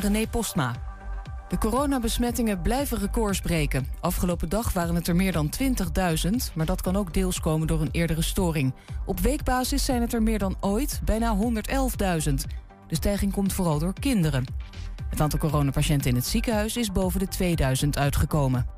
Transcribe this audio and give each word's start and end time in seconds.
René 0.00 0.26
Postma. 0.26 0.74
De 1.48 1.58
coronabesmettingen 1.58 2.62
blijven 2.62 2.98
records 2.98 3.40
breken. 3.40 3.86
Afgelopen 4.00 4.48
dag 4.48 4.72
waren 4.72 4.94
het 4.94 5.08
er 5.08 5.16
meer 5.16 5.32
dan 5.32 5.50
20.000, 5.62 6.30
maar 6.54 6.66
dat 6.66 6.82
kan 6.82 6.96
ook 6.96 7.14
deels 7.14 7.40
komen 7.40 7.66
door 7.66 7.80
een 7.80 7.88
eerdere 7.92 8.22
storing. 8.22 8.74
Op 9.06 9.20
weekbasis 9.20 9.84
zijn 9.84 10.00
het 10.00 10.12
er 10.12 10.22
meer 10.22 10.38
dan 10.38 10.56
ooit, 10.60 11.00
bijna 11.04 11.36
111.000. 11.36 12.34
De 12.86 12.94
stijging 12.94 13.32
komt 13.32 13.52
vooral 13.52 13.78
door 13.78 13.92
kinderen. 13.92 14.44
Het 15.10 15.20
aantal 15.20 15.38
coronapatiënten 15.38 16.10
in 16.10 16.16
het 16.16 16.26
ziekenhuis 16.26 16.76
is 16.76 16.92
boven 16.92 17.20
de 17.20 17.28
2000 17.28 17.98
uitgekomen. 17.98 18.77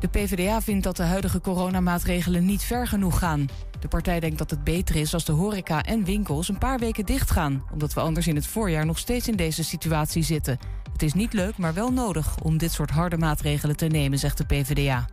De 0.00 0.08
PvdA 0.08 0.60
vindt 0.60 0.84
dat 0.84 0.96
de 0.96 1.02
huidige 1.02 1.40
coronamaatregelen 1.40 2.44
niet 2.44 2.62
ver 2.62 2.86
genoeg 2.86 3.18
gaan. 3.18 3.48
De 3.80 3.88
partij 3.88 4.20
denkt 4.20 4.38
dat 4.38 4.50
het 4.50 4.64
beter 4.64 4.96
is 4.96 5.14
als 5.14 5.24
de 5.24 5.32
horeca 5.32 5.82
en 5.82 6.04
winkels 6.04 6.48
een 6.48 6.58
paar 6.58 6.78
weken 6.78 7.06
dichtgaan, 7.06 7.64
omdat 7.72 7.94
we 7.94 8.00
anders 8.00 8.26
in 8.26 8.34
het 8.34 8.46
voorjaar 8.46 8.86
nog 8.86 8.98
steeds 8.98 9.28
in 9.28 9.36
deze 9.36 9.64
situatie 9.64 10.22
zitten. 10.22 10.58
Het 10.92 11.02
is 11.02 11.12
niet 11.12 11.32
leuk, 11.32 11.56
maar 11.56 11.74
wel 11.74 11.92
nodig 11.92 12.40
om 12.42 12.58
dit 12.58 12.72
soort 12.72 12.90
harde 12.90 13.16
maatregelen 13.16 13.76
te 13.76 13.86
nemen, 13.86 14.18
zegt 14.18 14.38
de 14.38 14.44
PvdA. 14.44 15.06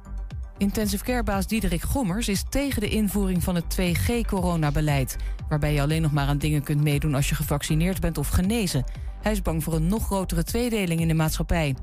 Intensive 0.57 1.03
carebaas 1.03 1.47
Diederik 1.47 1.81
Gommers 1.81 2.27
is 2.27 2.43
tegen 2.49 2.81
de 2.81 2.89
invoering 2.89 3.43
van 3.43 3.55
het 3.55 3.77
2G-coronabeleid, 3.79 5.15
waarbij 5.49 5.73
je 5.73 5.81
alleen 5.81 6.01
nog 6.01 6.11
maar 6.11 6.27
aan 6.27 6.37
dingen 6.37 6.63
kunt 6.63 6.81
meedoen 6.81 7.15
als 7.15 7.29
je 7.29 7.35
gevaccineerd 7.35 7.99
bent 7.99 8.17
of 8.17 8.27
genezen. 8.27 8.83
Hij 9.21 9.31
is 9.31 9.41
bang 9.41 9.63
voor 9.63 9.73
een 9.73 9.87
nog 9.87 10.05
grotere 10.05 10.43
tweedeling 10.43 11.01
in 11.01 11.07
de 11.07 11.13
maatschappij. 11.13 11.75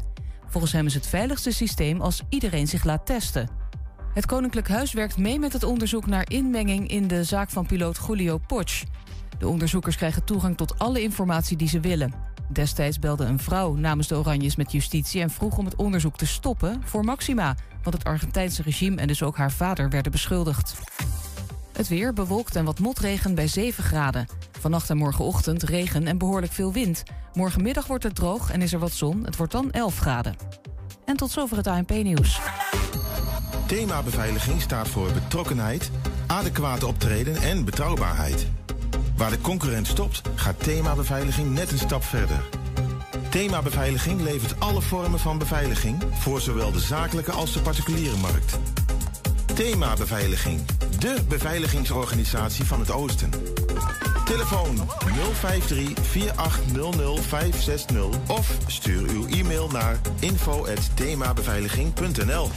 Volgens 0.55 0.74
hem 0.74 0.86
is 0.86 0.94
het 0.94 1.06
veiligste 1.06 1.50
systeem 1.50 2.00
als 2.00 2.22
iedereen 2.28 2.66
zich 2.66 2.84
laat 2.84 3.06
testen. 3.06 3.48
Het 4.12 4.27
Koninklijk 4.27 4.69
Huis 4.69 4.92
werkt 4.92 5.16
mee 5.16 5.38
met 5.38 5.52
het 5.52 5.62
onderzoek 5.62 6.06
naar 6.06 6.30
inmenging 6.30 6.88
in 6.88 7.08
de 7.08 7.24
zaak 7.24 7.50
van 7.50 7.66
piloot 7.66 7.98
Julio 8.06 8.38
Potsch. 8.38 8.84
De 9.38 9.48
onderzoekers 9.48 9.97
krijgen 9.97 10.25
toegang 10.25 10.56
tot 10.56 10.78
alle 10.78 11.03
informatie 11.03 11.56
die 11.56 11.69
ze 11.69 11.81
willen. 11.81 12.14
Destijds 12.53 12.98
belde 12.98 13.25
een 13.25 13.38
vrouw 13.38 13.75
namens 13.75 14.09
de 14.09 14.16
Oranjes 14.16 14.56
met 14.56 14.72
justitie 14.72 15.20
en 15.20 15.31
vroeg 15.31 15.59
om 15.59 15.64
het 15.64 15.76
onderzoek 15.76 16.16
te 16.16 16.26
stoppen 16.26 16.82
voor 16.84 17.04
Maxima, 17.04 17.56
want 17.82 17.97
het 17.97 18.04
Argentijnse 18.04 18.62
regime 18.62 19.00
en 19.00 19.06
dus 19.06 19.22
ook 19.22 19.37
haar 19.37 19.53
vader 19.53 19.91
werden 19.91 20.12
beschuldigd. 20.12 20.75
Het 21.72 21.88
weer 21.88 22.12
bewolkt 22.12 22.56
en 22.56 22.64
wat 22.64 22.78
motregen 22.78 23.34
bij 23.34 23.48
7 23.48 23.84
graden. 23.84 24.26
Vannacht 24.64 24.91
en 24.91 24.97
morgenochtend 24.97 25.62
regen 25.62 26.06
en 26.06 26.19
behoorlijk 26.19 26.52
veel 26.52 26.72
wind. 26.72 27.02
Morgenmiddag 27.32 27.86
wordt 27.86 28.04
het 28.04 28.14
droog 28.14 28.50
en 28.50 28.62
is 28.62 28.72
er 28.72 28.78
wat 28.78 28.92
zon. 28.92 29.25
Het 29.25 29.36
wordt 29.36 29.52
dan 29.52 29.70
11 29.70 29.98
graden. 29.98 30.36
En 31.04 31.16
tot 31.16 31.30
zover 31.30 31.56
het 31.56 31.66
ANP-nieuws. 31.66 32.41
Thema 33.66 34.02
beveiliging 34.02 34.60
staat 34.60 34.88
voor 34.88 35.12
betrokkenheid, 35.12 35.91
adequate 36.26 36.86
optreden 36.86 37.36
en 37.36 37.64
betrouwbaarheid. 37.64 38.47
Waar 39.16 39.30
de 39.30 39.41
concurrent 39.41 39.86
stopt, 39.86 40.20
gaat 40.34 40.62
thema 40.62 40.94
beveiliging 40.94 41.50
net 41.50 41.70
een 41.72 41.78
stap 41.78 42.04
verder. 42.04 42.42
Thema 43.28 43.62
beveiliging 43.62 44.20
levert 44.20 44.60
alle 44.60 44.82
vormen 44.82 45.19
van 45.19 45.38
beveiliging 45.38 46.02
voor 46.12 46.41
zowel 46.41 46.72
de 46.72 46.81
zakelijke 46.81 47.32
als 47.32 47.52
de 47.52 47.60
particuliere 47.60 48.16
markt. 48.16 48.58
Thema 49.54 49.94
beveiliging, 49.94 50.60
de 50.98 51.22
beveiligingsorganisatie 51.28 52.64
van 52.64 52.81
het 52.81 52.91
Oosten. 52.91 53.31
Telefoon 54.25 54.79
053 55.35 55.93
4800 56.03 57.21
560 57.21 58.07
of 58.27 58.57
stuur 58.67 59.11
uw 59.11 59.27
e-mail 59.27 59.69
naar 59.69 60.01
info@themabeveiliging.nl. 60.21 62.49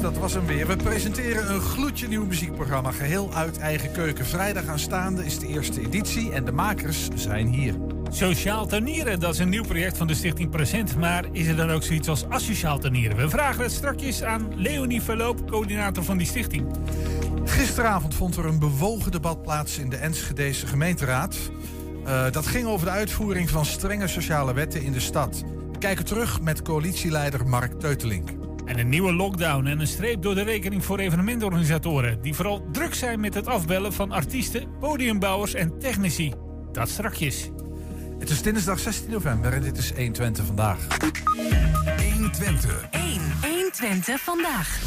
dat 0.00 0.18
was 0.18 0.34
hem 0.34 0.46
weer. 0.46 0.66
We 0.66 0.76
presenteren 0.76 1.54
een 1.54 1.60
gloedje 1.60 2.08
nieuw 2.08 2.24
muziekprogramma. 2.24 2.90
Geheel 2.90 3.34
uit 3.34 3.58
eigen 3.58 3.92
keuken. 3.92 4.26
Vrijdag 4.26 4.66
aanstaande 4.66 5.24
is 5.24 5.38
de 5.38 5.46
eerste 5.46 5.80
editie 5.80 6.32
en 6.32 6.44
de 6.44 6.52
makers 6.52 7.08
zijn 7.14 7.46
hier. 7.46 7.74
Sociaal 8.10 8.66
tuinieren, 8.66 9.20
dat 9.20 9.34
is 9.34 9.38
een 9.38 9.48
nieuw 9.48 9.64
project 9.64 9.96
van 9.96 10.06
de 10.06 10.14
Stichting 10.14 10.50
Present. 10.50 10.96
Maar 10.96 11.24
is 11.32 11.46
er 11.46 11.56
dan 11.56 11.70
ook 11.70 11.82
zoiets 11.82 12.08
als 12.08 12.28
asociaal 12.28 12.78
tuinieren? 12.78 13.16
We 13.16 13.28
vragen 13.28 13.62
het 13.62 13.72
strakjes 13.72 14.22
aan 14.22 14.48
Leonie 14.56 15.02
Verloop, 15.02 15.50
coördinator 15.50 16.04
van 16.04 16.16
die 16.16 16.26
stichting. 16.26 16.66
Gisteravond 17.44 18.14
vond 18.14 18.36
er 18.36 18.44
een 18.44 18.58
bewogen 18.58 19.10
debat 19.10 19.42
plaats 19.42 19.78
in 19.78 19.88
de 19.88 19.96
Enschedese 19.96 20.66
gemeenteraad. 20.66 21.36
Uh, 22.06 22.30
dat 22.30 22.46
ging 22.46 22.66
over 22.66 22.86
de 22.86 22.92
uitvoering 22.92 23.50
van 23.50 23.64
strenge 23.64 24.06
sociale 24.06 24.54
wetten 24.54 24.82
in 24.82 24.92
de 24.92 25.00
stad. 25.00 25.44
We 25.72 25.78
kijken 25.78 26.04
terug 26.04 26.40
met 26.40 26.62
coalitieleider 26.62 27.46
Mark 27.46 27.80
Teutelink. 27.80 28.30
En 28.70 28.78
een 28.78 28.88
nieuwe 28.88 29.12
lockdown 29.12 29.66
en 29.66 29.80
een 29.80 29.86
streep 29.86 30.22
door 30.22 30.34
de 30.34 30.42
rekening 30.42 30.84
voor 30.84 30.98
evenementorganisatoren... 30.98 32.22
die 32.22 32.34
vooral 32.34 32.68
druk 32.72 32.94
zijn 32.94 33.20
met 33.20 33.34
het 33.34 33.46
afbellen 33.46 33.92
van 33.92 34.12
artiesten, 34.12 34.78
podiumbouwers 34.78 35.54
en 35.54 35.78
technici. 35.78 36.32
Dat 36.72 36.88
strakjes. 36.88 37.50
Het 38.18 38.30
is 38.30 38.42
dinsdag 38.42 38.78
16 38.78 39.10
november 39.10 39.52
en 39.52 39.62
dit 39.62 39.78
is 39.78 39.92
120 39.92 40.44
vandaag. 40.46 40.86
120. 42.12 42.88
1. 42.90 43.20
120 43.42 44.20
vandaag. 44.20 44.84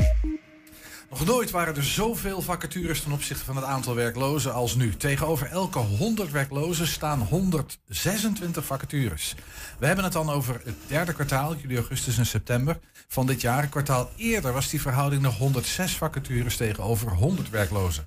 Nog 1.13 1.25
nooit 1.25 1.51
waren 1.51 1.75
er 1.75 1.83
zoveel 1.83 2.41
vacatures 2.41 3.01
ten 3.01 3.11
opzichte 3.11 3.45
van 3.45 3.55
het 3.55 3.65
aantal 3.65 3.95
werklozen 3.95 4.53
als 4.53 4.75
nu. 4.75 4.95
Tegenover 4.97 5.47
elke 5.47 5.79
100 5.79 6.31
werklozen 6.31 6.87
staan 6.87 7.19
126 7.19 8.65
vacatures. 8.65 9.35
We 9.79 9.85
hebben 9.85 10.03
het 10.03 10.13
dan 10.13 10.29
over 10.29 10.61
het 10.63 10.75
derde 10.87 11.13
kwartaal, 11.13 11.55
juli, 11.55 11.75
augustus 11.75 12.17
en 12.17 12.25
september 12.25 12.79
van 13.07 13.25
dit 13.25 13.41
jaar. 13.41 13.63
Een 13.63 13.69
kwartaal 13.69 14.09
eerder 14.15 14.53
was 14.53 14.69
die 14.69 14.81
verhouding 14.81 15.21
nog 15.21 15.37
106 15.37 15.97
vacatures 15.97 16.57
tegenover 16.57 17.11
100 17.11 17.49
werklozen. 17.49 18.05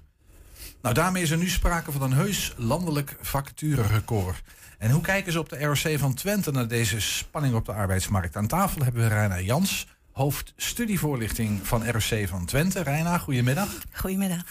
Nou, 0.82 0.94
daarmee 0.94 1.23
is 1.23 1.31
er 1.31 1.38
nu 1.38 1.49
sprake 1.49 1.93
van 1.93 2.02
een 2.02 2.12
heus 2.12 2.55
landelijk 2.56 3.17
vacaturerecord. 3.20 4.43
En 4.79 4.91
hoe 4.91 5.02
kijken 5.02 5.32
ze 5.32 5.38
op 5.38 5.49
de 5.49 5.64
ROC 5.64 5.99
van 5.99 6.14
Twente 6.14 6.50
naar 6.50 6.69
deze 6.69 7.00
spanning 7.00 7.55
op 7.55 7.64
de 7.64 7.73
arbeidsmarkt? 7.73 8.37
Aan 8.37 8.47
tafel 8.47 8.82
hebben 8.82 9.02
we 9.02 9.09
Reina 9.09 9.41
Jans, 9.41 9.87
hoofd 10.17 10.53
studievoorlichting 10.57 11.67
van 11.67 11.91
ROC 11.91 12.29
van 12.29 12.45
Twente. 12.45 12.83
Reina, 12.83 13.19
goedemiddag. 13.19 13.69
Goedemiddag. 13.93 14.43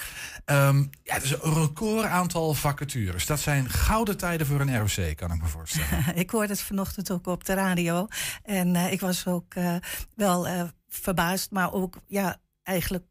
Um, 0.45 0.89
ja, 1.03 1.13
het 1.13 1.23
is 1.23 1.31
een 1.31 1.53
record 1.53 2.05
aantal 2.05 2.53
vacatures. 2.53 3.25
Dat 3.25 3.39
zijn 3.39 3.69
gouden 3.69 4.17
tijden 4.17 4.47
voor 4.47 4.59
een 4.59 4.77
ROC, 4.77 5.15
kan 5.15 5.31
ik 5.31 5.41
me 5.41 5.47
voorstellen. 5.47 6.15
ik 6.15 6.29
hoorde 6.29 6.47
het 6.47 6.61
vanochtend 6.61 7.11
ook 7.11 7.27
op 7.27 7.45
de 7.45 7.53
radio. 7.53 8.07
En 8.43 8.75
uh, 8.75 8.91
ik 8.91 8.99
was 8.99 9.27
ook 9.27 9.55
uh, 9.55 9.75
wel 10.15 10.47
uh, 10.47 10.63
verbaasd, 10.87 11.51
maar 11.51 11.73
ook 11.73 11.97
ja, 12.07 12.37
eigenlijk 12.63 13.05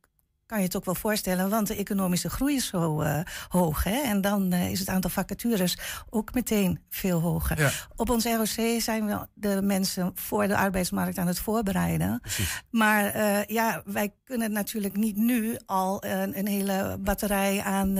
kan 0.54 0.62
je 0.62 0.68
het 0.68 0.78
ook 0.78 0.84
wel 0.84 1.10
voorstellen, 1.10 1.50
want 1.50 1.66
de 1.66 1.76
economische 1.76 2.30
groei 2.30 2.54
is 2.54 2.66
zo 2.66 3.02
uh, 3.02 3.20
hoog. 3.48 3.84
Hè? 3.84 4.00
En 4.00 4.20
dan 4.20 4.54
uh, 4.54 4.70
is 4.70 4.78
het 4.78 4.88
aantal 4.88 5.10
vacatures 5.10 5.78
ook 6.10 6.34
meteen 6.34 6.80
veel 6.90 7.20
hoger. 7.20 7.60
Ja. 7.60 7.70
Op 7.96 8.10
ons 8.10 8.24
ROC 8.24 8.80
zijn 8.80 9.06
we 9.06 9.26
de 9.34 9.62
mensen 9.62 10.12
voor 10.14 10.46
de 10.46 10.56
arbeidsmarkt 10.56 11.18
aan 11.18 11.26
het 11.26 11.38
voorbereiden. 11.38 12.20
Precies. 12.20 12.62
Maar 12.70 13.16
uh, 13.16 13.44
ja, 13.44 13.82
wij 13.84 14.12
kunnen 14.34 14.52
natuurlijk 14.52 14.96
niet 14.96 15.16
nu 15.16 15.56
al 15.66 16.04
een, 16.04 16.38
een 16.38 16.46
hele 16.46 16.96
batterij 17.00 17.62
aan, 17.62 17.98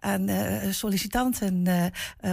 aan 0.00 0.30
sollicitanten 0.70 1.66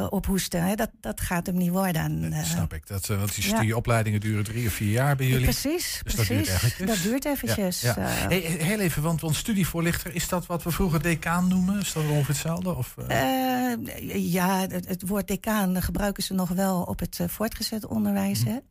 ophoesten. 0.10 0.64
Hè? 0.64 0.76
Dat, 0.76 0.90
dat 1.00 1.22
gaat 1.22 1.46
hem 1.46 1.58
niet 1.58 1.70
worden. 1.70 2.30
dat 2.32 2.46
snap 2.46 2.74
ik. 2.74 2.88
Dat, 2.88 3.08
want 3.08 3.36
die 3.36 3.44
studieopleidingen 3.44 4.20
duren 4.20 4.44
drie 4.44 4.68
of 4.68 4.74
vier 4.74 4.92
jaar 4.92 5.16
bij 5.16 5.28
jullie. 5.28 5.44
Precies, 5.44 6.02
dus 6.04 6.14
precies. 6.14 6.28
Dat 6.28 6.38
duurt 6.38 6.46
eventjes. 6.64 6.88
Dat 6.88 7.02
duurt 7.04 7.26
eventjes. 7.26 7.82
Ja, 7.82 7.96
hey, 7.98 8.40
heel 8.40 8.80
even, 8.80 9.02
want, 9.02 9.22
want 9.22 9.36
studievoorlichter, 9.36 10.16
is 10.16 10.28
dat 10.28 10.46
wat 10.46 10.64
we 10.64 10.72
vroeger 10.72 11.02
decaan 11.02 11.48
noemen? 11.48 11.80
Is 11.80 11.94
dat 11.94 12.04
ongeveer 12.04 12.28
hetzelfde? 12.28 12.76
Of, 12.76 12.96
ja, 14.14 14.60
het, 14.60 14.88
het, 14.88 15.08
woord 15.08 15.28
decaan 15.28 15.82
gebruiken 15.82 16.24
ze 16.24 16.34
nog 16.34 16.50
wel 16.50 16.82
op 16.82 17.00
het 17.00 17.20
voortgezet 17.28 17.86
onderwijs. 17.86 18.44
Mm. 18.44 18.62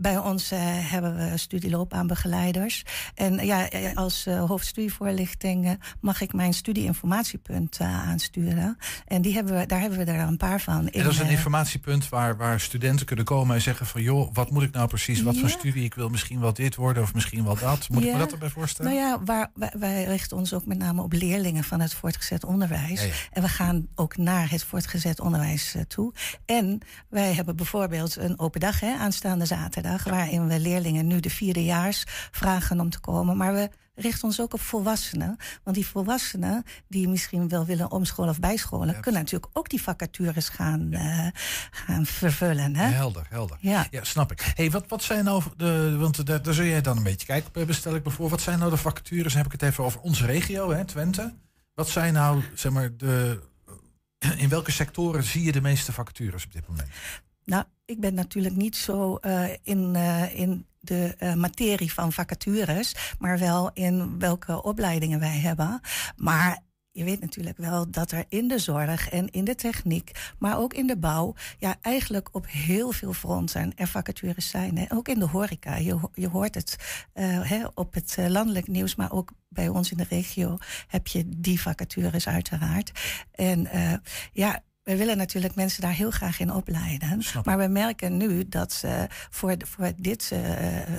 bij 0.00 0.18
ons 0.18 0.50
hebben 0.90 1.16
we 1.16 1.38
studieloopbaanbegeleiders. 1.38 2.84
En 3.14 3.46
ja, 3.46 3.68
als 3.94 4.24
hoofdstudievoorlichting 4.24 5.78
mag 6.00 6.20
ik 6.20 6.32
mijn 6.32 6.54
studieinformatiepunt 6.54 7.78
aansturen. 7.80 8.78
En 9.06 9.22
die 9.22 9.34
hebben 9.34 9.58
we, 9.58 9.66
daar 9.66 9.80
hebben 9.80 9.98
we 9.98 10.04
er 10.04 10.20
een 10.20 10.36
paar 10.36 10.60
van. 10.60 10.88
En 10.88 11.02
dat 11.02 11.12
is 11.12 11.18
een 11.18 11.28
informatiepunt 11.28 12.08
waar, 12.08 12.36
waar 12.36 12.60
studenten 12.60 13.06
kunnen 13.06 13.24
komen 13.24 13.54
en 13.54 13.62
zeggen 13.62 13.86
van... 13.86 14.02
joh, 14.02 14.34
wat 14.34 14.50
moet 14.50 14.62
ik 14.62 14.72
nou 14.72 14.88
precies? 14.88 15.22
Wat 15.22 15.36
voor 15.36 15.50
studie? 15.50 15.84
Ik 15.84 15.94
wil 15.94 16.08
misschien 16.08 16.40
wel 16.40 16.52
dit 16.52 16.74
worden 16.74 17.02
of 17.02 17.14
misschien 17.14 17.44
wel 17.44 17.58
dat. 17.58 17.88
Moet 17.88 18.04
ik 18.04 18.12
me 18.12 18.18
dat 18.18 18.32
erbij 18.32 18.48
voorstellen? 18.48 18.92
Nou 18.92 19.04
ja, 19.04 19.22
waar, 19.24 19.50
wij, 19.54 19.72
wij 19.78 20.04
richten 20.04 20.36
ons 20.36 20.54
ook 20.54 20.66
met 20.66 20.78
name 20.78 21.02
op 21.02 21.12
leerlingen 21.12 21.64
van 21.64 21.80
het 21.80 21.94
voortgezet 21.94 22.44
onderwijs. 22.44 23.00
Ja, 23.00 23.06
ja. 23.06 23.12
En 23.32 23.42
we 23.42 23.48
gaan 23.48 23.88
ook 23.94 24.16
naar 24.16 24.50
het 24.50 24.64
voortgezet 24.64 25.20
onderwijs 25.20 25.76
toe. 25.88 26.12
En 26.46 26.80
wij 27.08 27.34
hebben 27.34 27.56
bijvoorbeeld 27.56 28.16
een 28.16 28.38
open 28.38 28.60
dag 28.60 28.80
hè, 28.80 28.94
aanstaande 28.94 29.44
zaterdag, 29.46 30.04
waarin 30.04 30.46
we 30.46 30.60
leerlingen 30.60 31.06
nu 31.06 31.20
de 31.20 31.30
vierdejaars 31.30 32.04
vragen 32.30 32.80
om 32.80 32.90
te 32.90 33.00
komen. 33.00 33.36
Maar 33.36 33.52
we 33.52 33.70
richten 33.98 34.24
ons 34.24 34.40
ook 34.40 34.52
op 34.52 34.60
volwassenen. 34.60 35.36
Want 35.62 35.76
die 35.76 35.86
volwassenen 35.86 36.64
die 36.88 37.08
misschien 37.08 37.48
wel 37.48 37.64
willen 37.64 37.90
omscholen 37.90 38.30
of 38.30 38.40
bijscholen, 38.40 38.94
Ja, 38.94 39.00
kunnen 39.00 39.20
natuurlijk 39.20 39.50
ook 39.52 39.68
die 39.68 39.82
vacatures 39.82 40.48
gaan, 40.48 40.92
eh, 40.92 41.26
gaan 41.70 42.06
vervullen. 42.06 42.76
Hè? 42.76 42.86
Helder, 42.86 43.26
helder. 43.28 43.56
Ja. 43.60 43.86
Ja, 43.90 44.04
snap 44.04 44.32
ik. 44.32 44.52
Hey, 44.54 44.70
wat, 44.70 44.84
wat 44.88 45.02
zijn 45.02 45.24
nou 45.24 45.42
de. 45.56 45.96
Want 45.98 46.26
daar, 46.26 46.42
daar 46.42 46.54
zul 46.54 46.64
jij 46.64 46.80
dan 46.80 46.96
een 46.96 47.02
beetje 47.02 47.26
kijk 47.26 47.46
op 47.46 47.54
hebben, 47.54 47.74
stel 47.74 47.94
ik 47.94 48.04
me 48.04 48.10
voor. 48.10 48.28
Wat 48.28 48.40
zijn 48.40 48.58
nou 48.58 48.70
de 48.70 48.76
vacatures? 48.76 49.32
Dan 49.32 49.42
heb 49.42 49.52
ik 49.52 49.60
het 49.60 49.70
even 49.70 49.84
over 49.84 50.00
onze 50.00 50.26
regio, 50.26 50.70
hè, 50.70 50.84
Twente. 50.84 51.34
Wat 51.74 51.88
zijn 51.88 52.12
nou, 52.12 52.42
zeg 52.54 52.72
maar, 52.72 52.96
de. 52.96 53.40
In 54.36 54.48
welke 54.48 54.70
sectoren 54.70 55.22
zie 55.22 55.44
je 55.44 55.52
de 55.52 55.60
meeste 55.60 55.92
vacatures 55.92 56.44
op 56.44 56.52
dit 56.52 56.68
moment? 56.68 56.88
Nou, 57.48 57.64
ik 57.84 58.00
ben 58.00 58.14
natuurlijk 58.14 58.56
niet 58.56 58.76
zo 58.76 59.16
eh, 59.16 59.44
in, 59.62 59.94
eh, 59.94 60.38
in 60.38 60.66
de 60.80 61.14
eh, 61.18 61.34
materie 61.34 61.92
van 61.92 62.12
vacatures, 62.12 63.14
maar 63.18 63.38
wel 63.38 63.70
in 63.72 64.18
welke 64.18 64.62
opleidingen 64.62 65.20
wij 65.20 65.38
hebben. 65.38 65.80
Maar 66.16 66.58
je 66.90 67.04
weet 67.04 67.20
natuurlijk 67.20 67.56
wel 67.56 67.90
dat 67.90 68.10
er 68.10 68.24
in 68.28 68.48
de 68.48 68.58
zorg 68.58 69.08
en 69.08 69.30
in 69.30 69.44
de 69.44 69.54
techniek, 69.54 70.34
maar 70.38 70.58
ook 70.58 70.74
in 70.74 70.86
de 70.86 70.96
bouw, 70.96 71.34
ja, 71.58 71.76
eigenlijk 71.80 72.28
op 72.32 72.46
heel 72.48 72.92
veel 72.92 73.12
fronten 73.12 73.72
er 73.76 73.86
vacatures 73.86 74.48
zijn. 74.48 74.78
Hè. 74.78 74.84
Ook 74.88 75.08
in 75.08 75.18
de 75.18 75.26
horeca. 75.26 75.76
Je, 75.76 76.00
je 76.14 76.28
hoort 76.28 76.54
het 76.54 76.76
hè, 77.22 77.66
op 77.74 77.94
het 77.94 78.16
landelijk 78.28 78.66
nieuws, 78.66 78.94
maar 78.94 79.12
ook 79.12 79.30
bij 79.48 79.68
ons 79.68 79.90
in 79.90 79.96
de 79.96 80.06
regio 80.08 80.56
heb 80.86 81.06
je 81.06 81.24
die 81.36 81.60
vacatures 81.60 82.28
uiteraard. 82.28 82.92
En 83.32 83.68
ja. 84.32 84.62
We 84.88 84.96
willen 84.96 85.16
natuurlijk 85.16 85.54
mensen 85.54 85.82
daar 85.82 85.92
heel 85.92 86.10
graag 86.10 86.40
in 86.40 86.52
opleiden. 86.52 87.22
Maar 87.44 87.58
we 87.58 87.66
merken 87.66 88.16
nu 88.16 88.48
dat 88.48 88.80
eh, 88.84 89.02
voor, 89.30 89.56
voor 89.58 89.92
dit 89.96 90.30
eh, 90.32 90.40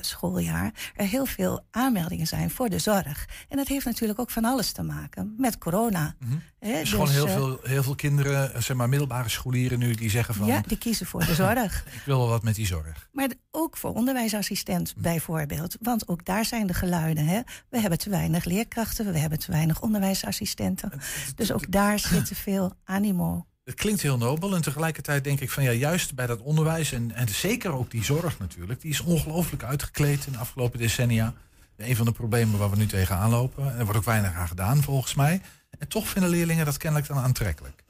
schooljaar 0.01 0.71
er 0.95 1.05
heel 1.05 1.25
veel 1.25 1.65
aanmeldingen 1.71 2.27
zijn 2.27 2.49
voor 2.49 2.69
de 2.69 2.79
zorg. 2.79 3.27
En 3.47 3.57
dat 3.57 3.67
heeft 3.67 3.85
natuurlijk 3.85 4.19
ook 4.19 4.29
van 4.29 4.45
alles 4.45 4.71
te 4.71 4.83
maken 4.83 5.33
met 5.37 5.57
corona. 5.57 6.15
Hè, 6.59 6.79
Dus 6.79 6.89
gewoon 6.89 7.09
heel 7.09 7.27
eh, 7.27 7.33
veel, 7.33 7.59
heel 7.63 7.83
veel 7.83 7.95
kinderen, 7.95 8.53
eh, 8.53 8.61
zeg 8.61 8.77
maar 8.77 8.89
middelbare 8.89 9.29
scholieren 9.29 9.79
nu, 9.79 9.93
die 9.93 10.09
zeggen 10.09 10.33
van... 10.35 10.47
Ja, 10.47 10.61
die 10.67 10.77
kiezen 10.77 11.05
voor 11.05 11.25
de 11.25 11.35
zorg. 11.45 11.85
Ik 11.93 12.01
wil 12.05 12.17
wel 12.17 12.27
wat 12.27 12.43
met 12.43 12.55
die 12.55 12.65
zorg. 12.65 13.09
Maar 13.11 13.29
ook 13.51 13.77
voor 13.77 13.93
onderwijsassistent 13.93 14.93
Hm. 14.95 15.01
bijvoorbeeld. 15.01 15.77
Want 15.81 16.07
ook 16.07 16.25
daar 16.25 16.45
zijn 16.45 16.67
de 16.67 16.73
geluiden. 16.73 17.25
Hè? 17.25 17.41
We 17.69 17.79
hebben 17.79 17.99
te 17.99 18.09
weinig 18.09 18.45
leerkrachten, 18.45 19.11
we 19.11 19.19
hebben 19.19 19.39
te 19.39 19.51
weinig 19.51 19.81
onderwijsassistenten. 19.81 20.91
Dus 21.35 21.51
ook 21.51 21.71
daar 21.71 21.99
zit 21.99 22.25
te 22.25 22.35
veel 22.35 22.73
animo. 22.83 23.47
Het 23.69 23.77
klinkt 23.77 24.01
heel 24.01 24.17
nobel 24.17 24.55
en 24.55 24.61
tegelijkertijd 24.61 25.23
denk 25.23 25.39
ik 25.39 25.49
van 25.49 25.63
ja, 25.63 25.71
juist 25.71 26.15
bij 26.15 26.27
dat 26.27 26.41
onderwijs 26.41 26.91
en, 26.91 27.11
en 27.11 27.29
zeker 27.29 27.71
ook 27.71 27.91
die 27.91 28.03
zorg 28.03 28.39
natuurlijk, 28.39 28.81
die 28.81 28.91
is 28.91 29.01
ongelooflijk 29.01 29.63
uitgekleed 29.63 30.25
in 30.25 30.31
de 30.31 30.37
afgelopen 30.37 30.79
decennia. 30.79 31.33
Een 31.77 31.95
van 31.95 32.05
de 32.05 32.11
problemen 32.11 32.59
waar 32.59 32.69
we 32.69 32.75
nu 32.75 32.85
tegenaan 32.85 33.29
lopen. 33.29 33.77
Er 33.77 33.83
wordt 33.83 33.97
ook 33.97 34.05
weinig 34.05 34.33
aan 34.33 34.47
gedaan 34.47 34.83
volgens 34.83 35.13
mij. 35.13 35.41
En 35.79 35.87
toch 35.87 36.07
vinden 36.07 36.29
leerlingen 36.29 36.65
dat 36.65 36.77
kennelijk 36.77 37.09
dan 37.09 37.17
aantrekkelijk. 37.17 37.83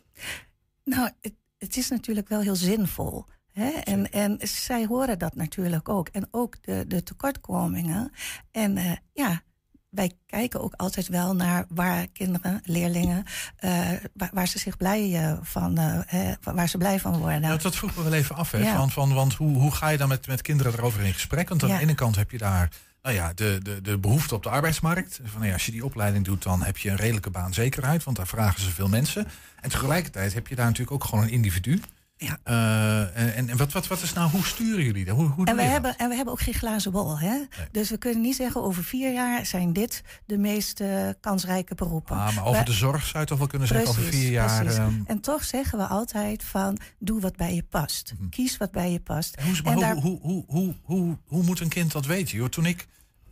Nou, 0.83 1.09
het, 1.21 1.33
het 1.57 1.77
is 1.77 1.89
natuurlijk 1.89 2.29
wel 2.29 2.41
heel 2.41 2.55
zinvol. 2.55 3.25
Hè? 3.51 3.69
En, 3.69 4.11
en 4.11 4.37
zij 4.41 4.85
horen 4.85 5.19
dat 5.19 5.35
natuurlijk 5.35 5.89
ook. 5.89 6.07
En 6.07 6.27
ook 6.31 6.63
de, 6.63 6.85
de 6.87 7.03
tekortkomingen. 7.03 8.11
En 8.51 8.77
eh, 8.77 8.91
ja, 9.13 9.41
wij 9.89 10.11
kijken 10.25 10.61
ook 10.61 10.73
altijd 10.73 11.07
wel 11.07 11.35
naar 11.35 11.65
waar 11.69 12.07
kinderen, 12.07 12.61
leerlingen, 12.63 13.23
eh, 13.55 13.89
waar, 14.13 14.29
waar 14.33 14.47
ze 14.47 14.59
zich 14.59 14.77
blij 14.77 15.15
eh, 15.15 15.37
van, 15.41 15.77
eh, 15.77 15.99
hè, 16.05 16.33
waar 16.53 16.69
ze 16.69 16.77
blij 16.77 16.99
van 16.99 17.17
worden. 17.17 17.41
Nou, 17.41 17.59
dat 17.59 17.75
vroeg 17.75 17.95
me 17.95 18.03
wel 18.03 18.13
even 18.13 18.35
af, 18.35 18.51
hè? 18.51 18.57
Ja. 18.57 18.75
Van, 18.75 18.91
van, 18.91 19.13
want 19.13 19.33
hoe, 19.33 19.57
hoe 19.57 19.71
ga 19.71 19.89
je 19.89 19.97
dan 19.97 20.07
met, 20.07 20.27
met 20.27 20.41
kinderen 20.41 20.73
erover 20.73 21.01
in 21.01 21.13
gesprek? 21.13 21.49
Want 21.49 21.63
aan 21.63 21.69
Ja. 21.69 21.75
de 21.75 21.81
ene 21.81 21.95
kant 21.95 22.15
heb 22.15 22.31
je 22.31 22.37
daar 22.37 22.69
nou 23.01 23.15
ja, 23.15 23.31
de, 23.33 23.59
de, 23.63 23.81
de 23.81 23.97
behoefte 23.97 24.35
op 24.35 24.43
de 24.43 24.49
arbeidsmarkt. 24.49 25.19
Van, 25.23 25.33
nou 25.35 25.45
ja, 25.47 25.53
als 25.53 25.65
je 25.65 25.71
die 25.71 25.85
opleiding 25.85 26.25
doet, 26.25 26.43
dan 26.43 26.63
heb 26.63 26.77
je 26.77 26.89
een 26.89 26.95
redelijke 26.95 27.29
baanzekerheid, 27.29 28.03
want 28.03 28.17
daar 28.17 28.27
vragen 28.27 28.61
ze 28.61 28.69
veel 28.69 28.87
mensen. 28.89 29.27
En 29.61 29.69
tegelijkertijd 29.69 30.33
heb 30.33 30.47
je 30.47 30.55
daar 30.55 30.65
natuurlijk 30.65 30.91
ook 30.91 31.03
gewoon 31.03 31.23
een 31.23 31.29
individu. 31.31 31.81
Ja. 32.21 32.37
Eh, 32.43 33.37
en 33.37 33.49
en 33.49 33.57
wat, 33.57 33.71
wat, 33.71 33.87
wat 33.87 34.01
is 34.01 34.13
nou, 34.13 34.29
hoe 34.29 34.45
sturen 34.45 34.83
jullie 34.83 35.05
dat? 35.05 35.15
Hoe, 35.15 35.27
hoe 35.27 35.45
En 35.45 35.55
we, 35.55 35.61
dat? 35.61 35.71
hebben, 35.71 35.97
en 35.97 36.09
we 36.09 36.15
hebben 36.15 36.33
ook 36.33 36.41
geen 36.41 36.53
glazen 36.53 36.91
bol. 36.91 37.19
Hè? 37.19 37.37
Dus 37.71 37.89
we 37.89 37.97
kunnen 37.97 38.21
niet 38.21 38.35
zeggen 38.35 38.63
over 38.63 38.83
vier 38.83 39.13
jaar 39.13 39.45
zijn 39.45 39.73
dit 39.73 40.03
de 40.25 40.37
meest 40.37 40.79
eh, 40.79 41.09
kansrijke 41.21 41.75
beroepen. 41.75 42.15
Ah, 42.15 42.35
maar 42.35 42.45
over 42.45 42.65
de 42.65 42.71
zorg 42.71 43.05
zou 43.05 43.19
je 43.19 43.25
toch 43.29 43.37
wel 43.37 43.47
kunnen 43.47 43.67
zeggen 43.67 43.87
over 43.87 44.03
vier 44.03 44.31
jaar. 44.31 44.59
precies. 44.61 44.79
ehm, 44.79 44.93
En 45.05 45.19
toch 45.21 45.43
zeggen 45.43 45.77
we 45.77 45.85
altijd 45.85 46.43
van 46.43 46.77
doe 46.99 47.21
wat 47.21 47.35
bij 47.35 47.55
je 47.55 47.63
past. 47.63 48.13
Kies 48.29 48.57
wat 48.57 48.71
bij 48.71 48.91
je 48.91 48.99
past. 48.99 49.35
en 49.35 49.43
hoe, 49.45 49.53
maar 49.63 49.65
en 49.65 49.73
hoe, 49.73 49.81
daar- 49.83 49.95
hoe, 49.95 50.19
hoe, 50.21 50.43
hoe, 50.47 50.75
hoe, 50.83 51.17
hoe 51.25 51.43
moet 51.43 51.59
een 51.59 51.69
kind 51.69 51.91
dat 51.91 52.05
weten? 52.05 52.37
Joh? 52.37 52.47
Toen 52.49 52.65
ik, 52.65 52.87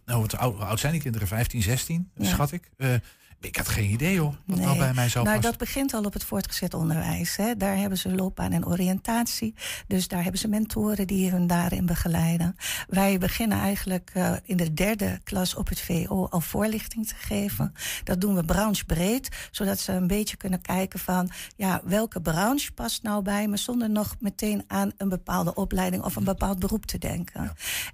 nou, 0.06 0.22
wat 0.22 0.38
oud, 0.38 0.56
hoe 0.56 0.64
oud 0.66 0.80
zijn 0.80 0.92
die 0.92 1.02
kinderen? 1.02 1.28
15, 1.28 1.62
16, 1.62 2.10
Ja. 2.16 2.26
schat 2.26 2.52
ik. 2.52 2.70
Eh, 2.78 2.90
ik 3.40 3.56
had 3.56 3.68
geen 3.68 3.90
idee 3.90 4.20
hoor, 4.20 4.36
wat 4.46 4.58
nou 4.58 4.70
Nee. 4.70 4.78
bij 4.78 4.94
mij 4.94 5.10
zou 5.10 5.26
nou, 5.26 5.42
dat 5.42 5.58
begint 5.58 5.94
al 5.94 6.04
op 6.04 6.14
het 6.14 6.24
voortgezet 6.24 6.74
onderwijs. 6.74 7.36
Hè. 7.36 7.58
Daar 7.58 7.78
hebben 7.78 7.98
ze 7.98 8.16
loopbaan 8.16 8.52
en 8.52 8.66
oriëntatie. 8.66 9.54
Dus 9.88 10.08
daar 10.08 10.22
hebben 10.22 10.40
ze 10.40 10.48
mentoren 10.48 11.08
die 11.08 11.32
hun 11.32 11.48
daarin 11.48 11.86
begeleiden. 11.86 12.56
Wij 12.88 13.18
beginnen 13.18 13.58
eigenlijk 13.60 14.12
eh, 14.14 14.34
in 14.44 14.58
de 14.58 14.74
derde 14.74 15.20
klas 15.24 15.56
op 15.56 15.68
het 15.68 15.82
VO 15.82 16.28
al 16.30 16.42
voorlichting 16.42 17.08
te 17.08 17.16
geven. 17.16 17.74
Dat 18.04 18.22
doen 18.22 18.36
we 18.36 18.44
branchebreed, 18.44 19.48
zodat 19.52 19.80
ze 19.80 19.92
een 19.92 20.08
beetje 20.08 20.38
kunnen 20.38 20.62
kijken 20.62 21.00
van... 21.00 21.30
ja, 21.56 21.82
welke 21.84 22.22
branche 22.22 22.72
past 22.72 23.04
nou 23.04 23.24
bij 23.24 23.48
me... 23.48 23.58
zonder 23.58 23.90
nog 23.90 24.16
meteen 24.20 24.64
aan 24.68 24.92
een 24.98 25.10
bepaalde 25.10 25.54
opleiding 25.54 26.04
of 26.04 26.16
een 26.16 26.24
bepaald 26.24 26.60
beroep 26.60 26.86
te 26.86 26.98
denken. 26.98 27.54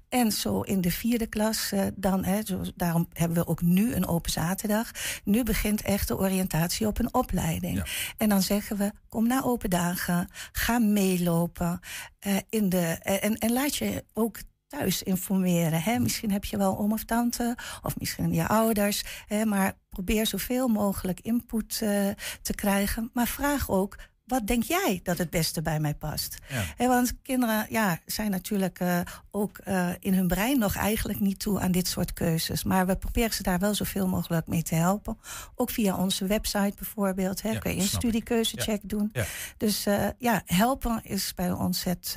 En 0.10 0.32
zo 0.32 0.62
in 0.62 0.82
de 0.82 0.91
vierde 0.91 1.27
klas, 1.27 1.72
eh, 1.72 1.82
dan, 1.96 2.24
hè, 2.24 2.41
zo, 2.44 2.62
daarom 2.75 3.08
hebben 3.13 3.38
we 3.38 3.48
ook 3.48 3.62
nu 3.62 3.94
een 3.94 4.08
open 4.08 4.32
zaterdag. 4.32 4.91
Nu 5.34 5.44
begint 5.44 5.82
echt 5.82 6.08
de 6.08 6.18
oriëntatie 6.18 6.88
op 6.88 7.00
een 7.00 7.13
opleiding. 7.13 7.78
Ja. 7.78 7.86
En 8.18 8.30
dan 8.30 8.42
zeggen 8.42 8.78
we, 8.78 8.92
kom 9.10 9.28
naar 9.28 9.46
open 9.46 9.70
dagen, 9.70 10.28
ga 10.52 10.80
meelopen. 10.80 11.80
eh, 12.20 12.38
in 12.50 12.70
de, 12.70 12.98
eh, 13.02 13.24
en, 13.24 13.38
en 13.38 13.52
laat 13.52 13.75
je 13.75 14.04
ook 14.13 14.38
thuis 14.68 15.04
informeren. 15.04 15.82
Hè? 15.82 16.00
Misschien 16.00 16.32
heb 16.32 16.46
je 16.46 16.58
wel 16.58 16.78
oom 16.78 16.92
of 16.92 17.04
tante, 17.04 17.58
of 17.82 18.00
misschien 18.00 18.34
je 18.34 18.48
ouders. 18.48 19.04
Hè? 19.28 19.46
Maar 19.46 19.74
probeer 19.90 20.28
zoveel 20.28 20.68
mogelijk 20.68 21.20
input 21.20 21.80
eh, 21.82 22.08
te 22.42 22.54
krijgen. 22.56 23.10
Maar 23.13 23.28
vraag 23.28 23.70
ook, 23.70 23.98
wat 24.25 24.48
denk 24.48 24.63
jij 24.63 25.00
dat 25.03 25.18
het 25.18 25.30
beste 25.30 25.62
bij 25.62 25.80
mij 25.80 25.96
past? 25.96 26.38
Ja. 26.77 26.88
Want 26.88 27.22
kinderen 27.22 27.65
ja, 27.70 28.00
zijn 28.06 28.32
natuurlijk 28.32 28.80
eh, 28.80 29.00
ook 29.32 29.58
eh, 29.58 29.89
in 30.00 30.13
hun 30.13 30.27
brein 30.27 30.60
nog 30.60 30.75
eigenlijk 30.75 31.20
niet 31.20 31.39
toe 31.39 31.60
aan 31.60 31.72
dit 31.72 31.88
soort 31.88 32.13
keuzes. 32.13 32.63
Maar 32.63 32.86
we 32.86 32.96
proberen 32.96 33.34
ze 33.34 33.44
daar 33.44 33.60
wel 33.60 33.75
zoveel 33.75 34.08
mogelijk 34.08 34.48
mee 34.48 34.63
te 34.63 34.75
helpen. 34.75 35.18
Ook 35.56 35.70
via 35.70 35.98
onze 35.98 36.25
website 36.25 36.74
bijvoorbeeld. 36.75 37.42
Hè, 37.42 37.50
Ja, 37.50 37.60
kun 37.60 37.75
je 37.75 37.82
een 37.82 37.88
studiekeuzecheck 37.88 38.82
doen. 38.89 39.13
Dus 39.58 39.86
eh, 39.86 40.08
ja, 40.18 40.42
helpen 40.46 41.00
is 41.03 41.34
bij 41.34 41.51
ons 41.51 41.84
het. 41.84 42.15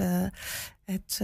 het 0.84 1.20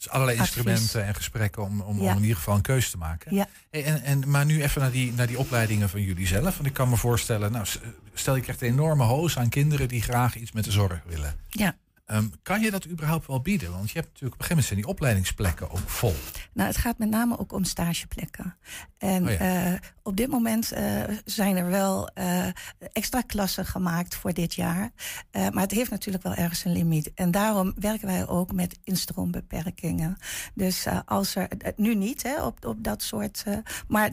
Dus 0.00 0.08
allerlei 0.08 0.38
Advies. 0.38 0.56
instrumenten 0.56 1.06
en 1.06 1.14
gesprekken 1.14 1.62
om, 1.62 1.80
om, 1.80 2.02
Ja. 2.02 2.10
om 2.10 2.16
in 2.16 2.22
ieder 2.22 2.36
geval 2.36 2.54
een 2.54 2.60
keuze 2.62 2.90
te 2.90 2.96
maken. 2.98 3.34
Ja. 3.34 3.46
En, 3.70 4.02
en, 4.02 4.30
maar 4.30 4.44
nu 4.44 4.62
even 4.62 4.80
naar 4.80 4.90
die, 4.90 5.12
naar 5.12 5.26
die 5.26 5.38
opleidingen 5.38 5.88
van 5.88 6.02
jullie 6.02 6.26
zelf. 6.26 6.54
Want 6.54 6.66
ik 6.66 6.72
kan 6.72 6.88
me 6.88 6.96
voorstellen, 6.96 7.52
nou, 7.52 7.66
stel 8.14 8.34
je 8.36 8.42
krijgt 8.42 8.62
een 8.62 8.68
enorme 8.68 9.04
hoos 9.04 9.38
aan 9.38 9.48
kinderen 9.48 9.88
die 9.88 10.02
graag 10.02 10.36
iets 10.36 10.52
met 10.52 10.64
de 10.64 10.70
zorg 10.70 11.00
willen. 11.06 11.34
ja. 11.48 11.76
Ehm, 12.10 12.28
kan 12.42 12.60
je 12.60 12.70
dat 12.70 12.86
überhaupt 12.86 13.26
wel 13.26 13.40
bieden? 13.40 13.70
Want 13.70 13.90
je 13.90 13.98
hebt 13.98 14.06
natuurlijk 14.12 14.34
op 14.34 14.40
een 14.40 14.46
gegeven 14.46 14.48
moment 14.48 14.66
zijn 14.66 14.80
die 14.80 14.88
opleidingsplekken 14.88 15.70
ook 15.70 15.90
vol. 15.90 16.14
Nou, 16.52 16.68
het 16.68 16.76
gaat 16.76 16.98
met 16.98 17.08
name 17.08 17.38
ook 17.38 17.52
om 17.52 17.64
stageplekken. 17.64 18.56
En 18.98 19.22
Oh 19.22 19.30
ja. 19.32 19.38
eh, 19.72 19.80
op 20.02 20.16
dit 20.16 20.28
moment 20.28 20.72
eh, 20.72 21.02
zijn 21.24 21.56
er 21.56 21.70
wel 21.70 22.08
eh, 22.08 22.46
extra 22.92 23.20
klassen 23.20 23.66
gemaakt 23.66 24.14
voor 24.14 24.32
dit 24.32 24.54
jaar. 24.54 24.90
Maar 25.32 25.62
het 25.62 25.70
heeft 25.70 25.90
natuurlijk 25.90 26.24
wel 26.24 26.34
ergens 26.34 26.64
een 26.64 26.72
limiet. 26.72 27.10
En 27.14 27.30
daarom 27.30 27.72
werken 27.76 28.06
wij 28.06 28.26
ook 28.26 28.52
met 28.52 28.78
instroombeperkingen. 28.84 30.16
Dus 30.54 30.86
als 31.06 31.34
er, 31.34 31.48
nu 31.76 31.94
niet 31.94 32.22
hè, 32.22 32.42
op, 32.42 32.64
op 32.64 32.84
dat 32.84 33.02
soort. 33.02 33.44
maar 33.88 34.10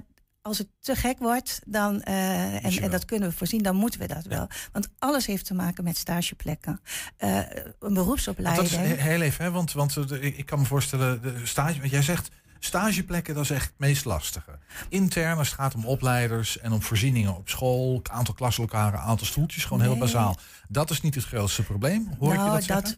als 0.48 0.58
het 0.58 0.68
te 0.80 0.96
gek 0.96 1.20
wordt, 1.20 1.62
dan, 1.66 2.01
eh, 2.01 2.66
en, 2.66 2.82
en 2.82 2.92
dat 2.92 3.06
kunnen 3.06 3.30
we 3.30 3.36
voorzien, 3.36 3.63
dan 3.63 3.75
moeten 3.75 4.00
we 4.00 4.08
dat 4.08 4.25
wel. 4.25 4.48
Want 4.72 4.88
alles 5.00 5.25
heeft 5.25 5.46
te 5.46 5.54
maken 5.54 5.84
met 5.84 5.98
stageplekken. 5.98 6.82
Eh, 7.18 7.36
een 7.38 7.44
Want 7.44 7.75
dat 7.80 7.94
beroepsopleiding. 7.94 8.68
is 8.68 8.75
he- 8.75 8.84
heel 8.84 9.22
even, 9.22 9.46
hè? 9.46 9.51
want, 9.51 9.72
want 9.74 9.96
eh, 10.12 10.24
ik 10.24 10.46
kan 10.46 10.60
me 10.60 10.66
voorstellen, 10.66 11.22
de 11.22 11.42
stage, 11.44 11.80
want 11.80 11.92
jij 11.92 12.01
zegt 12.01 12.30
stageplekken, 12.60 13.34
dat 13.36 13.44
is 13.44 13.50
echt 13.50 13.66
het 13.66 13.80
meest 13.80 14.06
lastige. 14.06 14.60
Intern, 14.89 15.38
als 15.38 15.48
het 15.48 15.60
gaat 15.60 15.75
om 15.75 15.86
opleiders 15.86 16.60
en 16.60 16.72
om 16.72 16.82
voorzieningen 16.82 17.36
op 17.36 17.50
school, 17.50 18.01
aantal 18.12 18.34
klaslokalen, 18.34 19.00
aantal 19.00 19.27
stoeltjes, 19.27 19.66
gewoon 19.66 19.82
heel 19.84 19.98
bazaal. 19.98 20.38
Dat 20.68 20.89
is 20.89 21.01
niet 21.01 21.16
het 21.16 21.24
grootste 21.24 21.63
probleem, 21.63 22.10
hoor 22.20 22.34
ik 22.34 22.39
je 22.39 22.46
dat 22.46 22.63
zeggen? 22.63 22.98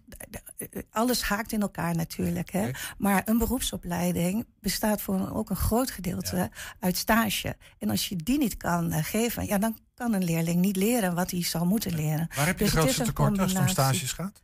Alles 0.91 1.21
haakt 1.21 1.51
in 1.51 1.61
elkaar 1.61 1.95
natuurlijk. 1.95 2.51
Hè? 2.51 2.69
Maar 2.97 3.21
een 3.25 3.37
beroepsopleiding 3.37 4.45
bestaat 4.59 5.01
voor 5.01 5.31
ook 5.31 5.49
een 5.49 5.55
groot 5.55 5.91
gedeelte 5.91 6.51
uit 6.79 6.97
stage. 6.97 7.57
En 7.77 7.89
als 7.89 8.09
je 8.09 8.15
die 8.15 8.37
niet 8.37 8.57
kan 8.57 8.91
eh, 8.91 9.03
geven, 9.03 9.45
ja, 9.45 9.57
dan 9.57 9.77
kan 9.93 10.13
een 10.13 10.23
leerling 10.23 10.61
niet 10.61 10.75
leren 10.75 11.15
wat 11.15 11.31
hij 11.31 11.43
zou 11.43 11.65
moeten 11.65 11.95
leren. 11.95 12.27
Waar 12.35 12.45
heb 12.45 12.59
je 12.59 12.63
Dus 12.63 12.73
de 12.73 12.79
grootste 12.79 13.03
tekorten 13.03 13.43
als 13.43 13.51
het 13.51 13.61
om 13.61 13.67
stages 13.67 14.11
gaat? 14.11 14.41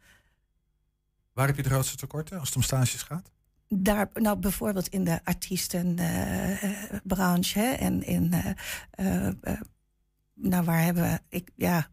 Waar 1.33 1.47
heb 1.47 1.55
je 1.55 1.63
de 1.63 1.69
grootste 1.69 1.95
tekorten 1.95 2.39
als 2.39 2.47
het 2.47 2.57
om 2.57 2.63
stages 2.63 3.01
gaat? 3.01 3.33
daar, 3.67 4.09
nou 4.13 4.37
bijvoorbeeld 4.37 4.87
in 4.87 5.03
de 5.03 5.19
artiestenbranche 5.23 7.61
en 7.61 8.03
in, 8.03 8.33
eh, 8.33 8.51
eh, 8.91 9.27
eh, 9.27 9.61
nou 10.33 10.65
waar 10.65 10.83
hebben 10.83 11.03
we, 11.03 11.19
ik, 11.29 11.51
ja, 11.55 11.87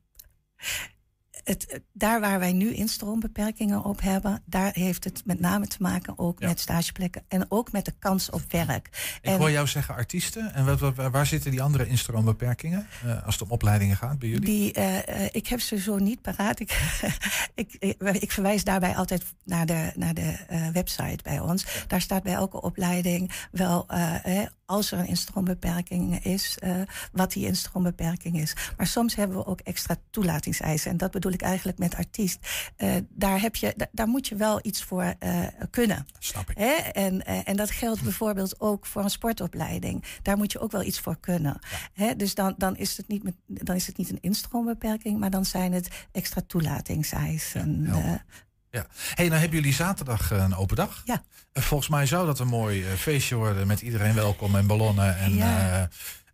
het, 1.45 1.81
daar 1.93 2.21
waar 2.21 2.39
wij 2.39 2.53
nu 2.53 2.75
instroombeperkingen 2.75 3.85
op 3.85 4.01
hebben, 4.01 4.43
daar 4.45 4.71
heeft 4.75 5.05
het 5.05 5.23
met 5.25 5.41
name 5.41 5.67
te 5.67 5.77
maken 5.81 6.19
ook 6.19 6.41
Ja. 6.41 6.49
met 6.49 6.61
stageplekken 6.61 7.23
en 7.29 7.47
ook 7.49 7.73
met 7.73 7.85
de 7.85 7.95
kans 7.99 8.31
op 8.31 8.43
werk. 8.49 9.17
Ik 9.23 9.31
En- 9.31 9.37
hoor 9.39 9.51
jou 9.51 9.67
zeggen 9.67 9.95
artiesten. 9.95 10.55
En 10.55 10.65
wat, 10.65 10.81
wat- 10.81 11.11
waar 11.11 11.27
zitten 11.27 11.51
die 11.51 11.63
andere 11.63 11.87
instroombeperkingen? 11.87 12.87
eh, 13.07 13.25
als 13.27 13.35
het 13.35 13.43
om 13.45 13.51
opleidingen 13.51 13.97
gaat 13.97 14.19
bij 14.19 14.29
jullie? 14.29 14.45
Die, 14.45 14.73
eh, 14.73 15.09
eh, 15.25 15.29
ik 15.33 15.47
heb 15.47 15.61
ze 15.61 15.79
zo 15.79 15.97
niet 15.99 16.23
paraat. 16.23 16.61
Ik, 16.61 16.71
ik, 17.55 17.77
ik, 17.79 18.01
ik 18.03 18.33
verwijs 18.33 18.65
daarbij 18.65 18.97
altijd 18.97 19.23
naar 19.45 19.67
de, 19.67 19.93
naar 19.97 20.15
de 20.15 20.37
eh, 20.49 20.69
website 20.69 21.19
bij 21.23 21.41
ons. 21.41 21.67
Daar 21.87 22.01
staat 22.01 22.23
bij 22.23 22.33
elke 22.35 22.61
opleiding 22.63 23.33
wel, 23.51 23.85
eh, 23.89 24.41
als 24.73 24.93
er 24.93 24.99
een 24.99 25.07
instroombeperking 25.07 26.25
is, 26.25 26.59
eh, 26.59 26.81
wat 27.13 27.33
die 27.33 27.47
instroombeperking 27.47 28.41
is. 28.41 28.55
Maar 28.77 28.87
soms 28.87 29.15
hebben 29.15 29.37
we 29.37 29.47
ook 29.47 29.61
extra 29.61 29.97
toelatingseisen. 30.11 30.91
En 30.91 30.97
dat 30.97 31.11
bedoel 31.11 31.33
ik 31.33 31.43
eigenlijk 31.43 31.79
met 31.79 31.95
artiest. 31.95 32.39
Eh, 32.77 32.95
daar, 33.09 33.41
heb 33.41 33.57
je, 33.57 33.75
da- 33.77 33.89
daar 33.93 34.07
moet 34.09 34.29
je 34.29 34.37
wel 34.37 34.59
iets 34.63 34.83
voor 34.83 35.15
eh, 35.19 35.47
kunnen. 35.71 36.07
Snap 36.19 36.51
ik. 36.51 36.57
Hè? 36.59 36.73
En, 36.75 37.27
en 37.27 37.57
dat 37.57 37.71
geldt 37.71 38.03
bijvoorbeeld 38.03 38.61
ook 38.61 38.87
voor 38.87 39.03
een 39.03 39.11
sportopleiding. 39.11 40.05
Daar 40.23 40.37
moet 40.37 40.53
je 40.53 40.59
ook 40.59 40.73
wel 40.73 40.83
iets 40.83 41.01
voor 41.01 41.17
kunnen. 41.21 41.59
Hè? 41.93 42.17
Dus 42.17 42.35
dan, 42.35 42.55
dan, 42.57 42.77
is 42.77 42.97
het 42.97 43.09
niet 43.09 43.23
met, 43.23 43.35
dan 43.47 43.77
is 43.77 43.87
het 43.87 43.97
niet 43.97 44.11
een 44.11 44.21
instroombeperking, 44.21 45.19
maar 45.19 45.31
dan 45.31 45.45
zijn 45.45 45.73
het 45.73 45.89
extra 46.13 46.41
toelatingseisen. 46.47 47.83
Ja, 47.87 48.25
Ja. 48.73 48.87
hey, 49.15 49.29
nou 49.29 49.41
hebben 49.41 49.59
jullie 49.59 49.75
zaterdag 49.75 50.33
eh, 50.33 50.39
een 50.39 50.57
open 50.57 50.77
dag. 50.77 51.03
Ja. 51.05 51.23
Eh, 51.53 51.63
volgens 51.63 51.89
mij 51.89 52.07
zou 52.07 52.27
dat 52.27 52.39
een 52.39 52.47
mooi 52.47 52.85
eh, 52.85 52.93
feestje 52.93 53.35
worden 53.35 53.67
met 53.67 53.81
iedereen 53.81 54.15
welkom 54.15 54.57
en 54.57 54.67
ballonnen 54.67 55.17
en 55.17 55.35
Ja. 55.35 55.89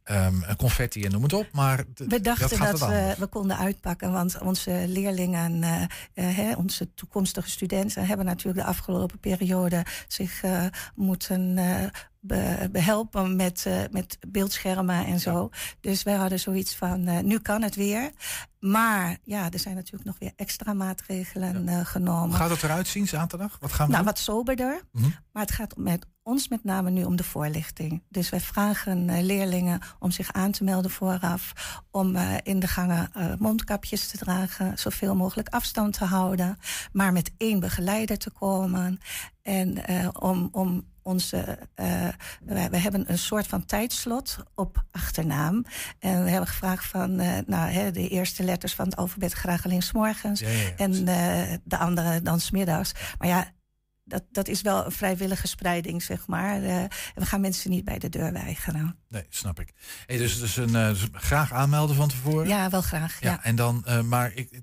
Ehm, 0.09 0.55
confetti 0.57 1.05
en 1.05 1.11
noem 1.11 1.23
het 1.23 1.33
op. 1.33 1.47
Maar 1.53 1.85
we 1.95 2.21
dachten 2.21 2.59
dat, 2.59 2.79
we, 3.19 3.27
konden 3.31 3.59
uitpakken, 3.59 4.13
want 4.13 4.39
onze 4.39 4.85
leerlingen, 4.87 5.63
hè, 6.15 6.53
onze 6.55 6.95
toekomstige 6.95 7.51
studenten, 7.51 8.07
hebben 8.07 8.27
natuurlijk 8.27 8.65
de 8.65 8.71
afgelopen 8.71 9.19
periode 9.19 9.85
zich 10.09 10.43
eh, 10.43 10.65
moeten 10.95 11.59
eh, 11.59 11.87
be- 12.21 12.69
behelpen 12.73 13.37
met, 13.37 13.67
met 13.91 14.19
beeldschermen 14.29 15.07
en 15.07 15.21
zo. 15.21 15.51
Dus 15.81 16.03
wij 16.03 16.15
hadden 16.15 16.41
zoiets 16.41 16.75
van, 16.77 17.27
nu 17.27 17.39
kan 17.39 17.63
het 17.63 17.75
weer. 17.75 18.11
Maar 18.61 19.17
ja, 19.25 19.51
er 19.51 19.59
zijn 19.59 19.75
natuurlijk 19.75 20.05
nog 20.05 20.19
weer 20.19 20.33
extra 20.37 20.73
maatregelen 20.73 21.87
genomen. 21.87 22.29
Hoe 22.29 22.37
gaat 22.37 22.51
het 22.51 22.63
eruit 22.63 22.89
zien 22.89 23.09
zaterdag? 23.09 23.57
Wat 23.61 23.73
gaan 23.73 23.87
we 23.87 23.93
Nou, 23.93 24.05
doen? 24.05 24.13
wat 24.15 24.23
soberder. 24.23 24.81
Mhm. 24.93 25.09
Maar 25.33 25.43
het 25.43 25.53
gaat 25.53 25.77
met 25.77 26.07
ons 26.29 26.49
met 26.49 26.65
name 26.65 26.91
nu 26.91 27.05
om 27.05 27.17
de 27.17 27.25
voorlichting. 27.25 28.03
Dus 28.09 28.29
wij 28.29 28.41
vragen 28.41 29.09
eh, 29.09 29.23
leerlingen 29.23 29.81
om 29.99 30.11
zich 30.11 30.33
aan 30.33 30.51
te 30.51 30.65
melden 30.65 30.91
vooraf. 30.91 31.53
Om 31.91 32.17
eh, 32.17 32.35
in 32.43 32.61
de 32.61 32.67
gangen 32.67 33.11
eh, 33.13 33.27
mondkapjes 33.39 34.09
te 34.09 34.17
dragen. 34.17 34.79
Zoveel 34.79 35.17
mogelijk 35.17 35.49
afstand 35.49 35.93
te 35.93 36.05
houden. 36.05 36.59
Maar 36.93 37.13
met 37.13 37.31
één 37.37 37.61
begeleider 37.61 38.19
te 38.19 38.31
komen. 38.31 39.01
En 39.43 39.83
om, 40.21 40.49
om 40.53 40.85
onze. 41.03 41.59
wij 42.45 42.69
hebben 42.71 43.11
een 43.11 43.19
soort 43.19 43.47
van 43.47 43.65
tijdslot 43.65 44.39
op 44.55 44.85
achternaam. 44.91 45.65
En 45.99 46.25
we 46.25 46.31
hebben 46.31 46.49
gevraagd 46.49 46.87
van 46.87 47.17
nou, 47.47 47.71
hè, 47.71 47.91
de 47.91 48.09
eerste 48.09 48.43
letters 48.43 48.75
van 48.75 48.85
het 48.85 48.97
alfabet 48.97 49.33
graag 49.33 49.65
alleen 49.65 49.83
's 49.83 49.93
morgens. 49.93 50.41
Ja, 50.41 50.49
ja, 50.49 50.63
ja. 50.63 50.77
En 50.77 51.05
de 51.65 51.79
andere 51.79 52.23
dan 52.23 52.41
smiddags. 52.41 52.93
Maar 53.19 53.29
ja, 53.29 53.53
dat, 54.09 54.23
dat 54.31 54.49
is 54.49 54.63
wel 54.63 54.85
een 54.85 54.93
vrijwillige 54.93 55.47
spreiding, 55.47 56.03
zeg 56.03 56.27
maar. 56.27 56.63
Eh, 56.63 56.85
we 57.15 57.27
gaan 57.27 57.41
mensen 57.41 57.71
niet 57.71 57.85
bij 57.85 57.99
de 57.99 58.09
deur 58.09 58.33
weigeren. 58.33 58.97
Nee, 59.09 59.27
snap 59.29 59.61
ik. 59.61 59.73
Hey, 60.07 60.17
dus 60.17 60.39
dus, 60.41 60.57
een, 60.57 60.75
eh, 60.75 60.89
dus 60.89 61.07
graag 61.13 61.53
aanmelden 61.53 61.97
van 61.97 62.09
tevoren. 62.09 62.49
Ja, 62.49 62.71
wel 62.71 62.83
graag. 62.83 63.21
Ja, 63.21 63.31
Ja. 63.31 63.45
en 63.45 63.57
dan, 63.57 63.83
eh, 63.87 64.01
maar 64.03 64.33
ik, 64.35 64.61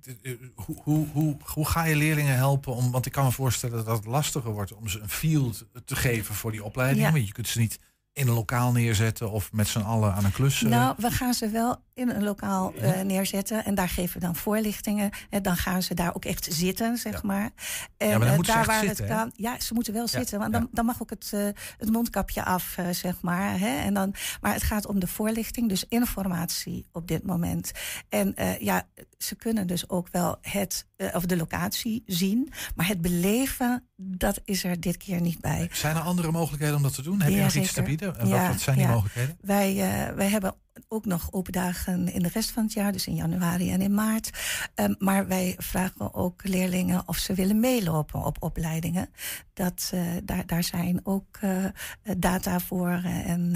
hoe, 0.55 0.81
hoe, 0.83 1.07
hoe, 1.07 1.37
hoe 1.43 1.65
ga 1.67 1.83
je 1.83 1.95
leerlingen 1.95 2.35
helpen? 2.35 2.75
Om, 2.75 2.91
want 2.91 3.05
ik 3.05 3.11
kan 3.11 3.25
me 3.25 3.31
voorstellen 3.31 3.85
dat 3.85 3.97
het 3.97 4.05
lastiger 4.05 4.51
wordt 4.51 4.73
om 4.73 4.87
ze 4.87 4.99
een 4.99 5.09
field 5.09 5.65
te 5.85 5.95
geven 5.95 6.35
voor 6.35 6.51
die 6.51 6.63
opleiding. 6.63 7.05
Ja. 7.05 7.11
Want 7.11 7.27
je 7.27 7.33
kunt 7.33 7.47
ze 7.47 7.59
niet 7.59 7.79
in 8.13 8.27
een 8.27 8.33
lokaal 8.33 8.71
neerzetten 8.71 9.31
of 9.31 9.51
met 9.51 9.67
z'n 9.67 9.79
allen 9.79 10.13
aan 10.13 10.25
een 10.25 10.31
klus. 10.31 10.61
Nou, 10.61 10.95
we 10.97 11.11
gaan 11.11 11.33
ze 11.33 11.49
wel 11.49 11.83
in 11.95 12.09
een 12.09 12.23
lokaal 12.23 12.73
eh, 12.73 13.01
neerzetten. 13.01 13.65
En 13.65 13.75
daar 13.75 13.89
geven 13.89 14.19
we 14.19 14.25
dan 14.25 14.35
voorlichtingen. 14.35 15.09
En 15.29 15.41
dan 15.43 15.57
gaan 15.57 15.83
ze 15.83 15.93
daar 15.93 16.15
ook 16.15 16.25
echt 16.25 16.47
zitten, 16.53 16.97
zeg 16.97 17.13
Ja. 17.13 17.19
maar. 17.23 17.49
En 17.97 18.09
maar 18.09 18.19
dan 18.19 18.27
eh, 18.27 18.35
ze 18.35 18.41
daar 18.41 18.65
waar 18.65 18.83
zitten, 18.85 19.05
het 19.05 19.15
kan. 19.15 19.31
Ja, 19.35 19.59
ze 19.59 19.73
moeten 19.73 19.93
wel 19.93 20.07
zitten. 20.07 20.39
Want 20.39 20.53
dan, 20.53 20.67
dan 20.71 20.85
mag 20.85 21.01
ook 21.01 21.09
het, 21.09 21.29
eh, 21.33 21.47
het 21.77 21.91
mondkapje 21.91 22.43
af, 22.43 22.77
eh, 22.77 22.89
zeg 22.91 23.21
maar. 23.21 23.59
Hè? 23.59 23.77
En 23.77 23.93
dan, 23.93 24.13
maar 24.41 24.53
het 24.53 24.63
gaat 24.63 24.85
om 24.87 24.99
de 24.99 25.07
voorlichting, 25.07 25.69
dus 25.69 25.85
informatie 25.89 26.85
op 26.91 27.07
dit 27.07 27.25
moment. 27.25 27.71
En 28.09 28.35
eh, 28.35 28.59
ja, 28.59 28.87
ze 29.17 29.35
kunnen 29.35 29.67
dus 29.67 29.89
ook 29.89 30.07
wel 30.11 30.37
het, 30.41 30.87
eh, 30.95 31.15
of 31.15 31.25
de 31.25 31.37
locatie 31.37 32.03
zien. 32.05 32.51
Maar 32.75 32.87
het 32.87 33.01
beleven, 33.01 33.87
dat 33.95 34.41
is 34.43 34.63
er 34.63 34.79
dit 34.79 34.97
keer 34.97 35.21
niet 35.21 35.39
bij. 35.39 35.69
Zijn 35.71 35.95
er 35.95 36.01
andere 36.01 36.31
mogelijkheden 36.31 36.75
om 36.75 36.81
dat 36.83 36.93
te 36.95 37.01
doen? 37.01 37.21
Heb 37.21 37.31
je 37.31 37.41
nog 37.41 37.53
iets 37.53 37.73
te 37.73 37.81
bieden? 37.81 38.19
En 38.19 38.29
wat, 38.29 38.47
wat 38.47 38.59
zijn 38.61 38.77
die 38.77 38.87
mogelijkheden? 38.87 39.37
Wij, 39.41 39.69
eh, 39.69 40.15
wij 40.15 40.27
hebben 40.29 40.55
ook 40.87 41.05
nog 41.05 41.31
open 41.31 41.51
dagen 41.51 42.13
in 42.13 42.23
de 42.23 42.29
rest 42.33 42.51
van 42.51 42.63
het 42.63 42.73
jaar, 42.73 42.91
dus 42.91 43.07
in 43.07 43.15
januari 43.15 43.71
en 43.71 43.81
in 43.81 43.93
maart. 43.93 44.29
Ehm, 44.75 44.93
maar 44.97 45.27
wij 45.27 45.55
vragen 45.57 46.13
ook 46.13 46.47
leerlingen 46.47 47.03
of 47.05 47.17
ze 47.17 47.33
willen 47.33 47.59
meelopen 47.59 48.23
op 48.25 48.43
opleidingen. 48.43 49.09
Dat, 49.53 49.89
eh, 49.93 50.01
daar, 50.23 50.45
daar 50.45 50.63
zijn 50.63 50.99
ook 51.03 51.37
eh, 51.41 51.65
data 52.17 52.59
voor 52.59 52.89
eh, 52.89 53.29
en 53.29 53.53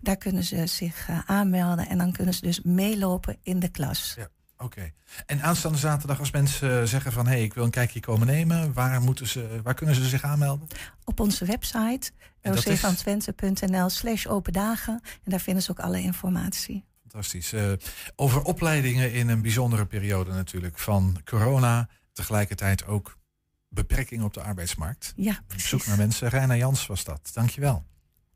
daar 0.00 0.16
kunnen 0.16 0.44
ze 0.44 0.66
zich 0.66 1.08
aanmelden. 1.26 1.88
En 1.88 1.98
dan 1.98 2.12
kunnen 2.12 2.34
ze 2.34 2.40
dus 2.40 2.60
meelopen 2.62 3.36
in 3.42 3.58
de 3.58 3.68
klas. 3.68 4.16
Oké. 4.62 4.92
En 5.26 5.42
aanstaande 5.42 5.78
zaterdag, 5.78 6.18
als 6.18 6.30
mensen 6.30 6.80
eh, 6.80 6.86
zeggen 6.86 7.12
van 7.12 7.26
hé, 7.26 7.32
hey, 7.32 7.42
ik 7.42 7.54
wil 7.54 7.64
een 7.64 7.70
kijkje 7.70 8.00
komen 8.00 8.26
nemen, 8.26 8.72
waar, 8.72 9.00
moeten 9.00 9.26
ze, 9.26 9.60
waar 9.62 9.74
kunnen 9.74 9.94
ze 9.94 10.08
zich 10.08 10.22
aanmelden? 10.22 10.68
Op 11.04 11.20
onze 11.20 11.44
website 11.44 12.10
rcvantwente.nl 12.42 13.88
slash 13.88 14.26
open 14.26 14.52
dagen. 14.52 15.00
En 15.02 15.30
daar 15.30 15.40
vinden 15.40 15.62
ze 15.62 15.70
ook 15.70 15.80
alle 15.80 16.00
informatie. 16.00 16.84
Fantastisch. 17.00 17.52
Eh, 17.52 17.72
over 18.16 18.42
opleidingen 18.42 19.12
in 19.12 19.28
een 19.28 19.42
bijzondere 19.42 19.86
periode 19.86 20.32
natuurlijk 20.32 20.78
van 20.78 21.20
corona, 21.24 21.88
tegelijkertijd 22.12 22.86
ook 22.86 23.18
beperkingen 23.68 24.24
op 24.24 24.34
de 24.34 24.42
arbeidsmarkt. 24.42 25.12
Ja, 25.16 25.30
Op 25.30 25.36
zoek 25.36 25.46
precies. 25.48 25.86
naar 25.86 25.96
mensen. 25.96 26.28
Reina 26.28 26.56
Jans 26.56 26.86
was 26.86 27.04
dat. 27.04 27.30
Dankjewel. 27.32 27.84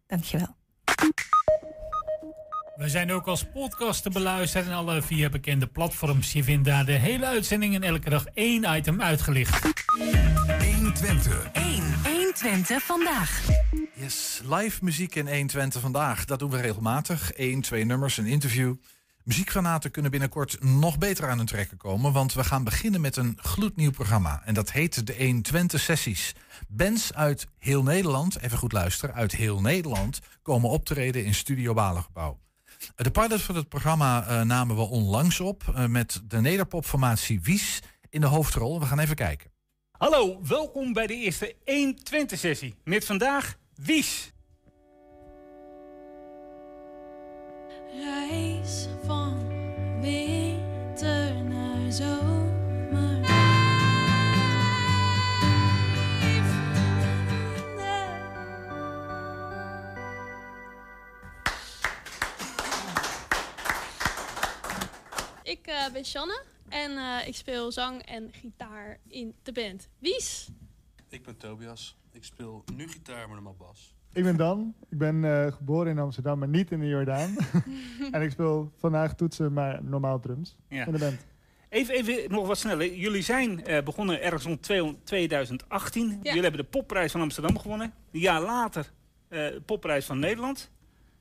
Dankjewel. 0.07 0.57
We 2.75 2.89
zijn 2.89 3.13
ook 3.13 3.27
als 3.27 3.45
podcast 3.45 4.03
te 4.03 4.11
beluisteren 4.11 4.67
en 4.67 4.77
alle 4.77 5.03
via 5.03 5.29
bekende 5.29 5.67
platforms. 5.67 6.33
Je 6.33 6.45
vindt 6.45 6.65
daar 6.65 6.85
de 6.85 6.93
hele 6.93 7.27
uitzending 7.27 7.75
en 7.75 7.83
elke 7.83 8.11
dag 8.11 8.25
één 8.27 8.77
item 8.77 9.03
uitgelicht. 9.03 9.65
120. 10.75 11.51
1. 11.53 11.83
120 12.05 12.83
vandaag. 12.83 13.43
Yes, 13.95 14.41
live 14.45 14.85
muziek 14.85 15.15
in 15.15 15.27
120 15.29 15.81
vandaag. 15.81 16.25
Dat 16.25 16.39
doen 16.39 16.51
we 16.51 16.61
regelmatig. 16.61 17.31
Eén, 17.35 17.61
twee 17.61 17.85
nummers, 17.85 18.17
een 18.17 18.27
interview. 18.27 18.75
Muziekgranaten 19.25 19.91
kunnen 19.91 20.11
binnenkort 20.11 20.63
nog 20.63 20.99
beter 20.99 21.29
aan 21.29 21.37
hun 21.37 21.47
trekken 21.47 21.77
komen, 21.77 22.13
want 22.13 22.35
we 22.35 22.45
gaan 22.45 22.65
beginnen 22.65 23.01
met 23.01 23.17
een 23.17 23.39
gloednieuw 23.41 23.91
programma. 23.91 24.43
En 24.45 24.55
dat 24.55 24.73
heet 24.73 25.07
de 25.07 25.15
120 25.17 25.81
Sessies. 25.81 26.35
Bands 26.69 27.15
uit 27.15 27.47
heel 27.59 27.83
Nederland, 27.83 28.41
even 28.41 28.59
goed 28.59 28.73
luisteren, 28.73 29.15
uit 29.15 29.33
heel 29.33 29.61
Nederland 29.61 30.21
komen 30.43 30.71
optreden 30.71 31.25
in 31.25 31.35
Studio 31.35 31.75
Balengebouw. 31.75 32.43
De 32.97 33.11
pilot 33.11 33.43
van 33.43 33.57
het 33.57 33.69
programma 33.69 34.27
eh, 34.27 34.43
namen 34.43 34.77
we 34.77 34.83
onlangs 34.83 35.41
op 35.41 35.63
eh, 35.75 35.87
met 35.87 36.23
de 36.25 36.41
nederpopformatie 36.41 37.41
Wies 37.41 37.81
in 38.11 38.21
de 38.21 38.27
hoofdrol. 38.27 38.81
We 38.81 38.87
gaan 38.87 38.99
even 38.99 39.17
kijken. 39.17 39.51
Hallo, 39.91 40.41
welkom 40.43 40.93
bij 40.93 41.07
de 41.07 41.15
eerste 41.15 41.55
120-sessie. 41.55 42.75
Met 42.85 43.05
vandaag 43.05 43.57
Wies. 43.75 44.33
Reis 48.03 48.89
van 49.07 49.49
winter 50.01 51.35
naar 51.45 51.93
zomer. 51.93 53.34
Ik 65.45 65.67
eh, 65.67 65.93
ben 65.93 66.05
Shanne 66.05 66.43
en 66.69 66.91
eh, 66.91 67.27
ik 67.29 67.35
speel 67.37 67.73
zang 67.73 68.03
en 68.03 68.29
gitaar 68.33 68.99
in 69.09 69.35
de 69.43 69.53
band 69.53 69.89
Wies. 69.99 70.49
Ik 71.09 71.23
ben 71.25 71.37
Tobias. 71.37 71.97
Ik 72.13 72.25
speel 72.25 72.65
nu 72.75 72.89
gitaar, 72.89 73.27
maar 73.27 73.35
normaal 73.35 73.57
bas. 73.59 73.95
Ik 74.13 74.23
ben 74.23 74.37
Dan. 74.37 74.75
Ik 74.91 74.99
ben 74.99 75.25
eh, 75.25 75.53
geboren 75.53 75.91
in 75.91 75.99
Amsterdam, 75.99 76.39
maar 76.39 76.49
niet 76.49 76.71
in 76.71 76.81
de 76.81 76.87
Jordaan. 76.87 77.37
en 78.13 78.23
ik 78.23 78.31
speel 78.31 78.73
vandaag 78.77 79.15
toetsen, 79.15 79.53
maar 79.53 79.85
normaal 79.85 80.21
drums 80.21 80.57
Ja. 80.69 80.87
in 80.87 80.93
de 80.93 80.99
band. 80.99 81.27
Even, 81.69 81.95
even 81.95 82.31
nog 82.31 82.47
wat 82.47 82.59
sneller. 82.59 82.95
Jullie 82.95 83.23
zijn 83.23 83.65
eh, 83.65 83.83
begonnen 83.83 84.23
ergens 84.23 84.45
rond 84.45 84.63
2018. 85.05 86.21
Jullie 86.23 86.43
hebben 86.43 86.61
de 86.61 86.69
popprijs 86.71 87.13
van 87.13 87.21
Amsterdam 87.21 87.59
gewonnen. 87.59 87.95
Een 88.13 88.21
jaar 88.21 88.41
later 88.43 88.93
eh, 89.29 89.39
de 89.39 89.63
popprijs 89.67 90.07
van 90.07 90.19
Nederland. 90.19 90.71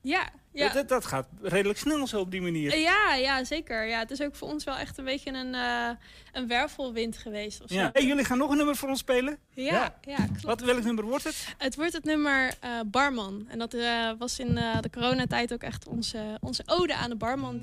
Ja, 0.04 0.28
ja. 0.52 0.72
Dat, 0.72 0.88
dat 0.88 1.04
gaat 1.04 1.26
redelijk 1.42 1.78
snel 1.78 2.06
zo 2.06 2.20
op 2.20 2.30
die 2.30 2.42
manier. 2.42 2.78
Ja, 2.78 3.14
ja, 3.14 3.44
zeker. 3.44 3.86
Ja, 3.86 3.98
het 3.98 4.10
is 4.10 4.20
ook 4.20 4.34
voor 4.36 4.48
ons 4.48 4.64
wel 4.64 4.76
echt 4.76 4.98
een 4.98 5.04
beetje 5.04 5.30
een, 5.30 5.54
uh, 5.54 5.88
een 6.32 6.48
wervelwind 6.48 7.16
geweest. 7.16 7.62
Of 7.62 7.68
zo. 7.70 7.74
Ja. 7.74 7.90
Hey, 7.92 8.06
jullie 8.06 8.24
gaan 8.24 8.38
nog 8.38 8.50
een 8.50 8.56
nummer 8.56 8.76
voor 8.76 8.88
ons 8.88 8.98
spelen? 8.98 9.38
Ja, 9.50 9.72
ja. 9.72 9.94
ja 10.00 10.16
klopt. 10.16 10.42
Wat, 10.42 10.60
welk 10.60 10.84
nummer 10.84 11.04
wordt 11.04 11.24
het? 11.24 11.54
Het 11.58 11.76
wordt 11.76 11.92
het 11.92 12.04
nummer 12.04 12.54
uh, 12.64 12.70
Barman. 12.86 13.46
En 13.48 13.58
dat 13.58 13.74
uh, 13.74 14.10
was 14.18 14.38
in 14.38 14.54
de 14.54 14.90
coronatijd 14.90 15.52
ook 15.52 15.62
echt 15.62 15.86
onze, 15.86 16.38
onze 16.40 16.62
ode 16.66 16.94
aan 16.94 17.10
de 17.10 17.16
barman. 17.16 17.60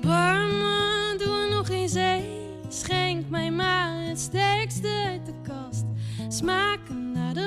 Barman, 0.00 1.16
doe 1.18 1.40
er 1.40 1.50
nog 1.50 1.68
eens 1.68 1.94
een. 1.94 2.48
Schenk 2.68 3.28
mij 3.28 3.50
maar 3.50 4.04
het 4.06 4.18
sterkste 4.18 5.02
uit 5.06 5.26
de 5.26 5.34
kast. 5.42 5.84
Smaken 6.28 7.12
naar 7.12 7.34
de 7.34 7.46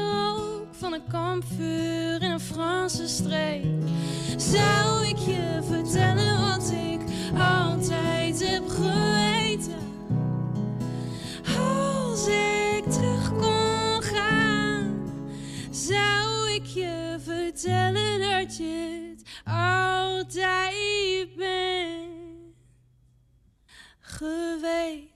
van 0.83 0.93
een 0.93 1.07
kampvuur 1.07 2.21
in 2.21 2.31
een 2.31 2.39
Franse 2.39 3.07
streek. 3.07 3.65
Zou 4.37 5.07
ik 5.07 5.17
je 5.17 5.59
vertellen 5.67 6.41
wat 6.41 6.71
ik 6.71 7.01
altijd 7.37 8.49
heb 8.49 8.67
geweten? 8.67 9.81
Als 11.59 12.27
ik 12.27 12.83
terug 12.91 13.31
kon 13.31 14.01
gaan, 14.01 15.11
zou 15.71 16.51
ik 16.51 16.65
je 16.65 17.17
vertellen 17.19 18.19
dat 18.19 18.57
je 18.57 19.13
het 19.15 19.23
altijd 19.45 21.35
bent 21.35 22.55
geweest. 23.99 25.12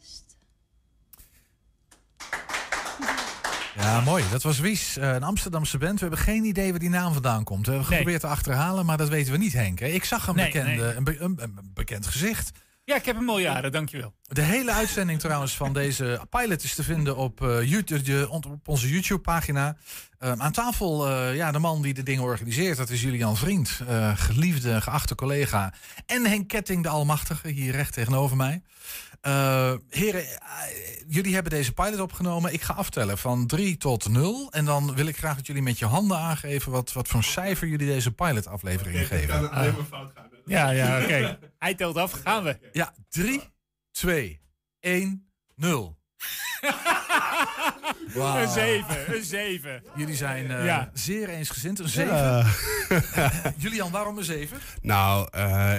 Ja, 3.88 4.02
mooi. 4.02 4.24
Dat 4.32 4.44
was 4.44 4.60
Wies, 4.60 4.96
een 5.00 5.24
Amsterdamse 5.24 5.78
band. 5.78 5.94
We 6.00 6.06
hebben 6.06 6.20
geen 6.20 6.44
idee 6.44 6.70
waar 6.70 6.80
die 6.80 6.90
naam 6.90 7.14
vandaan 7.14 7.44
komt. 7.44 7.66
We 7.66 7.72
hebben 7.72 7.90
geprobeerd 7.90 8.22
te 8.22 8.28
achterhalen, 8.28 8.86
maar 8.86 8.98
dat 8.98 9.10
weten 9.10 9.32
we 9.32 9.38
niet, 9.38 9.54
Henk. 9.54 9.80
Ik 9.80 10.04
zag 10.04 10.28
een, 10.28 10.36
Nee, 10.36 10.46
bekende, 10.46 10.82
nee. 10.84 10.96
Een, 10.96 11.04
be- 11.04 11.20
een- 11.20 11.38
een 11.42 11.72
bekend 11.74 12.06
gezicht. 12.08 12.52
Ja, 12.88 12.96
ik 12.96 13.06
heb 13.06 13.16
hem 13.16 13.30
al 13.30 13.40
jaren, 13.40 13.72
dankjewel. 13.72 14.14
De 14.24 14.42
hele 14.42 14.72
uitzending 14.72 15.20
trouwens 15.20 15.56
van 15.56 15.74
deze 15.74 16.22
pilot 16.30 16.64
is 16.64 16.76
te 16.76 16.84
vinden 16.84 17.16
op, 17.16 17.42
eh, 17.42 17.64
YouTube, 17.70 18.30
op 18.30 18.46
onze 18.66 18.90
YouTube-pagina. 18.90 19.78
Eh, 20.20 20.32
aan 20.32 20.52
tafel, 20.52 21.08
eh, 21.08 21.36
ja, 21.36 21.52
de 21.52 21.60
man 21.60 21.82
die 21.82 21.94
de 21.94 22.04
dingen 22.04 22.24
organiseert, 22.24 22.78
dat 22.78 22.90
is 22.90 23.02
Julian 23.02 23.38
Vriend. 23.38 23.82
eh, 23.88 24.12
geliefde, 24.18 24.82
geachte 24.82 25.16
collega. 25.16 25.74
En 26.06 26.26
Henk 26.26 26.48
Ketting, 26.48 26.84
de 26.84 26.90
Almachtige, 26.90 27.48
hier 27.48 27.72
recht 27.72 27.94
tegenover 27.94 28.38
mij. 28.38 28.62
Eh, 29.22 29.74
heren, 29.90 30.26
jullie 31.08 31.34
hebben 31.34 31.52
deze 31.52 31.74
pilot 31.74 32.00
opgenomen. 32.00 32.54
Ik 32.54 32.62
ga 32.62 32.74
aftellen 32.74 33.18
van 33.18 33.48
3 33.48 33.78
tot 33.78 34.10
0. 34.10 34.52
En 34.52 34.66
dan 34.66 34.96
wil 34.96 35.06
ik 35.08 35.18
graag 35.18 35.36
dat 35.36 35.48
jullie 35.48 35.62
met 35.62 35.80
je 35.80 35.86
handen 35.86 36.18
aangeven 36.18 36.72
wat, 36.72 36.94
wat 36.94 37.08
voor 37.08 37.24
cijfer 37.24 37.68
jullie 37.68 37.88
deze 37.88 38.12
pilot-aflevering 38.12 39.08
geven. 39.08 39.52
Ah. 39.52 39.66
Ja, 40.48 40.70
ja, 40.70 41.02
oké. 41.02 41.40
Hij 41.60 41.76
telt 41.76 41.96
af, 41.98 42.12
gaan 42.12 42.44
we. 42.44 42.58
Ja, 42.72 42.94
3, 43.10 43.42
2, 43.92 44.42
1, 44.80 45.30
0. 45.56 45.98
Wauw. 48.14 48.42
Een 48.42 48.50
7, 48.50 49.16
een 49.16 49.24
7. 49.24 49.84
Jullie 49.96 50.16
zijn 50.16 50.52
eh, 50.52 50.66
Ja. 50.66 50.90
zeer 50.94 51.30
eensgezind. 51.30 51.80
Een 51.80 51.90
7. 51.90 52.16
Ja. 52.16 52.46
Julian, 53.58 53.92
waarom 53.92 54.18
een 54.18 54.24
7? 54.24 54.58
Nou, 54.82 55.28
eh, 55.32 55.74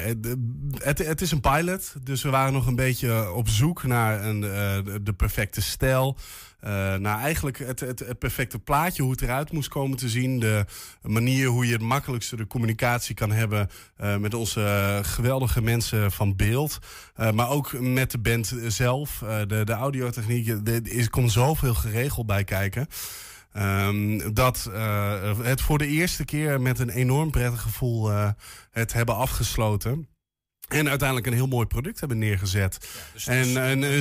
het, 0.75 0.99
het, 0.99 1.21
is 1.21 1.31
een 1.31 1.41
pilot, 1.41 1.95
dus 2.03 2.23
we 2.23 2.31
waren 2.31 2.53
nog 2.53 2.67
een 2.67 2.77
beetje 2.77 3.33
op 3.33 3.49
zoek 3.49 3.83
naar 3.83 4.25
een, 4.25 4.43
eh, 4.45 4.95
de 5.03 5.13
perfecte 5.17 5.63
stijl. 5.63 6.17
Eh 6.61 6.95
naar 6.95 7.19
eigenlijk 7.19 7.59
het, 7.59 7.81
het, 7.81 7.99
het 7.99 8.19
perfecte 8.19 8.59
plaatje, 8.59 9.03
hoe 9.03 9.11
het 9.11 9.23
eruit 9.23 9.53
moest 9.53 9.69
komen 9.69 9.97
te 9.99 10.09
zien. 10.09 10.39
De 10.41 10.65
manier 11.03 11.47
hoe 11.47 11.67
je 11.67 11.73
het 11.73 11.83
makkelijkste 11.83 12.37
de 12.37 12.47
communicatie 12.47 13.15
kan 13.15 13.31
hebben 13.31 13.69
eh, 13.97 14.17
met 14.17 14.35
onze 14.35 14.99
geweldige 15.03 15.63
mensen 15.63 16.13
van 16.13 16.37
beeld. 16.37 16.79
Eh, 17.15 17.31
maar 17.31 17.49
ook 17.51 17.81
met 17.81 18.11
de 18.11 18.19
band 18.19 18.55
zelf, 18.67 19.19
de, 19.47 19.65
de 19.65 19.73
audiotechniek. 19.73 20.49
Er 20.49 20.87
is- 20.87 21.11
komt 21.11 21.33
zoveel 21.33 21.75
geregeld 21.75 22.27
bij 22.27 22.45
kijken. 22.45 22.87
Ehm, 23.53 24.33
dat 24.35 24.71
het 25.43 25.61
voor 25.61 25.79
de 25.79 25.87
eerste 25.87 26.25
keer 26.25 26.61
met 26.61 26.79
een 26.79 26.91
enorm 26.91 27.31
prettig 27.31 27.61
gevoel 27.61 28.11
het 28.71 28.93
hebben 28.93 29.15
afgesloten. 29.17 30.09
En 30.69 30.89
uiteindelijk 30.89 31.27
een 31.29 31.33
heel 31.33 31.47
mooi 31.47 31.67
product 31.67 31.99
hebben 32.01 32.19
neergezet. 32.19 32.79
dus 33.13 33.27
en 33.27 33.37
het 33.39 33.47
is- 33.47 33.55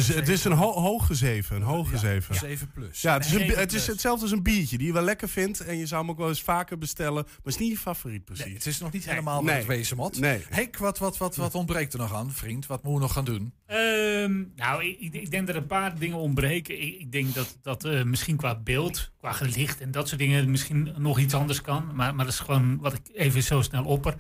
en, 0.10 0.16
het 0.20 0.28
is 0.28 0.46
eh, 0.46 0.52
een 0.52 0.58
ho 0.58 0.72
hoge 0.72 1.14
zeven. 1.16 1.56
Een 1.56 1.62
hoge 1.62 1.92
Ja, 1.94 1.98
zeven. 1.98 2.36
zeven 2.36 2.72
plus. 2.72 3.02
Ja, 3.02 3.14
het 3.14 3.26
is, 3.26 3.32
een, 3.34 3.50
het 3.50 3.74
is 3.74 3.88
hetzelfde 3.88 4.22
als 4.24 4.32
een 4.32 4.44
biertje 4.44 4.78
die 4.78 4.88
je 4.88 4.94
wel 4.94 5.04
lekker 5.04 5.30
vindt. 5.30 5.60
En 5.60 5.78
je 5.78 5.86
zou 5.86 6.02
hem 6.02 6.10
ook 6.12 6.18
wel 6.18 6.28
eens 6.28 6.42
vaker 6.42 6.78
bestellen. 6.78 7.14
Maar 7.24 7.34
het 7.44 7.54
is 7.54 7.58
niet 7.58 7.72
je 7.72 7.78
favoriet 7.78 8.26
precies. 8.26 8.46
Nee, 8.46 8.54
het 8.54 8.66
is 8.66 8.80
nog 8.80 8.92
niet 8.92 9.06
helemaal 9.10 9.44
wat 9.44 9.54
Nee. 9.54 9.66
wezen 9.66 9.98
moet. 9.98 10.20
Nee. 10.20 10.46
Henk, 10.50 10.78
wat, 10.78 10.98
wat, 10.98 11.18
wat, 11.18 11.36
wat 11.36 11.56
ontbreekt 11.56 11.94
er 11.94 12.00
nog 12.00 12.14
aan, 12.14 12.32
vriend? 12.32 12.66
Wat 12.68 12.84
moeten 12.84 12.94
we 13.02 13.08
nog 13.08 13.14
gaan 13.14 13.26
doen? 13.26 13.54
Ehm, 13.66 14.44
nou, 14.56 14.84
ik, 14.86 15.00
ik- 15.00 15.14
ik 15.14 15.32
denk 15.32 15.48
dat 15.48 15.56
er 15.56 15.62
een 15.62 15.68
paar 15.68 16.00
dingen 16.00 16.18
ontbreken. 16.18 16.82
Ik, 16.82 17.00
ik 17.00 17.12
denk 17.12 17.34
dat, 17.34 17.58
dat 17.62 17.86
eh, 17.86 18.04
misschien 18.04 18.36
qua 18.38 18.56
beeld, 18.56 19.12
qua 19.20 19.32
gelicht 19.32 19.82
en 19.82 19.92
dat 19.92 20.08
soort 20.08 20.20
dingen 20.20 20.52
misschien 20.52 20.94
nog 20.98 21.20
iets 21.20 21.34
anders 21.34 21.62
kan. 21.62 21.90
Maar, 21.96 22.16
maar 22.16 22.26
dat 22.26 22.34
is 22.34 22.40
gewoon 22.40 22.78
wat 22.80 22.94
ik 22.94 23.02
even 23.14 23.44
zo 23.44 23.62
snel 23.62 23.84
opper. 23.84 24.16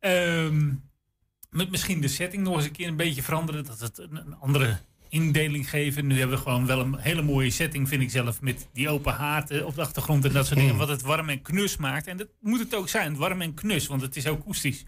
Ehm, 0.00 0.72
met 1.56 1.70
misschien 1.70 2.00
de 2.00 2.08
setting 2.08 2.42
nog 2.42 2.56
eens 2.56 2.64
een 2.64 2.72
keer 2.72 2.88
een 2.88 2.96
beetje 2.96 3.22
veranderen. 3.22 3.64
Dat 3.64 3.80
het 3.80 3.98
een, 3.98 4.34
andere 4.40 4.78
indeling 5.08 5.70
geven. 5.70 6.06
Nu 6.06 6.18
hebben 6.18 6.36
we 6.36 6.42
gewoon 6.42 6.66
wel 6.66 6.80
een 6.80 6.96
hele 6.96 7.22
mooie 7.22 7.50
setting, 7.50 7.88
vind 7.88 8.02
ik 8.02 8.10
zelf. 8.10 8.40
Met 8.40 8.66
die 8.72 8.88
open 8.88 9.12
haard 9.12 9.50
eh, 9.50 9.66
op 9.66 9.74
de 9.74 9.80
achtergrond 9.80 10.24
en 10.24 10.32
dat 10.32 10.46
soort 10.46 10.58
dingen. 10.58 10.76
Wat 10.76 10.88
het 10.88 11.02
warm 11.02 11.28
en 11.28 11.42
knus 11.42 11.76
maakt. 11.76 12.06
En 12.06 12.16
dat 12.16 12.28
moet 12.40 12.58
het 12.58 12.74
ook 12.74 12.88
zijn, 12.88 13.16
warm 13.16 13.40
en 13.40 13.54
knus. 13.54 13.86
Want 13.86 14.02
het 14.02 14.16
is 14.16 14.26
akoestisch. 14.26 14.84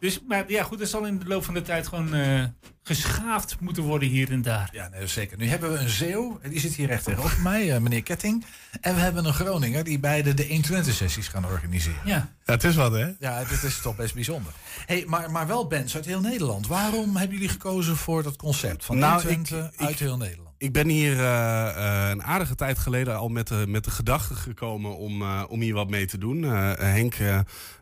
Dus, 0.00 0.20
maar 0.28 0.44
ja, 0.50 0.62
goed, 0.62 0.78
dat 0.78 0.88
zal 0.88 1.04
in 1.06 1.18
de 1.18 1.26
loop 1.26 1.44
van 1.44 1.54
de 1.54 1.62
tijd 1.62 1.86
gewoon 1.88 2.14
eh, 2.14 2.44
geschaafd 2.82 3.56
moeten 3.60 3.82
worden 3.82 4.08
hier 4.08 4.30
en 4.32 4.42
daar. 4.42 4.68
Ja, 4.72 4.88
nee, 4.88 5.06
zeker. 5.06 5.38
Nu 5.38 5.48
hebben 5.48 5.72
we 5.72 5.78
een 5.78 5.88
Zeeuw, 5.88 6.38
en 6.42 6.50
die 6.50 6.60
zit 6.60 6.74
hier 6.74 6.86
recht 6.86 7.04
tegenover 7.04 7.40
mij, 7.42 7.74
eh, 7.74 7.80
meneer 7.80 8.02
Ketting. 8.02 8.44
En 8.80 8.94
we 8.94 9.00
hebben 9.00 9.24
een 9.24 9.32
Groninger 9.34 9.84
die 9.84 9.98
beide 9.98 10.34
de 10.34 10.46
120-sessies 10.48 11.28
gaan 11.28 11.44
organiseren. 11.46 12.00
Ja. 12.04 12.28
Ja, 12.44 12.52
het 12.52 12.64
is 12.64 12.74
wat, 12.74 12.92
hè? 12.92 13.06
Ja, 13.18 13.44
dit 13.44 13.62
is 13.62 13.80
toch 13.80 13.96
best 13.96 14.14
bijzonder. 14.14 14.52
Hey, 14.86 15.04
maar, 15.06 15.30
maar 15.30 15.46
wel 15.46 15.66
bands 15.66 15.94
uit 15.94 16.04
heel 16.06 16.20
Nederland. 16.20 16.66
Waarom 16.66 17.16
hebben 17.16 17.36
jullie 17.36 17.50
gekozen 17.52 17.96
voor 17.96 18.22
dat 18.22 18.36
concept 18.36 18.84
van 18.84 18.98
Nou, 18.98 19.12
120 19.12 19.70
ik- 19.72 19.80
uit 19.80 19.90
ik- 19.90 19.98
heel 19.98 20.16
Nederland? 20.16 20.44
Ik 20.58 20.72
ben 20.72 20.88
hier 20.88 21.18
eh, 21.18 21.68
eh, 21.68 22.10
een 22.10 22.22
aardige 22.22 22.54
tijd 22.54 22.78
geleden 22.78 23.16
al 23.18 23.28
met 23.28 23.48
de, 23.48 23.64
met 23.68 23.84
de 23.84 23.90
gedachte 23.90 24.34
gekomen 24.34 24.96
om, 24.96 25.22
eh, 25.22 25.42
om 25.48 25.60
hier 25.60 25.74
wat 25.74 25.90
mee 25.90 26.06
te 26.06 26.18
doen. 26.18 26.44
Eh, 26.44 26.72
Henk 26.78 27.14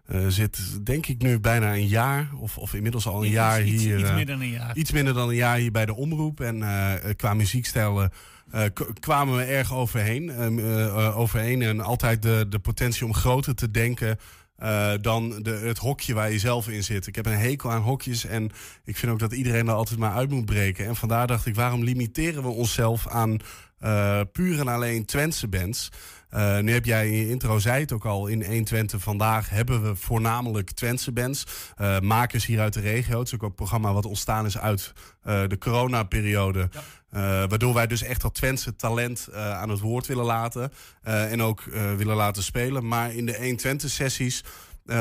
eh, 0.06 0.26
zit 0.28 0.86
denk 0.86 1.06
ik 1.06 1.22
nu 1.22 1.40
bijna 1.40 1.74
een 1.74 1.86
jaar, 1.86 2.28
of, 2.38 2.58
of 2.58 2.74
inmiddels 2.74 3.06
al 3.06 3.18
een 3.18 3.24
Iets- 3.24 3.34
jaar 3.34 3.62
iets- 3.62 3.82
hier. 3.82 3.98
iets 3.98 4.08
eh, 4.08 4.14
meer 4.14 4.26
dan 4.26 4.40
een 4.40 4.50
jaar. 4.50 4.76
Iets 4.76 4.90
minder 4.92 5.14
dan 5.14 5.28
een 5.28 5.34
jaar 5.34 5.56
hier 5.56 5.70
bij 5.72 5.86
de 5.86 5.94
omroep. 5.94 6.40
En 6.40 6.62
eh, 6.62 6.92
qua 7.16 7.34
muziekstijlen 7.34 8.12
kwamen 9.00 9.36
we 9.36 9.42
erg 9.42 9.74
overheen. 9.74 10.30
ehm, 10.30 10.58
eh, 10.58 10.84
eh, 10.86 11.18
overheen 11.18 11.62
en 11.62 11.80
altijd 11.80 12.22
de, 12.22 12.46
de 12.48 12.58
potentie 12.58 13.04
om 13.04 13.14
groter 13.14 13.54
te 13.54 13.70
denken. 13.70 14.18
dan 15.00 15.42
de, 15.42 15.50
het 15.50 15.78
hokje 15.78 16.14
waar 16.14 16.30
je 16.32 16.38
zelf 16.38 16.68
in 16.68 16.84
zit. 16.84 17.06
Ik 17.06 17.14
heb 17.14 17.26
een 17.26 17.32
hekel 17.38 17.70
aan 17.70 17.80
hokjes 17.82 18.24
en 18.26 18.50
ik 18.84 18.96
vind 18.96 19.12
ook 19.12 19.18
dat 19.18 19.32
iedereen 19.32 19.68
er 19.68 19.74
altijd 19.74 19.98
maar 19.98 20.12
uit 20.14 20.30
moet 20.30 20.44
breken. 20.44 20.86
En 20.86 20.96
vandaar 20.96 21.26
dacht 21.26 21.46
ik, 21.46 21.54
waarom 21.54 21.82
limiteren 21.84 22.42
we 22.42 22.48
onszelf 22.48 23.08
aan 23.08 23.36
puur 24.32 24.58
en 24.60 24.68
alleen 24.68 25.04
Twentse 25.04 25.48
bands? 25.48 25.90
Eh, 26.34 26.58
nu 26.58 26.72
heb 26.72 26.84
jij 26.84 27.06
in 27.06 27.16
je 27.16 27.28
intro, 27.28 27.58
zei 27.58 27.80
het 27.80 27.92
ook 27.92 28.04
al, 28.04 28.26
in 28.26 28.44
120 28.44 29.02
vandaag 29.02 29.50
hebben 29.50 29.82
we 29.82 29.96
voornamelijk 29.96 30.70
Twentse 30.70 31.12
bands. 31.12 31.44
eh, 31.76 32.00
makers 32.00 32.46
hier 32.46 32.60
uit 32.60 32.72
de 32.72 32.80
regio. 32.80 33.18
Het 33.18 33.26
is 33.26 33.34
ook 33.34 33.42
een 33.42 33.54
programma 33.54 33.92
wat 33.92 34.06
ontstaan 34.06 34.46
is 34.46 34.58
uit 34.58 34.92
eh, 35.22 35.42
de 35.46 35.58
coronaperiode. 35.58 36.68
Waardoor 37.48 37.74
wij 37.74 37.86
dus 37.86 38.02
echt 38.02 38.20
dat 38.20 38.34
Twentse 38.34 38.76
talent 38.76 39.28
aan 39.32 39.68
het 39.68 39.80
woord 39.80 40.06
willen 40.06 40.24
laten. 40.24 40.72
en 41.02 41.42
ook 41.42 41.62
willen 41.96 42.16
laten 42.16 42.42
spelen. 42.42 42.88
Maar 42.88 43.14
in 43.14 43.26
de 43.26 43.36
120 43.36 43.90
sessies 43.90 44.44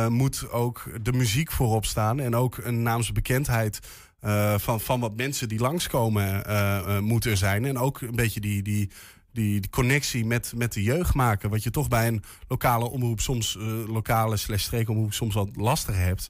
moet 0.07 0.51
ook 0.51 0.83
de 1.01 1.13
muziek 1.13 1.51
voorop 1.51 1.85
staan. 1.85 2.19
En 2.19 2.35
ook 2.35 2.57
een 2.57 2.81
naamsbekendheid 2.81 3.79
eh, 4.23 4.53
van, 4.57 4.79
van 4.79 4.99
wat 4.99 5.15
mensen 5.15 5.47
die 5.47 5.59
langskomen 5.59 6.45
eh, 6.45 6.77
eh, 6.77 6.99
moet 6.99 7.25
er 7.25 7.37
zijn. 7.37 7.65
En 7.65 7.77
ook 7.77 8.01
een 8.01 8.15
beetje 8.15 8.39
die, 8.39 8.61
die, 8.61 8.89
die, 9.33 9.59
die 9.61 9.69
connectie 9.69 10.25
met, 10.25 10.53
met 10.55 10.73
de 10.73 10.83
jeugd 10.83 11.13
maken. 11.13 11.49
Wat 11.49 11.63
je 11.63 11.69
toch 11.71 11.87
bij 11.87 12.07
een 12.07 12.23
lokale 12.47 12.89
omroep 12.89 13.19
soms, 13.19 13.57
eh, 13.57 13.63
lokale 13.87 14.37
slash 14.37 14.63
streekomroep 14.63 15.13
soms 15.13 15.33
wat 15.33 15.49
lastiger 15.55 16.01
hebt. 16.01 16.27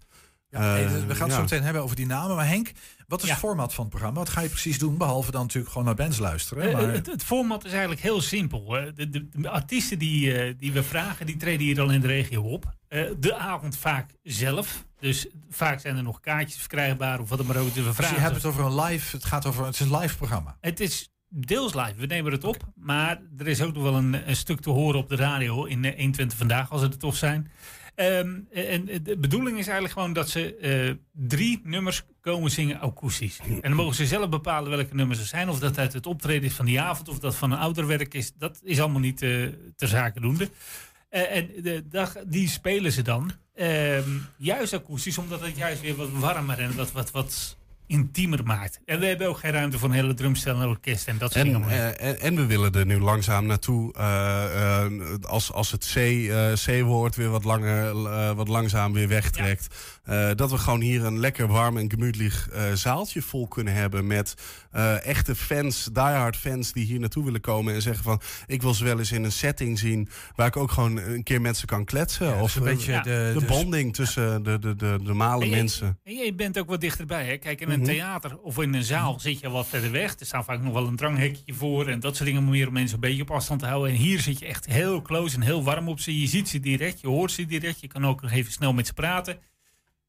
Ja, 0.50 0.74
nee, 0.74 0.86
Eh, 0.86 0.92
we 0.92 0.98
gaan 0.98 1.08
het 1.08 1.18
ja. 1.18 1.36
zo 1.36 1.42
meteen 1.42 1.64
hebben 1.64 1.84
over 1.84 1.96
die 1.96 2.06
namen. 2.06 2.36
Maar 2.36 2.48
Henk, 2.48 2.72
wat 3.08 3.20
is 3.22 3.26
Ja. 3.28 3.32
het 3.32 3.42
format 3.44 3.74
van 3.74 3.84
het 3.84 3.94
programma? 3.94 4.20
Wat 4.20 4.30
ga 4.30 4.42
je 4.42 4.50
precies 4.50 4.80
doen? 4.80 4.98
Behalve 4.98 5.32
dan 5.32 5.42
natuurlijk 5.42 5.72
gewoon 5.72 5.88
naar 5.88 5.96
bands 5.96 6.18
luisteren. 6.18 6.64
Eh, 6.68 6.74
Maar... 6.74 6.94
Het, 6.94 7.06
het 7.06 7.24
format 7.24 7.66
is 7.66 7.72
eigenlijk 7.72 8.02
heel 8.02 8.22
simpel. 8.22 8.66
De, 8.96 9.10
de, 9.10 9.30
de 9.32 9.50
artiesten 9.50 10.00
die, 10.00 10.38
eh, 10.38 10.54
die 10.60 10.72
we 10.72 10.84
vragen, 10.84 11.26
die 11.26 11.38
treden 11.38 11.66
hier 11.66 11.82
al 11.82 11.90
in 11.90 12.02
de 12.02 12.08
regio 12.08 12.42
op. 12.44 12.74
Eh, 12.88 13.04
de 13.20 13.36
avond 13.36 13.78
vaak 13.78 14.10
zelf. 14.24 14.86
Dus 15.00 15.28
vaak 15.50 15.80
zijn 15.80 15.98
er 15.98 16.04
nog 16.04 16.20
kaartjes 16.20 16.60
verkrijgbaar 16.60 17.20
of 17.20 17.30
wat 17.30 17.38
dan 17.38 17.48
maar 17.48 17.58
ook. 17.58 17.74
Dus 17.74 17.76
we 17.76 17.82
Dus 17.84 17.98
je 17.98 18.04
vragen 18.04 18.22
hebt 18.22 18.36
het 18.36 18.46
over 18.46 18.66
een 18.66 18.76
live, 18.82 19.16
het 19.16 19.26
gaat 19.26 19.46
over, 19.46 19.66
het 19.66 19.74
is 19.74 19.80
een 19.80 19.98
live 19.98 20.18
programma. 20.18 20.58
het 20.62 20.80
is 20.80 21.13
deels 21.34 21.74
live, 21.74 21.94
we 21.98 22.06
nemen 22.06 22.32
het 22.32 22.44
op. 22.44 22.64
Maar 22.76 23.22
er 23.38 23.48
is 23.48 23.62
ook 23.62 23.74
nog 23.74 23.84
wel 23.84 23.96
een, 23.96 24.36
stuk 24.36 24.60
te 24.60 24.70
horen 24.70 25.00
op 25.00 25.10
de 25.10 25.16
radio 25.16 25.66
in 25.66 25.86
eh, 25.86 25.96
120 25.96 26.38
vandaag, 26.38 26.72
als 26.72 26.82
het 26.82 26.94
er 26.94 27.00
toch 27.00 27.16
zijn. 27.16 27.52
Ehm, 27.96 28.40
en 28.52 28.86
de 29.04 29.18
bedoeling 29.18 29.58
is 29.58 29.66
eigenlijk 29.66 29.94
gewoon 29.94 30.14
dat 30.14 30.30
ze 30.30 30.56
eh, 30.56 30.94
drie 31.12 31.62
nummers 31.64 32.04
komen 32.22 32.52
zingen 32.52 32.80
akoestisch. 32.80 33.40
En 33.40 33.62
dan 33.62 33.74
mogen 33.74 33.96
ze 33.96 34.06
zelf 34.06 34.30
bepalen 34.30 34.70
welke 34.70 34.96
nummers 34.96 35.20
er 35.20 35.26
zijn. 35.26 35.50
Of 35.50 35.60
dat 35.60 35.78
uit 35.78 35.94
het 35.94 36.06
optreden 36.06 36.44
is 36.44 36.54
van 36.54 36.66
die 36.66 36.82
avond, 36.82 37.10
of 37.10 37.20
dat 37.20 37.36
van 37.36 37.52
een 37.52 37.58
ouderwerk 37.58 38.14
is. 38.14 38.34
Dat 38.38 38.60
is 38.64 38.80
allemaal 38.80 39.00
niet 39.00 39.22
eh, 39.22 39.48
ter 39.76 39.88
zake 39.88 40.20
doende. 40.20 40.50
Eh, 41.10 41.36
en 41.36 41.50
de 41.62 41.84
dag, 41.90 42.16
die 42.26 42.48
spelen 42.48 42.92
ze 42.92 43.02
dan. 43.02 43.32
ehm, 43.56 44.10
juist 44.38 44.74
akoestisch, 44.74 45.18
omdat 45.18 45.42
het 45.42 45.58
juist 45.58 45.82
weer 45.82 45.96
wat 45.96 46.10
warmer 46.12 46.60
en 46.60 46.76
wat, 46.76 46.92
wat, 46.92 47.12
wat 47.12 47.58
intiemer 47.98 48.44
maakt. 48.44 48.80
En 48.86 49.00
we 49.00 49.06
hebben 49.06 49.28
ook 49.28 49.38
geen 49.38 49.52
ruimte 49.52 49.78
voor 49.80 49.90
een 49.90 49.96
hele 49.96 50.14
drumstel 50.14 50.62
en 50.62 50.68
orkest 50.68 51.08
en 51.08 51.18
dat 51.18 51.32
soort 51.34 51.46
En, 51.46 51.52
dingen. 51.54 51.70
eh, 51.70 52.08
en, 52.10 52.20
en 52.20 52.36
we 52.36 52.46
willen 52.46 52.72
er 52.74 52.86
nu 52.86 53.00
langzaam 53.00 53.46
naartoe. 53.46 53.94
eh, 53.94 54.84
eh, 54.86 54.92
als, 55.22 55.52
als 55.52 55.72
het 55.72 55.92
C, 55.94 56.00
C-woord 56.66 57.16
weer 57.16 57.30
wat, 57.30 57.44
langer, 57.44 57.94
wat 58.36 58.48
langzaam 58.48 58.94
weer 58.94 59.08
wegtrekt. 59.08 59.68
eh, 60.04 60.30
dat 60.36 60.52
we 60.52 60.58
gewoon 60.58 60.82
hier 60.82 61.06
een 61.06 61.20
lekker 61.20 61.48
warm 61.48 61.78
en 61.78 61.90
gemütlich 61.92 62.50
eh, 62.50 62.74
zaaltje 62.74 63.22
vol 63.22 63.48
kunnen 63.48 63.74
hebben. 63.74 64.08
Met 64.08 64.34
eh, 64.72 65.06
echte 65.06 65.36
fans, 65.36 65.90
diehard 65.94 66.38
fans 66.38 66.72
die 66.74 66.86
hier 66.86 67.00
naartoe 67.00 67.24
willen 67.26 67.42
komen. 67.42 67.74
En 67.74 67.82
zeggen 67.82 68.04
van 68.04 68.22
ik 68.48 68.62
wil 68.62 68.74
ze 68.74 68.84
wel 68.84 69.00
eens 69.00 69.12
in 69.12 69.24
een 69.24 69.32
setting 69.32 69.80
zien. 69.80 70.10
Waar 70.36 70.48
ik 70.48 70.58
ook 70.58 70.72
gewoon 70.72 70.98
een 70.98 71.24
keer 71.24 71.42
met 71.42 71.58
ze 71.58 71.66
kan 71.66 71.86
kletsen. 71.86 72.40
of 72.40 72.56
een 72.56 72.64
beetje 72.64 73.02
de- 73.04 73.32
de 73.34 73.40
de- 73.40 73.46
bonding 73.46 73.96
tussen 73.96 74.44
de, 74.44 74.60
de, 74.60 74.76
de 74.76 74.98
normale 75.02 75.44
En 75.44 75.50
je- 75.50 75.56
mensen. 75.56 76.00
En 76.04 76.14
je 76.14 76.34
bent 76.34 76.60
ook 76.60 76.68
wat 76.70 76.82
dichterbij. 76.82 77.26
Hè? 77.26 77.38
Kijk, 77.38 77.62
in 77.62 77.70
een 77.70 77.83
Mhm. 77.84 77.92
theater 77.92 78.38
of 78.40 78.60
in 78.62 78.74
een 78.74 78.84
zaal 78.84 79.20
zit 79.20 79.40
je 79.40 79.50
wat 79.50 79.68
verder 79.68 79.92
weg. 79.92 80.20
Er 80.20 80.26
staat 80.26 80.46
vaak 80.46 80.62
nog 80.62 80.74
wel 80.74 80.88
een 80.88 80.96
dranghekje 80.96 81.54
voor 81.54 81.88
en 81.88 82.00
dat 82.00 82.16
soort 82.16 82.30
dingen 82.30 82.50
meer 82.50 82.68
om 82.68 82.74
mensen 82.74 82.96
een 82.96 83.02
beetje 83.02 83.22
op 83.22 83.32
afstand 83.32 83.60
te 83.60 83.66
houden. 83.66 83.92
En 83.92 83.98
hier 83.98 84.20
zit 84.20 84.40
je 84.40 84.46
echt 84.46 84.66
heel 84.66 85.02
close 85.02 85.36
en 85.36 85.42
heel 85.42 85.64
warm 85.64 85.88
op 85.90 86.00
ze. 86.00 86.20
Je 86.20 86.28
ziet 86.28 86.50
ze 86.50 86.60
direct, 86.60 87.02
je 87.02 87.08
hoort 87.08 87.32
ze 87.32 87.46
direct. 87.46 87.82
Je 87.82 87.88
kan 87.88 88.06
ook 88.06 88.22
nog 88.22 88.32
even 88.32 88.52
snel 88.52 88.74
met 88.74 88.88
ze 88.88 88.94
praten. 88.94 89.40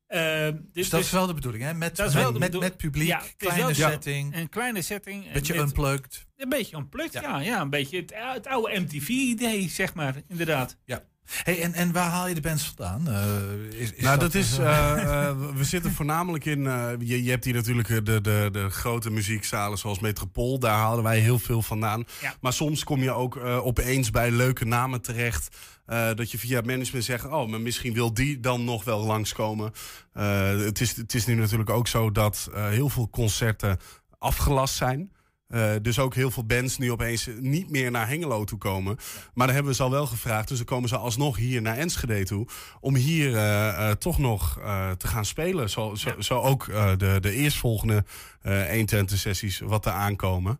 Eh, 0.06 0.48
Dus 0.72 0.88
dat 0.90 1.00
is 1.00 1.10
wel 1.10 1.26
de 1.26 1.34
bedoeling, 1.34 1.64
hè? 1.64 1.74
Met, 1.74 1.98
met, 2.38 2.58
met, 2.60 2.76
publiek, 2.76 3.08
Ja, 3.08 3.22
kleine 3.36 3.74
setting. 3.74 4.36
Een 4.36 4.48
kleine 4.48 4.82
setting. 4.82 5.32
Beetje 5.32 5.54
Met- 5.54 5.62
unplugged. 5.62 6.26
Een 6.36 6.48
beetje 6.48 6.76
unplugged, 6.76 7.12
ja. 7.12 7.40
ja, 7.40 7.60
een 7.60 7.70
beetje 7.70 7.96
het, 8.00 8.12
het 8.14 8.46
oude 8.46 8.80
MTV-idee, 8.80 9.68
zeg 9.68 9.94
maar, 9.94 10.14
inderdaad. 10.28 10.76
Ja. 10.84 11.02
Hey, 11.26 11.62
en, 11.62 11.72
en 11.74 11.92
waar 11.92 12.10
haal 12.10 12.28
je 12.28 12.34
de 12.34 12.40
bands 12.40 12.72
vandaan? 12.76 13.08
Eh, 13.14 13.80
is, 13.80 13.92
is 13.92 14.02
nou, 14.04 14.18
dat, 14.18 14.34
is. 14.34 14.58
eh, 14.58 14.92
eh, 15.28 15.36
we 15.54 15.64
zitten 15.64 15.92
voornamelijk 15.92 16.44
in. 16.44 16.66
eh, 16.66 16.90
je, 16.98 17.22
je 17.24 17.30
hebt 17.30 17.44
hier 17.44 17.54
natuurlijk 17.54 17.88
de, 17.88 18.20
de, 18.20 18.48
de 18.52 18.70
grote 18.70 19.10
muziekzalen 19.10 19.78
zoals 19.78 19.98
Metropool. 19.98 20.58
Daar 20.58 20.76
halen 20.78 21.04
wij 21.04 21.18
heel 21.18 21.38
veel 21.38 21.62
vandaan. 21.62 22.04
Ja. 22.20 22.34
Maar 22.40 22.52
soms 22.52 22.84
kom 22.84 23.02
je 23.02 23.10
ook 23.12 23.36
eh, 23.36 23.66
opeens 23.66 24.10
bij 24.10 24.30
leuke 24.30 24.64
namen 24.64 25.00
terecht. 25.02 25.56
eh, 25.86 26.08
dat 26.14 26.30
je 26.30 26.38
via 26.38 26.56
het 26.56 26.66
management 26.66 27.04
zegt: 27.04 27.24
Oh, 27.26 27.48
maar 27.48 27.60
misschien 27.60 27.92
wil 27.94 28.14
die 28.14 28.40
dan 28.40 28.64
nog 28.64 28.84
wel 28.84 29.04
langskomen. 29.04 29.72
Eh, 30.12 30.48
het, 30.58 30.80
is, 30.80 30.96
het 30.96 31.14
is 31.14 31.26
nu 31.26 31.34
natuurlijk 31.34 31.70
ook 31.70 31.88
zo 31.88 32.10
dat 32.12 32.48
eh, 32.54 32.68
heel 32.68 32.88
veel 32.88 33.10
concerten 33.10 33.78
afgelast 34.18 34.74
zijn. 34.74 35.12
Eh, 35.54 35.72
dus 35.82 35.98
ook 35.98 36.14
heel 36.14 36.30
veel 36.30 36.44
bands 36.44 36.78
nu 36.78 36.92
opeens 36.92 37.28
niet 37.40 37.70
meer 37.70 37.90
naar 37.90 38.08
Hengelo 38.08 38.44
toe 38.44 38.58
komen. 38.58 38.96
Maar 39.34 39.46
dan 39.46 39.54
hebben 39.54 39.72
we 39.72 39.78
ze 39.78 39.82
al 39.82 39.90
wel 39.90 40.06
gevraagd. 40.06 40.48
Dus 40.48 40.56
dan 40.56 40.66
komen 40.66 40.88
ze 40.88 40.96
alsnog 40.96 41.36
hier 41.36 41.62
naar 41.62 41.76
Enschede 41.76 42.24
toe. 42.24 42.46
Om 42.80 42.94
hier 42.94 43.36
eh, 43.36 43.68
eh, 43.68 43.96
toch 43.96 44.18
nog 44.18 44.58
te 44.98 45.06
gaan 45.06 45.24
spelen. 45.24 45.70
Zo, 45.70 45.94
zo, 45.94 46.10
zo 46.18 46.40
ook 46.40 46.66
de, 46.96 47.18
de 47.20 47.32
eerstvolgende 47.32 48.04
120 48.42 49.18
sessies 49.18 49.58
wat 49.58 49.86
er 49.86 49.92
aankomen. 49.92 50.58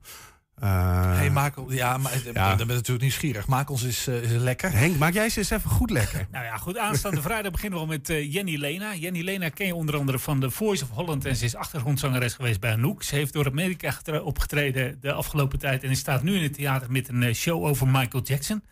Eh, 0.60 1.16
hey, 1.16 1.30
maak, 1.30 1.54
ja, 1.68 1.96
maar 1.98 2.12
Ja. 2.32 2.48
dan 2.48 2.56
ben 2.56 2.66
ik 2.66 2.72
natuurlijk 2.74 3.00
nieuwsgierig. 3.00 3.46
Maak 3.46 3.70
ons 3.70 3.84
eens, 3.84 4.06
eh, 4.06 4.14
eens 4.32 4.42
lekker. 4.42 4.72
Henk, 4.72 4.96
maak 4.96 5.12
jij 5.12 5.28
ze 5.28 5.38
eens 5.38 5.50
even 5.50 5.70
goed 5.70 5.90
lekker. 5.90 6.26
Nou 6.32 6.44
ja, 6.44 6.56
goed. 6.56 6.78
Aanstaande 6.78 7.22
vrijdag 7.28 7.52
beginnen 7.52 7.78
we 7.78 7.84
al 7.84 7.90
met 7.90 8.10
eh, 8.10 8.32
Jenny 8.32 8.56
Lena. 8.56 8.94
Jenny 8.94 9.22
Lena 9.22 9.48
ken 9.48 9.66
je 9.66 9.74
onder 9.74 9.96
andere 9.96 10.18
van 10.18 10.40
The 10.40 10.50
Voice 10.50 10.84
of 10.84 10.90
Holland. 10.90 11.24
En 11.24 11.36
ze 11.36 11.44
is 11.44 11.54
achtergrondzangeres 11.54 12.34
geweest 12.34 12.60
bij 12.60 12.72
Anouk. 12.72 13.02
Ze 13.02 13.14
heeft 13.14 13.32
door 13.32 13.46
Amerika 13.46 13.90
getre- 13.90 14.22
opgetreden 14.22 14.98
de 15.00 15.12
afgelopen 15.12 15.58
tijd. 15.58 15.82
En 15.84 15.96
staat 15.96 16.22
nu 16.22 16.36
in 16.36 16.42
het 16.42 16.54
theater 16.54 16.90
met 16.92 17.08
een 17.08 17.22
eh, 17.22 17.34
show 17.34 17.64
over 17.64 17.86
Michael 17.88 18.22
Jackson. 18.24 18.62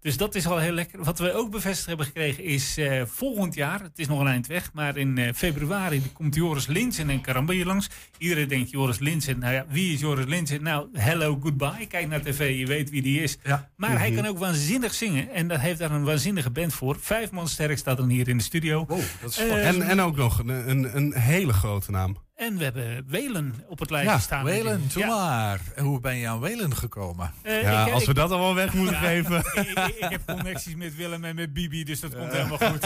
Dus 0.00 0.16
dat 0.16 0.34
is 0.34 0.46
al 0.46 0.58
heel 0.58 0.72
lekker. 0.72 1.04
Wat 1.04 1.18
we 1.18 1.32
ook 1.32 1.50
bevestigd 1.50 1.86
hebben 1.86 2.06
gekregen 2.06 2.44
is 2.44 2.76
eh, 2.76 3.02
volgend 3.06 3.54
jaar. 3.54 3.80
Het 3.82 3.98
is 3.98 4.06
nog 4.08 4.20
een 4.20 4.26
eind 4.26 4.46
weg. 4.46 4.70
Maar 4.72 4.96
in 4.96 5.18
eh, 5.18 5.32
februari 5.34 6.02
komt 6.12 6.34
Joris 6.34 6.66
Linsen 6.66 7.10
en 7.10 7.20
Karamba 7.20 7.52
hier 7.52 7.66
langs. 7.66 7.88
Iedereen 8.18 8.48
denkt 8.48 8.70
Joris 8.70 8.98
Linsen. 8.98 9.38
Nou 9.38 9.52
ja, 9.54 9.64
wie 9.68 9.92
is 9.94 10.00
Joris 10.00 10.26
Linsen? 10.26 10.62
Nou, 10.62 10.88
hello, 10.92 11.25
goodbye. 11.32 11.86
Kijk 11.88 12.08
naar 12.08 12.22
tv, 12.22 12.58
je 12.58 12.66
weet 12.66 12.90
wie 12.90 13.02
die 13.02 13.22
is. 13.22 13.38
Maar 13.76 13.98
hij 13.98 14.10
kan 14.10 14.26
ook 14.26 14.38
waanzinnig 14.38 14.94
zingen. 14.94 15.30
En 15.30 15.48
dat 15.48 15.60
heeft 15.60 15.78
daar 15.78 15.90
een 15.90 16.04
waanzinnige 16.04 16.50
band 16.50 16.74
voor. 16.74 16.96
Vijf 17.00 17.30
man 17.30 17.48
sterk 17.48 17.78
staat 17.78 17.96
dan 17.96 18.08
hier 18.08 18.28
in 18.28 18.36
de 18.36 18.42
studio. 18.42 18.86
dat 19.20 19.30
is 19.30 19.38
Eh, 19.38 19.68
en, 19.68 19.82
en 19.82 20.00
ook 20.00 20.16
nog 20.16 20.38
een, 20.38 20.48
een, 20.48 20.96
een 20.96 21.14
hele 21.14 21.52
grote 21.52 21.90
naam. 21.90 22.16
En 22.36 22.56
we 22.58 22.64
hebben 22.64 23.04
Welen 23.08 23.54
op 23.68 23.78
het 23.78 23.90
lijstje 23.90 24.12
Ja, 24.14 24.18
staan. 24.20 24.44
Welen, 24.44 24.82
doe 24.92 25.02
Ja. 25.02 25.08
maar. 25.08 25.60
En 25.74 25.84
hoe 25.84 26.00
ben 26.00 26.16
je 26.16 26.28
aan 26.28 26.40
Welen 26.40 26.76
gekomen? 26.76 27.32
Eh, 27.42 27.62
Ja, 27.62 27.86
ik- 27.86 27.92
als 27.92 28.04
we 28.06 28.14
dat 28.14 28.30
allemaal 28.30 28.54
weg 28.54 28.74
moeten 28.74 28.94
Ja, 28.94 29.00
geven. 29.00 29.38
ik, 29.62 29.68
ik- 29.78 29.96
ik 29.98 30.08
heb 30.10 30.26
connecties 30.26 30.74
met 30.74 30.96
Willem 30.96 31.24
en 31.24 31.34
met 31.34 31.52
Bibi, 31.52 31.84
dus 31.84 32.00
dat 32.00 32.16
komt 32.16 32.32
helemaal 32.32 32.58
goed. 32.58 32.84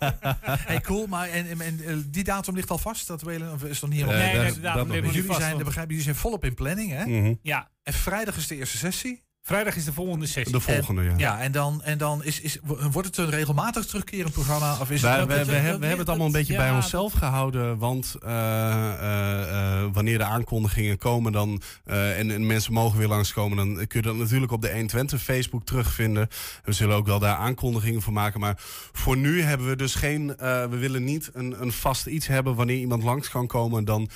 hey, 0.70 0.80
cool. 0.80 1.06
Maar 1.06 1.28
en, 1.28 1.46
en, 1.48 1.60
en, 1.60 1.80
eh, 1.86 1.94
die 2.06 2.24
datum 2.24 2.54
ligt 2.54 2.70
al 2.70 2.78
vast? 2.78 3.06
Dat 3.06 3.22
Welen, 3.22 3.52
of 3.52 3.62
is 3.62 3.70
het 3.70 3.80
nog 3.80 3.90
niet 3.90 4.00
helemaal 4.00 4.20
Nee, 4.20 4.30
vast? 4.34 4.44
nee, 4.44 4.54
de 4.54 4.60
datum 4.60 4.78
dat 4.78 4.86
ligt 4.88 4.96
nog 4.96 5.04
niet 5.04 5.12
Jullie 5.14 5.26
vast. 5.28 5.40
zijn, 5.40 5.52
want- 5.52 5.64
begrijp, 5.64 5.88
jullie 5.88 6.04
zijn 6.04 6.16
volop 6.16 6.44
in 6.44 6.54
planning, 6.54 6.90
hè? 6.90 7.04
Mhm. 7.06 7.34
Ja, 7.42 7.68
En 7.82 7.92
vrijdag 7.92 8.36
is 8.36 8.46
de 8.46 8.56
eerste 8.56 8.76
sessie. 8.76 9.24
Vrijdag 9.46 9.76
is 9.76 9.84
de 9.84 9.92
volgende 9.92 10.26
sessie. 10.26 10.52
De 10.52 10.60
volgende, 10.60 11.02
ja. 11.02 11.12
Ja, 11.16 11.40
en 11.40 11.52
dan, 11.52 11.82
en 11.82 11.98
dan 11.98 12.24
is, 12.24 12.40
is, 12.40 12.58
wordt 12.90 13.08
het 13.08 13.16
een 13.16 13.30
regelmatig 13.30 13.84
terugkerend 13.86 14.32
programma? 14.32 14.76
Of 14.80 14.90
is 14.90 15.00
Wij- 15.02 15.18
het 15.18 15.20
we, 15.20 15.26
we, 15.26 15.34
hebben- 15.52 15.54
we 15.80 15.86
hebben 15.86 15.98
het 15.98 16.08
allemaal 16.08 16.26
een 16.26 16.32
beetje 16.32 16.52
ja, 16.52 16.58
bij 16.58 16.70
onszelf 16.70 17.12
gehouden. 17.12 17.78
Want 17.78 18.14
eh, 18.22 18.30
eh, 18.30 19.80
eh, 19.82 19.88
wanneer 19.92 20.18
de 20.18 20.24
aankondigingen 20.24 20.98
komen 20.98 21.32
dan, 21.32 21.60
en, 21.84 22.30
en 22.30 22.46
mensen 22.46 22.72
mogen 22.72 22.98
weer 22.98 23.08
langskomen... 23.08 23.56
dan 23.56 23.86
kun 23.86 24.00
je 24.00 24.06
dat 24.06 24.16
natuurlijk 24.16 24.52
op 24.52 24.62
de 24.62 24.72
120 24.72 25.22
Facebook 25.22 25.64
terugvinden. 25.64 26.28
We 26.64 26.72
zullen 26.72 26.96
ook 26.96 27.06
wel 27.06 27.18
daar 27.18 27.36
aankondigingen 27.36 28.02
voor 28.02 28.12
maken. 28.12 28.40
Maar 28.40 28.54
voor 28.92 29.16
nu 29.16 29.42
hebben 29.42 29.68
we 29.68 29.76
dus 29.76 29.94
geen... 29.94 30.26
we 30.36 30.76
willen 30.78 31.04
niet 31.04 31.30
een, 31.32 31.62
een 31.62 31.72
vast 31.72 32.06
iets 32.06 32.26
hebben 32.26 32.54
wanneer 32.54 32.78
iemand 32.78 33.02
langs 33.02 33.28
kan 33.30 33.46
komen. 33.46 33.84
Dan, 33.84 34.08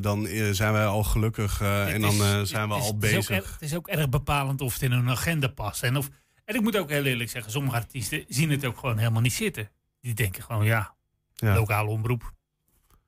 dan 0.00 0.28
zijn 0.52 0.72
wij 0.72 0.86
al 0.86 1.04
gelukkig 1.04 1.60
en 1.60 2.00
dan 2.00 2.14
is- 2.40 2.48
zijn 2.50 2.68
we 2.68 2.74
al 2.74 2.80
het 2.80 2.84
is 2.86 2.90
ook 2.90 3.00
bezig. 3.00 3.28
het 3.52 3.70
is 3.70 3.74
ook 3.74 3.88
erg 3.88 4.08
bepalend 4.08 4.44
of 4.56 4.72
het 4.72 4.82
in 4.82 4.92
hun 4.92 5.10
agenda 5.10 5.48
past. 5.48 5.82
En, 5.82 5.96
of, 5.96 6.08
en 6.44 6.54
ik 6.54 6.60
moet 6.60 6.76
ook 6.76 6.90
heel 6.90 7.04
eerlijk 7.04 7.30
zeggen, 7.30 7.52
sommige 7.52 7.76
artiesten 7.76 8.24
zien 8.28 8.50
het 8.50 8.64
ook 8.64 8.78
gewoon 8.78 8.98
helemaal 8.98 9.22
niet 9.22 9.32
zitten. 9.32 9.70
Die 10.00 10.14
denken 10.14 10.42
gewoon, 10.42 10.64
ja, 10.64 10.94
Ja. 11.34 11.54
lokale 11.54 11.88
omroep. 11.90 12.34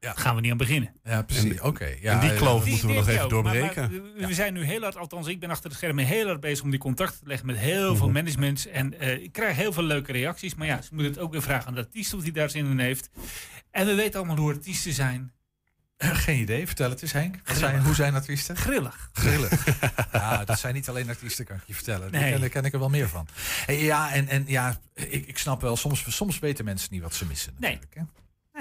Ja. 0.01 0.13
Gaan 0.17 0.35
we 0.35 0.41
niet 0.41 0.51
aan 0.51 0.57
beginnen. 0.57 0.93
Ja, 1.05 1.23
precies. 1.23 1.61
Oké. 1.61 1.95
ja, 2.01 2.13
en 2.13 2.29
die 2.29 2.37
kloof 2.39 2.63
Die- 2.63 2.71
moeten 2.71 2.89
we 2.89 2.95
die 2.95 3.03
nog 3.03 3.09
even 3.11 3.21
maar- 3.21 3.29
doorbreken. 3.31 3.81
maar 3.91 4.03
we- 4.17 4.27
we 4.27 4.35
zijn 4.35 4.53
nu 4.55 4.65
heel 4.65 4.81
hard, 4.81 4.97
althans 4.97 5.27
ik 5.27 5.41
ben 5.41 5.51
achter 5.51 5.71
de 5.71 5.77
schermen 5.77 6.05
heel 6.05 6.27
hard 6.27 6.41
bezig 6.41 6.65
om 6.65 6.71
die 6.71 6.79
contacten 6.79 7.21
te 7.21 7.27
leggen 7.27 7.47
met 7.47 7.57
heel 7.59 7.97
veel 7.97 8.05
Mhm. 8.09 8.15
managements. 8.15 8.67
En 8.67 8.99
eh, 9.01 9.23
ik 9.23 9.33
krijg 9.33 9.57
heel 9.57 9.73
veel 9.73 9.83
leuke 9.83 10.13
reacties. 10.13 10.55
Maar 10.55 10.67
ja, 10.67 10.83
ze 10.83 10.89
moeten 10.93 11.13
het 11.13 11.21
ook 11.23 11.33
weer 11.33 11.43
vragen 11.43 11.67
aan 11.69 11.75
de 11.75 11.81
artiest 11.81 12.15
of 12.15 12.23
die 12.23 12.33
daar 12.33 12.51
zin 12.51 12.67
in 12.67 12.79
heeft. 12.79 13.11
En 13.71 13.87
we 13.87 13.95
weten 13.95 14.19
allemaal 14.19 14.37
hoe 14.37 14.53
artiesten 14.53 14.93
zijn. 14.93 15.33
Geen 15.99 16.41
idee, 16.41 16.67
vertel 16.67 16.91
het 16.91 17.03
eens 17.03 17.13
Henk. 17.13 17.37
Zijn, 17.45 17.83
hoe 17.83 17.95
zijn 17.95 18.15
artiesten? 18.15 18.57
Grillig. 18.57 19.11
Grillig. 19.13 19.81
ja, 20.13 20.45
dat 20.45 20.59
zijn 20.59 20.75
niet 20.75 20.89
alleen 20.89 21.09
artiesten, 21.09 21.45
kan 21.45 21.57
ik 21.57 21.63
je 21.67 21.75
vertellen. 21.75 22.13
Daar 22.13 22.21
Nee. 22.21 22.31
ken, 22.31 22.41
daar 22.41 22.49
ken 22.49 22.65
ik 22.65 22.73
er 22.73 22.79
wel 22.79 22.89
meer 22.89 23.09
van. 23.09 23.29
Hey, 23.67 23.83
ja, 23.83 24.13
en, 24.13 24.29
en 24.29 24.45
ja, 24.47 24.79
ik, 24.95 25.27
ik 25.27 25.39
snap 25.39 25.61
wel, 25.61 25.77
soms, 25.77 26.05
soms 26.17 26.39
weten 26.39 26.65
mensen 26.65 26.89
niet 26.93 27.03
wat 27.03 27.15
ze 27.15 27.25
missen. 27.27 27.55
Nee. 27.59 27.73
Natuurlijk, 27.73 27.95
hè? 27.95 28.03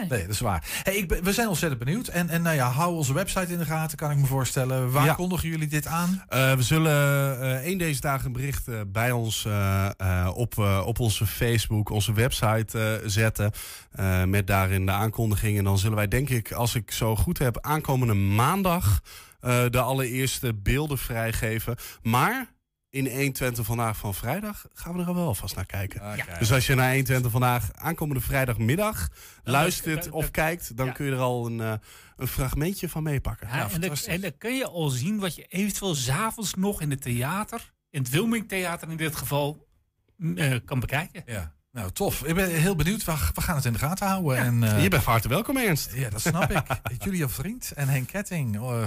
Nee. 0.10 0.22
Dat 0.22 0.30
is 0.30 0.40
waar. 0.40 0.64
Hey, 0.84 0.96
ik 0.96 1.08
ben, 1.08 1.24
we 1.24 1.34
zijn 1.34 1.48
ontzettend 1.48 1.84
benieuwd. 1.84 2.08
En, 2.08 2.30
en 2.30 2.42
nou 2.42 2.56
ja, 2.56 2.70
hou 2.70 2.96
onze 2.96 3.14
website 3.14 3.52
in 3.54 3.58
de 3.58 3.66
gaten, 3.66 3.98
kan 3.98 4.12
ik 4.12 4.18
me 4.18 4.26
voorstellen. 4.26 4.92
Waar 4.92 5.06
Ja. 5.06 5.14
kondigen 5.14 5.50
jullie 5.50 5.68
dit 5.68 5.88
aan? 5.88 6.24
Eh, 6.30 6.54
we 6.54 6.62
zullen 6.64 7.42
eh 7.42 7.54
één 7.66 7.78
deze 7.78 8.02
dagen 8.02 8.26
een 8.26 8.32
bericht 8.34 8.68
eh, 8.68 8.76
bij 8.88 9.12
ons 9.12 9.46
eh, 9.46 9.90
eh, 9.98 10.32
op, 10.36 10.58
eh, 10.60 10.82
op 10.86 11.00
onze 11.00 11.26
Facebook, 11.26 11.90
onze 11.90 12.14
website 12.14 12.80
eh, 12.80 13.08
zetten. 13.10 13.52
eh, 13.92 14.24
met 14.24 14.48
daarin 14.48 14.86
de 14.86 14.92
aankondiging. 14.92 15.58
En 15.58 15.64
dan 15.64 15.78
zullen 15.78 15.96
wij, 15.98 16.08
denk 16.08 16.30
ik, 16.30 16.52
als 16.52 16.76
ik 16.76 16.92
zo 16.92 17.16
goed 17.16 17.38
heb, 17.38 17.58
aankomende 17.62 18.14
maandag 18.14 19.02
eh, 19.40 19.64
de 19.70 19.80
allereerste 19.82 20.54
beelden 20.54 20.98
vrijgeven. 20.98 21.76
Maar 22.02 22.46
in 22.90 23.08
120 23.08 23.66
vandaag 23.66 23.98
van 23.98 24.14
vrijdag 24.14 24.68
gaan 24.74 24.94
we 24.94 25.02
er 25.02 25.08
al 25.08 25.16
wel 25.16 25.36
vast 25.36 25.56
naar 25.56 25.66
kijken. 25.66 26.02
Ah, 26.02 26.40
Dus 26.40 26.52
als 26.52 26.68
je 26.68 26.76
naar 26.76 26.90
120 26.90 27.32
vandaag 27.32 27.74
aankomende 27.74 28.22
vrijdagmiddag 28.22 29.10
luistert 29.44 30.10
of 30.10 30.32
kijkt, 30.32 30.78
dan 30.78 30.86
ja. 30.86 30.92
kun 30.92 31.06
je 31.06 31.12
er 31.12 31.18
al 31.18 31.46
een, 31.46 31.62
eh, 31.62 31.74
een 32.16 32.28
fragmentje 32.28 32.90
van 32.90 33.04
meepakken. 33.04 33.48
Ja, 33.48 33.70
en, 33.70 33.94
en 34.06 34.22
dan 34.22 34.38
kun 34.38 34.56
je 34.56 34.68
al 34.68 34.90
zien 34.90 35.20
wat 35.20 35.36
je 35.36 35.46
eventueel 35.46 35.96
s'avonds 35.96 36.54
nog 36.54 36.82
in 36.82 36.90
het 36.90 37.02
theater, 37.02 37.74
in 37.90 38.02
het 38.02 38.10
Wilming 38.10 38.48
Theater 38.48 38.90
in 38.90 38.98
dit 38.98 39.16
geval, 39.16 39.68
m, 40.16 40.38
eh, 40.38 40.60
kan 40.66 40.80
bekijken. 40.80 41.24
Ja. 41.26 41.56
Nou, 41.78 41.92
tof. 41.92 42.24
Ik 42.24 42.36
ben 42.36 42.50
heel 42.50 42.76
benieuwd. 42.76 43.04
We, 43.04 43.14
we 43.34 43.42
gaan 43.42 43.56
het 43.56 43.66
in 43.66 43.74
de 43.74 43.80
gaten 43.80 44.08
houden. 44.08 44.38
en, 44.38 44.64
eh, 44.64 44.84
je 44.84 44.90
bent 44.90 45.04
van 45.04 45.12
harte 45.12 45.28
welkom, 45.28 45.58
Ernst. 45.58 45.94
Ja, 45.94 46.10
dat 46.10 46.22
snap 46.22 46.52
ik. 46.52 46.64
Julia 47.04 47.30
Vriend 47.30 47.72
en 47.76 47.88
Henk 47.88 48.08
Ketting. 48.08 48.60
Oh, 48.60 48.84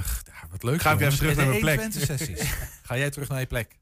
wat 0.50 0.62
leuk. 0.62 0.80
Ga 0.80 0.92
ik 0.92 1.00
even 1.00 1.18
terug 1.18 1.36
naar 1.36 1.46
mijn 1.46 1.60
plek. 1.60 1.78
120 1.80 2.18
sessies. 2.18 2.52
Ga 2.82 2.96
jij 2.96 3.10
terug 3.10 3.28
naar 3.28 3.40
je 3.40 3.46
plek? 3.46 3.76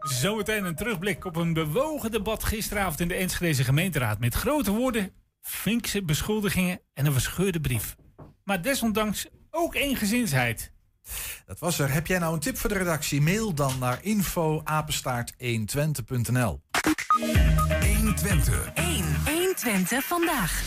Zometeen 0.00 0.64
een 0.64 0.74
terugblik 0.74 1.24
op 1.24 1.36
een 1.36 1.52
bewogen 1.52 2.10
debat 2.10 2.44
gisteravond 2.44 3.00
in 3.00 3.08
de 3.08 3.14
Enschedeze 3.14 3.64
gemeenteraad. 3.64 4.18
Met 4.18 4.34
grote 4.34 4.70
woorden, 4.70 5.10
vinkse 5.42 6.02
beschuldigingen 6.02 6.80
en 6.94 7.06
een 7.06 7.12
verscheurde 7.12 7.60
brief. 7.60 7.96
Maar 8.44 8.62
desondanks 8.62 9.26
ook 9.50 9.74
eensgezinsheid. 9.74 10.72
Dat 11.46 11.58
was 11.58 11.78
er. 11.78 11.92
Heb 11.92 12.06
jij 12.06 12.18
nou 12.18 12.34
een 12.34 12.40
tip 12.40 12.58
voor 12.58 12.68
de 12.68 12.78
redactie? 12.78 13.20
Mail 13.20 13.54
dan 13.54 13.78
naar 13.78 13.98
info-apenstaart120.nl 14.02 16.60
120. 17.96 18.72
1. 18.74 19.04
120 19.24 20.04
vandaag. 20.04 20.62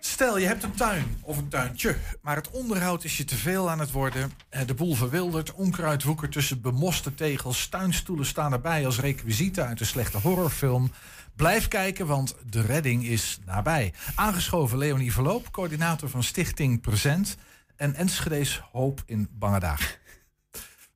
Stel, 0.00 0.38
je 0.38 0.46
hebt 0.46 0.62
een 0.62 0.74
tuin 0.74 1.18
of 1.22 1.36
een 1.36 1.48
tuintje, 1.48 1.96
maar 2.22 2.36
het 2.36 2.50
onderhoud 2.50 3.04
is 3.04 3.16
je 3.16 3.24
te 3.24 3.36
veel 3.36 3.70
aan 3.70 3.78
het 3.78 3.90
worden. 3.90 4.32
Eh, 4.48 4.66
De 4.66 4.74
boel 4.74 4.94
verwildert, 4.94 5.52
onkruid 5.52 6.02
woekert 6.02 6.32
tussen 6.32 6.60
bemoste 6.60 7.14
tegels, 7.14 7.68
tuinstoelen 7.68 8.26
staan 8.26 8.52
erbij 8.52 8.86
als 8.86 9.00
requisieten 9.00 9.66
uit 9.66 9.80
een 9.80 9.86
slechte 9.86 10.18
horrorfilm. 10.18 10.92
Blijf 11.36 11.68
kijken, 11.68 12.06
want 12.06 12.34
de 12.50 12.60
redding 12.60 13.04
is 13.04 13.38
nabij. 13.44 13.92
Aangeschoven 14.14 14.78
Leonie 14.78 15.12
Verloop, 15.12 15.52
coördinator 15.52 16.08
van 16.08 16.22
Stichting 16.22 16.80
Present 16.80 17.36
en 17.80 17.94
Enschede's 17.94 18.58
Hoop 18.72 19.02
in 19.06 19.28
Bange 19.32 19.60
Dagen. 19.60 19.98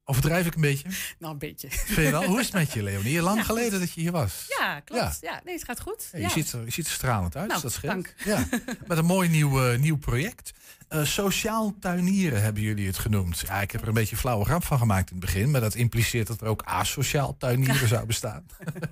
Overdrijf 0.07 0.47
ik 0.47 0.55
een 0.55 0.61
beetje? 0.61 0.89
Nou, 1.19 1.33
een 1.33 1.39
beetje. 1.39 1.71
Vind 1.71 1.97
je 2.07 2.11
wel? 2.11 2.25
Hoe 2.25 2.39
is 2.41 2.45
het 2.47 2.55
met 2.55 2.73
je, 2.73 2.83
Leonie? 2.93 3.21
Lang 3.23 3.37
Ja, 3.39 3.45
geleden 3.45 3.81
dat 3.81 3.93
je 3.93 4.01
hier 4.01 4.13
was. 4.13 4.45
Ja, 4.59 4.81
klopt. 4.81 5.19
Ja. 5.21 5.41
nee, 5.45 5.55
het 5.55 5.65
gaat 5.65 5.81
goed. 5.81 6.09
Ja, 6.13 6.19
je, 6.19 6.29
ziet 6.29 6.53
er, 6.53 6.65
je 6.65 6.71
ziet 6.71 6.87
er 6.87 6.93
stralend 6.93 7.37
uit, 7.37 7.49
Nou, 7.49 7.63
dus 7.63 7.73
dat 7.73 7.73
scheelt. 7.73 7.93
dank. 7.93 8.15
Ja, 8.25 8.47
met 8.87 8.99
een 8.99 9.05
mooi 9.05 9.29
nieuw, 9.29 9.65
eh, 9.71 9.79
nieuw 9.79 9.97
project. 9.99 10.53
Eh, 10.89 11.05
sociaal 11.05 11.75
tuinieren 11.81 12.43
hebben 12.43 12.63
jullie 12.63 12.87
het 12.87 12.99
genoemd. 12.99 13.39
Ja, 13.47 13.61
ik 13.61 13.71
heb 13.71 13.83
er 13.83 13.89
een 13.89 13.95
beetje 13.95 14.17
flauwe 14.17 14.45
grap 14.45 14.65
van 14.65 14.79
gemaakt 14.79 15.11
in 15.11 15.17
het 15.17 15.25
begin. 15.25 15.51
Maar 15.51 15.61
dat 15.61 15.75
impliceert 15.75 16.27
dat 16.27 16.41
er 16.41 16.47
ook 16.47 16.63
asociaal 16.63 17.37
tuinieren 17.37 17.89
zou 17.95 18.07
bestaan. 18.07 18.47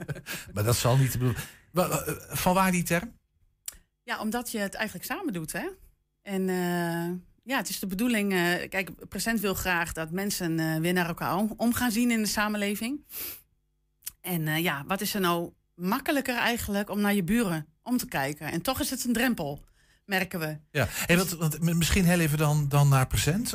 maar 0.55 0.65
dat 0.65 0.77
zal 0.77 0.97
niet 0.97 1.13
de 1.13 1.19
bedoeling. 1.19 1.45
Wa- 1.71 1.89
wa- 1.89 2.05
Van 2.31 2.55
waar 2.55 2.71
die 2.71 2.83
term? 2.83 3.13
Ja, 4.03 4.21
omdat 4.21 4.51
je 4.51 4.59
het 4.59 4.75
eigenlijk 4.75 5.07
samen 5.07 5.33
doet, 5.33 5.53
hè? 5.53 5.67
En 6.23 6.49
eh, 6.49 7.11
ja, 7.43 7.57
het 7.57 7.69
is 7.69 7.79
de 7.79 7.87
bedoeling. 7.87 8.33
eh, 8.33 8.69
kijk, 8.69 9.09
Present 9.09 9.41
wil 9.41 9.55
graag 9.55 9.93
dat 9.93 10.11
mensen 10.11 10.59
eh, 10.59 10.77
weer 10.77 10.93
naar 10.93 11.07
elkaar 11.09 11.37
om, 11.37 11.55
om 11.57 11.75
gaan 11.75 11.91
zien 11.91 12.11
in 12.11 12.23
de 12.23 12.29
samenleving. 12.29 13.05
En 14.21 14.49
eh, 14.49 14.59
ja, 14.63 14.85
wat 14.87 15.01
is 15.01 15.15
er 15.15 15.21
nou 15.21 15.53
makkelijker 15.75 16.37
eigenlijk 16.37 16.91
om 16.91 17.01
naar 17.01 17.15
je 17.15 17.23
buren 17.25 17.67
om 17.83 17.97
te 17.97 18.07
kijken? 18.07 18.51
En 18.53 18.63
toch 18.63 18.81
is 18.81 18.91
het 18.91 19.05
een 19.05 19.13
drempel, 19.13 19.65
merken 20.05 20.41
we. 20.41 20.59
Ja, 20.71 20.87
hey, 20.91 21.17
want 21.17 21.61
m- 21.61 21.77
misschien 21.79 22.05
heel 22.05 22.21
even 22.21 22.39
dan, 22.39 22.69
dan 22.69 22.89
naar 22.89 23.07
present. 23.07 23.51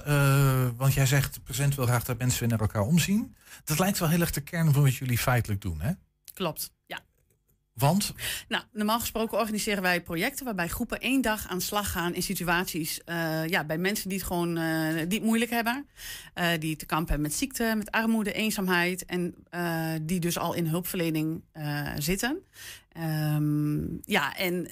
Want 0.78 0.94
jij 0.94 1.06
zegt, 1.06 1.44
present 1.44 1.76
wil 1.76 1.86
graag 1.86 2.04
dat 2.04 2.18
mensen 2.18 2.40
weer 2.40 2.50
naar 2.50 2.60
elkaar 2.60 2.82
omzien. 2.82 3.36
Dat 3.64 3.80
lijkt 3.80 4.00
wel 4.00 4.10
heel 4.10 4.22
erg 4.22 4.32
de 4.32 4.42
kern 4.42 4.74
van 4.74 4.84
wat 4.84 4.96
jullie 4.96 5.18
feitelijk 5.18 5.62
doen, 5.62 5.82
hè? 5.82 5.92
Klopt. 6.34 6.72
Want? 7.78 8.14
Nou, 8.48 8.64
normaal 8.72 9.00
gesproken 9.00 9.38
organiseren 9.38 9.82
wij 9.82 10.02
projecten 10.02 10.46
waarbij 10.46 10.68
groepen 10.68 11.00
één 11.00 11.22
dag 11.22 11.48
aan 11.48 11.58
de 11.58 11.64
slag 11.64 11.92
gaan 11.92 12.14
in 12.14 12.24
situaties 12.24 13.04
eh, 13.04 13.48
ja, 13.48 13.64
bij 13.64 13.78
mensen 13.78 14.10
die 14.10 14.18
het 14.18 14.28
gewoon 14.28 14.58
eh, 14.58 14.94
die 14.94 15.18
het 15.18 15.24
moeilijk 15.24 15.52
hebben. 15.52 15.88
eh, 16.34 16.50
die 16.60 16.76
te 16.76 16.86
kampen 16.86 17.10
hebben 17.10 17.28
met 17.28 17.38
ziekte, 17.38 17.74
met 17.78 17.92
armoede, 17.92 18.32
eenzaamheid. 18.32 19.06
En 19.06 19.36
die 20.02 20.20
dus 20.20 20.38
al 20.38 20.54
in 20.54 20.66
hulpverlening 20.66 21.44
zitten. 21.98 22.44
Ehm, 22.92 23.86
ja, 24.04 24.36
en 24.36 24.68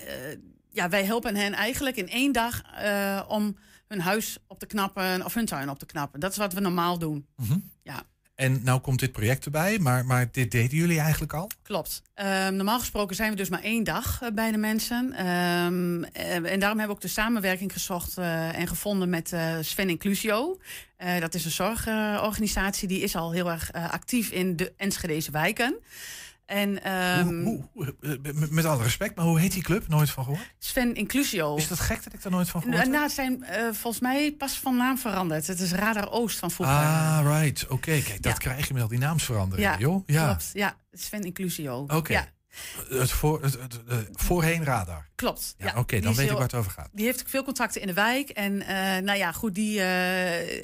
ja, 0.70 0.89
wij 0.89 1.06
helpen 1.06 1.36
hen 1.36 1.54
eigenlijk 1.54 1.96
in 1.96 2.10
één 2.10 2.32
dag 2.32 2.62
om 3.28 3.58
hun 3.88 4.02
huis 4.02 4.38
op 4.48 4.60
te 4.60 4.65
knappen 4.65 5.26
of 5.26 5.34
hun 5.34 5.46
tuin 5.46 5.70
op 5.70 5.80
te 5.80 5.86
knappen. 5.86 6.20
Dat 6.20 6.32
is 6.32 6.38
wat 6.38 6.54
we 6.54 6.60
normaal 6.60 7.00
doen. 7.00 7.26
Mhm. 7.36 7.58
Ja. 7.84 8.04
En 8.36 8.62
nou 8.63 8.80
komt 8.80 9.00
dit 9.00 9.12
project 9.12 9.45
erbij, 9.45 9.80
maar, 9.80 10.06
maar 10.06 10.28
dit 10.32 10.52
deden 10.52 10.78
jullie 10.78 11.00
eigenlijk 11.00 11.34
al? 11.34 11.50
Klopt. 11.62 12.02
Ehm, 12.13 12.56
normaal 12.56 12.80
gesproken 12.80 13.15
zijn 13.15 13.30
we 13.30 13.36
dus 13.36 13.50
maar 13.50 13.62
één 13.62 13.84
dag 13.84 14.21
eh, 14.21 14.32
bij 14.32 14.52
de 14.52 14.58
mensen. 14.58 15.13
Ehm, 15.13 16.04
eh, 16.04 16.36
en 16.36 16.60
daarom 16.60 16.80
hebben 16.80 16.88
we 16.88 16.91
ook 16.91 17.02
de 17.02 17.08
samenwerking 17.08 17.74
gezocht 17.74 18.17
eh, 18.17 18.58
en 18.60 18.67
gevonden 18.67 19.10
met 19.10 19.34
Sven 19.62 19.89
Inclusio. 19.89 20.58
Dat 21.19 21.34
is 21.34 21.45
een 21.45 21.52
zorgorganisatie 21.52 22.88
die 22.88 23.02
is 23.02 23.15
al 23.15 23.32
heel 23.32 23.52
erg 23.52 23.71
actief 23.74 24.32
in 24.32 24.56
de 24.56 24.74
Enschedeze 24.78 25.32
wijken. 25.32 25.80
En, 26.45 26.84
ehm, 26.84 27.43
Hoe- 27.43 27.63
hoe- 27.71 27.95
eh, 28.01 28.12
met, 28.49 28.65
alle 28.65 28.84
respect, 28.84 29.15
maar 29.15 29.25
hoe 29.25 29.39
heet 29.39 29.51
die 29.51 29.63
club? 29.63 29.88
Nooit 29.88 30.10
van 30.10 30.23
gehoord? 30.23 30.53
Sven 30.60 30.95
Inclusio. 30.95 31.55
Is 31.55 31.67
dat 31.67 31.79
gek 31.79 32.03
dat 32.03 32.13
ik 32.13 32.21
daar 32.23 32.31
nooit 32.31 32.49
van 32.49 32.62
gehoord 32.62 32.79
Nou, 32.88 32.91
heb? 32.91 32.99
nou, 32.99 33.03
het 33.03 33.13
zijn 33.15 33.43
eh, 33.43 33.73
volgens 33.73 33.99
mij 34.03 34.34
pas 34.38 34.58
van 34.60 34.77
naam 34.77 34.97
veranderd. 34.97 35.47
Het 35.47 35.60
is 35.60 35.71
Radar 35.71 36.12
Oost 36.12 36.39
van 36.39 36.51
vroeger. 36.51 36.75
Ah, 36.75 37.19
right. 37.23 37.67
Oké, 37.67 38.01
kijk, 38.01 38.21
dat 38.21 38.38
krijg 38.38 38.67
je 38.67 38.73
met 38.73 38.81
al 38.81 38.88
die 38.88 38.99
naamsveranderingen, 38.99 39.71
ja, 39.71 39.77
joh. 39.79 40.03
Ja, 40.05 40.25
klopt. 40.25 40.49
Ja, 40.53 40.75
Sven 40.91 41.21
Inclusio. 41.23 41.86
oké. 41.88 42.12
Ja, 42.13 42.27
Het 42.89 43.12
voor, 43.12 43.44
het, 43.44 43.54
het- 43.54 43.80
het- 43.88 44.10
voorheen 44.12 44.63
radar. 44.63 45.08
klopt. 45.15 45.56
Ja, 45.58 45.65
Ja, 45.65 45.80
oké, 45.80 46.00
dan 46.00 46.13
weet 46.15 46.26
ik 46.26 46.32
waar 46.34 46.41
het 46.41 46.54
over 46.54 46.72
gaat. 46.72 46.89
Die 46.91 47.06
heeft 47.06 47.24
veel 47.28 47.44
contacten 47.44 47.82
in 47.82 47.88
de 47.88 47.94
wijk. 47.94 48.30
En 48.30 48.62
eh, 48.62 48.76
nou 49.04 49.18
ja, 49.18 49.32
goed, 49.32 49.56
die, 49.56 49.82
eh, 49.82 50.63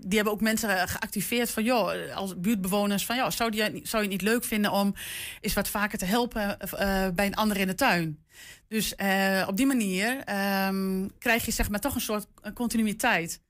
die 0.00 0.14
hebben 0.14 0.32
ook 0.32 0.40
mensen 0.40 0.88
geactiveerd 0.88 1.50
van, 1.50 1.64
joh, 1.64 2.14
als 2.14 2.40
buurtbewoners, 2.40 3.06
van, 3.06 3.16
joh, 3.16 3.30
zou, 3.30 3.50
die, 3.50 3.60
zou 3.62 4.02
je 4.02 4.08
het 4.08 4.08
niet 4.08 4.22
leuk 4.22 4.44
vinden 4.44 4.72
om 4.72 4.94
eens 5.40 5.52
wat 5.54 5.68
vaker 5.68 5.98
te 5.98 6.04
helpen 6.04 6.58
eh, 6.58 7.08
bij 7.14 7.26
een 7.26 7.34
ander 7.34 7.56
in 7.56 7.66
de 7.66 7.74
tuin? 7.74 8.24
Dus 8.68 8.94
eh, 8.94 9.44
op 9.48 9.56
die 9.56 9.66
manier 9.66 10.22
ehm, 10.24 11.06
krijg 11.18 11.44
je 11.44 11.50
zeg 11.52 11.70
maar 11.70 11.80
toch 11.80 11.94
een 11.94 12.00
soort 12.00 12.26
eh, 12.42 12.52
continuïteit. 12.52 13.40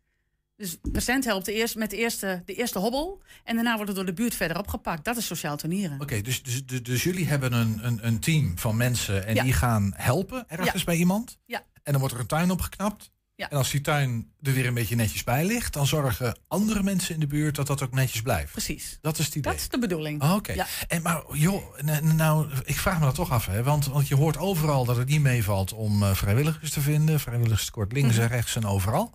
Dus 0.60 0.76
Present 0.92 1.24
helpt 1.24 1.44
de 1.46 1.52
eerst, 1.52 1.76
met 1.76 1.90
de 1.90 1.96
eerste, 1.96 2.42
de 2.44 2.54
eerste 2.54 2.78
hobbel. 2.78 3.22
En 3.44 3.54
daarna 3.54 3.72
wordt 3.74 3.86
het 3.86 3.96
door 3.96 4.06
de 4.06 4.12
buurt 4.12 4.34
verder 4.34 4.58
opgepakt. 4.58 5.04
Dat 5.04 5.16
is 5.16 5.26
sociaal 5.26 5.56
tonieren. 5.56 6.00
Oké, 6.00 6.20
dus, 6.20 6.42
dus, 6.42 6.66
dus, 6.66 6.82
dus 6.82 7.02
jullie 7.02 7.26
hebben 7.26 7.52
een, 7.52 7.78
een, 7.82 7.98
een 8.06 8.18
team 8.20 8.58
van 8.58 8.76
mensen 8.76 9.26
en 9.26 9.34
Ja. 9.34 9.42
die 9.42 9.52
gaan 9.52 9.92
helpen 9.96 10.44
ergens 10.48 10.78
Ja. 10.80 10.84
bij 10.84 10.96
iemand. 10.96 11.38
Ja. 11.46 11.62
En 11.82 11.92
dan 11.92 11.98
wordt 12.00 12.14
er 12.14 12.20
een 12.20 12.26
tuin 12.26 12.50
opgeknapt. 12.50 13.10
Ja. 13.34 13.50
En 13.50 13.56
als 13.56 13.70
die 13.70 13.80
tuin 13.80 14.32
er 14.42 14.52
weer 14.52 14.66
een 14.66 14.74
beetje 14.74 14.94
netjes 14.96 15.24
bij 15.24 15.44
ligt, 15.44 15.72
dan 15.72 15.86
zorgen 15.86 16.38
andere 16.48 16.82
mensen 16.82 17.14
in 17.14 17.20
de 17.20 17.26
buurt 17.26 17.54
dat 17.54 17.66
dat 17.66 17.82
ook 17.82 17.92
netjes 17.92 18.22
blijft. 18.22 18.52
Precies. 18.52 18.98
Dat 19.00 19.18
is 19.18 19.24
het 19.26 19.34
idee. 19.34 19.52
Dat 19.52 19.60
is 19.60 19.68
de 19.68 19.78
bedoeling. 19.78 20.22
Oh, 20.22 20.34
Oké. 20.34 20.52
Ja. 20.52 20.66
En 20.88 21.02
maar 21.02 21.22
joh, 21.32 21.78
nou, 22.02 22.48
ik 22.64 22.76
vraag 22.76 22.98
me 22.98 23.04
dat 23.04 23.14
toch 23.14 23.30
af, 23.30 23.46
hè? 23.46 23.62
Want, 23.62 23.86
want 23.86 24.08
je 24.08 24.14
hoort 24.14 24.36
overal 24.38 24.84
dat 24.84 24.96
het 24.96 25.08
niet 25.08 25.20
meevalt 25.20 25.72
om 25.72 26.02
eh, 26.02 26.14
vrijwilligers 26.14 26.70
te 26.70 26.80
vinden. 26.80 27.20
Vrijwilligerskort 27.20 27.92
links 27.92 28.16
en 28.16 28.24
Mhm. 28.24 28.32
rechts 28.32 28.56
en 28.56 28.64
overal. 28.66 29.12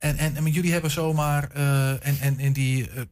En, 0.00 0.16
en, 0.16 0.36
en 0.36 0.46
jullie 0.50 0.72
hebben 0.72 0.90
zomaar 0.90 1.50
eh, 1.50 1.90
en, 2.06 2.16
en, 2.20 2.38
en 2.38 2.52
die, 2.52 2.90
eh, 2.90 3.02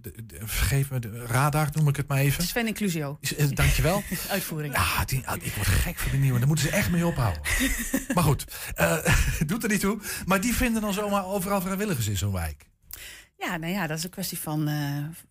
de- 0.00 0.26
de- 0.26 0.40
vergeef 0.44 0.90
me, 0.90 0.98
de 0.98 1.26
radar 1.26 1.68
noem 1.72 1.88
ik 1.88 1.96
het 1.96 2.08
maar 2.08 2.18
even. 2.18 2.44
Sven 2.44 2.66
Inclusio. 2.66 3.18
Eh, 3.36 3.48
Dankjewel. 3.48 4.02
Uitvoering. 4.30 4.74
Ah, 4.74 5.00
die, 5.06 5.22
ah, 5.26 5.36
ik 5.42 5.52
word 5.54 5.66
gek 5.66 5.98
van 5.98 6.10
die 6.10 6.20
nieuwe. 6.20 6.38
Daar 6.38 6.48
moeten 6.48 6.66
ze 6.66 6.72
echt 6.72 6.90
mee 6.90 7.06
ophouden. 7.06 7.42
maar 8.14 8.24
goed, 8.24 8.44
eh, 8.74 8.96
doet 9.46 9.62
er 9.62 9.68
niet 9.68 9.80
toe. 9.80 10.00
Maar 10.26 10.40
die 10.40 10.54
vinden 10.54 10.82
dan 10.82 10.92
zomaar 10.92 11.24
overal 11.26 11.60
vrijwilligers 11.60 12.06
in 12.08 12.16
zo'n 12.16 12.32
wijk. 12.32 12.66
Ja, 13.38 13.56
nou 13.56 13.72
ja, 13.72 13.86
dat 13.86 13.98
is 13.98 14.04
een 14.04 14.10
kwestie 14.10 14.38
van, 14.38 14.70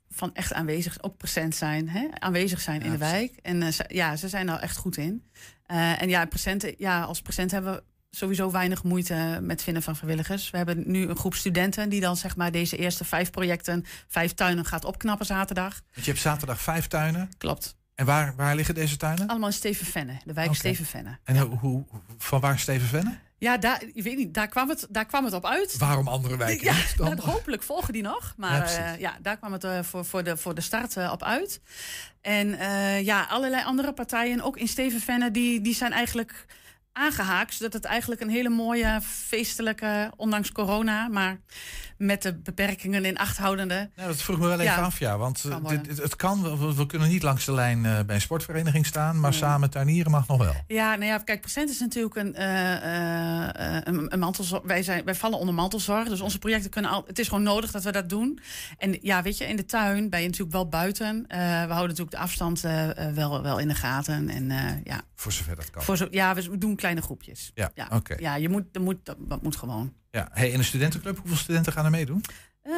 van 0.09 0.33
echt 0.33 0.53
aanwezig, 0.53 1.03
ook 1.03 1.17
present 1.17 1.55
zijn. 1.55 1.89
Hè? 1.89 2.07
Aanwezig 2.13 2.61
zijn 2.61 2.81
in 2.81 2.91
de 2.91 2.97
wijk. 2.97 3.33
En 3.41 3.73
ja, 3.87 4.15
ze 4.15 4.29
zijn 4.29 4.49
er 4.49 4.59
echt 4.59 4.77
goed 4.77 4.97
in. 4.97 5.23
En 5.65 6.09
ja, 6.09 6.25
present, 6.25 6.65
ja, 6.77 7.01
als 7.01 7.21
present 7.21 7.51
hebben 7.51 7.73
we 7.73 7.83
sowieso 8.11 8.51
weinig 8.51 8.83
moeite 8.83 9.39
met 9.41 9.63
vinden 9.63 9.83
van 9.83 9.95
vrijwilligers. 9.95 10.49
We 10.49 10.57
hebben 10.57 10.83
nu 10.85 11.07
een 11.07 11.17
groep 11.17 11.33
studenten 11.33 11.89
die 11.89 12.01
dan 12.01 12.17
zeg 12.17 12.35
maar 12.35 12.51
deze 12.51 12.77
eerste 12.77 13.05
vijf 13.05 13.29
projecten, 13.29 13.85
vijf 14.07 14.33
tuinen 14.33 14.65
gaat 14.65 14.85
opknappen 14.85 15.25
zaterdag. 15.25 15.81
Want 15.93 16.05
je 16.05 16.11
hebt 16.11 16.23
zaterdag 16.23 16.61
vijf 16.61 16.87
tuinen. 16.87 17.29
Klopt. 17.37 17.75
En 17.95 18.05
waar, 18.05 18.35
waar 18.35 18.55
liggen 18.55 18.75
deze 18.75 18.97
tuinen? 18.97 19.27
Allemaal 19.27 19.47
in 19.47 19.53
Stevenvenne, 19.53 20.17
de 20.23 20.33
wijk. 20.33 20.55
Stevenvenne. 20.55 21.17
En 21.23 21.37
hoe, 21.37 21.57
hoe, 21.57 21.85
van 22.17 22.39
waar 22.39 22.59
Steven 22.59 22.87
Venne? 22.87 23.17
Ja, 23.39 23.57
daar, 23.57 23.83
ik 23.93 24.03
weet 24.03 24.17
niet, 24.17 24.33
daar, 24.33 24.47
kwam 24.47 24.69
het, 24.69 24.87
daar 24.89 25.05
kwam 25.05 25.25
het 25.25 25.33
op 25.33 25.45
uit. 25.45 25.77
Waarom 25.77 26.07
andere 26.07 26.37
wijken 26.37 26.65
Ja, 26.65 26.75
dan? 26.95 27.19
hopelijk 27.33 27.63
volgen 27.63 27.93
die 27.93 28.01
nog. 28.01 28.33
Maar 28.37 28.71
ja, 28.71 28.93
ja 28.93 29.17
daar 29.21 29.37
kwam 29.37 29.51
het 29.51 29.63
eh, 29.63 29.79
voor, 29.81 30.05
voor, 30.05 30.23
de, 30.23 30.37
voor 30.37 30.55
de 30.55 30.61
start 30.61 30.97
eh, 30.97 31.11
op 31.11 31.23
uit. 31.23 31.61
En 32.21 32.59
eh, 32.59 33.01
ja, 33.05 33.23
allerlei 33.23 33.63
andere 33.63 33.93
partijen, 33.93 34.41
ook 34.41 34.57
in 34.57 34.67
Stevenvenne, 34.67 35.31
die, 35.31 35.61
die 35.61 35.75
zijn 35.75 35.91
eigenlijk 35.91 36.45
aangehaakt. 36.97 37.53
Zodat 37.53 37.73
het 37.73 37.85
eigenlijk 37.85 38.21
een 38.21 38.29
hele 38.29 38.49
mooie 38.49 38.99
feestelijke, 39.01 40.11
ondanks 40.15 40.51
corona, 40.51 41.07
maar 41.07 41.39
met 41.97 42.21
de 42.21 42.33
beperkingen 42.35 43.05
in 43.05 43.17
acht 43.17 43.37
houdende. 43.37 43.89
Nou, 43.95 44.07
dat 44.07 44.21
vroeg 44.21 44.37
me 44.39 44.43
wel 44.47 44.59
even 44.59 44.63
Ja. 44.63 44.81
af, 44.81 44.99
ja. 44.99 45.17
Want 45.17 45.43
eh, 45.43 45.49
Kan 45.51 45.63
dit, 45.63 45.87
het, 45.87 45.97
het 45.97 46.15
kan, 46.15 46.57
we, 46.59 46.75
we 46.75 46.85
kunnen 46.85 47.09
niet 47.09 47.23
langs 47.23 47.45
de 47.45 47.51
lijn 47.53 47.85
eh, 47.85 47.99
bij 48.05 48.15
een 48.15 48.21
sportvereniging 48.21 48.85
staan, 48.85 49.19
maar 49.19 49.33
samen 49.33 49.69
tuinieren 49.69 50.11
mag 50.11 50.27
nog 50.27 50.37
wel. 50.37 50.53
Ja, 50.67 50.95
nou 50.95 51.05
ja, 51.05 51.17
kijk, 51.17 51.41
Present 51.41 51.69
is 51.69 51.79
natuurlijk 51.79 52.15
een, 52.15 52.35
eh, 52.35 53.81
een, 53.83 54.13
een 54.13 54.19
mantelzorg. 54.19 54.63
Wij, 54.63 54.83
zijn, 54.83 55.03
wij 55.05 55.15
vallen 55.15 55.39
onder 55.39 55.53
mantelzorg. 55.55 56.07
Dus 56.09 56.21
onze 56.21 56.39
projecten 56.39 56.69
kunnen 56.69 56.91
al. 56.91 57.03
Het 57.07 57.19
is 57.19 57.27
gewoon 57.27 57.43
nodig 57.43 57.71
dat 57.71 57.83
we 57.83 57.91
dat 57.91 58.09
doen. 58.09 58.39
En 58.77 58.97
ja, 59.01 59.21
weet 59.21 59.37
je, 59.37 59.45
in 59.47 59.55
de 59.55 59.65
tuin 59.65 60.09
ben 60.09 60.19
je 60.19 60.25
natuurlijk 60.25 60.53
wel 60.53 60.69
buiten. 60.69 61.25
We 61.27 61.35
houden 61.73 61.75
natuurlijk 61.87 62.11
de 62.11 62.17
afstand 62.17 62.61
wel, 63.13 63.41
wel 63.41 63.59
in 63.59 63.67
de 63.67 63.75
gaten. 63.75 64.29
En 64.29 64.49
ja. 64.83 65.01
Voor 65.15 65.31
zover 65.31 65.55
dat 65.55 65.69
kan. 65.69 65.83
Voor 65.83 65.97
zo, 65.97 66.07
ja, 66.11 66.35
we 66.35 66.57
doen 66.57 66.75
kleine 66.75 67.01
groepjes. 67.01 67.51
Ja, 67.53 67.71
Ja, 67.75 67.87
oké. 67.93 68.15
ja 68.19 68.35
je 68.35 68.49
moet, 68.49 68.63
dat, 68.71 68.83
moet, 68.83 68.97
dat 69.17 69.41
moet 69.41 69.55
gewoon. 69.55 69.93
Ja. 70.17 70.29
Hey, 70.31 70.49
in 70.49 70.57
de 70.57 70.63
studentenclub, 70.63 71.17
hoeveel 71.17 71.37
studenten 71.37 71.73
gaan 71.73 71.85
er 71.85 71.91
meedoen? 71.91 72.23
Eh, 72.61 72.73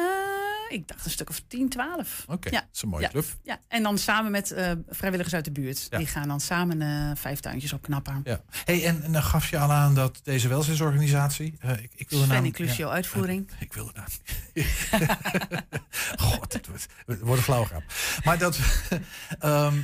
ik 0.68 0.88
dacht 0.88 1.04
een 1.04 1.10
stuk 1.10 1.28
of 1.28 1.42
10, 1.48 1.68
12. 1.68 2.24
Oké, 2.28 2.50
ja. 2.50 2.60
dat 2.60 2.68
is 2.72 2.82
een 2.82 2.88
mooie 2.88 3.02
ja. 3.02 3.08
club. 3.08 3.24
Ja, 3.42 3.58
en 3.68 3.82
dan 3.82 3.98
samen 3.98 4.30
met 4.30 4.50
eh, 4.50 4.72
vrijwilligers 4.88 5.34
uit 5.34 5.44
de 5.44 5.50
buurt. 5.50 5.86
Ja. 5.90 5.98
Die 5.98 6.06
gaan 6.06 6.28
dan 6.28 6.40
samen 6.40 6.82
eh, 6.82 7.10
vijf 7.14 7.40
tuintjes 7.40 7.72
opknappen. 7.72 8.20
Ja. 8.24 8.40
Hey, 8.64 8.84
en, 8.84 9.02
en 9.02 9.12
dan 9.12 9.22
gaf 9.22 9.50
je 9.50 9.58
al 9.58 9.72
aan 9.72 9.94
dat 9.94 10.20
deze 10.22 10.48
welzijnsorganisatie... 10.48 11.58
ik, 11.82 11.90
ik 11.94 12.10
wil 12.10 12.26
naam- 12.26 12.44
Inclusio 12.44 12.88
uitvoering. 12.88 13.50
Ik 13.58 13.72
wil 13.72 13.90
het 13.92 14.20
God, 16.20 16.52
het 16.52 16.66
wordt, 16.66 16.86
het 17.06 17.20
wordt 17.20 17.36
een 17.36 17.44
flauw 17.44 17.64
grap. 17.64 17.82
Maar 18.24 18.38
dat... 18.38 18.58
ehm, 19.38 19.74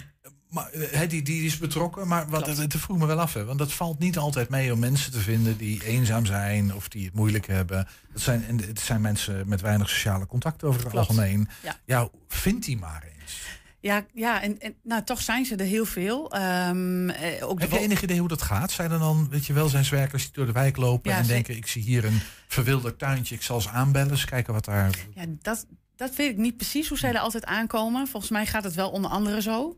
maar, 0.51 0.71
eh, 0.71 1.09
die, 1.09 1.23
die 1.23 1.45
is 1.45 1.59
betrokken, 1.59 2.09
maar 2.09 2.29
wat, 2.29 2.47
het, 2.47 2.57
het 2.57 2.77
vroeg 2.77 2.99
me 2.99 3.07
wel 3.07 3.21
af. 3.21 3.35
Hè, 3.35 3.45
want 3.45 3.59
dat 3.59 3.73
valt 3.73 3.99
niet 3.99 4.19
altijd 4.19 4.49
mee 4.49 4.73
om 4.73 4.79
mensen 4.79 5.13
te 5.13 5.21
vinden 5.21 5.57
die 5.57 5.85
eenzaam 5.85 6.27
zijn 6.27 6.75
of 6.75 6.89
die 6.89 7.05
het 7.05 7.15
moeilijk 7.15 7.47
hebben. 7.47 7.89
Het 8.13 8.23
zijn, 8.23 8.61
het 8.67 8.81
zijn 8.81 9.01
mensen 9.01 9.49
met 9.49 9.61
weinig 9.61 9.89
sociale 9.89 10.27
contact 10.27 10.65
over 10.65 10.81
het 10.81 10.91
Klopt. 10.91 11.09
algemeen. 11.09 11.49
Ja. 11.63 11.79
Ja, 11.85 12.09
vind 12.29 12.65
die 12.65 12.79
maar 12.79 13.05
eens. 13.21 13.45
Ja, 13.81 14.07
ja 14.13 14.43
en, 14.43 14.61
en 14.61 14.75
nou, 14.83 15.03
toch 15.05 15.21
zijn 15.23 15.45
ze 15.45 15.57
er 15.57 15.65
heel 15.65 15.85
veel. 15.85 16.33
Ehm, 16.33 17.09
eh, 17.09 17.49
ook 17.49 17.61
Heb 17.61 17.71
je 17.71 17.79
enig 17.79 18.03
idee 18.03 18.19
hoe 18.19 18.29
dat 18.29 18.43
gaat? 18.43 18.71
Zijn 18.71 18.91
er 18.91 18.99
dan, 18.99 19.29
weet 19.31 19.47
je, 19.47 19.53
welzijnswerkers 19.53 20.23
die 20.23 20.33
door 20.33 20.47
de 20.47 20.53
wijk 20.53 20.77
lopen 20.77 21.11
Ja, 21.11 21.19
en 21.19 21.27
denken: 21.27 21.57
ik 21.57 21.67
zie 21.67 21.83
hier 21.83 22.05
een 22.05 22.21
verwilderd 22.49 22.99
tuintje, 22.99 23.35
ik 23.35 23.43
zal 23.43 23.61
ze 23.61 23.69
aanbellen, 23.69 24.11
eens 24.11 24.25
kijken 24.25 24.53
wat 24.53 24.65
daar. 24.65 25.07
Ja, 25.15 25.25
dat, 25.43 25.67
dat 25.97 26.17
weet 26.17 26.31
ik 26.31 26.37
niet 26.37 26.57
precies 26.57 26.89
hoe 26.89 26.99
zij 26.99 27.13
er 27.13 27.19
altijd 27.19 27.45
aankomen. 27.45 28.07
Volgens 28.07 28.33
mij 28.33 28.47
gaat 28.47 28.65
het 28.65 28.75
wel 28.75 28.91
onder 28.91 29.11
andere 29.11 29.43
zo. 29.43 29.77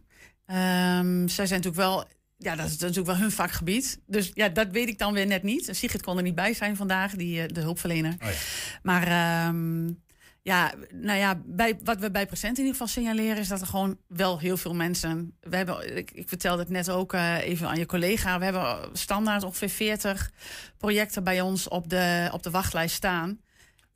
Ehm, 0.48 1.28
zij 1.28 1.46
zijn 1.46 1.60
natuurlijk 1.60 1.76
wel. 1.76 2.04
Ja, 2.36 2.56
dat 2.56 2.66
is 2.66 2.78
natuurlijk 2.78 3.06
wel 3.06 3.16
hun 3.16 3.30
vakgebied. 3.30 4.00
Dus 4.06 4.30
ja, 4.34 4.48
dat 4.48 4.68
weet 4.70 4.88
ik 4.88 4.98
dan 4.98 5.12
weer 5.12 5.26
net 5.26 5.42
niet. 5.42 5.68
Sigrid 5.70 6.02
kon 6.02 6.16
er 6.16 6.22
niet 6.22 6.34
bij 6.34 6.54
zijn 6.54 6.76
vandaag, 6.76 7.14
die, 7.14 7.42
eh, 7.42 7.48
de 7.48 7.60
hulpverlener. 7.60 8.12
Oh 8.12 8.28
ja. 8.28 8.36
Maar 8.82 9.06
ehm, 9.06 9.86
ja, 10.42 10.74
nou 10.94 11.18
ja, 11.18 11.40
bij, 11.44 11.78
wat 11.84 11.98
we 11.98 12.10
bij 12.10 12.26
Present 12.26 12.58
in 12.58 12.64
ieder 12.64 12.72
geval 12.72 12.86
signaleren... 12.86 13.36
is 13.36 13.48
dat 13.48 13.60
er 13.60 13.66
gewoon 13.66 13.98
wel 14.06 14.38
heel 14.38 14.56
veel 14.56 14.74
mensen... 14.74 15.36
We 15.40 15.56
hebben, 15.56 15.96
ik, 15.96 16.10
ik 16.10 16.28
vertelde 16.28 16.62
het 16.62 16.70
net 16.70 16.90
ook 16.90 17.12
eh, 17.12 17.36
even 17.38 17.68
aan 17.68 17.78
je 17.78 17.86
collega... 17.86 18.38
we 18.38 18.44
hebben 18.44 18.90
standaard 18.92 19.42
ongeveer 19.42 19.68
40 19.68 20.30
projecten 20.76 21.24
bij 21.24 21.40
ons 21.40 21.68
op 21.68 21.88
de, 21.88 22.28
op 22.32 22.42
de 22.42 22.50
wachtlijst 22.50 22.94
staan... 22.94 23.40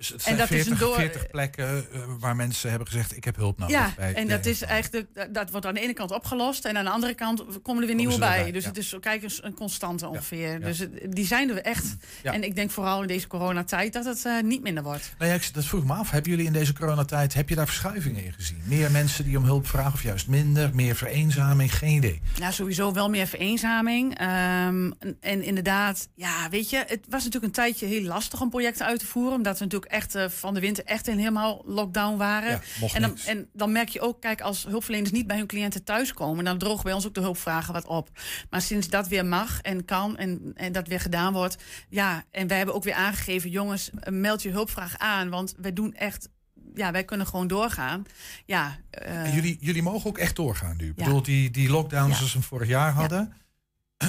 Dus 0.02 0.10
het 0.10 0.18
En 0.18 0.24
zijn 0.24 0.36
dat 0.36 0.50
is 0.50 0.54
40, 0.62 0.72
een 0.72 0.86
door- 0.86 0.94
40 0.96 1.26
plekken 1.30 1.86
eh, 1.92 2.00
waar 2.18 2.36
mensen 2.36 2.68
hebben 2.70 2.88
gezegd: 2.88 3.16
ik 3.16 3.24
heb 3.24 3.36
hulp 3.36 3.58
nodig. 3.58 3.76
Ja, 3.76 3.92
bij 3.96 4.14
en 4.14 4.28
dat 4.28 4.46
is 4.46 4.62
eigenlijk, 4.62 5.06
dat- 5.14 5.34
dat 5.34 5.50
wordt 5.50 5.66
aan 5.66 5.74
de 5.74 5.80
ene 5.80 5.92
kant 5.92 6.10
opgelost 6.10 6.64
en 6.64 6.76
aan 6.76 6.84
de 6.84 6.90
andere 6.90 7.14
kant 7.14 7.44
komen 7.62 7.80
er 7.80 7.86
weer 7.86 7.96
nieuwe 7.96 8.18
bij. 8.18 8.36
erbij, 8.36 8.52
Dus 8.52 8.62
ja. 8.62 8.68
het 8.68 8.78
is 8.78 8.96
kijk 9.00 9.22
eens 9.22 9.42
een 9.42 9.54
constante 9.54 10.08
ongeveer. 10.08 10.52
ja. 10.52 10.58
Dus 10.58 10.78
het- 10.78 10.90
die 11.08 11.26
zijn 11.26 11.50
er 11.50 11.62
echt. 11.62 11.96
Ja. 12.22 12.32
En 12.32 12.42
ik 12.44 12.54
denk 12.54 12.70
vooral 12.70 13.00
in 13.02 13.08
deze 13.08 13.26
coronatijd 13.26 13.92
dat 13.92 14.04
het 14.04 14.24
eh, 14.24 14.42
niet 14.42 14.62
minder 14.62 14.82
wordt. 14.82 15.14
Nou 15.18 15.30
ja, 15.30 15.36
ik- 15.36 15.54
dat 15.54 15.64
vroeg 15.64 15.84
me 15.84 15.92
af. 15.92 16.10
Hebben 16.10 16.30
jullie 16.30 16.46
in 16.46 16.52
deze 16.52 16.72
coronatijd, 16.74 17.34
heb 17.34 17.48
je 17.48 17.54
daar 17.54 17.66
verschuivingen 17.66 18.24
in 18.24 18.32
gezien? 18.32 18.60
Meer 18.64 18.90
mensen 18.90 19.24
die 19.24 19.36
om 19.38 19.44
hulp 19.44 19.66
vragen 19.66 19.92
of 19.92 20.02
juist 20.02 20.28
minder? 20.28 20.74
Meer 20.74 20.96
vereenzaming? 20.96 21.74
Geen 21.74 21.96
idee. 21.96 22.20
Nou, 22.38 22.52
sowieso 22.52 22.92
wel 22.92 23.08
meer 23.10 23.26
vereenzaming. 23.26 24.18
Ehm, 24.18 24.90
en, 24.98 25.16
en 25.20 25.42
inderdaad, 25.42 26.08
ja, 26.14 26.48
weet 26.50 26.70
je, 26.70 26.76
het 26.76 27.00
was 27.08 27.24
natuurlijk 27.24 27.44
een 27.44 27.50
tijdje 27.64 27.86
heel 27.86 28.02
lastig 28.02 28.40
om 28.40 28.50
projecten 28.50 28.86
uit 28.86 28.98
te 28.98 29.06
voeren. 29.06 29.32
Omdat 29.32 29.58
we 29.58 29.64
natuurlijk 29.64 29.91
echt 29.92 30.14
eh, 30.14 30.28
van 30.28 30.54
de 30.54 30.60
winter 30.60 30.84
echt 30.84 31.08
in 31.08 31.18
helemaal 31.18 31.62
lockdown 31.66 32.16
waren. 32.16 32.50
Ja, 32.80 32.88
en, 32.94 33.00
dan, 33.00 33.10
niks. 33.10 33.26
en 33.26 33.48
dan 33.52 33.72
merk 33.72 33.88
je 33.88 34.00
ook, 34.00 34.20
kijk, 34.20 34.40
als 34.40 34.64
hulpverleners 34.64 35.10
niet 35.10 35.26
bij 35.26 35.36
hun 35.36 35.46
cliënten 35.46 35.84
thuiskomen, 35.84 36.44
dan 36.44 36.58
drogen 36.58 36.84
bij 36.84 36.92
ons 36.92 37.06
ook 37.06 37.14
de 37.14 37.20
hulpvragen 37.20 37.72
wat 37.72 37.86
op. 37.86 38.08
Maar 38.50 38.60
sinds 38.62 38.88
dat 38.88 39.08
weer 39.08 39.26
mag 39.26 39.60
en 39.60 39.84
kan 39.84 40.16
en, 40.16 40.52
en 40.54 40.72
dat 40.72 40.88
weer 40.88 41.00
gedaan 41.00 41.32
wordt, 41.32 41.56
ja, 41.88 42.24
en 42.30 42.46
wij 42.46 42.56
hebben 42.56 42.74
ook 42.74 42.84
weer 42.84 42.94
aangegeven, 42.94 43.50
jongens, 43.50 43.90
eh, 44.00 44.12
meld 44.12 44.42
je 44.42 44.50
hulpvraag 44.50 44.98
aan, 44.98 45.28
want 45.30 45.54
wij 45.60 45.72
doen 45.72 45.94
echt. 45.94 46.28
Ja, 46.74 46.90
wij 46.92 47.04
kunnen 47.04 47.26
gewoon 47.26 47.46
doorgaan. 47.46 48.04
Ja, 48.46 48.78
eh, 48.90 49.24
En 49.24 49.34
jullie, 49.34 49.56
jullie 49.60 49.82
mogen 49.82 50.10
ook 50.10 50.18
echt 50.18 50.36
doorgaan 50.36 50.76
nu. 50.76 50.88
Ik 50.88 50.92
Ja. 50.98 51.04
bedoel, 51.04 51.22
die, 51.22 51.50
die 51.50 51.70
lockdowns 51.70 52.08
Ja. 52.10 52.14
zoals 52.16 52.34
we 52.34 52.42
vorig 52.42 52.68
jaar 52.68 52.92
hadden... 52.92 53.32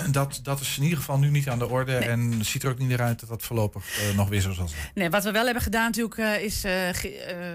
Dat, 0.12 0.40
dat 0.44 0.60
is 0.60 0.78
in 0.78 0.84
ieder 0.84 0.98
geval 0.98 1.18
nu 1.18 1.30
niet 1.30 1.50
aan 1.50 1.60
de 1.60 1.70
orde. 1.70 1.96
En 1.96 2.32
het 2.32 2.46
ziet 2.46 2.64
er 2.64 2.70
ook 2.70 2.78
niet 2.78 2.90
naar 2.90 3.02
uit 3.02 3.20
dat 3.20 3.30
dat 3.30 3.44
voorlopig 3.44 4.00
eh, 4.00 4.16
nog 4.16 4.30
weer 4.30 4.42
zo 4.42 4.52
zal 4.52 4.68
zijn. 4.68 4.82
Nee, 4.94 5.10
wat 5.10 5.24
we 5.24 5.32
wel 5.32 5.46
hebben 5.46 5.64
gedaan 5.64 5.86
natuurlijk 5.86 6.18
eh, 6.18 6.44
is, 6.44 6.64
eh, 6.64 6.74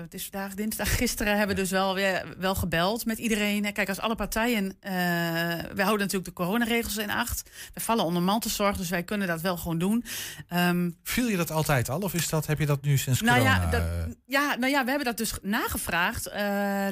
het 0.01 0.14
is 0.14 0.29
vandaag 0.31 0.55
dinsdag, 0.55 0.96
gisteren 0.96 1.37
hebben 1.37 1.57
we 1.57 1.62
dus 1.62 1.70
wel 1.70 1.94
weer 1.94 2.35
wel 2.38 2.55
gebeld 2.55 3.07
met 3.07 3.18
iedereen. 3.18 3.64
En 3.64 3.72
Kijk, 3.72 3.88
als 3.88 4.01
alle 4.01 4.14
partijen, 4.14 4.77
wij 4.81 5.85
houden 5.85 5.98
natuurlijk 5.98 6.24
de 6.24 6.33
coronaregels 6.33 6.96
in 6.96 7.11
acht. 7.11 7.51
We 7.74 7.81
vallen 7.81 8.05
onder 8.05 8.22
mantelzorg, 8.22 8.77
dus 8.77 8.88
wij 8.88 9.03
kunnen 9.03 9.27
dat 9.27 9.40
wel 9.40 9.57
gewoon 9.57 9.79
doen. 9.79 10.05
Ehm, 10.48 10.90
Viel 11.03 11.29
je 11.29 11.37
dat 11.37 11.51
altijd 11.51 11.88
al? 11.88 12.01
Of 12.01 12.14
is 12.14 12.29
dat, 12.29 12.46
heb 12.46 12.59
je 12.59 12.66
dat 12.66 12.83
nu 12.83 12.98
sinds 12.98 13.20
nou 13.20 13.38
corona? 13.38 13.62
ja, 13.62 13.70
dat, 13.70 13.83
ja, 14.27 14.57
nou 14.57 14.72
ja, 14.72 14.83
we 14.83 14.88
hebben 14.88 15.07
dat 15.07 15.16
dus 15.16 15.33
nagevraagd, 15.42 16.31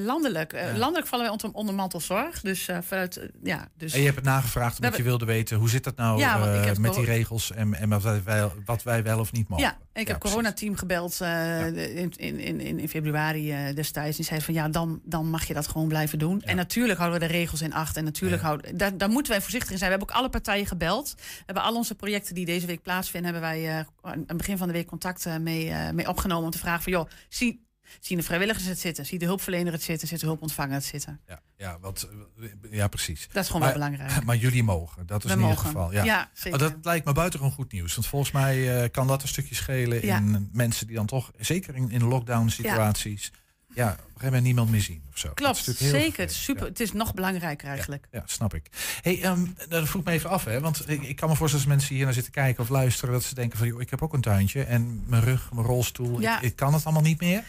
landelijk. 0.01 0.53
Ja. 0.53 0.77
Landelijk 0.77 1.07
vallen 1.07 1.25
wij 1.25 1.33
onder, 1.33 1.51
onder 1.53 1.75
mantelzorg, 1.75 2.41
dus 2.41 2.69
vanuit, 2.81 3.29
ja, 3.43 3.69
dus... 3.77 3.93
En 3.93 3.99
je 3.99 4.05
hebt 4.05 4.17
het 4.17 4.25
nagevraagd 4.25 4.79
We 4.79 4.85
omdat 4.85 4.97
je 4.97 5.05
wilde 5.05 5.25
weten... 5.25 5.36
hoe 5.59 5.69
zit 5.69 5.85
dat 5.85 5.97
nou 5.97 6.19
Ja, 6.19 6.65
eh, 6.65 6.77
met 6.77 6.95
die 6.95 7.05
regels 7.05 7.53
en, 7.53 7.75
en 7.75 7.89
wat, 7.89 8.03
wij, 8.03 8.23
wel- 8.25 8.53
wat 8.65 8.83
wij 8.83 9.03
wel 9.03 9.19
of 9.19 9.33
niet 9.33 9.49
mogen? 9.49 9.65
Ja, 9.65 9.79
ik 9.93 10.09
heb 10.09 10.19
coronateam 10.19 10.77
gebeld 10.77 11.21
eh, 11.21 11.67
in, 11.97 12.13
in, 12.17 12.61
in, 12.61 12.79
in 12.79 12.89
februari 12.89 13.53
eh, 13.53 13.75
destijds. 13.75 14.17
Die 14.17 14.27
zei 14.27 14.41
van 14.41 14.55
ja, 14.55 14.69
dan, 14.69 15.01
dan 15.05 15.31
mag 15.31 15.45
je 15.47 15.55
dat 15.55 15.69
gewoon 15.69 15.89
blijven 15.89 16.19
doen. 16.19 16.43
En 16.43 16.57
natuurlijk 16.57 16.99
houden 16.99 17.21
we 17.21 17.27
de 17.27 17.33
regels 17.33 17.63
in 17.63 17.73
acht. 17.75 17.97
En 17.97 18.05
natuurlijk 18.05 18.43
houden, 18.43 18.77
daar, 18.77 18.97
daar 18.97 19.11
moeten 19.11 19.33
wij 19.33 19.41
voorzichtig 19.41 19.71
in 19.71 19.79
zijn. 19.79 19.91
We 19.91 19.97
hebben 19.97 20.15
ook 20.15 20.21
alle 20.23 20.33
partijen 20.33 20.67
gebeld. 20.67 21.15
We 21.17 21.43
hebben 21.47 21.65
al 21.65 21.75
onze 21.75 21.95
projecten 21.95 22.35
die 22.35 22.47
deze 22.47 22.67
week 22.67 22.83
plaatsvinden... 22.83 23.33
hebben 23.33 23.51
wij 23.51 23.87
aan 24.03 24.25
het 24.27 24.37
begin 24.37 24.59
van 24.59 24.67
de 24.67 24.73
week 24.73 24.87
contact 24.87 25.39
mee, 25.41 25.73
mee 25.93 26.09
opgenomen... 26.09 26.45
om 26.45 26.51
te 26.51 26.59
vragen 26.59 26.83
van 26.83 26.93
joh, 26.93 27.09
zie, 27.29 27.66
zien 28.01 28.19
de 28.19 28.25
vrijwilligers 28.25 28.65
het 28.65 28.79
zitten? 28.79 29.07
Ziet 29.07 29.21
de 29.21 29.27
hulpverlener 29.27 29.73
het 29.73 29.83
zitten? 29.83 30.09
Ziet 30.09 30.21
de 30.21 30.27
hulpontvanger 30.27 30.75
het 30.75 30.85
zitten? 30.85 31.21
Ja, 31.27 31.41
ja, 31.57 31.79
wat, 31.81 32.09
eh, 32.41 32.49
ja 32.71 32.89
precies. 32.89 33.29
Dat 33.33 33.43
is 33.43 33.51
gewoon 33.51 33.63
maar, 33.63 33.79
wel 33.79 33.89
belangrijk. 33.89 34.25
Maar 34.27 34.37
jullie 34.37 34.63
mogen, 34.63 35.07
dat 35.07 35.25
is 35.25 35.31
We 35.31 35.37
in 35.37 35.43
ieder 35.43 35.59
geval. 35.59 35.93
Ja, 35.93 36.05
Ja, 36.05 36.31
zeker. 36.33 36.59
Dat 36.59 36.75
lijkt 36.83 37.07
me 37.07 37.13
buitengewoon 37.13 37.53
goed 37.55 37.73
nieuws. 37.73 37.95
Want 37.95 38.07
volgens 38.07 38.31
mij 38.33 38.83
eh, 38.83 38.91
kan 38.91 39.07
dat 39.07 39.23
een 39.23 39.29
stukje 39.29 39.55
schelen 39.55 40.07
Ja. 40.07 40.17
in 40.17 40.49
mensen 40.53 40.87
die 40.87 40.97
dan 40.97 41.07
toch, 41.07 41.31
zeker 41.39 41.75
in, 41.75 41.91
in 41.91 42.05
lockdown 42.05 42.49
situaties, 42.49 43.31
ja. 43.33 43.39
Op 43.85 43.91
een 43.91 43.97
gegeven 44.05 44.25
moment 44.25 44.43
niemand 44.43 44.71
meer 44.71 44.81
zien. 44.81 45.03
Of 45.13 45.19
zo. 45.19 45.27
Dat 45.27 45.37
Klopt, 45.37 45.65
zeker. 45.79 46.21
Het 46.21 46.31
is, 46.31 46.45
super, 46.45 46.67
het 46.67 46.81
is 46.81 46.93
nog 46.93 47.15
belangrijker 47.15 47.69
eigenlijk. 47.69 48.09
Ja, 48.11 48.23
snap 48.27 48.55
ik. 48.55 48.71
Hey, 49.03 49.23
ehm 49.23 49.47
dat 49.69 49.89
vroeg 49.89 50.05
me 50.05 50.13
even 50.13 50.31
af, 50.31 50.45
hè? 50.45 50.61
Want 50.61 50.89
ik, 50.89 51.03
ik 51.03 51.17
kan 51.17 51.29
me 51.29 51.35
voorstellen 51.37 51.67
als 51.67 51.75
mensen 51.75 51.95
hier 51.95 52.05
naar 52.05 52.15
zitten 52.15 52.33
kijken 52.33 52.63
of 52.63 52.69
luisteren, 52.69 53.13
dat 53.15 53.25
ze 53.25 53.35
denken 53.35 53.59
van, 53.59 53.67
joh, 53.67 53.81
ik 53.81 53.91
heb 53.91 54.03
ook 54.03 54.13
een 54.13 54.21
tuintje 54.21 54.63
en 54.65 55.05
mijn 55.07 55.23
rug, 55.23 55.53
mijn 55.53 55.67
rolstoel, 55.67 56.21
Ja. 56.21 56.37
ik, 56.37 56.43
ik 56.43 56.57
kan 56.57 56.75
het 56.75 56.85
allemaal 56.85 57.03
niet 57.03 57.21
meer. 57.21 57.45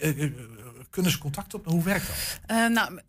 Eh, 0.00 0.22
eh, 0.22 0.32
kunnen 0.90 1.10
ze 1.12 1.18
contact 1.18 1.54
op? 1.54 1.66
Hoe 1.66 1.82
werkt 1.82 2.06
dat? 2.06 2.40
Eh, 2.46 2.66
nou, 2.66 3.00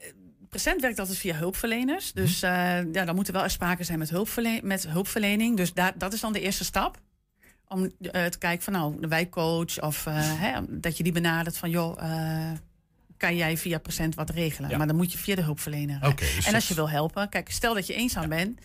Present 0.49 0.81
werkt 0.81 0.99
altijd 0.99 1.17
via 1.17 1.35
hulpverleners. 1.35 2.11
Dus 2.13 2.41
eh, 2.41 2.51
ja, 2.93 3.05
dan 3.05 3.15
moet 3.15 3.27
er 3.27 3.33
wel 3.33 3.49
sprake 3.49 3.83
zijn 3.83 3.99
met, 3.99 4.09
hulpverle 4.09 4.59
met 4.63 4.87
hulpverlening. 4.87 5.57
Dus 5.57 5.73
daar, 5.73 5.93
dat 5.97 6.13
is 6.13 6.19
dan 6.19 6.33
de 6.33 6.39
eerste 6.41 6.63
stap. 6.63 6.97
Om 7.67 7.83
eh, 8.01 8.25
te 8.25 8.37
kijken 8.37 8.63
van 8.63 8.73
nou, 8.73 8.99
de 9.01 9.07
wijkcoach 9.07 9.81
of 9.81 10.05
eh, 10.05 10.13
hè, 10.17 10.59
dat 10.69 10.97
je 10.97 11.03
die 11.03 11.11
benadert 11.11 11.57
van 11.57 11.69
joh, 11.69 12.01
eh, 12.03 12.51
kan 13.17 13.35
jij 13.35 13.57
via 13.57 13.77
Present 13.77 14.15
wat 14.15 14.29
regelen? 14.29 14.69
Ja. 14.69 14.77
Maar 14.77 14.87
dan 14.87 14.95
moet 14.95 15.11
je 15.11 15.17
via 15.17 15.35
de 15.35 15.41
hulpverlener. 15.41 15.97
Oké, 16.07 16.25
dus 16.35 16.45
en 16.45 16.53
als 16.53 16.67
je 16.67 16.73
wil 16.73 16.89
helpen, 16.89 17.29
kijk, 17.29 17.51
stel 17.51 17.73
dat 17.73 17.87
je 17.87 17.93
eenzaam 17.93 18.29
bent. 18.29 18.59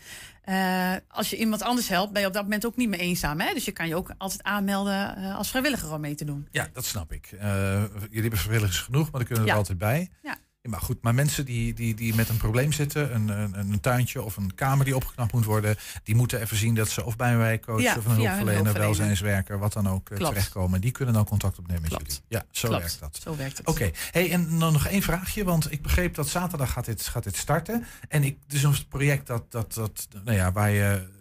als 1.09 1.31
je 1.31 1.37
iemand 1.37 1.63
anders 1.63 1.89
helpt, 1.89 2.13
ben 2.13 2.21
je 2.23 2.27
op 2.29 2.33
dat 2.35 2.43
moment 2.43 2.67
ook 2.67 2.77
niet 2.77 2.89
meer 2.89 2.99
eenzaam. 2.99 3.41
Hè? 3.41 3.55
Dus 3.55 3.65
je 3.65 3.73
kan 3.73 3.89
je 3.89 3.95
ook 3.97 4.15
altijd 4.19 4.43
aanmelden 4.43 5.15
als 5.35 5.49
vrijwilliger 5.51 5.93
om 5.93 6.01
mee 6.01 6.15
te 6.15 6.25
doen. 6.25 6.49
Ja, 6.51 6.69
dat 6.73 6.85
snap 6.85 7.13
ik. 7.13 7.27
Eh, 7.39 7.83
jullie 8.01 8.21
hebben 8.21 8.39
vrijwilligers 8.39 8.79
genoeg, 8.81 9.03
maar 9.11 9.21
daar 9.21 9.25
kunnen 9.25 9.41
we 9.41 9.47
Ja. 9.47 9.53
er 9.53 9.59
altijd 9.59 9.79
bij. 9.79 10.09
Ja. 10.23 10.37
Maar 10.63 10.81
goed, 10.81 11.03
maar 11.03 11.15
mensen 11.15 11.45
die, 11.45 11.75
die, 11.75 11.95
die 11.95 12.15
met 12.15 12.29
een 12.29 12.37
probleem 12.37 12.73
zitten, 12.73 13.15
een, 13.15 13.29
een, 13.29 13.59
een 13.59 13.81
tuintje 13.81 14.23
of 14.23 14.37
een 14.37 14.55
kamer 14.55 14.85
die 14.85 14.97
opgeknapt 14.97 15.33
moet 15.33 15.45
worden, 15.45 15.77
die 16.03 16.15
moeten 16.15 16.41
even 16.41 16.57
zien 16.57 16.75
dat 16.75 16.89
ze 16.89 17.05
of 17.05 17.17
bij 17.17 17.33
een 17.33 17.39
wijkcoach 17.39 17.83
Ja, 17.83 17.97
of 17.97 18.05
een 18.05 18.13
hulpverlener, 18.13 18.73
welzijnswerker, 18.73 19.59
wat 19.59 19.73
dan 19.73 19.89
ook 19.89 20.11
eh, 20.11 20.17
Klopt. 20.17 20.33
terechtkomen. 20.33 20.81
Die 20.81 20.91
kunnen 20.91 21.15
dan 21.15 21.25
contact 21.25 21.59
opnemen 21.59 21.83
met 21.83 21.91
Klopt. 21.91 22.07
jullie. 22.07 22.23
Ja, 22.29 22.45
zo 22.51 22.69
Klopt. 22.69 22.83
werkt 22.83 23.01
dat. 23.01 23.21
Zo 23.23 23.37
werkt 23.37 23.59
het. 23.59 23.67
Oké, 23.67 23.91
hey, 24.11 24.31
en 24.33 24.59
dan 24.59 24.73
nog 24.73 24.87
één 24.87 25.03
vraagje, 25.03 25.45
want 25.45 25.73
ik 25.73 25.83
begreep 25.83 26.15
dat 26.15 26.29
zaterdag 26.29 26.73
gaat 26.73 26.85
dit, 26.85 27.03
gaat 27.03 27.25
dit 27.25 27.37
starten. 27.37 27.85
En 28.09 28.25
ik, 28.25 28.39
dus 28.47 28.63
een 28.63 28.89
project 28.89 29.27
dat, 29.27 29.53
dat, 29.53 29.75
dat, 29.75 30.09
nou 30.25 30.37
ja, 30.37 30.53
waar 30.53 30.71
je 30.71 31.17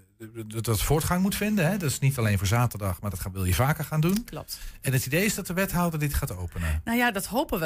dat 0.47 0.65
dat 0.65 0.82
voortgang 0.82 1.22
moet 1.22 1.36
vinden. 1.36 1.65
Hè? 1.70 1.78
Dat 1.78 1.89
is 1.89 1.99
niet 1.99 2.18
alleen 2.18 2.38
voor 2.38 2.47
zaterdag, 2.47 3.01
maar 3.01 3.09
dat 3.09 3.20
gaan, 3.20 3.32
wil 3.32 3.45
je 3.45 3.53
vaker 3.53 3.84
gaan 3.84 4.01
doen. 4.01 4.24
Klopt. 4.24 4.59
En 4.82 4.93
het 4.93 5.05
idee 5.05 5.26
is 5.26 5.36
dat 5.36 5.47
de 5.47 5.53
wethouder 5.53 5.99
dit 5.99 6.13
gaat 6.13 6.38
openen. 6.38 6.82
Nou 6.86 6.97
ja, 6.97 7.11
dat 7.11 7.26
hopen 7.26 7.59
we. 7.59 7.65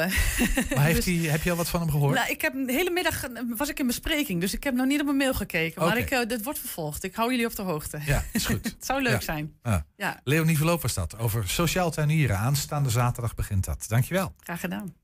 Maar 0.74 0.84
heeft 0.84 1.04
Dus- 1.04 1.04
hij, 1.20 1.30
heb 1.30 1.42
je 1.42 1.50
al 1.50 1.56
wat 1.56 1.68
van 1.68 1.80
hem 1.80 1.90
gehoord? 1.90 2.14
Nou, 2.14 2.30
ik 2.30 2.40
heb 2.40 2.52
de 2.52 2.72
hele 2.72 2.90
middag 2.90 3.22
was 3.56 3.68
ik 3.68 3.78
in 3.78 3.86
bespreking, 3.86 4.40
dus 4.40 4.54
ik 4.54 4.64
heb 4.64 4.74
nog 4.74 4.86
niet 4.86 4.98
op 5.00 5.04
mijn 5.06 5.16
mail 5.18 5.34
gekeken. 5.34 5.82
Maar 5.82 5.96
ik, 5.96 6.10
eh, 6.10 6.26
dit 6.28 6.42
wordt 6.44 6.58
vervolgd. 6.58 7.04
Ik 7.04 7.14
hou 7.14 7.30
jullie 7.30 7.46
op 7.46 7.56
de 7.56 7.62
hoogte. 7.62 8.00
Ja, 8.04 8.24
is 8.32 8.46
goed. 8.46 8.64
het 8.78 8.84
zou 8.84 9.02
leuk 9.02 9.12
Ja. 9.12 9.20
zijn. 9.20 9.52
Ja. 9.96 10.20
Leonie 10.24 10.56
Verloop 10.56 10.82
was 10.82 10.94
dat. 10.94 11.18
Over 11.18 11.48
sociaal 11.48 11.90
tuinieren. 11.90 12.38
Aanstaande 12.38 12.90
zaterdag 12.90 13.34
begint 13.34 13.64
dat. 13.64 13.84
Dankjewel. 13.88 14.34
Graag 14.40 14.60
gedaan. 14.60 14.94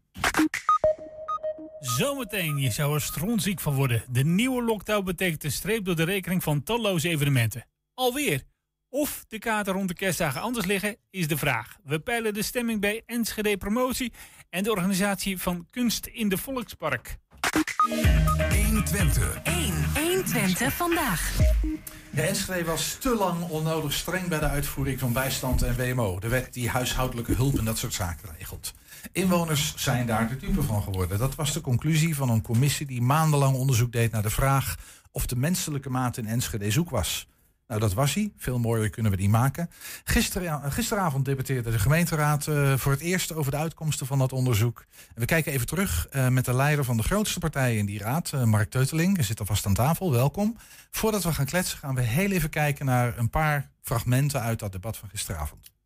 Zometeen, 1.80 2.58
je 2.58 2.70
zou 2.70 2.94
er 2.94 3.00
strontziek 3.00 3.60
van 3.60 3.74
worden. 3.74 4.02
De 4.10 4.24
nieuwe 4.24 4.62
lockdown 4.62 5.04
betekent 5.04 5.44
een 5.44 5.52
streep 5.52 5.84
door 5.84 5.96
de 5.96 6.04
rekening 6.04 6.42
van 6.42 6.62
talloze 6.62 7.08
evenementen. 7.08 7.66
Alweer. 7.94 8.42
Of 8.88 9.24
de 9.28 9.38
kaarten 9.38 9.72
rond 9.72 9.88
de 9.88 9.94
kerstdagen 9.94 10.40
anders 10.40 10.66
liggen, 10.66 10.96
is 11.10 11.28
de 11.28 11.36
vraag. 11.36 11.76
We 11.84 12.00
peilen 12.00 12.34
de 12.34 12.42
stemming 12.42 12.80
bij 12.80 13.02
Enschede 13.06 13.56
Promotie 13.56 14.12
en 14.50 14.62
de 14.62 14.70
organisatie 14.70 15.38
van 15.38 15.66
Kunst 15.70 16.06
in 16.06 16.28
de 16.28 16.36
Volkspark. 16.36 17.16
120. 18.66 19.40
1. 19.42 19.84
120 19.94 20.72
vandaag. 20.72 21.38
Ja, 22.10 22.22
Enschede 22.22 22.64
was 22.64 22.96
te 23.00 23.14
lang 23.14 23.48
onnodig 23.48 23.92
streng 23.92 24.28
bij 24.28 24.38
de 24.38 24.48
uitvoering 24.48 24.98
van 24.98 25.12
bijstand 25.12 25.62
en 25.62 25.76
WMO. 25.76 26.18
De 26.18 26.28
wet 26.28 26.52
die 26.52 26.68
huishoudelijke 26.68 27.34
hulp 27.34 27.58
en 27.58 27.64
dat 27.64 27.78
soort 27.78 27.94
zaken 27.94 28.28
regelt. 28.38 28.74
Inwoners 29.12 29.74
zijn 29.76 30.06
daar 30.06 30.28
de 30.28 30.36
dupe 30.36 30.62
van 30.62 30.82
geworden. 30.82 31.18
Dat 31.18 31.34
was 31.34 31.52
de 31.52 31.60
conclusie 31.60 32.16
van 32.16 32.30
een 32.30 32.42
commissie 32.42 32.86
die 32.86 33.02
maandenlang 33.02 33.56
onderzoek 33.56 33.92
deed 33.92 34.12
naar 34.12 34.22
de 34.22 34.30
vraag 34.30 34.76
of 35.10 35.26
de 35.26 35.36
menselijke 35.36 35.90
maat 35.90 36.16
in 36.16 36.26
Enschede 36.26 36.70
zoek 36.70 36.90
was. 36.90 37.26
Nou, 37.68 37.80
dat 37.80 37.94
was 37.94 38.14
hij. 38.14 38.32
Veel 38.36 38.58
mooier 38.58 38.90
kunnen 38.90 39.12
we 39.12 39.18
die 39.18 39.28
maken. 39.28 39.70
Gisteren, 40.04 40.72
gisteravond 40.72 41.24
debatteerde 41.24 41.70
de 41.70 41.78
gemeenteraad 41.78 42.46
eh, 42.46 42.76
voor 42.76 42.92
het 42.92 43.00
eerst 43.00 43.32
over 43.34 43.50
de 43.50 43.56
uitkomsten 43.56 44.06
van 44.06 44.18
dat 44.18 44.32
onderzoek. 44.32 44.84
We 45.14 45.24
kijken 45.24 45.52
even 45.52 45.66
terug 45.66 46.06
eh, 46.10 46.28
met 46.28 46.44
de 46.44 46.54
leider 46.54 46.84
van 46.84 46.96
de 46.96 47.02
grootste 47.02 47.38
partij 47.38 47.76
in 47.76 47.86
die 47.86 47.98
raad, 47.98 48.32
eh, 48.32 48.44
Mark 48.44 48.70
Teuteling. 48.70 49.24
Zit 49.24 49.40
alvast 49.40 49.66
aan 49.66 49.74
tafel, 49.74 50.12
welkom. 50.12 50.56
Voordat 50.90 51.22
we 51.22 51.32
gaan 51.32 51.46
kletsen 51.46 51.78
gaan 51.78 51.94
we 51.94 52.00
heel 52.00 52.30
even 52.30 52.50
kijken 52.50 52.86
naar 52.86 53.18
een 53.18 53.30
paar 53.30 53.70
fragmenten 53.82 54.40
uit 54.40 54.58
dat 54.58 54.72
debat 54.72 54.96
van 54.96 55.08
gisteravond. 55.08 55.77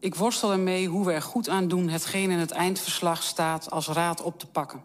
Ik 0.00 0.14
worstel 0.14 0.52
ermee 0.52 0.88
hoe 0.88 1.04
we 1.04 1.12
er 1.12 1.22
goed 1.22 1.48
aan 1.48 1.68
doen 1.68 1.88
hetgeen 1.88 2.30
in 2.30 2.38
het 2.38 2.50
eindverslag 2.50 3.22
staat 3.22 3.70
als 3.70 3.88
raad 3.88 4.22
op 4.22 4.38
te 4.38 4.46
pakken. 4.46 4.82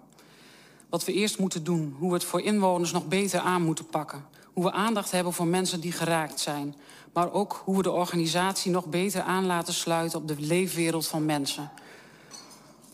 Wat 0.90 1.06
we 1.06 1.14
eerst 1.14 1.40
moeten 1.40 1.64
doen, 1.64 1.96
hoe 2.00 2.08
we 2.08 2.14
het 2.14 2.24
voor 2.24 2.42
inwoners 2.42 2.92
nog 2.92 3.08
beter 3.08 3.40
aan 3.40 3.62
moeten 3.62 3.86
pakken. 3.86 4.26
Hoe 4.54 4.64
we 4.64 4.72
aandacht 4.72 5.12
hebben 5.12 5.34
voor 5.34 5.48
mensen 5.48 5.80
die 5.80 5.92
geraakt 5.92 6.40
zijn. 6.40 6.76
Maar 7.14 7.32
ook 7.32 7.62
hoe 7.64 7.78
we 7.78 7.84
de 7.84 7.92
organisatie 7.92 8.72
nog 8.72 8.86
beter 8.86 9.22
aan 9.22 9.46
laten 9.46 9.74
sluiten 9.74 10.20
op 10.20 10.28
de 10.28 10.36
leefwereld 10.40 11.08
van 11.08 11.26
mensen. 11.26 11.72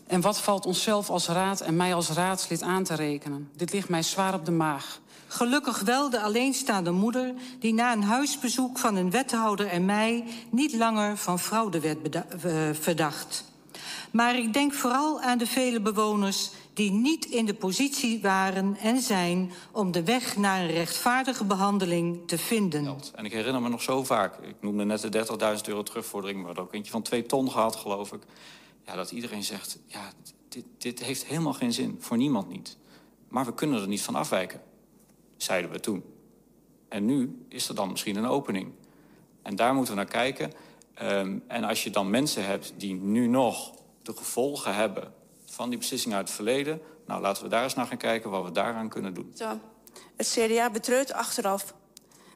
En 0.06 0.20
wat 0.20 0.40
valt 0.40 0.66
onszelf 0.66 1.10
als 1.10 1.28
raad 1.28 1.60
en 1.60 1.76
mij 1.76 1.94
als 1.94 2.08
raadslid 2.08 2.62
aan 2.62 2.84
te 2.84 2.94
rekenen? 2.94 3.50
Dit 3.56 3.72
ligt 3.72 3.88
mij 3.88 4.02
zwaar 4.02 4.34
op 4.34 4.44
de 4.44 4.50
maag. 4.50 5.00
Gelukkig 5.32 5.80
wel 5.80 6.10
de 6.10 6.20
alleenstaande 6.20 6.90
moeder 6.90 7.34
die 7.58 7.74
na 7.74 7.92
een 7.92 8.02
huisbezoek 8.02 8.78
van 8.78 8.96
een 8.96 9.10
wethouder 9.10 9.66
en 9.66 9.84
mij 9.84 10.24
niet 10.50 10.74
langer 10.74 11.16
van 11.16 11.38
fraude 11.38 11.80
werd 11.80 12.14
eh, 12.14 12.70
verdacht. 12.72 13.44
Maar 14.10 14.36
ik 14.36 14.52
denk 14.52 14.72
vooral 14.72 15.20
aan 15.20 15.38
de 15.38 15.46
vele 15.46 15.80
bewoners 15.80 16.50
die 16.74 16.90
niet 16.90 17.24
in 17.24 17.46
de 17.46 17.54
positie 17.54 18.20
waren 18.20 18.76
en 18.76 19.00
zijn 19.00 19.52
om 19.70 19.92
de 19.92 20.04
weg 20.04 20.36
naar 20.36 20.60
een 20.60 20.70
rechtvaardige 20.70 21.44
behandeling 21.44 22.28
te 22.28 22.38
vinden. 22.38 22.96
En 23.14 23.24
ik 23.24 23.32
herinner 23.32 23.62
me 23.62 23.68
nog 23.68 23.82
zo 23.82 24.04
vaak, 24.04 24.36
ik 24.36 24.56
noemde 24.60 24.84
net 24.84 25.12
de 25.12 25.24
30.000 25.56 25.68
euro 25.68 25.82
terugvordering... 25.82 26.44
hadden 26.44 26.64
ook 26.64 26.74
eentje 26.74 26.92
van 26.92 27.02
twee 27.02 27.26
ton 27.26 27.50
gehad, 27.50 27.76
geloof 27.76 28.12
ik. 28.12 28.22
Ja, 28.86 28.94
dat 28.94 29.10
iedereen 29.10 29.44
zegt, 29.44 29.78
ja, 29.86 30.10
dit, 30.48 30.64
dit 30.78 31.02
heeft 31.02 31.24
helemaal 31.24 31.54
geen 31.54 31.72
zin, 31.72 31.96
voor 31.98 32.16
niemand 32.16 32.48
niet. 32.48 32.76
Maar 33.28 33.44
we 33.44 33.54
kunnen 33.54 33.80
er 33.80 33.88
niet 33.88 34.02
van 34.02 34.14
afwijken, 34.14 34.60
zeiden 35.42 35.70
we 35.70 35.80
toen. 35.80 36.04
En 36.88 37.04
nu 37.04 37.44
is 37.48 37.68
er 37.68 37.74
dan 37.74 37.90
misschien 37.90 38.16
een 38.16 38.26
opening. 38.26 38.72
En 39.42 39.56
daar 39.56 39.74
moeten 39.74 39.94
we 39.94 40.00
naar 40.00 40.10
kijken. 40.10 40.52
Ehm, 40.94 41.38
en 41.46 41.64
als 41.64 41.84
je 41.84 41.90
dan 41.90 42.10
mensen 42.10 42.44
hebt 42.46 42.72
die 42.76 42.94
nu 42.94 43.26
nog 43.26 43.74
de 44.02 44.16
gevolgen 44.16 44.74
hebben... 44.74 45.12
van 45.46 45.68
die 45.68 45.78
beslissing 45.78 46.14
uit 46.14 46.26
het 46.26 46.36
verleden... 46.36 46.80
nou, 47.06 47.20
laten 47.20 47.42
we 47.42 47.48
daar 47.48 47.62
eens 47.62 47.74
naar 47.74 47.86
gaan 47.86 47.96
kijken 47.96 48.30
wat 48.30 48.44
we 48.44 48.52
daaraan 48.52 48.88
kunnen 48.88 49.14
doen. 49.14 49.32
Zo. 49.34 49.58
Het 50.16 50.28
CDA 50.28 50.70
betreurt 50.70 51.12
achteraf 51.12 51.74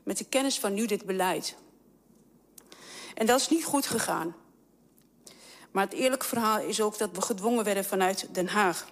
met 0.02 0.18
de 0.18 0.24
kennis 0.24 0.58
van 0.58 0.74
nu 0.74 0.86
dit 0.86 1.06
beleid. 1.06 1.56
En 3.14 3.26
dat 3.26 3.40
is 3.40 3.48
niet 3.48 3.64
goed 3.64 3.86
gegaan. 3.86 4.34
Maar 5.70 5.84
het 5.84 5.94
eerlijke 5.94 6.26
verhaal 6.26 6.60
is 6.60 6.80
ook 6.80 6.98
dat 6.98 7.10
we 7.12 7.22
gedwongen 7.22 7.64
werden 7.64 7.84
vanuit 7.84 8.34
Den 8.34 8.48
Haag. 8.48 8.86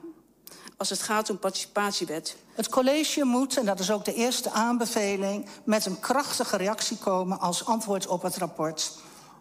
Als 0.76 0.90
het 0.90 1.02
gaat 1.02 1.30
om 1.30 1.38
participatiewet. 1.38 2.36
Het 2.54 2.68
college 2.68 3.24
moet, 3.24 3.56
en 3.56 3.64
dat 3.64 3.80
is 3.80 3.90
ook 3.90 4.04
de 4.04 4.14
eerste 4.14 4.50
aanbeveling... 4.50 5.46
met 5.64 5.86
een 5.86 6.00
krachtige 6.00 6.56
reactie 6.56 6.96
komen 6.96 7.40
als 7.40 7.66
antwoord 7.66 8.06
op 8.06 8.22
het 8.22 8.36
rapport. 8.36 8.92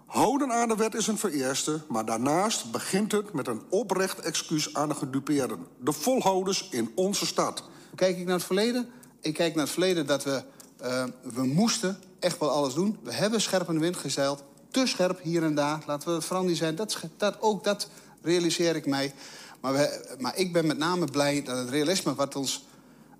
Houden 0.05 0.51
aan 0.51 0.67
de 0.67 0.75
wet 0.75 0.95
is 0.95 1.07
een 1.07 1.17
vereerste, 1.17 1.81
maar 1.87 2.05
daarnaast 2.05 2.71
begint 2.71 3.11
het 3.11 3.33
met 3.33 3.47
een 3.47 3.61
oprecht 3.69 4.19
excuus 4.19 4.73
aan 4.73 4.89
de 4.89 4.95
gedupeerden. 4.95 5.67
De 5.79 5.91
volhouders 5.91 6.67
in 6.71 6.91
onze 6.95 7.25
stad. 7.25 7.63
Kijk 7.95 8.17
ik 8.17 8.25
naar 8.25 8.35
het 8.35 8.43
verleden? 8.43 8.89
Ik 9.21 9.33
kijk 9.33 9.55
naar 9.55 9.63
het 9.63 9.73
verleden 9.73 10.05
dat 10.05 10.23
we, 10.23 10.43
eh, 10.77 11.03
we 11.21 11.43
moesten 11.43 11.99
echt 12.19 12.39
wel 12.39 12.49
alles 12.49 12.73
doen. 12.73 12.97
We 13.03 13.13
hebben 13.13 13.41
scherp 13.41 13.67
in 13.67 13.73
de 13.73 13.79
wind 13.79 13.97
gezeild. 13.97 14.43
Te 14.71 14.87
scherp 14.87 15.21
hier 15.21 15.43
en 15.43 15.55
daar. 15.55 15.83
Laten 15.85 16.15
we 16.15 16.21
vooral 16.21 16.45
niet 16.45 16.57
zijn. 16.57 16.75
Dat, 17.17 17.41
ook 17.41 17.63
dat 17.63 17.87
realiseer 18.21 18.75
ik 18.75 18.85
mij. 18.85 19.13
Maar, 19.63 19.73
we, 19.73 20.15
maar 20.19 20.37
ik 20.37 20.53
ben 20.53 20.67
met 20.67 20.77
name 20.77 21.05
blij 21.05 21.43
dat 21.43 21.57
het 21.57 21.69
realisme 21.69 22.15
wat, 22.15 22.35
ons, 22.35 22.65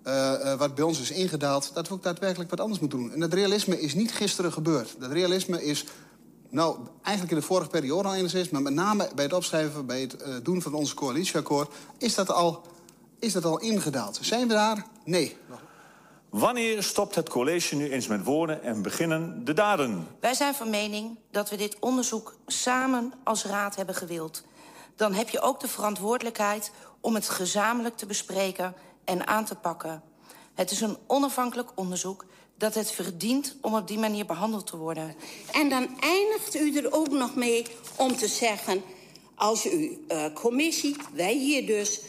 eh, 0.04 0.52
eh, 0.52 0.60
wat 0.60 0.76
bij 0.76 0.84
ons 0.84 1.00
is 1.00 1.12
ingedaald... 1.12 1.72
dat 1.74 1.88
we 1.88 1.94
ook 1.94 2.04
daadwerkelijk 2.04 2.50
wat 2.50 2.60
anders 2.60 2.80
moeten 2.80 3.00
doen. 3.00 3.12
En 3.12 3.20
dat 3.20 3.34
realisme 3.34 3.82
is 3.82 3.94
niet 3.94 4.14
gisteren 4.14 4.54
gebeurd. 4.54 4.96
Dat 5.00 5.12
realisme 5.12 5.64
is 5.64 5.86
nou, 6.50 6.78
eigenlijk 7.02 7.36
in 7.36 7.39
de 7.41 7.46
vorige 7.46 7.70
periode 7.70 8.08
al 8.08 8.16
enigszins... 8.16 8.50
maar 8.50 8.62
met 8.62 8.74
name 8.74 9.10
bij 9.16 9.24
het 9.24 9.34
opschrijven, 9.34 9.86
bij 9.86 10.02
het 10.02 10.16
eh, 10.16 10.34
doen 10.44 10.62
van 10.62 10.74
ons 10.74 10.94
coalitieakkoord... 10.94 11.74
Is 11.98 12.16
dat, 12.16 12.32
al, 12.32 12.62
is 13.20 13.34
dat 13.34 13.46
al 13.46 13.60
ingedaald. 13.60 14.20
Zijn 14.22 14.48
we 14.48 14.54
daar? 14.54 14.86
Nee. 15.06 15.38
Wanneer 16.30 16.84
stopt 16.84 17.16
het 17.16 17.30
college 17.30 17.76
nu 17.76 17.91
eens 17.91 18.08
met 18.08 18.24
woorden 18.24 18.64
en 18.64 18.82
beginnen 18.82 19.46
de 19.46 19.54
daden? 19.54 20.08
Wij 20.20 20.34
zijn 20.34 20.54
van 20.54 20.70
mening 20.70 21.18
dat 21.32 21.50
we 21.50 21.56
dit 21.56 21.78
onderzoek 21.80 22.36
samen 22.48 23.14
als 23.24 23.46
raad 23.46 23.76
hebben 23.76 23.96
gewild. 23.96 24.44
Dan 24.96 25.14
heb 25.14 25.30
je 25.30 25.41
ook 25.41 25.60
de 25.60 25.68
verantwoordelijkheid 25.68 26.72
om 27.02 27.16
het 27.16 27.30
gezamenlijk 27.30 27.98
te 27.98 28.06
bespreken 28.06 28.76
en 29.06 29.28
aan 29.28 29.46
te 29.46 29.56
pakken. 29.56 30.04
Het 30.54 30.72
is 30.72 30.82
een 30.82 30.98
onafhankelijk 31.08 31.70
onderzoek 31.76 32.26
dat 32.58 32.74
het 32.74 32.91
verdient 32.91 33.56
om 33.62 33.76
op 33.76 33.88
die 33.88 34.00
manier 34.00 34.26
behandeld 34.26 34.68
te 34.68 34.78
worden. 34.78 35.16
En 35.52 35.70
dan 35.70 36.00
eindigt 36.00 36.56
u 36.56 36.78
er 36.78 36.94
ook 36.94 37.10
nog 37.10 37.36
mee 37.36 37.66
om 37.96 38.16
te 38.16 38.28
zeggen... 38.28 38.84
als 39.36 39.66
u 39.66 40.06
uh, 40.12 40.26
commissie, 40.34 40.96
wij 41.14 41.34
hier 41.34 41.66
dus, 41.66 42.02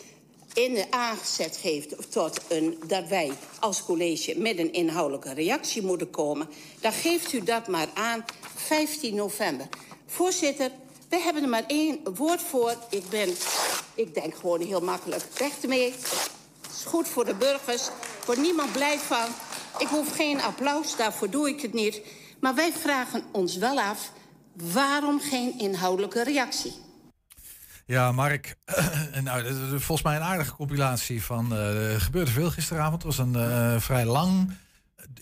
in 0.52 0.74
de 0.74 0.90
aangezet 0.90 1.56
heeft... 1.56 2.12
Tot 2.12 2.40
een, 2.48 2.78
dat 2.86 3.08
wij 3.08 3.32
als 3.60 3.84
college 3.84 4.38
met 4.38 4.58
een 4.58 4.72
inhoudelijke 4.72 5.34
reactie 5.34 5.82
moeten 5.82 6.10
komen... 6.10 6.48
dan 6.80 6.92
geeft 6.92 7.32
u 7.32 7.42
dat 7.42 7.68
maar 7.68 7.88
aan 7.94 8.24
15 8.54 9.14
november. 9.14 9.68
Voorzitter, 10.06 10.70
we 11.14 11.20
hebben 11.20 11.42
er 11.42 11.48
maar 11.48 11.66
één 11.66 11.98
woord 12.14 12.42
voor. 12.42 12.74
Ik 12.90 13.08
ben, 13.08 13.28
ik 13.94 14.14
denk 14.14 14.34
gewoon 14.34 14.60
heel 14.60 14.80
makkelijk 14.80 15.22
weg 15.38 15.52
ermee. 15.62 15.90
Het 15.92 16.72
is 16.76 16.84
goed 16.84 17.08
voor 17.08 17.24
de 17.24 17.34
burgers, 17.34 17.88
wordt 18.26 18.40
niemand 18.40 18.72
blij 18.72 18.98
van... 18.98 19.26
Ik 19.78 19.86
hoef 19.86 20.14
geen 20.14 20.42
applaus, 20.42 20.96
daarvoor 20.96 21.30
doe 21.30 21.48
ik 21.48 21.60
het 21.60 21.72
niet. 21.72 22.00
Maar 22.40 22.54
wij 22.54 22.72
vragen 22.72 23.22
ons 23.32 23.56
wel 23.56 23.80
af, 23.80 24.12
waarom 24.52 25.20
geen 25.20 25.58
inhoudelijke 25.58 26.24
reactie? 26.24 26.74
Ja, 27.86 28.12
Mark, 28.12 28.56
nou, 29.24 29.44
volgens 29.68 30.02
mij 30.02 30.16
een 30.16 30.22
aardige 30.22 30.54
compilatie 30.54 31.22
van... 31.22 31.52
eh, 31.52 31.92
er 31.92 32.00
gebeurde 32.00 32.30
veel 32.30 32.50
gisteravond. 32.50 33.02
Het 33.02 33.16
was 33.16 33.26
een 33.26 33.36
eh, 33.36 33.80
vrij 33.80 34.04
lang, 34.04 34.52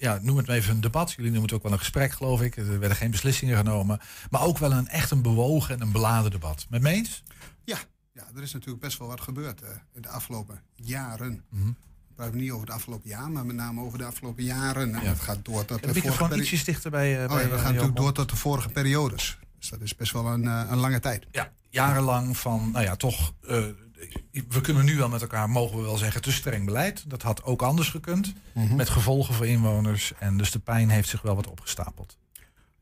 ja, 0.01 0.18
noem 0.22 0.36
het 0.36 0.47
maar 0.47 0.57
even 0.57 0.74
een 0.74 0.80
debat. 0.80 1.11
Jullie 1.12 1.30
noemen 1.30 1.43
het 1.49 1.53
ook 1.53 1.62
wel 1.62 1.72
een 1.72 1.78
gesprek, 1.78 2.12
geloof 2.12 2.43
ik. 2.43 2.57
Er 2.57 2.78
werden 2.78 2.97
geen 2.97 3.11
beslissingen 3.11 3.57
genomen. 3.57 4.01
Maar 4.30 4.43
ook 4.43 4.59
wel 4.59 4.72
een 4.72 4.88
echt 4.88 5.11
een 5.11 5.22
bewogen 5.22 5.74
en 5.74 5.80
een 5.80 5.93
beladen 5.93 6.30
debat. 6.30 6.66
Met 6.70 6.82
me 6.82 6.90
eens? 6.90 7.22
Ja, 7.64 7.78
ja, 8.12 8.24
er 8.36 8.43
is 8.43 8.53
natuurlijk 8.53 8.82
best 8.82 8.99
wel 8.99 9.09
wat 9.09 9.20
gebeurd 9.20 9.62
in 9.93 10.03
de 10.03 10.09
afgelopen 10.09 10.61
jaren. 10.74 11.45
Mhm. 11.51 11.66
We 11.66 12.14
praten 12.14 12.36
niet 12.40 12.51
over 12.51 12.66
het 12.66 12.74
afgelopen 12.76 13.09
jaar, 13.09 13.30
maar 13.30 13.47
met 13.47 13.57
name 13.57 13.80
over 13.80 13.99
de 13.99 14.05
afgelopen 14.05 14.45
jaren. 14.45 14.95
En 14.95 15.03
Ja. 15.03 15.09
dat 15.09 15.20
gaat 15.20 15.45
door 15.45 15.64
tot 15.64 15.82
De 15.82 15.93
de 15.93 16.12
vorige 16.12 16.36
ietsjes 16.40 16.64
dichter 16.64 16.90
bij, 16.90 17.16
eh, 17.16 17.22
Oh, 17.30 17.34
bij, 17.34 17.43
ja, 17.43 17.49
we 17.49 17.55
eh, 17.55 17.61
gaan 17.61 17.70
natuurlijk 17.72 17.99
door 17.99 18.12
tot 18.12 18.30
de 18.30 18.36
vorige 18.36 18.68
periodes. 18.68 19.38
Dus 19.59 19.68
dat 19.68 19.80
is 19.80 19.97
best 19.97 20.12
wel 20.12 20.26
een, 20.26 20.47
eh, 20.47 20.66
een 20.70 20.78
lange 20.78 21.01
tijd. 21.01 21.26
Ja, 21.30 21.53
jarenlang 21.70 22.36
van, 22.36 22.70
nou 22.70 22.84
ja, 22.84 22.97
toch 22.97 23.32
we 24.48 24.61
kunnen 24.61 24.84
nu 24.84 24.96
wel 24.96 25.09
met 25.09 25.20
elkaar, 25.20 25.50
mogen 25.50 25.76
we 25.76 25.82
wel 25.82 25.96
zeggen, 25.96 26.22
te 26.22 26.32
streng 26.32 26.64
beleid. 26.64 27.11
Dat 27.11 27.22
had 27.22 27.44
ook 27.44 27.62
anders 27.62 27.88
gekund. 27.88 28.32
Mhm. 28.55 28.74
Met 28.76 28.88
gevolgen 28.88 29.34
voor 29.34 29.46
inwoners. 29.46 30.12
En 30.18 30.36
dus 30.36 30.50
de 30.50 30.59
pijn 30.59 30.90
heeft 30.90 31.09
zich 31.09 31.22
wel 31.22 31.34
wat 31.34 31.46
opgestapeld. 31.46 32.16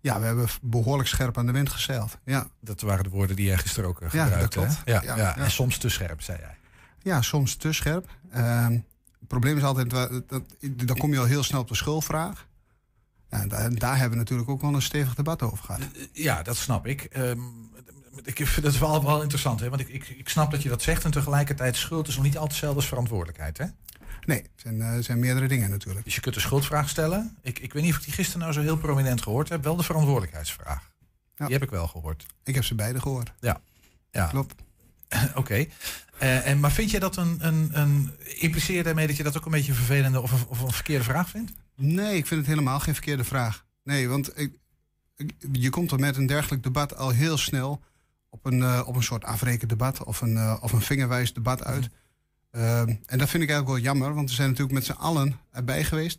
Ja, 0.00 0.20
we 0.20 0.26
hebben 0.26 0.48
behoorlijk 0.62 1.08
scherp 1.08 1.38
aan 1.38 1.46
de 1.46 1.52
wind 1.52 1.68
gezeild. 1.70 2.18
Ja, 2.24 2.46
Dat 2.60 2.80
waren 2.80 3.04
de 3.04 3.10
woorden 3.10 3.36
die 3.36 3.46
jij 3.46 3.58
gisteren 3.58 3.88
ook 3.88 4.00
Ja, 4.00 4.08
gebruikte. 4.24 4.68
Ja, 4.84 5.02
Ja. 5.02 5.36
En 5.36 5.50
soms 5.50 5.78
te 5.78 5.88
scherp, 5.88 6.22
zei 6.22 6.38
jij. 6.38 6.56
ja 7.02 7.22
soms 7.22 7.54
te 7.54 7.72
scherp. 7.72 8.08
Ehm, 8.30 8.72
het 8.72 9.28
probleem 9.28 9.56
is 9.56 9.62
altijd, 9.62 9.90
dat, 9.90 10.10
dan 10.86 10.96
kom 10.96 11.12
je 11.12 11.18
al 11.18 11.24
heel 11.24 11.42
snel 11.42 11.60
op 11.60 11.68
de 11.68 11.74
schuldvraag. 11.74 12.48
Ja, 13.30 13.40
en 13.40 13.48
daar, 13.48 13.74
daar 13.74 13.92
hebben 13.92 14.10
we 14.10 14.16
natuurlijk 14.16 14.48
ook 14.50 14.60
wel 14.60 14.74
een 14.74 14.82
stevig 14.82 15.14
debat 15.14 15.42
over 15.42 15.64
gehad. 15.64 15.80
Ja, 16.12 16.42
dat 16.42 16.56
snap 16.56 16.86
ik. 16.86 17.02
Ehm, 17.04 17.40
ik 18.24 18.46
vind 18.46 18.66
het 18.66 18.78
wel, 18.78 19.04
wel 19.04 19.20
interessant, 19.22 19.60
hè? 19.60 19.68
want 19.68 19.80
ik, 19.80 19.88
ik, 19.88 20.08
ik 20.08 20.28
snap 20.28 20.50
dat 20.50 20.62
je 20.62 20.68
dat 20.68 20.82
zegt. 20.82 21.04
En 21.04 21.10
tegelijkertijd, 21.10 21.76
schuld 21.76 22.08
is 22.08 22.14
nog 22.14 22.24
niet 22.24 22.34
altijd 22.34 22.50
hetzelfde 22.50 22.78
als 22.80 22.88
verantwoordelijkheid. 22.88 23.58
Hè? 23.58 23.64
Nee, 24.26 24.38
het 24.38 24.50
zijn, 24.56 24.80
eh, 24.82 24.98
zijn 24.98 25.18
meerdere 25.18 25.48
dingen 25.48 25.70
natuurlijk. 25.70 26.04
Dus 26.04 26.14
je 26.14 26.20
kunt 26.20 26.34
de 26.34 26.40
schuldvraag 26.40 26.88
stellen. 26.88 27.36
Ik, 27.42 27.58
ik 27.58 27.72
weet 27.72 27.82
niet 27.82 27.92
of 27.92 27.98
ik 27.98 28.04
die 28.04 28.14
gisteren 28.14 28.40
nou 28.40 28.52
zo 28.52 28.60
heel 28.60 28.76
prominent 28.76 29.22
gehoord 29.22 29.48
heb. 29.48 29.64
Wel 29.64 29.76
de 29.76 29.82
verantwoordelijkheidsvraag. 29.82 30.90
Die 31.36 31.46
heb 31.52 31.62
ik 31.62 31.70
wel 31.70 31.86
gehoord. 31.86 32.26
Ik 32.44 32.54
heb 32.54 32.64
ze 32.64 32.74
beide 32.74 33.00
gehoord. 33.00 33.32
Ja. 33.40 33.60
ja. 34.10 34.26
Klopt. 34.26 34.54
Oké. 35.34 35.66
Eh, 36.18 36.46
en, 36.46 36.60
maar 36.60 36.72
vind 36.72 36.90
jij 36.90 37.00
dat 37.00 37.16
een, 37.16 37.46
een, 37.46 37.70
een. 37.72 38.12
Impliceer 38.38 38.82
daarmee 38.84 39.06
dat 39.06 39.16
je 39.16 39.22
dat 39.22 39.36
ook 39.36 39.44
een 39.44 39.50
beetje 39.50 39.70
een 39.70 39.76
vervelende 39.76 40.20
of 40.20 40.32
een, 40.32 40.46
of 40.48 40.60
een 40.60 40.72
verkeerde 40.72 41.04
vraag 41.04 41.28
vindt? 41.28 41.52
Nee, 41.76 42.16
ik 42.16 42.26
vind 42.26 42.40
het 42.40 42.48
helemaal 42.48 42.80
geen 42.80 42.94
verkeerde 42.94 43.24
vraag. 43.24 43.64
Nee, 43.82 44.08
want 44.08 44.38
ik- 44.38 44.58
je 45.52 45.70
komt 45.70 45.90
er 45.90 45.98
met 45.98 46.16
een 46.16 46.26
dergelijk 46.26 46.62
debat 46.62 46.96
al 46.96 47.10
heel 47.10 47.38
snel 47.38 47.82
op 48.30 48.46
een, 48.46 48.62
eh, 48.62 48.82
op 48.86 48.96
een 48.96 49.02
soort 49.02 49.24
afrekendebat 49.24 50.04
of 50.04 50.20
een, 50.20 50.36
eh, 50.36 50.56
of 50.60 50.72
een 50.72 50.80
vingerwijs 50.80 51.32
debat 51.32 51.64
uit. 51.64 51.88
Ehm, 52.50 52.88
en 53.06 53.18
dat 53.18 53.28
vind 53.28 53.42
ik 53.42 53.50
eigenlijk 53.50 53.68
wel 53.68 53.78
jammer, 53.78 54.14
want 54.14 54.28
we 54.28 54.34
zijn 54.34 54.48
natuurlijk 54.48 54.74
met 54.74 54.84
z'n 54.84 54.92
allen 54.92 55.40
erbij 55.50 55.84
geweest. 55.84 56.18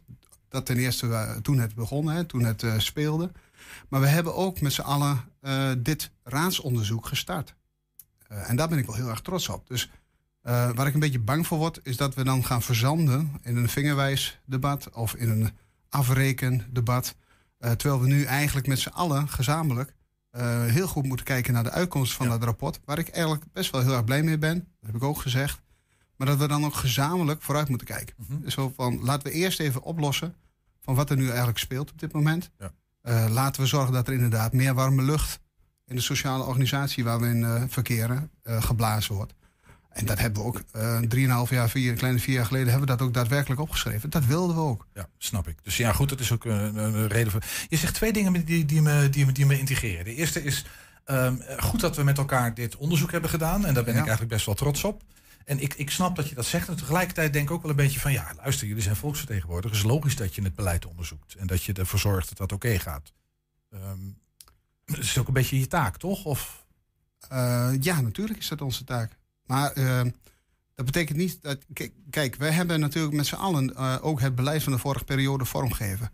Dat 0.50 0.66
ten 0.66 0.78
eerste 0.78 1.08
eh, 1.08 1.36
toen 1.36 1.60
het 1.60 1.76
begon, 1.76 2.26
toen 2.26 2.44
het 2.44 2.66
speelde. 2.78 3.32
Maar 3.90 4.02
we 4.02 4.08
hebben 4.08 4.36
ook 4.36 4.62
met 4.62 4.74
z'n 4.74 4.82
allen 4.82 5.30
dit 5.84 6.12
raadsonderzoek 6.24 7.06
gestart. 7.06 7.56
En 8.28 8.56
daar 8.56 8.70
ben 8.70 8.78
ik 8.78 8.86
wel 8.86 8.96
heel 8.96 9.10
erg 9.10 9.22
trots 9.22 9.50
op. 9.50 9.68
Dus 9.68 9.90
waar 10.42 10.88
ik 10.88 10.94
een 10.94 11.00
beetje 11.00 11.20
bang 11.20 11.48
voor 11.48 11.58
word, 11.58 11.80
is 11.84 11.98
dat 11.98 12.16
we 12.16 12.24
dan 12.24 12.46
gaan 12.46 12.62
verzanden 12.62 13.32
in 13.42 13.58
een 13.58 13.70
vingerwijsdebat 13.70 14.90
of 14.90 15.16
in 15.16 15.30
een 15.30 15.50
afrekendebat. 15.90 17.16
Terwijl 17.60 18.00
we 18.00 18.08
nu 18.08 18.24
eigenlijk 18.24 18.68
met 18.68 18.80
z'n 18.80 18.90
allen 18.90 19.30
gezamenlijk 19.30 19.94
eh, 20.32 20.66
heel 20.66 20.88
goed 20.88 21.06
moeten 21.06 21.26
kijken 21.26 21.54
naar 21.54 21.64
de 21.64 21.72
uitkomst 21.72 22.14
van 22.14 22.30
dat 22.30 22.44
rapport. 22.44 22.80
Waar 22.86 23.00
ik 23.00 23.10
eigenlijk 23.10 23.44
best 23.54 23.72
wel 23.72 23.82
heel 23.82 23.94
erg 23.94 24.04
blij 24.04 24.24
mee 24.24 24.38
ben. 24.38 24.56
Dat 24.56 24.86
heb 24.86 24.96
ik 24.96 25.04
ook 25.04 25.22
gezegd. 25.22 25.62
Maar 26.16 26.28
dat 26.28 26.38
we 26.38 26.48
dan 26.48 26.66
ook 26.66 26.74
gezamenlijk 26.74 27.42
vooruit 27.42 27.70
moeten 27.70 27.88
kijken. 27.88 28.16
Dus 28.18 28.54
zo 28.54 28.74
van, 28.76 29.04
laten 29.04 29.28
we 29.28 29.34
eerst 29.34 29.60
even 29.60 29.82
oplossen 29.82 30.36
van 30.82 30.96
wat 30.96 31.10
er 31.10 31.18
nu 31.18 31.28
eigenlijk 31.28 31.58
speelt 31.58 31.92
op 31.92 32.00
dit 32.00 32.12
moment. 32.12 32.52
Ja. 32.58 32.72
Eh, 33.02 33.30
laten 33.30 33.62
we 33.62 33.68
zorgen 33.68 33.94
dat 33.94 34.08
er 34.08 34.14
inderdaad 34.14 34.54
meer 34.54 34.74
warme 34.74 35.02
lucht 35.02 35.40
in 35.86 35.96
de 35.96 36.02
sociale 36.02 36.44
organisatie 36.44 37.04
waar 37.04 37.20
we 37.20 37.28
in 37.28 37.44
eh, 37.44 37.64
verkeren 37.68 38.32
geblazen 38.44 39.16
wordt. 39.16 39.34
En 39.92 40.06
dat 40.06 40.20
hebben 40.20 40.42
we 40.42 40.48
ook 40.48 40.62
eh 40.72 41.00
drieënhalf 41.00 41.50
jaar, 41.50 41.70
vier, 41.70 41.94
kleine 41.94 42.20
vier 42.20 42.36
jaar 42.36 42.46
geleden 42.46 42.70
hebben 42.70 42.88
we 42.88 42.96
dat 42.96 43.08
ook 43.08 43.14
daadwerkelijk 43.14 43.62
opgeschreven. 43.62 44.10
Dat 44.10 44.26
wilden 44.26 44.56
we 44.56 44.62
ook. 44.62 44.88
Ja, 44.94 45.08
snap 45.18 45.48
ik. 45.48 45.64
Dus 45.64 45.78
ja, 45.78 45.94
goed, 45.94 46.10
dat 46.10 46.20
is 46.20 46.32
ook 46.32 46.46
een, 46.46 46.76
een 46.76 47.08
reden 47.08 47.32
voor. 47.32 47.44
Je 47.68 47.78
zegt 47.78 47.94
twee 47.94 48.14
dingen 48.14 48.46
die, 48.46 48.66
die, 48.66 48.82
me, 48.82 49.10
die, 49.10 49.26
me, 49.26 49.32
die 49.32 49.46
me 49.46 49.60
integreren. 49.60 50.06
De 50.06 50.16
eerste 50.16 50.44
is 50.44 50.66
ehm, 51.06 51.36
goed 51.60 51.80
dat 51.80 51.96
we 51.96 52.04
met 52.04 52.18
elkaar 52.18 52.54
dit 52.54 52.76
onderzoek 52.76 53.12
hebben 53.12 53.30
gedaan. 53.30 53.66
En 53.66 53.74
daar 53.74 53.84
ben 53.84 53.94
Ja. 53.94 54.00
ik 54.00 54.06
eigenlijk 54.06 54.34
best 54.34 54.46
wel 54.46 54.56
trots 54.56 54.84
op. 54.84 55.04
En 55.46 55.60
ik, 55.60 55.74
ik 55.74 55.92
snap 55.92 56.16
dat 56.16 56.30
je 56.30 56.36
dat 56.36 56.46
zegt. 56.46 56.68
En 56.68 56.76
tegelijkertijd 56.76 57.34
denk 57.34 57.46
ik 57.50 57.52
ook 57.56 57.62
wel 57.62 57.72
een 57.72 57.78
beetje 57.78 58.00
van... 58.00 58.12
ja, 58.12 58.34
luister, 58.38 58.68
jullie 58.68 58.84
zijn 58.84 58.96
volksvertegenwoordigers. 58.96 59.78
Het 59.78 59.88
is 59.88 59.94
logisch 59.94 60.16
dat 60.16 60.36
je 60.36 60.44
het 60.44 60.56
beleid 60.56 60.86
onderzoekt. 60.86 61.36
En 61.36 61.48
dat 61.48 61.64
je 61.64 61.74
ervoor 61.74 62.00
zorgt 62.00 62.28
dat 62.30 62.38
dat 62.38 62.52
oké 62.52 62.80
gaat. 62.80 63.14
Ehm 63.72 64.00
dat 64.86 65.00
is 65.04 65.18
ook 65.18 65.28
een 65.28 65.34
beetje 65.34 65.60
je 65.60 65.68
taak, 65.68 65.98
toch? 65.98 66.26
Of... 66.26 66.66
Eh, 67.30 67.72
ja, 67.80 68.02
natuurlijk 68.02 68.40
is 68.40 68.48
dat 68.48 68.62
onze 68.62 68.84
taak. 68.84 69.18
Maar 69.46 69.72
eh, 69.72 70.02
dat 70.76 70.86
betekent 70.86 71.18
niet 71.18 71.38
dat. 71.42 71.58
Kijk, 72.10 72.36
wij 72.36 72.52
hebben 72.52 72.80
natuurlijk 72.80 73.16
met 73.16 73.26
z'n 73.28 73.36
allen 73.36 73.76
eh, 73.76 73.96
ook 74.02 74.20
het 74.22 74.36
beleid 74.36 74.64
van 74.64 74.72
de 74.74 74.80
vorige 74.80 75.04
periode 75.04 75.46
vormgegeven. 75.46 76.12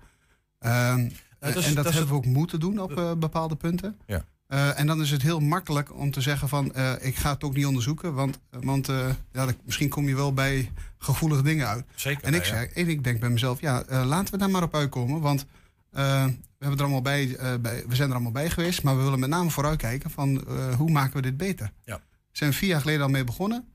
Ehm, 0.60 1.10
dat 1.40 1.56
is- 1.56 1.66
en 1.66 1.74
dat, 1.76 1.84
dat 1.84 1.86
is 1.94 2.00
hebben 2.00 2.10
we 2.22 2.28
ook 2.28 2.34
moeten 2.34 2.60
doen 2.60 2.80
op 2.80 2.98
eh, 2.98 3.14
bepaalde 3.14 3.56
punten. 3.56 3.98
Ja. 4.06 4.24
Eh, 4.48 4.80
en 4.80 4.88
dan 4.88 5.02
is 5.02 5.12
het 5.12 5.22
heel 5.22 5.40
makkelijk 5.40 5.94
om 5.96 6.12
te 6.12 6.22
zeggen 6.22 6.50
van 6.50 6.74
eh, 6.74 6.92
ik 7.00 7.16
ga 7.16 7.32
het 7.34 7.44
ook 7.44 7.54
niet 7.56 7.66
onderzoeken, 7.66 8.14
want, 8.14 8.40
want 8.50 8.90
eh, 8.90 9.10
ja, 9.32 9.46
dat- 9.46 9.56
misschien 9.66 9.90
kom 9.90 10.08
je 10.08 10.16
wel 10.16 10.34
bij 10.34 10.72
gevoelige 10.98 11.44
dingen 11.44 11.68
uit. 11.68 11.86
Zeker. 11.96 12.24
En 12.24 12.34
ik, 12.34 12.44
ja, 12.46 12.48
zeg, 12.48 12.68
en 12.74 12.88
ik 12.90 13.04
denk 13.04 13.20
bij 13.20 13.30
mezelf, 13.30 13.62
ja, 13.62 13.84
eh, 13.84 14.06
laten 14.06 14.34
we 14.34 14.40
daar 14.40 14.50
maar 14.50 14.64
op 14.64 14.76
uitkomen, 14.76 15.22
want 15.22 15.46
eh, 15.92 16.26
we, 16.26 16.34
hebben 16.60 16.78
er 16.78 16.84
allemaal 16.84 17.02
bij, 17.02 17.36
eh, 17.36 17.54
bij, 17.62 17.84
we 17.88 17.96
zijn 17.96 18.08
er 18.10 18.14
allemaal 18.16 18.32
bij 18.32 18.50
geweest, 18.50 18.84
maar 18.84 18.98
we 18.98 19.04
willen 19.04 19.20
met 19.20 19.30
name 19.30 19.50
vooruitkijken 19.50 20.10
van 20.12 20.48
eh, 20.48 20.74
hoe 20.76 20.92
maken 20.92 21.16
we 21.16 21.22
dit 21.22 21.38
beter. 21.38 21.72
Ja. 21.84 22.02
Zijn 22.38 22.50
we 22.50 22.56
vier 22.56 22.70
jaar 22.70 22.82
geleden 22.82 23.02
al 23.02 23.10
mee 23.10 23.24
begonnen. 23.24 23.68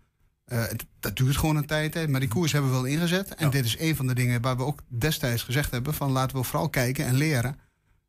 Eh, 0.44 0.62
dat 1.00 1.16
duurt 1.16 1.36
gewoon 1.36 1.56
een 1.56 1.66
tijd, 1.66 1.94
hè, 1.94 2.08
maar 2.08 2.20
die 2.20 2.28
koers 2.28 2.52
hebben 2.52 2.70
we 2.70 2.76
wel 2.76 2.84
ingezet. 2.84 3.34
En 3.34 3.50
dit 3.50 3.64
is 3.64 3.78
een 3.78 3.96
van 3.96 4.06
de 4.06 4.14
dingen 4.14 4.40
waar 4.40 4.56
we 4.56 4.64
ook 4.64 4.80
destijds 4.88 5.42
gezegd 5.42 5.70
hebben 5.70 5.94
van 5.94 6.10
laten 6.10 6.36
we 6.36 6.42
vooral 6.42 6.68
kijken 6.68 7.06
en 7.06 7.14
leren. 7.14 7.58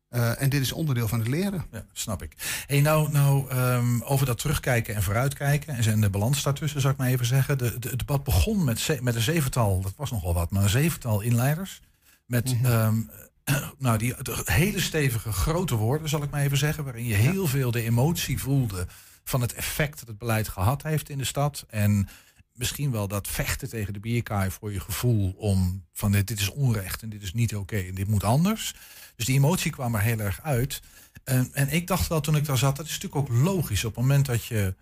Eh, 0.08 0.42
en 0.42 0.48
dit 0.48 0.60
is 0.60 0.72
onderdeel 0.72 1.08
van 1.08 1.18
het 1.18 1.28
leren. 1.28 1.64
Ja, 1.72 1.84
snap 1.92 2.22
ik. 2.22 2.62
Hey, 2.66 2.80
nou, 2.80 3.10
nou 3.12 3.50
ehm, 3.50 4.00
over 4.02 4.26
dat 4.26 4.38
terugkijken 4.38 4.94
en 4.94 5.02
vooruitkijken. 5.02 5.74
En 5.74 5.82
zijn 5.82 6.00
de 6.00 6.10
balans 6.10 6.42
daartussen, 6.42 6.80
zou 6.80 6.92
ik 6.92 6.98
maar 6.98 7.08
even 7.08 7.26
zeggen. 7.26 7.58
De, 7.58 7.78
de, 7.78 7.88
het 7.88 7.98
debat 7.98 8.24
begon 8.24 8.64
met, 8.64 8.78
ze- 8.78 8.98
met 9.02 9.14
een 9.14 9.20
zevental, 9.22 9.80
dat 9.80 9.94
was 9.96 10.10
nogal 10.10 10.34
wat, 10.34 10.50
maar 10.50 10.62
een 10.62 10.68
zevental 10.68 11.20
inleiders. 11.20 11.80
Met 12.26 12.56
ehm, 12.62 13.00
nou, 13.78 13.98
die 13.98 14.14
hele 14.44 14.80
stevige 14.80 15.32
grote 15.32 15.74
woorden, 15.74 16.08
zal 16.08 16.22
ik 16.22 16.30
maar 16.30 16.40
even 16.42 16.58
zeggen. 16.58 16.84
Waarin 16.84 17.04
je 17.04 17.14
heel 17.14 17.46
veel 17.46 17.70
de 17.70 17.82
emotie 17.82 18.38
voelde 18.40 18.86
van 19.24 19.40
het 19.40 19.54
effect 19.54 19.98
dat 19.98 20.08
het 20.08 20.18
beleid 20.18 20.48
gehad 20.48 20.82
heeft 20.82 21.08
in 21.08 21.18
de 21.18 21.24
stad. 21.24 21.64
En 21.68 22.08
misschien 22.52 22.90
wel 22.90 23.08
dat 23.08 23.28
vechten 23.28 23.68
tegen 23.68 23.92
de 23.92 24.00
bierkaai 24.00 24.50
voor 24.50 24.72
je 24.72 24.80
gevoel 24.80 25.34
om 25.36 25.84
van 25.92 26.12
dit, 26.12 26.26
dit 26.26 26.40
is 26.40 26.50
onrecht 26.50 27.02
en 27.02 27.08
dit 27.08 27.22
is 27.22 27.32
niet 27.32 27.56
oké 27.56 27.76
en 27.76 27.94
dit 27.94 28.08
moet 28.08 28.24
anders. 28.24 28.74
Dus 29.16 29.26
die 29.26 29.36
emotie 29.36 29.70
kwam 29.70 29.94
er 29.94 30.00
heel 30.00 30.18
erg 30.18 30.42
uit. 30.42 30.82
En, 31.24 31.50
en 31.52 31.68
ik 31.68 31.86
dacht 31.86 32.08
wel 32.08 32.20
toen 32.20 32.36
ik 32.36 32.44
daar 32.44 32.58
zat, 32.58 32.76
dat 32.76 32.86
is 32.86 32.92
natuurlijk 32.92 33.30
ook 33.30 33.36
logisch. 33.38 33.84
Op 33.84 33.94
het 33.94 34.04
moment 34.04 34.26
dat 34.26 34.44
je 34.44 34.74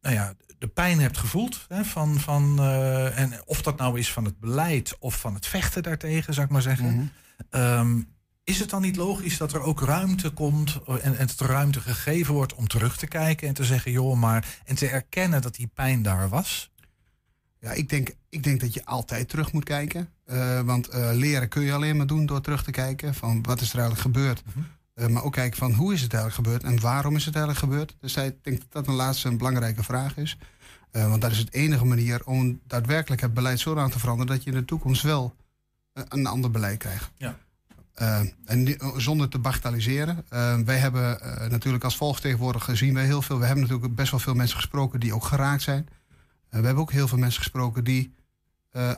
nou 0.00 0.14
ja, 0.14 0.34
de 0.58 0.68
pijn 0.68 1.00
hebt 1.00 1.18
gevoeld. 1.18 1.64
Hè, 1.68 1.84
van, 1.84 2.20
van, 2.20 2.58
eh, 2.58 3.18
en 3.18 3.32
of 3.44 3.62
dat 3.62 3.76
nou 3.76 3.98
is 3.98 4.12
van 4.12 4.24
het 4.24 4.40
beleid 4.40 4.96
of 4.98 5.20
van 5.20 5.34
het 5.34 5.46
vechten 5.46 5.82
daartegen, 5.82 6.34
zou 6.34 6.46
ik 6.46 6.52
maar 6.52 6.62
zeggen. 6.62 7.12
Ehm, 7.50 8.00
is 8.46 8.58
het 8.58 8.70
dan 8.70 8.82
niet 8.82 8.96
logisch 8.96 9.36
dat 9.36 9.52
er 9.52 9.60
ook 9.60 9.80
ruimte 9.80 10.30
komt 10.30 10.80
en, 10.86 11.16
en 11.16 11.26
dat 11.26 11.40
er 11.40 11.46
ruimte 11.46 11.80
gegeven 11.80 12.34
wordt 12.34 12.54
om 12.54 12.68
terug 12.68 12.96
te 12.96 13.06
kijken 13.06 13.48
en 13.48 13.54
te 13.54 13.64
zeggen, 13.64 13.92
joh, 13.92 14.16
maar 14.16 14.60
en 14.64 14.74
te 14.74 14.88
erkennen 14.88 15.42
dat 15.42 15.54
die 15.54 15.70
pijn 15.74 16.02
daar 16.02 16.28
was? 16.28 16.70
Ja, 17.60 17.70
ik 17.72 17.88
denk, 17.88 18.10
ik 18.28 18.42
denk 18.42 18.60
dat 18.60 18.74
je 18.74 18.84
altijd 18.84 19.28
terug 19.28 19.52
moet 19.52 19.64
kijken. 19.64 20.08
Eh, 20.24 20.60
want 20.60 20.88
eh, 20.88 21.10
leren 21.12 21.48
kun 21.48 21.62
je 21.62 21.72
alleen 21.72 21.96
maar 21.96 22.06
doen 22.06 22.26
door 22.26 22.40
terug 22.40 22.64
te 22.64 22.70
kijken 22.70 23.14
van 23.14 23.42
wat 23.42 23.60
is 23.60 23.72
er 23.72 23.78
eigenlijk 23.78 24.00
gebeurd. 24.00 24.42
Eh, 24.96 25.06
maar 25.06 25.24
ook 25.24 25.32
kijken 25.32 25.58
van 25.58 25.72
hoe 25.72 25.92
is 25.92 26.02
het 26.02 26.14
eigenlijk 26.14 26.48
gebeurd 26.48 26.72
en 26.74 26.80
waarom 26.80 27.16
is 27.16 27.24
het 27.24 27.34
eigenlijk 27.34 27.64
gebeurd. 27.64 27.96
Dus 28.00 28.16
ik 28.16 28.44
denk 28.44 28.58
dat 28.58 28.72
dat 28.72 28.86
een 28.86 28.94
laatste 28.94 29.28
een 29.28 29.36
belangrijke 29.36 29.82
vraag 29.82 30.16
is. 30.16 30.38
Eh, 30.90 31.08
want 31.08 31.20
dat 31.22 31.30
is 31.30 31.38
het 31.38 31.52
enige 31.52 31.84
manier 31.84 32.26
om 32.26 32.60
daadwerkelijk 32.66 33.20
het 33.20 33.34
beleid 33.34 33.60
zo 33.60 33.76
aan 33.76 33.90
te 33.90 33.98
veranderen 33.98 34.34
dat 34.34 34.44
je 34.44 34.50
in 34.50 34.56
de 34.56 34.64
toekomst 34.64 35.02
wel 35.02 35.34
eh, 35.92 36.02
een 36.08 36.26
ander 36.26 36.50
beleid 36.50 36.78
krijgt. 36.78 37.10
Ja. 37.16 37.38
Eh, 37.96 38.20
en 38.44 38.62
ni- 38.62 38.76
zonder 38.96 39.28
te 39.28 39.38
bagatelliseren. 39.38 40.24
Eh, 40.28 40.58
wij 40.58 40.76
hebben 40.76 41.20
eh, 41.20 41.50
natuurlijk 41.50 41.84
als 41.84 41.96
volksvertegenwoordiger 41.96 42.68
gezien 42.68 42.94
wij 42.94 43.04
heel 43.04 43.22
veel. 43.22 43.38
We 43.38 43.44
hebben 43.44 43.62
natuurlijk 43.64 43.94
best 43.94 44.10
wel 44.10 44.20
veel 44.20 44.34
mensen 44.34 44.56
gesproken 44.56 45.00
die 45.00 45.14
ook 45.14 45.24
geraakt 45.24 45.62
zijn. 45.62 45.88
We 46.48 46.64
hebben 46.64 46.76
ook 46.82 46.92
heel 46.92 47.08
veel 47.08 47.18
mensen 47.18 47.42
gesproken 47.42 47.84
die 47.84 48.14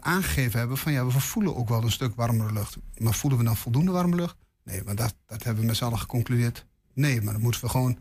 aangegeven 0.01 0.59
hebben 0.59 0.77
van 0.79 0.93
ja, 0.93 1.07
we 1.07 1.21
voelen 1.21 1.57
ook 1.57 1.69
wel 1.69 1.83
een 1.83 1.91
stuk 1.91 2.15
warmere 2.15 2.53
lucht. 2.53 2.77
Maar 2.97 3.15
voelen 3.15 3.39
we 3.39 3.45
dan 3.45 3.57
voldoende 3.57 3.93
warme 3.93 4.17
lucht? 4.17 4.37
Nee, 4.65 4.83
maar 4.85 4.95
dat, 4.95 5.15
dat 5.27 5.43
hebben 5.43 5.61
we 5.63 5.69
met 5.69 5.77
z'n 5.77 5.85
allen 5.85 5.99
geconcludeerd. 5.99 6.65
Nee, 6.95 7.23
maar 7.23 7.33
dan 7.33 7.43
moeten 7.43 7.61
we 7.61 7.69
gewoon 7.69 7.99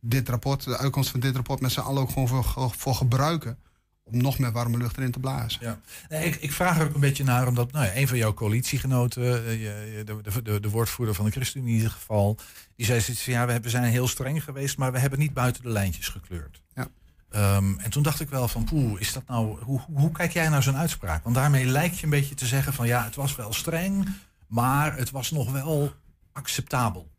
dit 0.00 0.28
rapport, 0.28 0.64
de 0.64 0.78
uitkomst 0.78 1.10
van 1.10 1.20
dit 1.20 1.34
rapport 1.34 1.60
met 1.60 1.72
z'n 1.72 1.80
allen 1.80 2.02
ook 2.02 2.10
gewoon 2.10 2.28
voor, 2.28 2.70
voor 2.76 2.94
gebruiken. 2.94 3.58
Om 4.04 4.22
nog 4.22 4.38
meer 4.38 4.52
warme 4.52 4.76
lucht 4.76 4.96
erin 4.96 5.10
te 5.10 5.20
blazen. 5.20 5.60
Ja. 5.62 5.80
Nee, 6.08 6.24
ik, 6.26 6.36
ik 6.36 6.52
vraag 6.52 6.78
er 6.78 6.86
ook 6.86 6.94
een 6.94 7.00
beetje 7.00 7.24
naar, 7.24 7.46
omdat 7.46 7.72
nou 7.72 7.84
ja, 7.84 7.96
een 7.96 8.08
van 8.08 8.18
jouw 8.18 8.34
coalitiegenoten, 8.34 9.22
eh, 9.22 10.04
de, 10.04 10.20
de, 10.22 10.42
de, 10.42 10.60
de 10.60 10.70
woordvoerder 10.70 11.14
van 11.14 11.24
de 11.24 11.30
ChristenUnie 11.30 11.72
in 11.72 11.78
ieder 11.78 11.92
geval, 11.92 12.38
die 12.76 12.86
zei 12.86 13.00
zoiets 13.00 13.22
van 13.22 13.32
ja, 13.32 13.60
we 13.60 13.70
zijn 13.70 13.84
heel 13.84 14.08
streng 14.08 14.44
geweest, 14.44 14.78
maar 14.78 14.92
we 14.92 14.98
hebben 14.98 15.18
niet 15.18 15.34
buiten 15.34 15.62
de 15.62 15.68
lijntjes 15.68 16.08
gekleurd. 16.08 16.62
Ja. 16.74 16.88
Ehm, 17.30 17.78
en 17.78 17.90
toen 17.90 18.02
dacht 18.02 18.20
ik 18.20 18.28
wel 18.28 18.48
van, 18.48 18.64
poeh, 18.64 19.00
is 19.00 19.12
dat 19.12 19.26
nou, 19.26 19.46
hoe, 19.46 19.80
hoe, 19.80 19.98
hoe 19.98 20.12
kijk 20.12 20.32
jij 20.32 20.48
naar 20.48 20.62
zo'n 20.62 20.76
uitspraak? 20.76 21.22
Want 21.22 21.34
daarmee 21.34 21.64
lijkt 21.64 21.98
je 21.98 22.04
een 22.04 22.10
beetje 22.10 22.34
te 22.34 22.46
zeggen 22.46 22.72
van 22.72 22.86
ja, 22.86 23.04
het 23.04 23.14
was 23.14 23.36
wel 23.36 23.52
streng, 23.52 24.08
maar 24.46 24.96
het 24.96 25.10
was 25.10 25.30
nog 25.30 25.52
wel 25.52 25.92
acceptabel. 26.32 27.10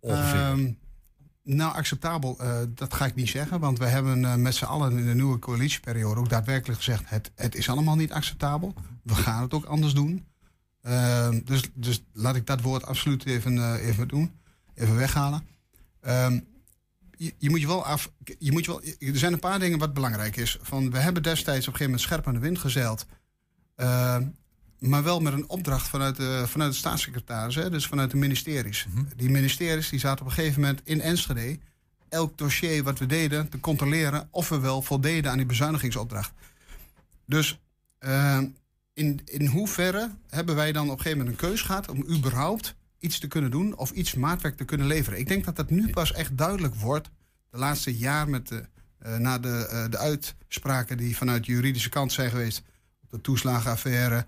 Ongeveer. 0.00 0.40
Ehm, 0.40 0.72
Nou, 1.44 1.74
acceptabel, 1.74 2.38
eh, 2.38 2.58
dat 2.68 2.94
ga 2.94 3.06
ik 3.06 3.14
niet 3.14 3.28
zeggen. 3.28 3.60
Want 3.60 3.78
we 3.78 3.86
hebben 3.86 4.24
eh, 4.24 4.34
met 4.34 4.54
z'n 4.54 4.64
allen 4.64 4.98
in 4.98 5.06
de 5.06 5.14
nieuwe 5.14 5.38
coalitieperiode 5.38 6.20
ook 6.20 6.28
daadwerkelijk 6.28 6.78
gezegd: 6.78 7.02
het, 7.06 7.30
het 7.34 7.54
is 7.54 7.68
allemaal 7.68 7.96
niet 7.96 8.12
acceptabel. 8.12 8.74
We 9.02 9.14
gaan 9.14 9.42
het 9.42 9.54
ook 9.54 9.64
anders 9.64 9.94
doen. 9.94 10.26
Ehm, 10.82 11.40
dus, 11.44 11.70
dus 11.74 12.02
laat 12.12 12.36
ik 12.36 12.46
dat 12.46 12.60
woord 12.60 12.84
absoluut 12.84 13.26
even, 13.26 13.58
eh, 13.58 13.86
even 13.86 14.08
doen, 14.08 14.32
even 14.74 14.96
weghalen. 14.96 15.46
Ehm, 16.00 16.40
je, 17.10 17.34
je 17.38 17.50
moet 17.50 17.60
je 17.60 17.66
wel 17.66 17.84
af. 17.84 18.12
Je 18.38 18.52
moet 18.52 18.64
je 18.64 18.70
wel, 18.70 18.82
er 19.12 19.18
zijn 19.18 19.32
een 19.32 19.38
paar 19.38 19.58
dingen 19.58 19.78
wat 19.78 19.94
belangrijk 19.94 20.36
is. 20.36 20.58
Van, 20.60 20.90
we 20.90 20.98
hebben 20.98 21.22
destijds 21.22 21.68
op 21.68 21.72
een 21.72 21.78
gegeven 21.78 21.84
moment 21.84 22.00
scherp 22.00 22.26
aan 22.26 22.34
de 22.34 22.40
wind 22.40 22.58
gezeild. 22.58 23.06
Maar 24.82 25.02
wel 25.02 25.20
met 25.20 25.32
een 25.32 25.48
opdracht 25.48 25.88
vanuit 25.88 26.16
de, 26.16 26.44
vanuit 26.46 26.72
de 26.72 26.78
staatssecretaris, 26.78 27.54
hè, 27.54 27.70
dus 27.70 27.86
vanuit 27.86 28.10
de 28.10 28.16
ministeries. 28.16 28.86
Die 29.16 29.30
ministeries 29.30 29.88
die 29.88 29.98
zaten 29.98 30.24
op 30.24 30.30
een 30.30 30.36
gegeven 30.36 30.60
moment 30.60 30.80
in 30.84 31.00
Enschede 31.00 31.58
elk 32.08 32.38
dossier 32.38 32.82
wat 32.82 32.98
we 32.98 33.06
deden 33.06 33.48
te 33.48 33.60
controleren 33.60 34.28
of 34.30 34.48
we 34.48 34.58
wel 34.58 34.82
voldeden 34.82 35.30
aan 35.30 35.36
die 35.36 35.46
bezuinigingsopdracht. 35.46 36.32
Dus 37.26 37.60
eh, 37.98 38.38
in, 38.92 39.20
in 39.24 39.46
hoeverre 39.46 40.10
hebben 40.28 40.54
wij 40.54 40.72
dan 40.72 40.84
op 40.84 40.90
een 40.90 40.96
gegeven 40.96 41.18
moment 41.18 41.42
een 41.42 41.48
keus 41.48 41.62
gehad 41.62 41.88
om 41.88 42.04
überhaupt 42.08 42.74
iets 42.98 43.18
te 43.18 43.28
kunnen 43.28 43.50
doen 43.50 43.76
of 43.76 43.90
iets 43.90 44.14
maatwerk 44.14 44.56
te 44.56 44.64
kunnen 44.64 44.86
leveren? 44.86 45.18
Ik 45.18 45.28
denk 45.28 45.44
dat 45.44 45.56
dat 45.56 45.70
nu 45.70 45.90
pas 45.90 46.12
echt 46.12 46.36
duidelijk 46.36 46.74
wordt, 46.74 47.10
de 47.50 47.58
laatste 47.58 47.96
jaar 47.96 48.28
met 48.28 48.48
de, 48.48 48.64
eh, 48.98 49.16
na 49.16 49.38
de, 49.38 49.66
eh, 49.66 49.90
de 49.90 49.98
uitspraken 49.98 50.96
die 50.96 51.16
vanuit 51.16 51.44
de 51.44 51.52
juridische 51.52 51.88
kant 51.88 52.12
zijn 52.12 52.30
geweest, 52.30 52.62
de 53.10 53.20
toeslagenaffaire, 53.20 54.26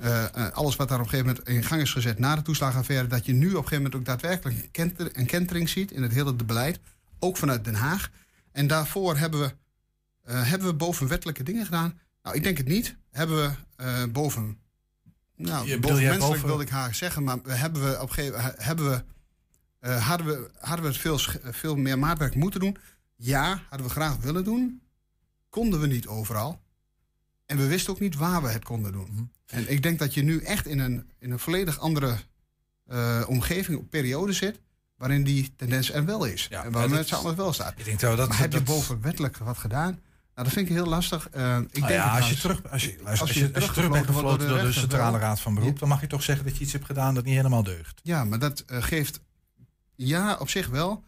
uh, 0.00 0.24
uh, 0.36 0.50
alles 0.50 0.76
wat 0.76 0.88
daar 0.88 0.98
op 0.98 1.04
een 1.04 1.10
gegeven 1.10 1.32
moment 1.32 1.48
in 1.48 1.64
gang 1.64 1.80
is 1.80 1.92
gezet 1.92 2.18
na 2.18 2.34
de 2.34 2.42
toeslagenaffaire, 2.42 3.06
dat 3.06 3.26
je 3.26 3.32
nu 3.32 3.46
op 3.46 3.50
een 3.50 3.56
gegeven 3.56 3.76
moment 3.76 3.94
ook 3.94 4.04
daadwerkelijk 4.04 4.56
een, 4.56 4.70
kenter, 4.70 5.18
een 5.18 5.26
kentering 5.26 5.68
ziet 5.68 5.90
in 5.90 6.02
het 6.02 6.12
hele 6.12 6.34
beleid, 6.34 6.80
ook 7.18 7.36
vanuit 7.36 7.64
Den 7.64 7.74
Haag. 7.74 8.10
En 8.52 8.66
daarvoor 8.66 9.16
hebben 9.16 9.40
we, 9.40 9.54
uh, 10.32 10.48
hebben 10.48 10.68
we 10.68 10.74
bovenwettelijke 10.74 11.42
dingen 11.42 11.64
gedaan. 11.64 11.98
Nou, 12.22 12.36
ik 12.36 12.42
denk 12.42 12.56
het 12.58 12.66
niet. 12.66 12.96
Hebben 13.10 13.36
we 13.76 14.08
boven, 14.12 14.58
nou, 15.36 15.66
Je- 15.68 15.78
bedoel 15.78 16.18
boven 16.18 16.46
wilde 16.46 16.62
ik 16.62 16.68
haar 16.68 16.94
zeggen, 16.94 17.22
maar 17.24 17.38
hebben 17.46 17.84
we 17.90 18.00
op 18.00 18.08
een 18.08 18.14
gegeven 18.14 18.40
moment 18.40 18.64
hebben 18.64 18.90
we, 18.90 19.04
eh, 19.78 20.06
hadden 20.08 20.26
we, 20.26 20.50
hadden 20.58 20.84
we 20.84 20.90
het 20.90 21.00
veel, 21.00 21.18
veel 21.42 21.76
meer 21.76 21.98
maatwerk 21.98 22.34
moeten 22.34 22.60
doen? 22.60 22.76
Ja, 23.16 23.62
hadden 23.68 23.86
we 23.86 23.92
graag 23.92 24.16
willen 24.16 24.44
doen. 24.44 24.82
Konden 25.48 25.80
we 25.80 25.86
niet 25.86 26.06
overal. 26.06 26.60
En 27.46 27.56
we 27.56 27.66
wisten 27.66 27.92
ook 27.92 28.00
niet 28.00 28.14
waar 28.16 28.42
we 28.42 28.48
het 28.48 28.64
konden 28.64 28.92
doen. 28.92 29.30
Mhm. 29.46 29.56
En 29.58 29.70
ik 29.72 29.82
denk 29.82 29.98
dat 29.98 30.14
je 30.14 30.22
nu 30.22 30.40
echt 30.40 30.66
in 30.66 30.78
een, 30.78 31.10
in 31.18 31.30
een 31.30 31.38
volledig 31.38 31.78
andere 31.78 32.16
eh, 32.86 33.22
omgeving, 33.26 33.88
periode 33.88 34.32
zit. 34.32 34.60
waarin 34.96 35.24
die 35.24 35.52
tendens 35.56 35.92
er 35.92 36.04
wel 36.04 36.24
is. 36.24 36.48
en 36.50 36.72
waar 36.72 36.82
dat 36.82 36.90
met 36.90 37.00
is- 37.00 37.08
z'n 37.08 37.14
allen 37.14 37.36
wel 37.36 37.52
staat. 37.52 37.74
Ik 37.76 37.84
denk 37.84 38.00
dat, 38.00 38.16
dat 38.16 38.28
maar 38.28 38.38
heb 38.38 38.52
je 38.52 38.62
bovenwettelijk 38.62 39.36
wat 39.38 39.58
gedaan? 39.58 39.90
Nou, 40.34 40.46
dat 40.48 40.52
vind 40.56 40.68
ik 40.68 40.74
heel 40.74 40.86
lastig. 40.86 41.28
Eh, 41.30 41.42
ik 41.42 41.42
Nou 41.42 41.68
denk 41.72 41.88
ja, 41.88 42.10
het 42.14 42.20
als 42.22 42.30
je 42.30 42.36
terug, 42.36 42.70
als 42.70 42.84
je, 42.84 42.88
luister, 42.88 43.10
als 43.10 43.20
als 43.20 43.30
je, 43.32 43.38
je 43.40 43.54
als 43.54 43.64
je 43.64 43.70
terug 43.72 43.90
bent 43.90 44.06
gefloten 44.06 44.48
door 44.48 44.58
de 44.60 44.72
Centrale. 44.72 45.18
Raad 45.18 45.40
van 45.40 45.54
Beroep, 45.54 45.78
dan 45.78 45.88
mag 45.88 46.00
je 46.00 46.06
toch 46.06 46.22
zeggen 46.22 46.44
dat 46.46 46.56
je 46.56 46.62
iets 46.62 46.72
hebt 46.72 46.84
gedaan 46.84 47.14
dat 47.14 47.24
niet 47.24 47.34
helemaal 47.36 47.62
deugt. 47.62 48.00
Ja, 48.02 48.24
maar 48.24 48.38
dat 48.38 48.60
eh, 48.60 48.82
geeft. 48.82 49.20
Ja, 49.94 50.36
op 50.38 50.48
zich 50.48 50.66
wel. 50.68 51.04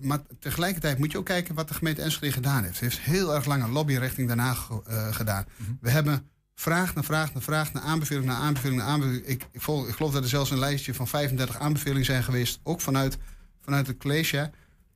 Maar 0.00 0.20
tegelijkertijd 0.38 0.98
moet 0.98 1.12
je 1.12 1.18
ook 1.18 1.24
kijken 1.24 1.54
wat 1.54 1.68
de 1.68 1.74
gemeente 1.74 2.02
Enschede 2.02 2.32
gedaan 2.32 2.64
heeft. 2.64 2.76
Ze 2.76 2.84
heeft 2.84 3.00
heel 3.00 3.34
erg 3.34 3.44
lang 3.44 3.62
een 3.62 3.70
lobby 3.70 3.96
richting 3.96 4.28
Den 4.28 4.38
Haag 4.38 4.68
gedaan. 5.10 5.44
We 5.80 5.90
hebben 5.90 6.30
vraag 6.54 6.94
na 6.94 7.02
vraag 7.02 7.34
na 7.34 7.40
vraag, 7.40 7.72
naar 7.72 7.82
aanbeveling 7.82 8.26
na 8.26 8.36
aanbeveling 8.36 8.80
na 8.80 8.86
aanbeveling. 8.86 9.24
Ik, 9.26 9.46
ik, 9.52 9.60
vol- 9.60 9.88
ik 9.88 9.94
geloof 9.94 10.12
dat 10.12 10.22
er 10.22 10.28
zelfs 10.28 10.50
een 10.50 10.58
lijstje 10.58 10.94
van 10.94 11.08
35 11.08 11.58
aanbevelingen 11.58 12.04
zijn 12.04 12.24
geweest. 12.24 12.60
Ook 12.62 12.80
vanuit, 12.80 13.18
vanuit 13.60 13.86
het 13.86 13.98
college 13.98 14.50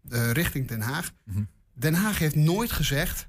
eh, 0.08 0.30
richting 0.30 0.68
Den 0.68 0.80
Haag. 0.80 1.12
Den 1.74 1.94
Haag 1.94 2.18
heeft 2.18 2.34
nooit 2.34 2.72
gezegd, 2.72 3.28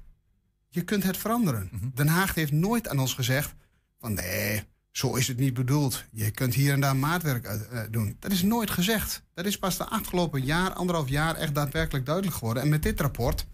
je 0.68 0.82
kunt 0.82 1.02
het 1.02 1.16
veranderen. 1.16 1.70
Den 1.94 2.08
Haag 2.08 2.34
heeft 2.34 2.52
nooit 2.52 2.88
aan 2.88 2.98
ons 2.98 3.14
gezegd 3.14 3.54
van 4.00 4.12
nee, 4.12 4.62
zo 4.90 5.14
is 5.14 5.28
het 5.28 5.36
niet 5.38 5.54
bedoeld. 5.54 6.04
Je 6.12 6.30
kunt 6.30 6.54
hier 6.54 6.72
en 6.72 6.80
daar 6.80 6.96
maatwerk 6.96 7.46
uit, 7.46 7.68
eh, 7.68 7.80
doen. 7.90 8.16
Dat 8.18 8.32
is 8.32 8.42
nooit 8.42 8.70
gezegd. 8.70 9.22
Dat 9.34 9.46
is 9.46 9.58
pas 9.58 9.76
de 9.76 9.84
afgelopen 9.84 10.44
jaar, 10.44 10.72
anderhalf 10.72 11.08
jaar 11.08 11.34
echt 11.34 11.54
daadwerkelijk 11.54 12.06
duidelijk 12.06 12.36
geworden. 12.36 12.62
En 12.62 12.68
met 12.68 12.82
dit 12.82 13.00
rapport, 13.00 13.46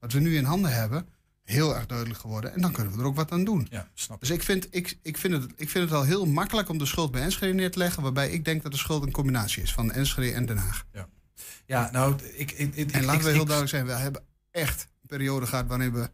wat 0.00 0.12
we 0.12 0.20
nu 0.20 0.36
in 0.36 0.44
handen 0.44 0.72
hebben, 0.72 1.06
heel 1.48 1.74
erg 1.76 1.86
duidelijk 1.86 2.18
geworden. 2.20 2.54
En 2.54 2.60
dan 2.60 2.72
kunnen 2.72 2.92
we 2.92 2.98
er 2.98 3.04
ook 3.06 3.16
wat 3.16 3.30
aan 3.30 3.44
doen. 3.44 3.66
Ja, 3.70 3.88
snap 3.94 4.20
dus 4.20 4.30
ik 4.30 4.42
vind, 4.42 4.66
ik, 4.70 4.98
ik, 5.02 5.16
vind 5.18 5.34
het, 5.34 5.52
ik 5.56 5.70
vind 5.70 5.84
het 5.84 5.98
al 5.98 6.04
heel 6.04 6.26
makkelijk 6.26 6.68
om 6.68 6.78
de 6.78 6.86
schuld 6.86 7.10
bij 7.10 7.22
Enschede 7.22 7.52
neer 7.52 7.70
te 7.70 7.78
leggen. 7.78 8.02
Waarbij 8.02 8.30
ik 8.30 8.44
denk 8.44 8.62
dat 8.62 8.72
de 8.72 8.78
schuld 8.78 9.02
een 9.02 9.10
combinatie 9.12 9.62
is 9.62 9.72
van 9.72 9.92
Enschede 9.92 10.32
en 10.32 10.46
Den 10.46 10.56
Haag. 10.56 10.84
Ja, 10.92 11.08
ja 11.66 11.88
nou, 11.92 12.14
ik... 12.34 12.50
ik, 12.52 12.74
ik 12.74 12.92
En 12.92 13.00
ik- 13.00 13.06
laten 13.06 13.24
we 13.24 13.30
heel 13.30 13.36
duidelijk 13.44 13.68
zijn, 13.68 13.86
we 13.86 13.92
hebben 13.92 14.22
echt 14.50 14.82
een 14.82 15.06
periode 15.08 15.46
gehad 15.46 15.66
waarin 15.66 15.92
we... 15.92 16.10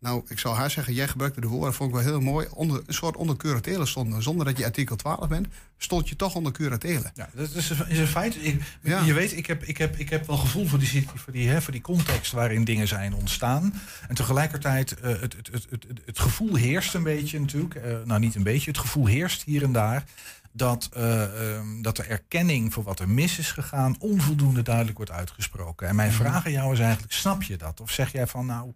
Nou, 0.00 0.22
ik 0.28 0.38
zou 0.38 0.56
haar 0.56 0.70
zeggen, 0.70 0.94
jij 0.94 1.08
gebruikte 1.08 1.40
de 1.40 1.46
woorden, 1.46 1.74
vond 1.74 1.88
ik 1.90 1.94
wel 1.96 2.04
heel 2.04 2.20
mooi. 2.20 2.46
Onder, 2.54 2.82
een 2.86 2.94
soort 2.94 3.16
onder 3.16 3.36
curatele 3.36 3.86
stonden. 3.86 4.22
Zonder 4.22 4.44
dat 4.46 4.58
je 4.58 4.64
artikel 4.64 4.96
12 4.96 5.28
bent, 5.28 5.46
stond 5.78 6.08
je 6.08 6.16
toch 6.16 6.34
onder 6.34 6.52
curatele. 6.52 7.10
Ja, 7.14 7.28
dat 7.34 7.54
is, 7.54 7.70
een- 7.70 7.88
is 7.88 7.98
een 7.98 8.06
feit. 8.06 8.36
Ik, 8.44 8.62
Ja. 8.82 9.02
Je 9.04 9.12
weet, 9.12 9.36
ik 9.36 9.46
heb, 9.46 9.64
ik, 9.64 9.78
heb, 9.78 9.96
ik 9.96 10.08
heb 10.10 10.26
wel 10.26 10.36
gevoel 10.36 10.66
voor 10.66 10.78
die, 10.78 11.06
voor, 11.14 11.32
die, 11.32 11.48
hè, 11.48 11.62
voor 11.62 11.72
die 11.72 11.80
context 11.80 12.32
waarin 12.32 12.64
dingen 12.64 12.88
zijn 12.88 13.14
ontstaan. 13.14 13.74
En 14.08 14.14
tegelijkertijd, 14.14 15.00
eh, 15.00 15.20
het, 15.20 15.20
het, 15.20 15.48
het, 15.52 15.66
het, 15.70 15.84
het, 15.88 16.00
het 16.04 16.18
gevoel 16.18 16.54
heerst 16.54 16.94
een 16.94 17.02
beetje 17.02 17.40
natuurlijk. 17.40 17.74
eh, 17.74 17.96
nou, 18.04 18.20
niet 18.20 18.34
een 18.34 18.42
beetje. 18.42 18.70
Het 18.70 18.80
gevoel 18.80 19.06
heerst 19.06 19.42
hier 19.42 19.62
en 19.62 19.72
daar. 19.72 20.04
Dat, 20.52 20.88
eh, 20.92 21.22
ehm, 21.54 21.82
dat 21.82 21.96
de 21.96 22.02
erkenning 22.02 22.72
voor 22.72 22.82
wat 22.84 23.00
er 23.00 23.08
mis 23.08 23.38
is 23.38 23.52
gegaan 23.52 23.96
onvoldoende 23.98 24.62
duidelijk 24.62 24.96
wordt 24.96 25.12
uitgesproken. 25.12 25.88
En 25.88 25.96
mijn 25.96 26.08
Mhm. 26.12 26.18
vraag 26.18 26.46
aan 26.46 26.52
jou 26.52 26.72
is 26.72 26.78
eigenlijk, 26.80 27.12
snap 27.12 27.42
je 27.42 27.56
dat? 27.56 27.80
Of 27.80 27.90
zeg 27.90 28.12
jij 28.12 28.26
van 28.26 28.46
nou... 28.46 28.72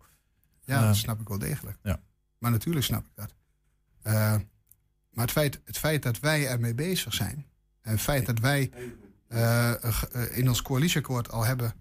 Ja, 0.65 0.87
dat 0.87 0.97
snap 0.97 1.21
ik 1.21 1.29
wel 1.29 1.39
degelijk. 1.39 1.79
Ja. 1.83 2.01
Maar 2.39 2.51
natuurlijk 2.51 2.85
snap 2.85 3.05
ik 3.05 3.13
dat. 3.15 3.35
Eh, 4.03 4.35
maar 5.13 5.25
het 5.25 5.31
feit, 5.31 5.61
het 5.65 5.79
feit 5.79 6.03
dat 6.03 6.21
wij 6.21 6.47
ermee 6.49 6.75
bezig 6.75 7.15
zijn... 7.15 7.47
en 7.83 7.91
het 7.91 8.01
feit 8.01 8.27
dat 8.27 8.39
wij 8.39 8.71
eh, 9.29 9.71
eh, 9.73 9.83
in 10.31 10.49
ons 10.49 10.63
coalitieakkoord 10.63 11.31
al 11.31 11.45
hebben... 11.45 11.75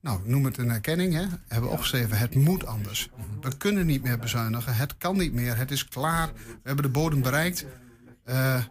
nou, 0.00 0.28
noem 0.28 0.44
het 0.44 0.58
een 0.58 0.70
erkenning, 0.70 1.14
hè, 1.14 1.24
hebben 1.48 1.70
opgeschreven... 1.70 2.18
het 2.18 2.34
moet 2.34 2.66
anders. 2.66 3.10
We 3.40 3.56
kunnen 3.56 3.86
niet 3.86 4.02
meer 4.02 4.18
bezuinigen, 4.18 4.74
het 4.74 4.96
kan 4.96 5.16
niet 5.16 5.32
meer, 5.32 5.56
het 5.56 5.70
is 5.70 5.88
klaar. 5.88 6.32
We 6.34 6.58
hebben 6.62 6.84
de 6.84 6.90
bodem 6.90 7.22
bereikt. 7.22 7.66
Eh, 8.24 8.64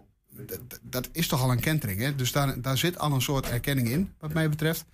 dat 0.81 1.09
is 1.11 1.27
toch 1.27 1.41
al 1.41 1.51
een 1.51 1.59
kentering, 1.59 1.99
hè? 1.99 2.15
Dus 2.15 2.31
daar, 2.31 2.61
daar 2.61 2.77
zit 2.77 2.99
al 2.99 3.11
een 3.11 3.21
soort 3.21 3.49
erkenning 3.49 3.87
in, 3.87 4.13
wat 4.19 4.33
mij 4.33 4.49
betreft. 4.49 4.85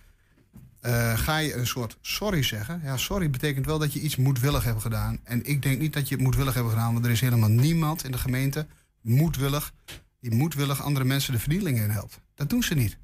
Eh, 0.83 1.17
ga 1.17 1.37
je 1.37 1.53
een 1.55 1.67
soort 1.67 1.97
sorry 2.01 2.43
zeggen? 2.43 2.81
Ja, 2.83 2.97
sorry 2.97 3.29
betekent 3.29 3.65
wel 3.65 3.79
dat 3.79 3.93
je 3.93 3.99
iets 3.99 4.15
moedwillig 4.15 4.63
hebt 4.63 4.81
gedaan. 4.81 5.19
En 5.23 5.45
ik 5.45 5.61
denk 5.61 5.79
niet 5.79 5.93
dat 5.93 6.07
je 6.09 6.15
het 6.15 6.23
moedwillig 6.23 6.53
hebt 6.53 6.69
gedaan, 6.69 6.93
want 6.93 7.05
er 7.05 7.11
is 7.11 7.21
helemaal 7.21 7.49
niemand 7.49 8.03
in 8.03 8.11
de 8.11 8.17
gemeente 8.17 8.65
moedwillig, 9.01 9.73
die 10.19 10.31
moedwillig 10.31 10.81
andere 10.81 11.05
mensen 11.05 11.33
de 11.33 11.39
vernielingen 11.39 11.83
in 11.83 11.89
helpt. 11.89 12.19
Dat 12.35 12.49
doen 12.49 12.63
ze 12.63 12.73
niet. 12.73 12.97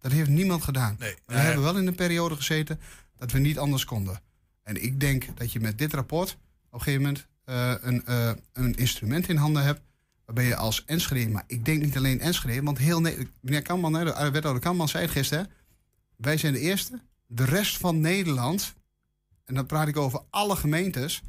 Dat 0.00 0.12
heeft 0.12 0.28
niemand 0.28 0.62
gedaan. 0.62 0.96
Nee, 0.98 1.14
we 1.26 1.34
hebben 1.34 1.62
wel 1.62 1.76
in 1.76 1.86
een 1.86 1.94
periode 1.94 2.36
gezeten 2.36 2.80
dat 3.16 3.32
we 3.32 3.38
niet 3.38 3.58
anders 3.58 3.84
konden. 3.84 4.20
En 4.62 4.82
ik 4.82 5.00
denk 5.00 5.26
dat 5.34 5.52
je 5.52 5.60
met 5.60 5.78
dit 5.78 5.94
rapport 5.94 6.30
op 6.70 6.72
een 6.72 6.80
gegeven 6.80 7.02
moment 7.02 7.26
eh, 7.44 7.74
een, 7.80 8.06
eh, 8.06 8.30
een 8.52 8.74
instrument 8.74 9.28
in 9.28 9.36
handen 9.36 9.62
hebt. 9.64 9.80
Waarbij 10.24 10.46
je 10.46 10.56
als 10.56 10.84
Enschede, 10.84 11.30
maar 11.30 11.44
ik 11.46 11.64
denk 11.64 11.82
niet 11.82 11.96
alleen 11.96 12.20
Enschede, 12.20 12.62
want 12.62 12.78
heel 12.78 13.00
Ne- 13.00 13.26
meneer 13.40 13.62
Kamman, 13.62 13.92
de 13.92 14.30
wethouder 14.32 14.62
Kamman 14.62 14.88
zei 14.88 15.02
het 15.04 15.12
gisteren, 15.12 15.50
wij 16.16 16.36
zijn 16.36 16.52
de 16.52 16.60
eerste. 16.60 17.00
De 17.26 17.44
rest 17.44 17.76
van 17.76 18.00
Nederland, 18.00 18.74
en 19.44 19.54
dan 19.54 19.66
praat 19.66 19.88
ik 19.88 19.96
over 19.96 20.20
alle 20.30 20.56
gemeentes, 20.56 21.22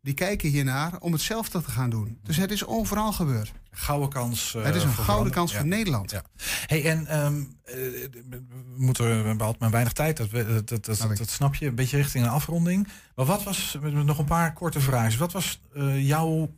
die 0.00 0.14
kijken 0.14 0.48
hiernaar 0.50 1.00
om 1.00 1.12
hetzelfde 1.12 1.62
te 1.62 1.70
gaan 1.70 1.90
doen. 1.90 2.18
Dus 2.22 2.36
het 2.36 2.50
is 2.50 2.66
overal 2.66 3.12
gebeurd. 3.12 3.52
Gouden 3.70 4.08
kans. 4.08 4.54
eh, 4.54 4.62
het 4.64 4.74
is 4.74 4.82
een 4.82 4.92
gouden 4.92 5.32
kans 5.32 5.52
Ja. 5.52 5.58
voor 5.58 5.66
Nederland. 5.68 6.10
Ja. 6.10 6.22
Hey, 6.66 6.84
en 6.90 7.06
eh, 7.06 7.28
we 7.64 8.42
moeten, 8.76 9.24
we 9.38 9.54
maar 9.58 9.70
weinig 9.70 9.92
tijd, 9.92 10.16
dat, 10.16 10.30
we- 10.30 10.44
dat, 10.44 10.68
dat, 10.68 10.84
dat, 10.84 11.16
dat 11.16 11.30
snap 11.30 11.54
je, 11.54 11.66
een 11.66 11.74
beetje 11.74 11.96
richting 11.96 12.24
een 12.24 12.30
afronding. 12.30 12.88
Maar 13.14 13.26
wat 13.26 13.42
was, 13.42 13.76
nog 13.80 14.18
een 14.18 14.24
paar 14.24 14.52
korte 14.52 14.80
vragen. 14.80 15.18
Wat 15.18 15.32
was 15.32 15.60
eh, 15.74 16.06
jouw, 16.06 16.54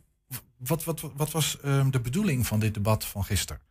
wat, 0.57 0.83
wat, 0.83 1.01
wat 1.15 1.31
was 1.31 1.59
ehm, 1.61 1.89
de 1.89 1.99
bedoeling 1.99 2.47
van 2.47 2.59
dit 2.59 2.73
debat 2.73 3.05
van 3.05 3.23
gisteren? 3.25 3.61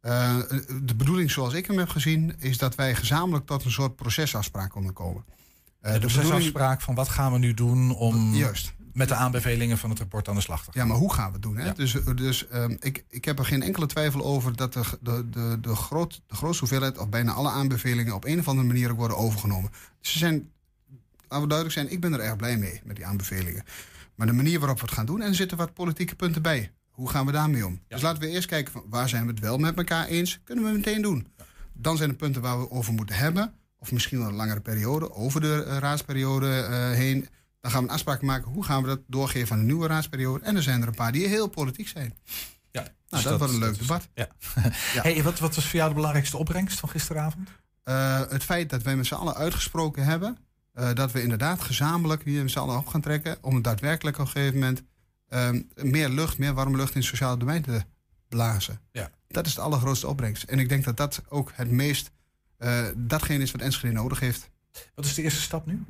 Eh, 0.00 0.36
de 0.82 0.94
bedoeling 0.96 1.30
zoals 1.30 1.54
ik 1.54 1.66
hem 1.66 1.78
heb 1.78 1.88
gezien, 1.88 2.34
is 2.38 2.58
dat 2.58 2.74
wij 2.74 2.94
gezamenlijk 2.94 3.46
tot 3.46 3.64
een 3.64 3.70
soort 3.70 3.96
procesafspraak 3.96 4.70
konden 4.70 4.92
komen. 4.92 5.24
Eh, 5.80 5.92
de 5.92 5.98
procesafspraak 5.98 6.80
van 6.80 6.94
wat 6.94 7.08
gaan 7.08 7.32
we 7.32 7.38
nu 7.38 7.54
doen 7.54 7.94
om 7.94 8.34
Juist. 8.34 8.72
met 8.92 9.08
de 9.08 9.14
aanbevelingen 9.14 9.78
van 9.78 9.90
het 9.90 9.98
rapport 9.98 10.28
aan 10.28 10.34
de 10.34 10.40
slag 10.40 10.64
te 10.64 10.72
gaan. 10.72 10.82
Ja, 10.82 10.88
maar 10.88 10.96
hoe 10.96 11.12
gaan 11.12 11.26
we 11.26 11.32
het 11.32 11.42
doen? 11.42 11.56
Hè? 11.56 11.66
Ja. 11.66 11.72
Dus, 11.72 11.96
dus 12.14 12.48
ehm, 12.48 12.76
ik, 12.80 13.04
ik 13.08 13.24
heb 13.24 13.38
er 13.38 13.44
geen 13.44 13.62
enkele 13.62 13.86
twijfel 13.86 14.24
over 14.24 14.56
dat 14.56 14.72
de, 14.72 14.82
de, 15.00 15.30
de, 15.30 15.58
de, 15.60 15.74
groot, 15.74 16.22
de 16.26 16.34
grootste 16.34 16.60
hoeveelheid, 16.60 16.98
of 16.98 17.08
bijna 17.08 17.32
alle 17.32 17.50
aanbevelingen, 17.50 18.14
op 18.14 18.24
een 18.24 18.38
of 18.38 18.48
andere 18.48 18.66
manier 18.66 18.90
ook 18.90 18.98
worden 18.98 19.16
overgenomen. 19.16 19.70
Ze 20.00 20.18
zijn, 20.18 20.50
laten 21.28 21.40
we 21.40 21.46
duidelijk 21.46 21.72
zijn, 21.72 21.92
ik 21.92 22.00
ben 22.00 22.12
er 22.12 22.20
erg 22.20 22.36
blij 22.36 22.56
mee 22.56 22.80
met 22.84 22.96
die 22.96 23.06
aanbevelingen. 23.06 23.64
Maar 24.14 24.26
de 24.26 24.32
manier 24.32 24.58
waarop 24.58 24.80
we 24.80 24.84
het 24.84 24.94
gaan 24.94 25.06
doen, 25.06 25.22
en 25.22 25.28
er 25.28 25.34
zitten 25.34 25.56
wat 25.56 25.74
politieke 25.74 26.14
punten 26.14 26.42
bij. 26.42 26.70
Hoe 27.00 27.10
gaan 27.10 27.26
we 27.26 27.32
daarmee 27.32 27.66
om? 27.66 27.80
Dus 27.88 28.02
laten 28.02 28.22
we 28.22 28.28
eerst 28.28 28.48
kijken 28.48 28.72
van 28.72 28.82
waar 28.88 29.08
zijn 29.08 29.24
we 29.26 29.30
het 29.30 29.40
wel 29.40 29.58
met 29.58 29.76
elkaar 29.76 30.06
eens. 30.06 30.40
Kunnen 30.44 30.64
we 30.64 30.70
meteen 30.70 31.02
doen. 31.02 31.26
Dan 31.72 31.96
zijn 31.96 32.10
er 32.10 32.16
punten 32.16 32.42
waar 32.42 32.60
we 32.60 32.70
over 32.70 32.92
moeten 32.92 33.16
hebben. 33.16 33.52
of 33.78 33.92
misschien 33.92 34.18
wel 34.18 34.28
een 34.28 34.34
langere 34.34 34.60
periode, 34.60 35.12
over 35.12 35.40
de 35.40 35.64
eh, 35.66 35.76
raadsperiode 35.78 36.60
eh, 36.60 36.90
heen. 36.90 37.28
Dan 37.60 37.70
gaan 37.70 37.82
we 37.82 37.88
een 37.88 37.94
afspraak 37.94 38.22
maken, 38.22 38.50
hoe 38.50 38.64
gaan 38.64 38.82
we 38.82 38.88
dat 38.88 39.00
doorgeven 39.06 39.52
aan 39.52 39.58
de 39.60 39.64
nieuwe 39.66 39.86
raadsperiode. 39.86 40.44
En 40.44 40.56
er 40.56 40.62
zijn 40.62 40.82
er 40.82 40.88
een 40.88 40.94
paar 40.94 41.12
die 41.12 41.26
heel 41.26 41.48
politiek 41.48 41.88
zijn. 41.88 42.14
Ja, 42.70 42.80
nou, 42.80 42.92
dus 43.08 43.22
dat, 43.22 43.38
wordt 43.38 43.52
een 43.54 43.58
leuk 43.58 43.70
is- 43.70 43.78
debat. 43.78 44.08
Ja. 44.14 44.28
Hey, 45.02 45.22
wat, 45.22 45.38
wat 45.38 45.54
was 45.54 45.66
voor 45.66 45.76
jou 45.78 45.88
de 45.88 45.94
belangrijkste 45.94 46.36
opbrengst 46.36 46.78
van 46.80 46.88
gisteravond? 46.88 47.48
Eh, 47.82 48.20
het 48.28 48.44
feit 48.44 48.70
dat 48.70 48.82
wij 48.82 48.96
met 48.96 49.06
z'n 49.06 49.14
allen 49.14 49.34
uitgesproken 49.34 50.04
hebben... 50.04 50.36
eh, 50.72 50.94
dat 50.94 51.12
we 51.12 51.22
inderdaad 51.22 51.60
gezamenlijk 51.60 52.24
hier 52.24 52.42
met 52.42 52.50
z'n 52.50 52.58
allen 52.58 52.76
op 52.78 52.86
gaan 52.86 53.00
trekken... 53.00 53.38
om 53.40 53.62
daadwerkelijk 53.62 54.18
op 54.18 54.24
een 54.26 54.30
gegeven 54.30 54.58
moment... 54.58 54.82
ehm, 55.30 55.62
meer 55.74 56.08
lucht, 56.08 56.38
meer 56.38 56.54
warme 56.54 56.76
lucht 56.76 56.94
in 56.94 57.00
het 57.00 57.08
sociale 57.08 57.36
domein 57.36 57.62
te 57.62 57.82
blazen. 58.28 58.80
Ja. 58.92 59.10
Dat 59.28 59.46
is 59.46 59.54
de 59.54 59.60
allergrootste 59.60 60.06
opbrengst. 60.06 60.42
En 60.42 60.58
ik 60.58 60.68
denk 60.68 60.84
dat 60.84 60.96
dat 60.96 61.22
ook 61.28 61.50
het 61.54 61.70
meest... 61.70 62.10
eh, 62.56 62.84
datgene 62.96 63.42
is 63.42 63.50
wat 63.50 63.60
Enschede 63.60 63.92
nodig 63.94 64.20
heeft. 64.20 64.50
Wat 64.94 65.04
is 65.04 65.14
de 65.14 65.22
eerste 65.22 65.40
stap 65.40 65.66
nu? 65.66 65.84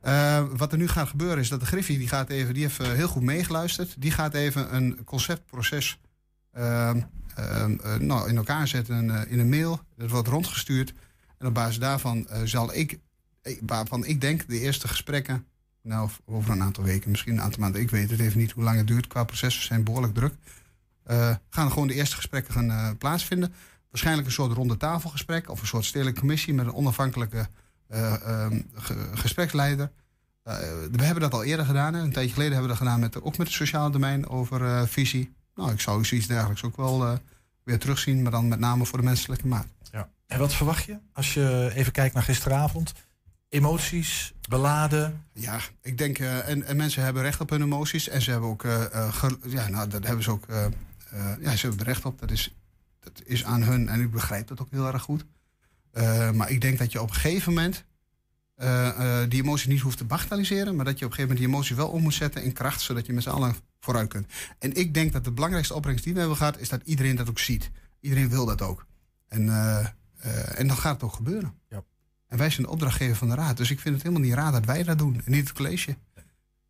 Eh, 0.00 0.44
wat 0.56 0.72
er 0.72 0.78
nu 0.78 0.88
gaat 0.88 1.08
gebeuren 1.08 1.38
is 1.38 1.48
dat 1.48 1.60
de 1.60 1.66
Griffie 1.66 1.98
die 1.98 2.08
gaat 2.08 2.28
even, 2.30 2.54
die 2.54 2.62
heeft 2.62 2.80
eh, 2.80 2.92
heel 2.92 3.08
goed 3.08 3.22
meegeluisterd. 3.22 3.94
Die 3.98 4.10
gaat 4.10 4.34
even 4.34 4.74
een 4.74 5.04
conceptproces 5.04 6.00
ehm, 6.52 7.00
ehm, 7.34 7.76
eh, 7.82 7.94
nou, 7.96 8.28
in 8.28 8.36
elkaar 8.36 8.68
zetten 8.68 9.28
in 9.28 9.38
een 9.38 9.48
mail. 9.48 9.80
Dat 9.96 10.10
wordt 10.10 10.28
rondgestuurd. 10.28 10.92
En 11.38 11.46
op 11.46 11.54
basis 11.54 11.78
daarvan 11.78 12.28
zal 12.44 12.74
ik- 12.74 12.98
waarvan 13.60 14.04
ik 14.04 14.20
denk, 14.20 14.48
de 14.48 14.58
eerste 14.60 14.88
gesprekken, 14.88 15.46
nou 15.82 16.10
over 16.24 16.50
een 16.50 16.62
aantal 16.62 16.84
weken, 16.84 17.10
misschien 17.10 17.32
een 17.32 17.40
aantal 17.42 17.60
maanden, 17.60 17.80
ik 17.80 17.90
weet 17.90 18.10
het 18.10 18.20
even 18.20 18.38
niet 18.38 18.50
hoe 18.52 18.64
lang 18.64 18.76
het 18.76 18.86
duurt 18.86 19.06
qua 19.06 19.24
processen 19.24 19.62
zijn 19.62 19.84
behoorlijk 19.84 20.14
druk. 20.14 20.34
eh, 21.04 21.34
gaan 21.50 21.70
gewoon 21.72 21.88
de 21.88 21.94
eerste 21.94 22.16
gesprekken 22.16 22.54
gaan 22.54 22.70
eh, 22.70 22.90
plaatsvinden. 22.98 23.54
Waarschijnlijk 23.90 24.26
een 24.26 24.32
soort 24.32 24.52
ronde 24.52 24.76
tafelgesprek 24.76 25.50
of 25.50 25.60
een 25.60 25.66
soort 25.66 25.84
stedelijke 25.84 26.20
commissie 26.20 26.54
met 26.54 26.66
een 26.66 26.74
onafhankelijke 26.74 27.48
eh, 27.88 28.14
ehm, 28.28 28.60
ge- 28.74 29.10
gespreksleider. 29.14 29.90
We 30.42 31.02
hebben 31.04 31.20
dat 31.22 31.32
al 31.32 31.44
eerder 31.44 31.66
gedaan. 31.66 31.94
Hè. 31.94 32.00
Een 32.00 32.12
tijdje 32.12 32.32
geleden 32.32 32.52
hebben 32.52 32.70
we 32.70 32.76
dat 32.78 32.86
gedaan 32.86 33.00
met, 33.00 33.22
ook 33.22 33.36
met 33.38 33.46
het 33.46 33.56
sociale 33.56 33.90
domein 33.90 34.28
over 34.28 34.88
visie. 34.88 35.32
Nou, 35.54 35.72
ik 35.72 35.80
zou 35.80 36.04
zoiets 36.04 36.26
dergelijks 36.26 36.62
ook 36.62 36.76
wel 36.76 37.18
weer 37.64 37.78
terugzien, 37.78 38.22
maar 38.22 38.30
dan 38.32 38.48
met 38.48 38.58
name 38.58 38.86
voor 38.86 38.98
de 38.98 39.04
menselijke 39.04 39.46
maat. 39.46 39.66
Ja. 39.92 40.08
En 40.26 40.38
wat 40.38 40.54
verwacht 40.54 40.84
je 40.84 40.98
als 41.12 41.34
je 41.34 41.70
even 41.74 41.92
kijkt 41.92 42.14
naar 42.14 42.22
gisteravond? 42.22 42.92
Emoties, 43.52 44.32
beladen? 44.48 45.24
Ja, 45.32 45.60
ik 45.82 45.98
denk, 45.98 46.18
eh, 46.18 46.48
en, 46.48 46.62
en 46.64 46.76
mensen 46.76 47.02
hebben 47.02 47.22
recht 47.22 47.40
op 47.40 47.50
hun 47.50 47.62
emoties. 47.62 48.08
En 48.08 48.22
ze 48.22 48.30
hebben 48.30 48.48
ook, 48.48 48.64
eh, 48.64 48.84
eh, 48.94 49.12
ge- 49.14 49.38
ja, 49.46 49.68
nou, 49.68 49.88
dat 49.88 50.04
hebben 50.06 50.24
ze 50.24 50.30
ook, 50.30 50.44
ja, 51.40 51.56
ze 51.56 51.66
hebben 51.66 51.78
er 51.78 51.92
recht 51.92 52.04
op. 52.04 52.18
Dat 52.18 52.30
is, 52.30 52.54
dat 53.00 53.22
is 53.24 53.44
aan 53.44 53.62
hun 53.62 53.88
en 53.88 54.00
ik 54.00 54.10
begrijp 54.10 54.46
dat 54.48 54.60
ook 54.60 54.70
heel 54.70 54.86
erg 54.86 55.02
goed. 55.02 55.24
Maar 56.34 56.50
ik 56.50 56.60
denk 56.60 56.78
dat 56.78 56.92
je 56.92 57.02
op 57.02 57.08
een 57.08 57.14
gegeven 57.14 57.52
moment 57.52 57.84
die 59.30 59.42
emoties 59.42 59.66
niet 59.66 59.80
hoeft 59.80 59.96
te 59.98 60.04
bagatelliseren. 60.04 60.76
Maar 60.76 60.84
dat 60.84 60.98
je 60.98 61.04
op 61.04 61.10
een 61.10 61.16
gegeven 61.16 61.36
moment 61.36 61.38
die 61.38 61.48
emotie 61.48 61.76
wel 61.76 61.88
om 61.88 62.02
moet 62.02 62.14
zetten 62.14 62.42
in 62.42 62.52
kracht. 62.52 62.80
Zodat 62.80 63.06
je 63.06 63.12
met 63.12 63.22
z'n 63.22 63.28
allen 63.30 63.54
vooruit 63.80 64.08
kunt. 64.08 64.26
En 64.58 64.74
ik 64.74 64.94
denk 64.94 65.12
dat 65.12 65.24
de 65.24 65.32
belangrijkste 65.32 65.74
opbrengst 65.74 66.04
die 66.04 66.12
we 66.12 66.18
hebben 66.18 66.36
gehad, 66.36 66.58
is 66.58 66.68
dat 66.68 66.80
iedereen 66.84 67.16
dat 67.16 67.28
ook 67.28 67.38
ziet. 67.38 67.70
Iedereen 68.00 68.28
wil 68.28 68.46
dat 68.46 68.62
ook. 68.62 68.86
En, 69.28 69.48
en 70.56 70.66
dan 70.66 70.76
gaat 70.76 70.94
het 70.94 71.02
ook 71.02 71.12
gebeuren. 71.14 71.54
Ja. 71.68 71.82
En 72.32 72.38
wij 72.38 72.50
zijn 72.50 72.66
de 72.66 72.72
opdrachtgever 72.72 73.16
van 73.16 73.28
de 73.28 73.34
raad. 73.34 73.56
Dus 73.56 73.70
ik 73.70 73.80
vind 73.80 73.94
het 73.94 74.02
helemaal 74.04 74.24
niet 74.26 74.34
raar 74.34 74.52
dat 74.52 74.64
wij 74.64 74.82
dat 74.82 74.98
doen. 74.98 75.22
En 75.24 75.32
niet 75.32 75.40
het 75.48 75.52
college. 75.52 75.96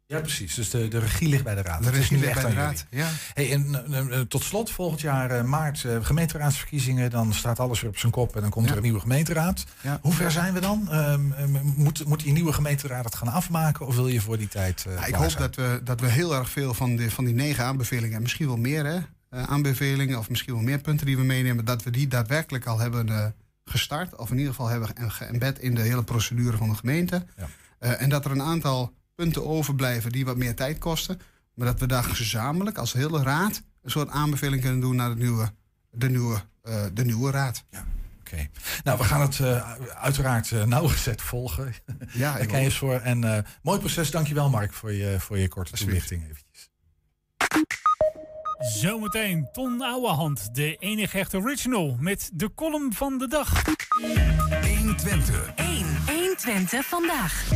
Ja, 0.06 0.20
precies. 0.20 0.54
Dus 0.54 0.70
de, 0.70 0.88
de 0.88 0.98
regie 0.98 1.28
ligt 1.28 1.44
bij 1.44 1.54
de 1.54 1.62
raad. 1.62 1.82
De 1.82 1.90
regie 1.90 2.18
ligt 2.18 2.34
bij 2.42 2.50
de 2.50 2.56
raad, 2.56 2.86
jullie. 2.90 3.04
ja. 3.04 3.10
Hey, 3.34 3.52
en 3.52 3.92
eh, 3.92 4.18
eh, 4.20 4.26
tot 4.26 4.42
slot, 4.42 4.70
volgend 4.70 5.00
jaar 5.00 5.30
eh, 5.30 5.44
maart 5.44 5.84
eh, 5.84 5.96
gemeenteraadsverkiezingen. 6.04 7.10
Dan 7.10 7.32
staat 7.34 7.58
alles 7.60 7.80
weer 7.80 7.90
op 7.90 7.98
zijn 7.98 8.12
kop 8.12 8.34
en 8.34 8.40
dan 8.40 8.50
komt 8.50 8.64
Ja. 8.64 8.70
er 8.70 8.76
een 8.76 8.82
nieuwe 8.82 9.00
gemeenteraad. 9.00 9.64
Ja. 9.80 9.98
Hoe 10.02 10.12
ver 10.12 10.30
zijn 10.30 10.54
we 10.54 10.60
dan? 10.60 10.88
Ehm, 10.90 11.32
ehm, 11.32 11.50
moet, 11.76 12.04
moet 12.06 12.22
die 12.22 12.32
nieuwe 12.32 12.52
gemeenteraad 12.52 13.04
het 13.04 13.14
gaan 13.14 13.28
afmaken? 13.28 13.86
Of 13.86 13.94
wil 13.94 14.08
je 14.08 14.20
voor 14.20 14.38
die 14.38 14.48
tijd 14.48 14.84
eh 14.88 14.94
Ja, 14.94 15.04
ik 15.06 15.14
hoop 15.14 15.30
zijn? 15.30 15.42
dat 15.42 15.54
we, 15.56 15.80
dat 15.84 16.00
we 16.00 16.06
heel 16.08 16.34
erg 16.34 16.50
veel 16.50 16.74
van, 16.74 16.96
de, 16.96 17.10
van 17.10 17.24
die 17.24 17.34
negen 17.34 17.64
aanbevelingen, 17.64 18.16
en 18.16 18.22
misschien 18.22 18.46
wel 18.46 18.56
meer 18.56 18.84
hè, 18.86 18.98
eh, 19.28 19.42
aanbevelingen, 19.42 20.18
of 20.18 20.28
misschien 20.30 20.54
wel 20.54 20.62
meer 20.62 20.78
punten 20.80 21.06
die 21.06 21.16
we 21.16 21.24
meenemen, 21.24 21.64
dat 21.64 21.82
we 21.82 21.90
die 21.90 22.08
daadwerkelijk 22.08 22.66
al 22.66 22.78
hebben 22.78 23.08
eh, 23.08 23.26
gestart. 23.72 24.16
Of 24.16 24.30
in 24.30 24.36
ieder 24.36 24.52
geval 24.52 24.68
hebben 24.68 24.88
ge- 24.88 25.10
geëmbed 25.10 25.58
in 25.58 25.74
de 25.74 25.80
hele 25.82 26.02
procedure 26.04 26.56
van 26.56 26.68
de 26.68 26.74
gemeente. 26.74 27.26
Eh, 27.78 28.02
en 28.02 28.08
dat 28.08 28.24
er 28.24 28.30
een 28.30 28.42
aantal 28.42 28.92
punten 29.14 29.46
overblijven 29.46 30.12
die 30.12 30.24
wat 30.24 30.36
meer 30.36 30.54
tijd 30.54 30.78
kosten. 30.78 31.20
Maar 31.54 31.66
dat 31.66 31.80
we 31.80 31.86
daar 31.86 32.04
gezamenlijk 32.04 32.78
als 32.78 32.92
hele 32.92 33.22
raad 33.22 33.62
een 33.82 33.90
soort 33.90 34.08
aanbeveling 34.08 34.62
kunnen 34.62 34.80
doen 34.80 34.96
naar 34.96 35.08
de 35.14 35.22
nieuwe, 35.22 35.52
de 35.90 36.08
nieuwe, 36.10 36.42
eh, 36.62 36.84
de 36.92 37.04
nieuwe 37.04 37.30
raad. 37.30 37.64
Oké. 38.20 38.48
Nou, 38.84 38.98
we 38.98 39.04
gaan 39.04 39.20
het 39.20 39.40
eh, 39.40 39.72
uiteraard 40.02 40.50
nauwgezet 40.66 41.22
volgen. 41.22 41.74
Ja, 42.12 42.32
Daar 42.32 42.42
ik 42.42 42.48
ken 42.48 42.62
je 42.62 42.70
voor. 42.70 42.94
En 42.94 43.44
mooi 43.62 43.78
proces. 43.78 44.10
Dankjewel, 44.10 44.50
Mark, 44.50 44.72
voor 44.72 44.92
je, 44.92 45.16
voor 45.20 45.38
je 45.38 45.48
korte 45.48 45.72
toelichting. 45.72 46.22
Eventjes. 46.22 46.51
Zometeen 48.62 49.48
Ton 49.52 49.80
Ouwehand, 49.80 50.54
de 50.54 50.76
enige 50.78 51.18
echte 51.18 51.36
original, 51.36 51.96
met 52.00 52.30
de 52.34 52.54
column 52.54 52.92
van 52.92 53.18
de 53.18 53.28
dag. 53.28 53.62
120. 54.78 55.52
1. 55.56 55.86
120 56.06 56.86
vandaag. 56.86 57.50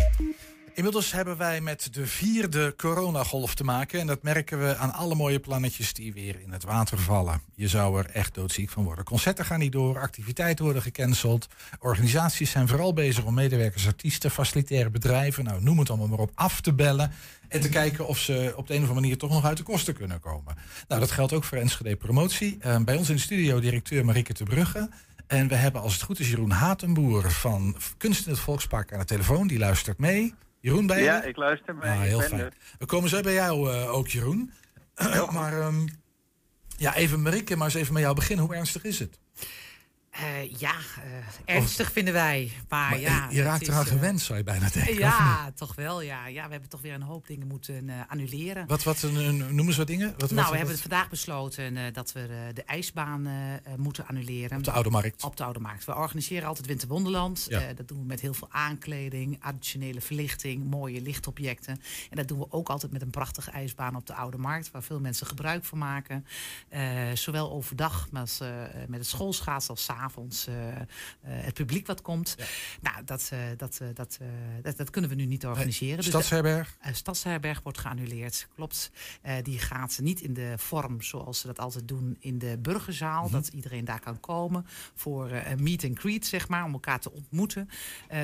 Inmiddels 0.76 1.12
hebben 1.12 1.36
wij 1.36 1.60
met 1.60 1.88
de 1.94 2.06
vierde 2.06 2.74
coronagolf 2.76 3.54
te 3.54 3.64
maken. 3.64 4.00
En 4.00 4.06
dat 4.06 4.22
merken 4.22 4.58
we 4.58 4.76
aan 4.76 4.92
alle 4.92 5.14
mooie 5.14 5.40
plannetjes 5.40 5.92
die 5.92 6.12
weer 6.12 6.40
in 6.40 6.52
het 6.52 6.64
water 6.64 6.98
vallen. 6.98 7.40
Je 7.54 7.68
zou 7.68 7.98
er 7.98 8.10
echt 8.10 8.34
doodziek 8.34 8.70
van 8.70 8.84
worden. 8.84 9.04
Concerten 9.04 9.44
gaan 9.44 9.58
niet 9.58 9.72
door, 9.72 9.98
activiteiten 9.98 10.64
worden 10.64 10.82
gecanceld. 10.82 11.48
Organisaties 11.80 12.50
zijn 12.50 12.68
vooral 12.68 12.92
bezig 12.92 13.24
om 13.24 13.34
medewerkers, 13.34 13.86
artiesten, 13.86 14.30
facilitaire 14.30 14.90
bedrijven, 14.90 15.44
nou 15.44 15.62
noem 15.62 15.78
het 15.78 15.88
allemaal 15.88 16.08
maar 16.08 16.18
op, 16.18 16.30
af 16.34 16.60
te 16.60 16.72
bellen. 16.72 17.12
En 17.48 17.60
te 17.60 17.68
kijken 17.68 18.06
of 18.06 18.18
ze 18.18 18.52
op 18.56 18.66
de 18.66 18.74
een 18.74 18.82
of 18.82 18.88
andere 18.88 19.00
manier 19.00 19.18
toch 19.18 19.30
nog 19.30 19.44
uit 19.44 19.56
de 19.56 19.62
kosten 19.62 19.94
kunnen 19.94 20.20
komen. 20.20 20.56
Nou, 20.88 21.00
dat 21.00 21.10
geldt 21.10 21.32
ook 21.32 21.44
voor 21.44 21.58
Enschede 21.58 21.96
Promotie. 21.96 22.56
Eh, 22.60 22.78
bij 22.80 22.96
ons 22.96 23.08
in 23.08 23.14
de 23.14 23.20
studio 23.20 23.60
directeur 23.60 24.04
Marieke 24.04 24.32
te 24.32 24.44
Brugge. 24.44 24.88
En 25.26 25.48
we 25.48 25.54
hebben 25.54 25.80
als 25.80 25.92
het 25.92 26.02
goed 26.02 26.20
is 26.20 26.28
Jeroen 26.30 26.50
Hatenboer 26.50 27.30
van 27.30 27.76
Kunst 27.96 28.26
in 28.26 28.32
het 28.32 28.40
Volkspark 28.40 28.92
aan 28.92 28.98
de 28.98 29.04
telefoon. 29.04 29.46
Die 29.46 29.58
luistert 29.58 29.98
mee. 29.98 30.34
Jeroen, 30.66 30.86
bij 30.86 30.98
je? 30.98 31.04
Ja, 31.04 31.22
ik 31.22 31.36
luister 31.36 31.74
mee. 31.74 31.90
Ah, 31.90 32.00
heel 32.00 32.18
ben 32.18 32.28
fijn. 32.28 32.40
er. 32.40 32.52
We 32.78 32.86
komen 32.86 33.08
zo 33.08 33.20
bij 33.20 33.32
jou 33.32 33.72
eh, 33.72 33.94
ook, 33.94 34.08
Jeroen. 34.08 34.52
maar 35.32 35.60
ehm, 35.60 35.86
ja, 36.76 36.94
even 36.94 37.22
Marieke, 37.22 37.56
maar 37.56 37.66
eens 37.66 37.74
even 37.74 37.92
met 37.92 38.02
jou 38.02 38.14
beginnen. 38.14 38.44
Hoe 38.44 38.54
ernstig 38.54 38.84
is 38.84 38.98
het? 38.98 39.18
Eh, 40.16 40.50
ja, 40.58 40.74
eh, 41.44 41.54
ernstig 41.56 41.92
vinden 41.92 42.14
wij. 42.14 42.52
Maar, 42.68 42.90
Maar 42.90 43.00
ja, 43.00 43.28
je 43.30 43.42
raakt 43.42 43.68
eraan 43.68 43.84
eh, 43.84 43.90
gewend, 43.90 44.20
zou 44.20 44.38
je 44.38 44.44
bijna 44.44 44.68
denken. 44.68 44.94
Ja, 44.98 45.52
toch 45.54 45.74
wel. 45.74 46.00
Ja. 46.02 46.26
ja, 46.26 46.44
we 46.44 46.50
hebben 46.50 46.68
toch 46.68 46.80
weer 46.80 46.94
een 46.94 47.02
hoop 47.02 47.26
dingen 47.26 47.46
moeten 47.46 47.90
annuleren. 48.08 48.66
Wat, 48.66 48.82
wat 48.82 49.02
noemen 49.02 49.72
ze 49.72 49.78
wat 49.78 49.86
dingen? 49.86 50.14
Wat, 50.16 50.30
nou, 50.30 50.34
wat- 50.34 50.50
we 50.50 50.56
hebben 50.56 50.74
het 50.74 50.80
vandaag 50.80 51.08
besloten 51.08 51.92
dat 51.92 52.12
we 52.12 52.50
de 52.54 52.62
ijsbaan 52.62 53.28
moeten 53.76 54.06
annuleren. 54.06 54.58
Op 54.58 54.64
de 54.64 54.70
Oude 54.70 54.90
Markt. 54.90 55.22
Op 55.24 55.36
de 55.36 55.44
Oude 55.44 55.60
Markt. 55.60 55.84
We 55.84 55.94
organiseren 55.94 56.48
altijd 56.48 56.66
Winterwonderland. 56.66 57.46
Ja. 57.48 57.72
Dat 57.72 57.88
doen 57.88 57.98
we 57.98 58.04
met 58.06 58.20
heel 58.20 58.34
veel 58.34 58.48
aankleding, 58.50 59.36
additionele 59.40 60.00
verlichting, 60.00 60.64
mooie 60.64 61.00
lichtobjecten. 61.00 61.80
En 62.10 62.16
dat 62.16 62.28
doen 62.28 62.38
we 62.38 62.46
ook 62.50 62.68
altijd 62.68 62.92
met 62.92 63.02
een 63.02 63.10
prachtige 63.10 63.50
ijsbaan 63.50 63.96
op 63.96 64.06
de 64.06 64.14
Oude 64.14 64.38
Markt, 64.38 64.70
waar 64.70 64.82
veel 64.82 65.00
mensen 65.00 65.26
gebruik 65.26 65.64
van 65.64 65.78
maken. 65.78 66.26
Zowel 67.14 67.50
overdag 67.50 68.08
als, 68.12 68.38
met 68.88 68.98
het 68.98 69.06
schoolschaatsen 69.06 69.70
als 69.70 69.84
's 69.84 70.04
avonds 70.06 70.46
eh, 70.46 70.76
eh, 70.76 70.84
het 71.22 71.54
publiek 71.54 71.86
wat 71.86 72.02
komt. 72.02 72.36
Nou, 72.80 73.04
dat, 73.04 73.28
eh, 73.32 73.38
dat, 73.56 73.80
dat, 73.94 74.18
dat, 74.62 74.76
dat 74.76 74.90
kunnen 74.90 75.10
we 75.10 75.16
nu 75.16 75.24
niet 75.26 75.46
organiseren. 75.46 75.96
Dus 75.96 76.04
de- 76.04 76.10
Stadsherberg? 76.10 76.76
eh, 76.80 76.92
Stadsherberg 76.94 77.60
wordt 77.62 77.78
geannuleerd, 77.78 78.48
klopt. 78.54 78.90
Die 79.42 79.58
gaat 79.58 79.98
niet 80.02 80.20
in 80.20 80.34
de 80.34 80.54
vorm 80.56 81.02
zoals 81.02 81.40
ze 81.40 81.46
dat 81.46 81.58
altijd 81.58 81.88
doen 81.88 82.16
in 82.20 82.38
de 82.38 82.58
burgerzaal. 82.58 83.22
Mhm. 83.24 83.32
Dat 83.32 83.48
iedereen 83.48 83.84
daar 83.84 84.00
kan 84.00 84.20
komen 84.20 84.66
voor 84.94 85.30
een 85.30 85.62
meet 85.62 85.84
and 85.84 85.98
greet, 85.98 86.26
zeg 86.26 86.48
maar, 86.48 86.64
om 86.64 86.72
elkaar 86.72 87.00
te 87.00 87.12
ontmoeten. 87.12 87.68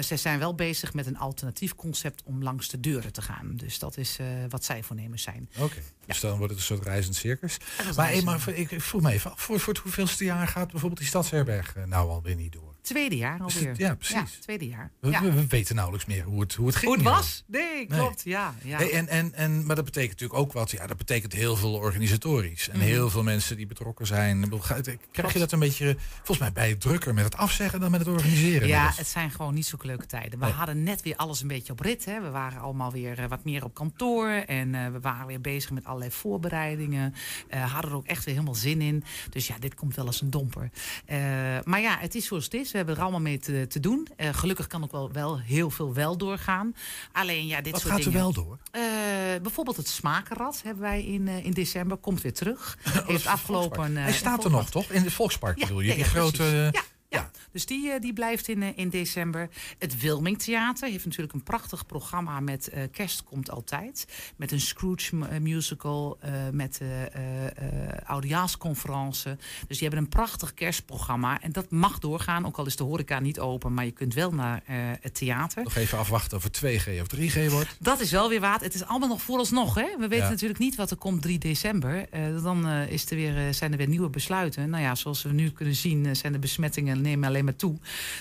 Zij 0.00 0.16
zijn 0.16 0.38
wel 0.38 0.54
bezig 0.54 0.94
met 0.94 1.06
een 1.06 1.18
alternatief 1.18 1.74
concept 1.74 2.22
om 2.24 2.42
langs 2.42 2.68
de 2.68 2.80
deuren 2.80 3.12
te 3.12 3.22
gaan. 3.22 3.56
Dus 3.56 3.78
dat 3.78 3.96
is 3.96 4.18
wat 4.48 4.64
zij 4.64 4.82
voornemens 4.82 5.22
zijn. 5.22 5.48
Oké, 5.58 5.76
dus 6.06 6.20
dan 6.20 6.38
wordt 6.38 6.52
het 6.52 6.60
een 6.60 6.66
soort 6.66 6.84
reizend 6.84 7.16
circus. 7.16 7.56
Maar, 7.96 8.06
hey, 8.06 8.22
maar 8.22 8.48
ik, 8.48 8.82
vroeg 8.82 9.02
me 9.02 9.12
even 9.12 9.30
af, 9.30 9.40
voor, 9.40 9.60
voor 9.60 9.72
het 9.72 9.82
hoeveelste 9.82 10.24
jaar 10.24 10.48
gaat 10.48 10.70
bijvoorbeeld 10.70 11.00
die 11.00 11.08
Stadsherberg 11.08 11.76
eh, 11.76 11.84
nou 11.84 12.10
alweer 12.10 12.36
niet 12.36 12.52
door? 12.52 12.71
Tweede 12.82 13.16
jaar 13.16 13.40
alweer. 13.40 13.74
ja, 13.76 13.94
precies. 13.94 14.38
tweede 14.40 14.68
jaar. 14.68 14.90
We, 15.00 15.10
Ja. 15.10 15.22
we- 15.22 15.32
we 15.32 15.46
weten 15.46 15.74
nauwelijks 15.74 16.06
meer 16.06 16.24
hoe 16.24 16.40
het, 16.40 16.54
hoe 16.54 16.66
het 16.66 16.76
ging. 16.76 16.86
Hoe 16.94 17.02
het 17.04 17.14
was? 17.16 17.44
Nee, 17.46 17.86
klopt. 17.86 18.22
Ja, 18.24 18.54
ja. 18.64 18.76
Hey, 18.76 18.90
en, 18.92 19.08
en, 19.08 19.34
en, 19.34 19.66
maar 19.66 19.76
dat 19.76 19.84
betekent 19.84 20.10
natuurlijk 20.12 20.40
ook 20.40 20.52
wat. 20.52 20.70
Ja, 20.70 20.86
dat 20.86 20.96
betekent 20.96 21.32
heel 21.32 21.56
veel 21.56 21.74
organisatorisch. 21.74 22.68
En 22.68 22.76
Mhm. 22.76 22.86
heel 22.86 23.10
veel 23.10 23.22
mensen 23.22 23.56
die 23.56 23.66
betrokken 23.66 24.06
zijn. 24.06 24.50
Krijg 25.10 25.32
je 25.32 25.38
dat 25.38 25.52
een 25.52 25.58
beetje, 25.58 25.96
volgens 26.16 26.38
mij, 26.38 26.52
bij 26.52 26.68
het 26.68 26.80
drukker 26.80 27.14
met 27.14 27.24
het 27.24 27.36
afzeggen 27.36 27.80
dan 27.80 27.90
met 27.90 28.00
het 28.00 28.08
organiseren? 28.08 28.68
Ja, 28.68 28.92
het 28.96 29.06
zijn 29.06 29.30
gewoon 29.30 29.54
niet 29.54 29.66
zulke 29.66 29.86
leuke 29.86 30.06
tijden. 30.06 30.38
We 30.38 30.44
Nee. 30.44 30.54
hadden 30.54 30.82
net 30.82 31.02
weer 31.02 31.16
alles 31.16 31.40
een 31.42 31.48
beetje 31.48 31.72
op 31.72 31.80
rit. 31.80 32.04
Hè. 32.04 32.20
We 32.20 32.30
waren 32.30 32.60
allemaal 32.60 32.92
weer 32.92 33.18
eh, 33.18 33.28
wat 33.28 33.44
meer 33.44 33.64
op 33.64 33.74
kantoor. 33.74 34.28
En 34.28 34.74
eh, 34.74 34.86
we 34.92 35.00
waren 35.00 35.26
weer 35.26 35.40
bezig 35.40 35.70
met 35.70 35.84
allerlei 35.84 36.10
voorbereidingen. 36.10 37.14
Eh 37.48 37.72
hadden 37.72 37.90
er 37.90 37.96
ook 37.96 38.06
echt 38.06 38.24
weer 38.24 38.34
helemaal 38.34 38.54
zin 38.54 38.80
in. 38.80 39.04
Dus 39.30 39.46
ja, 39.46 39.54
dit 39.58 39.74
komt 39.74 39.94
wel 39.96 40.06
eens 40.06 40.20
een 40.20 40.30
domper. 40.30 40.70
Maar 41.64 41.80
ja, 41.80 41.98
het 41.98 42.14
is 42.14 42.26
zoals 42.26 42.44
het 42.44 42.54
is. 42.54 42.71
We 42.72 42.78
hebben 42.78 42.96
er 42.96 43.02
allemaal 43.02 43.20
mee 43.20 43.38
te, 43.38 43.66
te 43.68 43.80
doen. 43.80 44.08
Eh, 44.16 44.28
gelukkig 44.32 44.66
kan 44.66 44.82
ook 44.82 44.92
wel, 44.92 45.12
wel 45.12 45.40
heel 45.40 45.70
veel 45.70 45.94
wel 45.94 46.16
doorgaan. 46.16 46.74
Alleen 47.12 47.46
ja, 47.46 47.60
dit 47.60 47.72
Wat 47.72 47.80
soort 47.80 47.94
gaat 47.94 48.04
er 48.04 48.12
wel 48.12 48.32
door? 48.32 48.58
Eh, 48.70 48.82
bijvoorbeeld 49.42 49.76
het 49.76 49.88
smakenrad 49.88 50.60
hebben 50.64 50.82
wij 50.82 51.04
in, 51.04 51.28
eh, 51.28 51.44
in 51.44 51.50
december. 51.50 51.96
Komt 51.96 52.22
weer 52.22 52.32
terug. 52.32 52.78
Heeft 53.06 53.26
afgelopen... 53.26 53.96
Hij 53.96 54.12
staat 54.12 54.44
er 54.44 54.50
nog, 54.50 54.70
toch? 54.70 54.90
In 54.90 55.02
het 55.02 55.12
Volkspark 55.12 55.58
bedoel 55.58 55.80
je? 55.80 55.94
Die 55.94 56.04
grote... 56.04 56.68
Ja. 56.72 56.82
Ja, 57.12 57.30
dus 57.52 57.66
die, 57.66 57.90
eh, 57.90 58.00
die 58.00 58.12
blijft 58.12 58.48
in, 58.48 58.62
eh, 58.62 58.68
in 58.74 58.88
december. 58.88 59.48
Het 59.78 60.00
Wilming 60.00 60.38
Theater 60.38 60.88
heeft 60.88 61.04
natuurlijk 61.04 61.32
een 61.32 61.42
prachtig 61.42 61.86
programma 61.86 62.40
met 62.40 62.68
eh, 62.68 62.82
Kerst 62.92 63.24
komt 63.24 63.50
altijd. 63.50 64.06
Met 64.36 64.52
een 64.52 64.60
Scrooge 64.60 65.16
mu- 65.16 65.40
musical, 65.40 66.16
eh, 66.20 66.32
met 66.52 66.80
oudejaarsconferentie. 68.04 69.30
Dus 69.68 69.78
die 69.78 69.88
hebben 69.88 69.98
een 69.98 70.08
prachtig 70.08 70.54
kerstprogramma. 70.54 71.40
En 71.40 71.52
dat 71.52 71.70
mag 71.70 71.98
doorgaan, 71.98 72.46
ook 72.46 72.56
al 72.56 72.66
is 72.66 72.76
de 72.76 72.84
horeca 72.84 73.20
niet 73.20 73.40
open. 73.40 73.74
Maar 73.74 73.84
je 73.84 73.90
kunt 73.90 74.14
wel 74.14 74.30
naar 74.32 74.62
het 75.00 75.14
theater. 75.14 75.62
Nog 75.62 75.74
even 75.76 75.98
afwachten 75.98 76.36
of 76.36 76.42
het 76.42 76.52
2G 76.52 77.00
of 77.00 77.06
3G 77.06 77.50
wordt. 77.50 77.76
Dat 77.78 78.00
is 78.00 78.10
wel 78.10 78.28
weer 78.28 78.40
waard. 78.40 78.60
Het 78.60 78.74
is 78.74 78.84
allemaal 78.84 79.08
nog 79.08 79.22
vooralsnog. 79.22 79.74
Hè? 79.74 79.86
We 79.98 80.08
weten 80.08 80.24
Ja. 80.24 80.30
natuurlijk 80.30 80.58
niet 80.60 80.74
wat 80.74 80.90
er 80.90 80.96
komt 80.96 81.22
3 81.22 81.38
december. 81.38 82.06
Dan 82.42 82.68
is 82.68 83.10
er 83.10 83.16
weer, 83.16 83.54
zijn 83.54 83.72
er 83.72 83.78
weer 83.78 83.88
nieuwe 83.88 84.10
besluiten. 84.10 84.70
Nou 84.70 84.82
ja, 84.82 84.94
zoals 84.94 85.22
we 85.22 85.32
nu 85.32 85.50
kunnen 85.50 85.74
zien 85.74 86.16
zijn 86.16 86.32
de 86.32 86.38
besmettingen 86.38 87.00
nemen 87.02 87.28
alleen 87.28 87.44
maar 87.44 87.56
toe. 87.56 87.76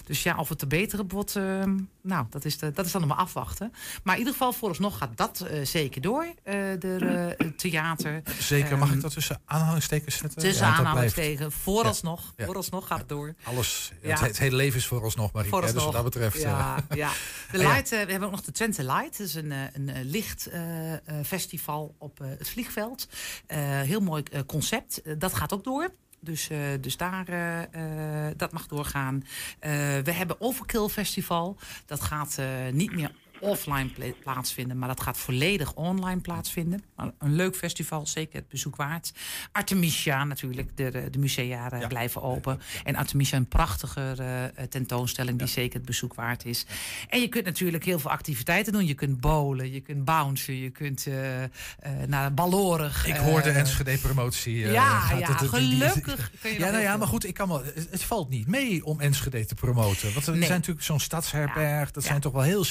Dus 0.06 0.24
ja, 0.24 0.36
of 0.38 0.50
het 0.50 0.60
te 0.60 0.68
betere 0.68 1.04
wordt, 1.08 1.36
eh, 1.36 1.64
nou, 2.02 2.26
dat 2.30 2.46
is, 2.46 2.58
de, 2.58 2.72
dat 2.72 2.86
is 2.86 2.92
dan 2.92 3.02
nog 3.02 3.10
maar 3.10 3.20
afwachten. 3.20 3.74
Maar 4.04 4.14
in 4.14 4.20
ieder 4.20 4.34
geval, 4.34 4.54
vooralsnog 4.54 4.98
gaat 4.98 5.18
dat 5.18 5.40
eh, 5.42 5.66
zeker 5.66 6.02
door. 6.02 6.20
eh, 6.44 6.56
de, 6.80 6.96
eh, 7.38 7.46
het 7.48 7.60
theater. 7.60 8.22
Zeker, 8.40 8.78
mag 8.78 8.88
Ehm, 8.88 8.96
ik 8.98 9.02
dat 9.04 9.14
tussen 9.14 9.42
aanhalingstekens 9.46 10.18
zetten? 10.18 10.42
Tussen 10.42 10.66
Ja, 10.68 10.74
aanhalingstekens. 10.76 11.56
Vooralsnog. 11.56 12.34
Ja. 12.36 12.46
Vooralsnog 12.46 12.88
gaat 12.88 13.00
het 13.00 13.10
door. 13.10 13.34
Alles, 13.44 13.92
Ja. 14.02 14.10
het, 14.10 14.20
het 14.20 14.38
hele 14.38 14.56
leven 14.56 14.80
is 14.80 14.88
vooralsnog, 14.88 15.32
Marieke. 15.32 15.56
hè, 15.56 15.62
Dus 15.74 15.84
wat 15.84 15.94
dat 15.94 16.04
betreft... 16.04 16.42
Ja, 16.42 16.76
ja. 16.90 17.10
De 17.52 17.58
Ah. 17.58 17.64
Light, 17.64 17.90
we 17.90 17.96
hebben 17.96 18.24
ook 18.24 18.32
nog 18.32 18.42
de 18.42 18.52
Twente 18.52 18.84
Light. 18.84 19.18
Dat 19.18 19.28
is 19.28 19.36
een, 19.36 19.52
een 19.74 19.90
eh, 19.90 20.04
lichtfestival 20.04 21.96
op 21.98 22.22
eh, 22.22 22.28
het 22.38 22.50
vliegveld. 22.50 23.08
Eh, 23.48 23.58
heel 23.82 24.00
mooi 24.00 24.24
concept. 24.46 25.02
Dat 25.20 25.34
gaat 25.34 25.54
ook 25.54 25.64
door. 25.64 25.90
Dus, 26.24 26.49
eh, 26.49 26.59
dus 26.82 26.97
daar, 26.97 27.28
eh, 27.28 28.28
eh, 28.28 28.34
dat 28.38 28.51
mag 28.51 28.67
doorgaan. 28.67 29.24
We 30.03 30.11
hebben 30.11 30.41
Overkill 30.41 30.88
Festival. 30.88 31.57
Dat 31.86 32.01
gaat 32.01 32.38
niet 32.72 32.95
meer 32.95 33.11
offline 33.42 33.89
pla- 33.89 34.12
plaatsvinden, 34.24 34.78
maar 34.78 34.88
dat 34.88 35.02
gaat 35.02 35.18
volledig 35.18 35.74
online 35.74 36.22
plaatsvinden. 36.22 36.84
Een 37.20 37.36
leuk 37.36 37.56
festival, 37.56 38.08
zeker 38.08 38.36
het 38.36 38.48
bezoek 38.48 38.76
waard. 38.76 39.12
Artemisia 39.52 40.24
natuurlijk, 40.24 40.78
de, 40.78 41.08
de 41.12 41.20
musea 41.20 41.72
eh, 41.72 41.88
blijven 41.88 42.22
open. 42.22 42.60
En 42.84 42.96
Artemisia 42.96 43.38
een 43.38 43.48
prachtige 43.48 44.02
eh, 44.56 44.66
tentoonstelling 44.66 45.38
die 45.39 45.48
zeker 45.48 45.78
het 45.78 45.86
bezoek 45.86 46.14
waard 46.14 46.46
is. 46.46 46.66
En 47.10 47.22
je 47.22 47.28
kunt 47.28 47.46
natuurlijk 47.46 47.86
heel 47.86 48.00
veel 48.00 48.12
activiteiten 48.12 48.74
doen. 48.74 48.86
Je 48.86 48.94
kunt 48.94 49.20
bowlen, 49.20 49.72
je 49.72 49.80
kunt 49.80 50.06
bouncen, 50.06 50.56
je 50.58 50.70
kunt 50.70 51.08
eh, 51.08 51.44
eh, 51.44 51.50
naar 52.08 52.34
ballorig. 52.34 53.08
Ik 53.08 53.16
hoor 53.16 53.42
de 53.42 53.50
eh, 53.50 53.58
Enschede-promotie. 53.58 54.64
eh, 54.66 54.72
ja, 54.74 55.12
ja, 55.20 55.28
het- 55.38 55.48
gelukkig 55.50 56.32
kun 56.42 56.52
je 56.52 56.58
nog 56.60 56.66
Ja, 56.68 56.72
nou 56.72 56.84
ja, 56.84 56.98
maar 56.98 57.08
goed, 57.08 57.26
ik 57.26 57.34
kan 57.34 57.48
wel, 57.48 57.64
het, 57.64 57.88
het 57.92 58.04
valt 58.04 58.30
niet 58.30 58.48
mee 58.48 58.86
om 58.86 59.00
Enschede 59.00 59.46
te 59.46 59.56
promoten. 59.56 60.14
Want 60.14 60.26
er 60.28 60.34
Nee. 60.34 60.42
zijn 60.44 60.58
natuurlijk 60.60 60.86
zo'n 60.86 61.00
stadsherberg. 61.00 61.92
Dat 61.92 62.04
zijn 62.04 62.20
toch 62.22 62.34
wel 62.34 62.42
heel 62.42 62.64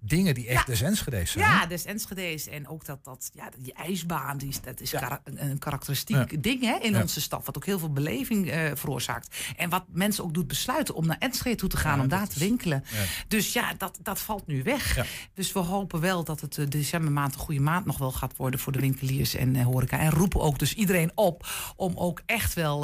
dingen 0.00 0.34
die 0.34 0.46
echt 0.48 0.66
de 0.66 0.84
Enschede's 0.84 1.30
zijn. 1.30 1.44
Ja, 1.44 1.66
dus 1.66 1.84
Enschede's. 1.84 2.48
En 2.48 2.68
ook 2.68 2.84
dat, 2.84 3.04
dat 3.04 3.30
ja, 3.34 3.48
die 3.58 3.72
ijsbaan, 3.72 4.38
die, 4.38 4.48
is- 4.48 4.60
dat 4.60 4.80
is 4.80 4.92
een, 4.92 5.50
een 5.50 5.58
karakteristiek 5.58 6.30
Ja. 6.30 6.38
ding 6.40 6.60
hè, 6.62 6.76
in 6.80 6.92
Ja. 6.92 7.00
onze 7.00 7.20
stad. 7.20 7.46
Wat 7.46 7.56
ook 7.56 7.64
heel 7.66 7.78
veel 7.78 7.92
beleving 7.92 8.50
eh, 8.50 8.70
veroorzaakt. 8.74 9.36
En 9.56 9.70
wat 9.70 9.84
mensen 9.88 10.24
ook 10.24 10.34
doet 10.34 10.46
besluiten 10.46 10.94
om 10.94 11.06
naar 11.06 11.18
Enschede 11.18 11.56
toe 11.56 11.68
te 11.68 11.76
gaan. 11.76 12.00
om 12.00 12.08
daar 12.08 12.28
te 12.28 12.38
winkelen. 12.38 12.84
Ja. 12.92 12.98
Dus 13.28 13.52
ja, 13.52 13.74
dat, 13.74 13.98
dat 14.02 14.18
valt 14.20 14.46
nu 14.46 14.62
weg. 14.62 14.96
Ja. 14.96 15.04
Dus 15.34 15.52
we 15.52 15.58
hopen 15.58 16.00
wel 16.00 16.24
dat 16.24 16.40
het 16.40 16.54
de 16.54 16.68
decembermaand 16.68 17.34
een 17.34 17.40
goede 17.40 17.60
maand 17.60 17.86
nog 17.86 17.98
wel 17.98 18.12
gaat 18.12 18.36
worden 18.36 18.60
voor 18.60 18.72
de 18.72 18.80
winkeliers 18.80 19.34
en 19.34 19.56
eh, 19.56 19.64
horeca. 19.64 19.98
En 19.98 20.10
roepen 20.10 20.40
ook 20.40 20.58
dus 20.58 20.74
iedereen 20.74 21.12
op 21.14 21.46
om 21.76 21.92
ook 21.96 22.22
echt 22.26 22.54
wel 22.54 22.80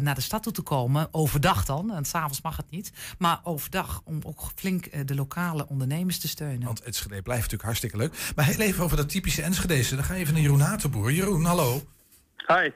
naar 0.00 0.14
de 0.14 0.20
stad 0.20 0.42
toe 0.42 0.52
te 0.52 0.62
komen. 0.62 1.08
Overdag 1.10 1.64
dan, 1.64 1.86
want 1.86 2.06
s'avonds 2.06 2.40
mag 2.42 2.56
het 2.56 2.70
niet. 2.70 2.92
Maar 3.18 3.40
overdag 3.42 4.02
om 4.04 4.18
ook 4.22 4.52
flink 4.54 5.06
de 5.08 5.14
lokale 5.14 5.66
ondernemers 5.80 6.18
te 6.18 6.28
steunen. 6.28 6.64
Want 6.66 6.82
Enschede 6.82 7.22
blijft 7.22 7.42
natuurlijk 7.42 7.62
hartstikke 7.62 7.96
leuk. 7.96 8.32
Maar 8.36 8.44
heel 8.44 8.60
even 8.66 8.84
over 8.84 8.96
dat 8.96 9.08
typische 9.08 9.42
Enschede's. 9.42 9.88
Dan 9.90 10.04
ga 10.04 10.14
je 10.14 10.20
even 10.20 10.32
naar 10.34 10.42
Jeroen 10.42 10.60
Hatenboer. 10.60 11.10
Jeroen, 11.10 11.44
hallo. 11.44 11.80
Hi. 12.46 12.70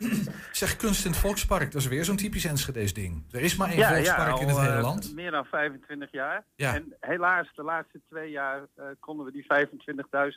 Zeg 0.52 0.76
kunst 0.76 1.04
in 1.04 1.10
het 1.10 1.20
Volkspark. 1.20 1.72
Dat 1.72 1.80
is 1.82 1.88
weer 1.88 2.04
zo'n 2.04 2.16
typisch 2.16 2.44
Enschede's 2.44 2.94
ding. 2.94 3.22
Er 3.30 3.40
is 3.40 3.56
maar 3.56 3.68
één 3.68 3.78
Ja, 3.78 3.88
Volkspark 3.94 4.34
ja, 4.36 4.40
in 4.40 4.48
het 4.48 4.56
hele 4.58 4.72
eh, 4.76 4.82
land. 4.82 5.14
Meer 5.14 5.30
dan 5.30 5.44
25 5.44 6.12
jaar. 6.12 6.44
Ja. 6.56 6.74
En 6.74 6.94
helaas, 7.00 7.48
de 7.54 7.62
laatste 7.62 8.00
twee 8.08 8.30
jaar 8.30 8.62
eh, 8.74 8.84
konden 9.00 9.26
we 9.26 9.32
die 9.32 9.46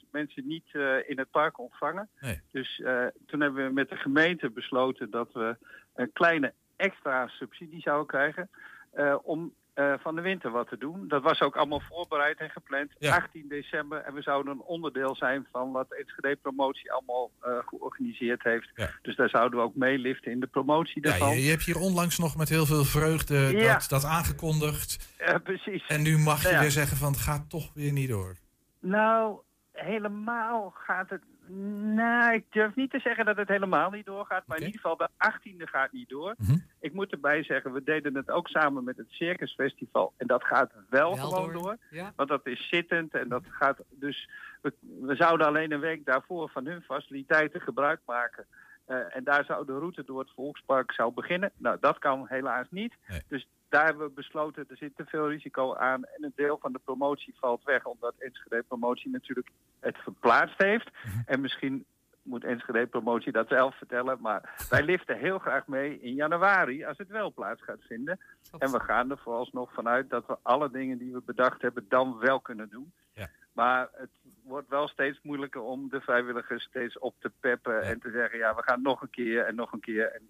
25.000 0.03 0.09
mensen 0.11 0.47
niet 0.47 0.65
eh, 0.71 0.81
in 1.09 1.17
het 1.17 1.31
park 1.31 1.59
ontvangen. 1.59 2.09
Nee. 2.21 2.41
Dus 2.51 2.79
eh, 2.79 3.05
toen 3.25 3.41
hebben 3.41 3.65
we 3.67 3.73
met 3.73 3.89
de 3.89 3.95
gemeente 3.95 4.49
besloten 4.49 5.09
dat 5.11 5.29
we 5.33 5.57
een 5.95 6.11
kleine 6.13 6.53
extra 6.75 7.27
subsidie 7.27 7.81
zouden 7.81 8.07
krijgen. 8.07 8.49
eh, 8.93 9.15
om 9.23 9.53
eh, 9.77 9.93
van 9.99 10.15
de 10.15 10.21
winter 10.21 10.51
wat 10.51 10.67
te 10.69 10.77
doen. 10.77 11.07
Dat 11.07 11.23
was 11.23 11.41
ook 11.41 11.55
allemaal 11.55 11.81
voorbereid 11.89 12.37
en 12.39 12.49
gepland. 12.49 12.91
18 12.99 13.45
december. 13.47 14.01
En 14.01 14.13
we 14.13 14.21
zouden 14.21 14.53
een 14.53 14.61
onderdeel 14.61 15.15
zijn 15.15 15.47
van 15.51 15.71
wat 15.71 15.93
Enschede 15.93 16.35
Promotie 16.35 16.91
allemaal 16.91 17.31
eh, 17.41 17.51
georganiseerd 17.65 18.43
heeft. 18.43 18.69
Dus 19.01 19.15
daar 19.15 19.29
zouden 19.29 19.59
we 19.59 19.65
ook 19.65 19.75
meeliften 19.75 20.31
in 20.31 20.39
de 20.39 20.47
promotie 20.47 21.03
Ja, 21.03 21.09
daarvan. 21.09 21.35
je, 21.35 21.43
je 21.43 21.49
hebt 21.49 21.63
hier 21.63 21.79
onlangs 21.79 22.17
nog 22.17 22.37
met 22.37 22.49
heel 22.49 22.65
veel 22.65 22.83
vreugde 22.83 23.35
Ja. 23.35 23.73
dat, 23.73 23.85
dat 23.89 24.05
aangekondigd. 24.05 25.15
Ja, 25.17 25.37
precies. 25.37 25.85
En 25.87 26.01
nu 26.01 26.17
mag 26.17 26.41
je 26.43 26.49
ja. 26.49 26.59
weer 26.59 26.71
zeggen 26.71 26.97
van 26.97 27.11
het 27.11 27.21
gaat 27.21 27.49
toch 27.49 27.71
weer 27.73 27.91
niet 27.91 28.09
door. 28.09 28.35
Nou, 28.79 29.37
helemaal 29.71 30.73
gaat 30.75 31.09
het... 31.09 31.21
Nou, 31.49 32.33
ik 32.33 32.45
durf 32.49 32.75
niet 32.75 32.91
te 32.91 32.99
zeggen 32.99 33.25
dat 33.25 33.37
het 33.37 33.47
helemaal 33.47 33.89
niet 33.89 34.05
doorgaat. 34.05 34.43
Maar 34.47 34.57
in 34.57 34.65
ieder 34.65 34.81
geval 34.81 34.97
de 34.97 35.09
18e 35.09 35.63
gaat 35.63 35.91
niet 35.91 36.09
door. 36.09 36.35
Mhm. 36.37 36.57
Ik 36.79 36.93
moet 36.93 37.11
erbij 37.11 37.43
zeggen, 37.43 37.73
we 37.73 37.83
deden 37.83 38.15
het 38.15 38.29
ook 38.31 38.47
samen 38.47 38.83
met 38.83 38.97
het 38.97 39.09
Circus 39.09 39.53
Festival. 39.53 40.13
En 40.17 40.27
dat 40.27 40.43
gaat 40.43 40.71
wel, 40.89 41.15
Wel 41.15 41.25
gewoon 41.25 41.51
door, 41.53 41.61
door. 41.61 41.77
ja. 41.89 42.13
Want 42.15 42.29
dat 42.29 42.47
is 42.47 42.67
zittend 42.69 43.13
en 43.13 43.27
dat 43.29 43.43
gaat 43.49 43.79
dus... 43.89 44.29
We, 44.61 44.73
we 45.01 45.15
zouden 45.15 45.47
alleen 45.47 45.71
een 45.71 45.79
week 45.79 46.05
daarvoor 46.05 46.49
van 46.49 46.65
hun 46.65 46.81
faciliteiten 46.81 47.61
gebruik 47.61 47.99
maken. 48.05 48.45
Eh, 48.85 49.15
en 49.15 49.23
daar 49.23 49.45
zou 49.45 49.65
de 49.65 49.77
route 49.79 50.03
door 50.03 50.19
het 50.19 50.31
Volkspark 50.35 50.91
zou 50.91 51.13
beginnen. 51.13 51.51
Nou, 51.57 51.77
dat 51.79 51.99
kan 51.99 52.25
helaas 52.27 52.67
niet. 52.69 52.93
Dus 53.27 53.47
daar 53.69 53.85
hebben 53.85 54.07
we 54.07 54.13
besloten, 54.13 54.65
er 54.69 54.77
zit 54.77 54.95
te 54.95 55.05
veel 55.05 55.29
risico 55.29 55.75
aan. 55.75 56.03
En 56.05 56.23
een 56.23 56.33
deel 56.35 56.57
van 56.61 56.71
de 56.71 56.79
promotie 56.83 57.35
valt 57.39 57.63
weg, 57.63 57.85
omdat 57.85 58.13
Enschede 58.17 58.63
Promotie 58.63 59.11
natuurlijk 59.11 59.49
het 59.79 59.97
verplaatst 59.97 60.61
heeft. 60.61 60.89
En 61.25 61.41
misschien 61.41 61.85
moet 62.27 62.43
Enschede 62.43 62.87
Promotie 62.87 63.31
dat 63.31 63.47
zelf 63.47 63.77
vertellen. 63.77 64.17
Maar 64.21 64.67
wij 64.69 64.83
liften 64.83 65.17
heel 65.17 65.39
graag 65.39 65.67
mee 65.67 65.99
in 65.99 66.13
januari, 66.13 66.85
als 66.85 66.97
het 66.97 67.07
wel 67.07 67.33
plaats 67.33 67.63
gaat 67.63 67.83
vinden. 67.87 68.19
En 68.57 68.71
we 68.71 68.79
gaan 68.79 69.11
er 69.11 69.17
vooralsnog 69.17 69.73
vanuit 69.73 70.09
dat 70.09 70.25
we 70.27 70.37
alle 70.41 70.71
dingen 70.71 70.97
die 70.97 71.13
we 71.13 71.21
bedacht 71.25 71.61
hebben 71.61 71.85
dan 71.89 72.19
wel 72.19 72.39
kunnen 72.39 72.69
doen. 72.69 72.91
Ja. 73.13 73.29
Maar 73.53 73.89
het 73.93 74.09
wordt 74.43 74.69
wel 74.69 74.87
steeds 74.87 75.19
moeilijker 75.21 75.61
om 75.61 75.89
de 75.89 76.01
vrijwilligers 76.01 76.63
steeds 76.63 76.99
op 76.99 77.15
te 77.19 77.31
peppen 77.39 77.81
en 77.81 77.99
te 77.99 78.11
zeggen, 78.11 78.39
ja, 78.39 78.55
we 78.55 78.63
gaan 78.63 78.81
nog 78.81 79.01
een 79.01 79.09
keer 79.09 79.45
en 79.45 79.55
nog 79.55 79.71
een 79.71 79.79
keer. 79.79 80.11
En, 80.11 80.29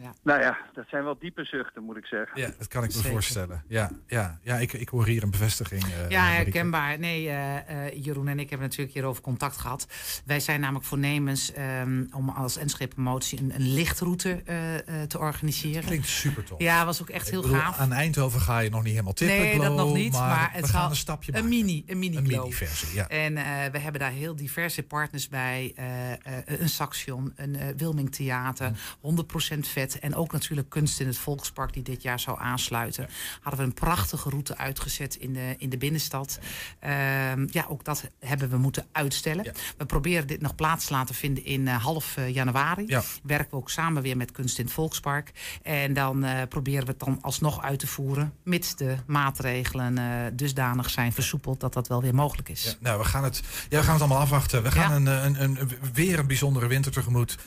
Ja. 0.00 0.12
Nou 0.22 0.40
ja, 0.40 0.58
dat 0.74 0.84
zijn 0.88 1.04
wel 1.04 1.18
diepe 1.18 1.44
zuchten, 1.44 1.82
moet 1.84 1.96
ik 1.96 2.04
zeggen. 2.04 2.40
Ja, 2.40 2.50
dat 2.58 2.68
kan 2.68 2.82
ik 2.82 2.88
me 2.88 2.94
Zeker. 2.94 3.10
voorstellen. 3.10 3.62
Ja, 3.68 3.90
ja, 4.06 4.38
ja 4.42 4.56
ik, 4.56 4.72
ik 4.72 4.88
hoor 4.88 5.06
hier 5.06 5.22
een 5.22 5.30
bevestiging. 5.30 5.82
eh, 5.84 6.08
Ja, 6.10 6.24
herkenbaar. 6.26 6.98
Nee, 6.98 7.28
eh, 7.28 7.86
eh, 7.86 8.04
Jeroen 8.04 8.28
en 8.28 8.38
ik 8.38 8.48
hebben 8.50 8.66
natuurlijk 8.68 8.94
hierover 8.94 9.22
contact 9.22 9.56
gehad. 9.56 9.86
Wij 10.24 10.40
zijn 10.40 10.60
namelijk 10.60 10.84
voornemens 10.86 11.52
ehm, 11.52 12.04
om 12.12 12.28
als 12.28 12.56
Enschede 12.56 12.94
Promotie 12.94 13.40
een, 13.40 13.54
een 13.54 13.72
lichtroute 13.72 14.42
eh, 14.44 14.74
eh, 15.02 15.08
te 15.08 15.18
organiseren. 15.18 15.84
Klinkt 15.84 16.06
super 16.06 16.44
tof. 16.44 16.60
Ja, 16.60 16.84
was 16.84 17.00
ook 17.02 17.08
echt 17.08 17.26
Ik 17.26 17.32
heel 17.32 17.42
bedoel, 17.42 17.56
gaaf. 17.58 17.78
Aan 17.78 17.92
Eindhoven 17.92 18.40
ga 18.40 18.58
je 18.58 18.70
nog 18.70 18.82
niet 18.82 18.90
helemaal 18.92 19.12
tippen. 19.12 19.36
Nee, 19.38 19.58
dat 19.60 19.76
nog 19.76 19.94
niet. 19.94 20.12
Maar, 20.12 20.28
Maar, 20.28 20.48
het 20.52 20.66
we 20.66 20.72
gaan 20.72 20.90
een 20.90 20.96
stapje 20.96 21.32
een 21.34 21.42
maken. 21.44 21.56
mini, 21.56 21.82
een 21.86 21.98
mini, 21.98 22.16
Een 22.16 22.26
glow. 22.26 22.42
mini-versie, 22.42 22.94
ja. 22.94 23.08
En 23.08 23.36
eh, 23.36 23.44
we 23.72 23.78
hebben 23.78 24.00
daar 24.00 24.10
heel 24.10 24.36
diverse 24.36 24.82
partners 24.82 25.28
bij. 25.28 25.72
eh, 25.76 26.12
eh, 26.12 26.18
een 26.46 26.68
Saxion, 26.68 27.32
een 27.36 27.56
eh, 27.56 27.66
Wilming 27.76 28.10
Theater, 28.14 28.70
100% 29.00 29.68
vet. 29.68 29.87
En 29.94 30.14
ook 30.14 30.32
natuurlijk 30.32 30.68
kunst 30.68 31.00
in 31.00 31.06
het 31.06 31.18
Volkspark 31.18 31.72
die 31.72 31.82
dit 31.82 32.02
jaar 32.02 32.20
zou 32.20 32.40
aansluiten. 32.40 33.08
Hadden 33.40 33.60
we 33.60 33.66
een 33.66 33.74
prachtige 33.74 34.30
route 34.30 34.56
uitgezet 34.56 35.14
in 35.14 35.32
de, 35.32 35.54
in 35.58 35.68
de 35.68 35.78
binnenstad. 35.78 36.38
Ehm, 36.80 37.46
ja, 37.50 37.66
ook 37.68 37.84
dat 37.84 38.10
hebben 38.18 38.50
we 38.50 38.56
moeten 38.56 38.86
uitstellen. 38.92 39.52
We 39.76 39.86
proberen 39.86 40.26
dit 40.26 40.40
nog 40.40 40.54
plaats 40.54 40.86
te 40.86 40.92
laten 40.92 41.14
vinden 41.14 41.44
in 41.44 41.68
eh, 41.68 41.82
half 41.82 42.16
eh, 42.16 42.34
januari. 42.34 42.84
Ja. 42.86 43.02
Werken 43.22 43.50
we 43.50 43.56
ook 43.56 43.70
samen 43.70 44.02
weer 44.02 44.16
met 44.16 44.32
Kunst 44.32 44.58
in 44.58 44.64
het 44.64 44.74
Volkspark. 44.74 45.32
En 45.62 45.94
dan 45.94 46.24
eh, 46.24 46.42
proberen 46.48 46.84
we 46.84 46.90
het 46.90 47.00
dan 47.00 47.18
alsnog 47.20 47.62
uit 47.62 47.78
te 47.78 47.86
voeren. 47.86 48.32
Mits 48.42 48.76
de 48.76 48.96
maatregelen 49.06 49.96
dusdanig 50.36 50.90
zijn 50.90 51.12
versoepeld 51.12 51.60
dat 51.60 51.72
dat 51.72 51.88
wel 51.88 52.02
weer 52.02 52.14
mogelijk 52.14 52.48
is. 52.48 52.64
Ja, 52.64 52.72
nou, 52.80 52.98
we 52.98 53.04
gaan, 53.04 53.24
het, 53.24 53.42
ja, 53.68 53.78
we 53.78 53.84
gaan 53.84 53.92
het 53.92 54.02
allemaal 54.02 54.20
afwachten. 54.20 54.62
We 54.62 54.70
gaan 54.70 54.92
een, 54.92 55.24
een, 55.24 55.40
een, 55.60 55.70
weer 55.92 56.18
een 56.18 56.26
bijzondere 56.26 56.66
winter 56.66 56.92
tegemoet. 56.92 57.38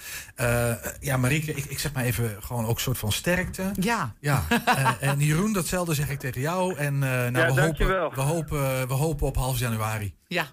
Ja, 0.99 1.17
Marieke, 1.17 1.53
ik, 1.53 1.65
ik 1.65 1.79
zeg 1.79 1.93
maar 1.93 2.03
even 2.03 2.30
gewoon 2.39 2.65
ook 2.65 2.75
een 2.75 2.81
soort 2.81 2.97
van 2.97 3.11
sterkte. 3.11 3.71
Ja. 3.79 4.13
ja. 4.19 4.43
Eh, 4.65 4.93
en 5.09 5.19
Jeroen, 5.19 5.53
datzelfde 5.53 5.93
zeg 5.93 6.09
ik 6.09 6.19
tegen 6.19 6.41
jou. 6.41 6.75
En 6.75 6.93
eh, 6.93 6.99
nou, 7.09 7.37
Ja, 7.37 7.47
we, 7.47 7.53
dankjewel. 7.61 8.01
hopen, 8.03 8.15
we, 8.17 8.21
hopen, 8.21 8.87
we 8.87 8.93
hopen 8.93 9.27
op 9.27 9.35
half 9.35 9.59
januari. 9.59 10.15
Ja. 10.27 10.43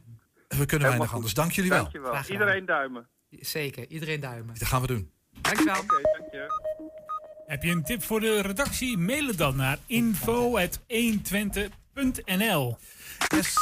We 0.49 0.49
kunnen 0.49 0.69
Helemaal 0.69 0.89
weinig 0.89 1.07
goed. 1.07 1.15
anders. 1.15 1.35
Dank 1.35 1.53
jullie 1.53 1.71
wel. 1.71 1.81
Dankjewel. 1.83 2.15
Iedereen 2.31 2.65
duimen. 2.67 3.09
Zeker, 3.31 3.87
iedereen 3.89 4.21
duimen. 4.21 4.55
Dat 4.59 4.69
gaan 4.69 4.81
we 4.81 4.87
doen. 4.87 5.11
Dankjewel. 5.41 5.75
Oké, 5.81 6.01
dank 6.19 6.33
je. 6.33 6.47
Heb 7.47 7.63
je 7.63 7.71
een 7.71 7.83
tip 7.85 8.03
voor 8.03 8.21
de 8.21 8.41
redactie? 8.43 8.99
Mail 8.99 9.27
het 9.27 9.39
dan 9.39 9.57
naar 9.57 9.79
info.120.nl. 9.87 12.77
Yes. 13.29 13.55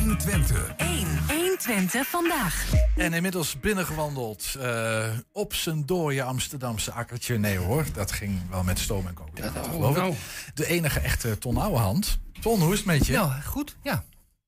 120. 0.00 0.74
1. 0.76 1.06
120 1.28 2.06
vandaag. 2.06 2.64
En 2.96 3.12
inmiddels 3.12 3.60
binnengewandeld 3.60 4.54
eh, 4.60 5.04
op 5.32 5.54
zijn 5.54 5.86
dooie 5.86 6.22
Amsterdamse 6.22 6.92
akkertje. 6.92 7.38
Nee 7.38 7.56
hoor, 7.58 7.84
dat 7.92 8.12
ging 8.12 8.40
wel 8.50 8.62
met 8.62 8.78
stoom 8.78 9.06
en 9.06 9.14
koken. 9.14 9.52
Dat 9.54 9.66
geloof 9.66 9.96
nou. 9.96 10.12
ik. 10.12 10.18
De 10.54 10.66
enige 10.66 11.00
echte 11.00 11.38
Ton 11.38 11.56
Ouwehand. 11.56 12.18
Ton, 12.40 12.60
hoe 12.60 12.72
is 12.72 12.78
het 12.78 12.86
met 12.86 13.06
je? 13.06 13.12
Nou, 13.12 13.32
goed, 13.42 13.76
ja. 13.82 14.04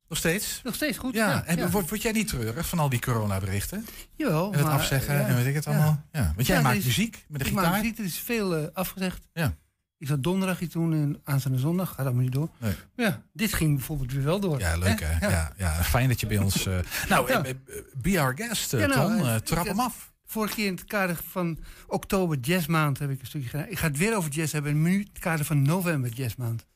Nog 0.09 0.19
steeds? 0.19 0.61
Nog 0.65 0.75
steeds 0.75 0.99
goed. 0.99 1.15
Ja, 1.15 1.29
ja, 1.31 1.45
en 1.45 1.57
ja. 1.59 1.71
Word, 1.71 1.89
word 1.89 2.03
jij 2.03 2.13
niet 2.13 2.29
treurig 2.29 2.67
van 2.69 2.79
al 2.79 2.89
die 2.89 3.01
coronaberichten? 3.01 3.87
Jawel, 4.17 4.53
En 4.53 4.59
het 4.59 4.67
maar, 4.67 4.75
afzeggen 4.75 5.15
ja. 5.15 5.27
en 5.27 5.37
weet 5.37 5.47
ik 5.47 5.55
het 5.55 5.67
allemaal? 5.67 6.05
Ja. 6.13 6.33
Want 6.35 6.47
jij 6.47 6.57
Ja, 6.57 6.63
maakt 6.63 6.77
is- 6.77 6.85
muziek 6.85 7.25
met 7.29 7.41
de 7.41 7.47
ik 7.47 7.53
maak 7.53 7.65
gitaar? 7.65 7.81
muziek, 7.81 7.99
er 7.99 8.05
is 8.05 8.19
veel 8.19 8.57
eh, 8.57 8.65
afgezegd. 8.73 9.27
Ja. 9.33 9.55
Ik 9.99 10.07
zat 10.07 10.23
donderdag 10.23 10.61
iets 10.61 10.73
doen 10.73 10.93
en 10.93 11.21
aanstaande 11.25 11.59
zondag, 11.59 11.89
gaat 11.89 11.99
allemaal 12.07 12.23
niet 12.23 12.33
door. 12.33 12.49
Nee. 12.59 12.75
Maar 12.97 13.07
Ja, 13.07 13.23
dit 13.33 13.53
ging 13.55 13.75
bijvoorbeeld 13.77 14.13
weer 14.13 14.23
wel 14.25 14.41
door. 14.41 14.59
Ja, 14.59 14.77
leuk 14.77 15.01
hè? 15.01 15.29
Ja. 15.29 15.53
Ja, 15.57 15.83
fijn 15.85 16.09
dat 16.09 16.21
je 16.21 16.27
bij 16.27 16.39
ons... 16.39 16.67
eh, 16.67 16.79
nou, 17.09 17.31
Ja. 17.33 17.45
eh, 17.45 17.55
be 17.97 18.21
our 18.21 18.35
guest, 18.37 18.75
eh, 18.75 18.81
Ja, 18.81 18.87
nou, 18.87 19.19
eh, 19.21 19.35
Eh, 19.35 19.41
trap 19.41 19.63
ik- 19.65 19.69
hem 19.71 19.81
af. 19.81 20.15
Vorige 20.29 20.55
keer 20.55 20.67
in 20.67 20.75
het 20.75 20.85
kader 20.85 21.17
van 21.29 21.59
oktober 21.87 22.39
jazzmaand 22.39 22.99
heb 22.99 23.11
ik 23.11 23.21
een 23.21 23.27
stukje 23.27 23.49
gedaan. 23.49 23.69
Ik 23.69 23.79
ga 23.79 23.87
het 23.87 23.97
weer 23.99 24.17
over 24.17 24.31
jazz 24.31 24.53
hebben, 24.53 24.81
maar 24.83 24.91
nu 24.91 24.97
in 25.01 25.09
het 25.13 25.19
kader 25.19 25.45
van 25.45 25.63
november 25.63 26.11
jazzmaand. 26.13 26.67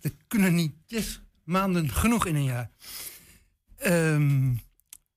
Er 0.00 0.10
kunnen 0.28 0.54
niet 0.54 0.72
jazzmaanden 0.86 1.90
genoeg 1.90 2.26
in 2.26 2.34
een 2.34 2.44
jaar. 2.44 2.70
Ehm, 3.76 4.54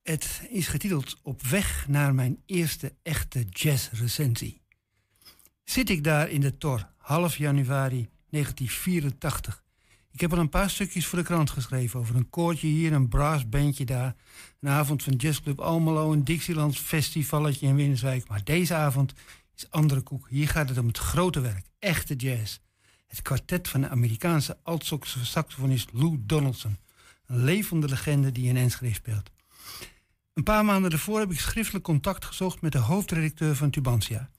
het 0.03 0.41
is 0.49 0.67
getiteld 0.67 1.17
Op 1.23 1.41
weg 1.43 1.85
naar 1.87 2.15
mijn 2.15 2.41
eerste 2.45 2.93
echte 3.03 3.43
jazzrecensie. 3.49 4.61
Zit 5.63 5.89
ik 5.89 6.03
daar 6.03 6.29
in 6.29 6.41
de 6.41 6.57
Tor, 6.57 6.89
half 7.09 7.37
januari 7.37 8.09
1984. 8.29 9.63
Ik 10.11 10.19
heb 10.19 10.33
al 10.33 10.39
een 10.39 10.49
paar 10.49 10.69
stukjes 10.69 11.05
voor 11.05 11.19
de 11.19 11.25
krant 11.25 11.49
geschreven 11.49 11.99
over 11.99 12.15
een 12.15 12.29
koortje 12.29 12.67
hier, 12.67 12.93
een 12.93 13.07
brassbandje 13.07 13.85
daar. 13.85 14.15
Een 14.59 14.69
avond 14.69 15.03
van 15.03 15.13
Jazzclub 15.13 15.59
Almelo, 15.59 16.11
een 16.11 16.23
Dixielands 16.23 16.79
festivalletje 16.79 17.67
in 17.67 17.75
Winnerswijk. 17.75 18.27
Maar 18.27 18.43
deze 18.43 18.73
avond 18.73 19.13
is 19.55 19.69
andere 19.69 20.01
koek. 20.01 20.27
Hier 20.29 20.47
gaat 20.47 20.69
het 20.69 20.77
om 20.77 20.87
het 20.87 20.97
grote 20.97 21.39
werk, 21.39 21.65
echte 21.79 22.15
jazz. 22.15 22.57
Het 23.07 23.21
kwartet 23.21 23.67
van 23.67 23.81
de 23.81 23.89
Amerikaanse 23.89 24.57
alt-saxofonist 24.63 25.89
Lou 25.93 26.17
Donaldson. 26.19 26.77
Een 27.25 27.43
levende 27.43 27.87
legende 27.87 28.31
die 28.31 28.47
in 28.47 28.57
Enschede 28.57 28.93
speelt. 28.93 29.31
Een 30.33 30.43
paar 30.43 30.65
maanden 30.65 30.91
ervoor 30.91 31.19
heb 31.19 31.31
ik 31.31 31.39
schriftelijk 31.39 31.85
contact 31.85 32.25
gezocht 32.25 32.61
met 32.61 32.71
de 32.71 32.77
hoofdredacteur 32.77 33.55
van 33.55 33.69
Tubantia. 33.69 34.29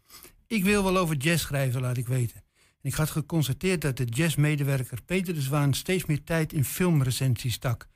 Ik 0.47 0.65
wil 0.65 0.85
wel 0.85 0.99
over 0.99 1.17
jazz 1.17 1.43
schrijven, 1.43 1.81
laat 1.81 1.97
ik 1.97 2.09
weten. 2.09 2.49
Ik 2.83 2.95
had 2.95 3.11
geconstateerd 3.11 3.81
dat 3.81 3.97
de 3.97 4.05
jazzmedewerker 4.05 5.03
Peter 5.03 5.35
de 5.35 5.41
Zwaan 5.41 5.75
steeds 5.75 6.05
meer 6.05 6.25
tijd 6.25 6.53
in 6.53 6.65
filmrecensies 6.65 7.55
stak. 7.55 7.89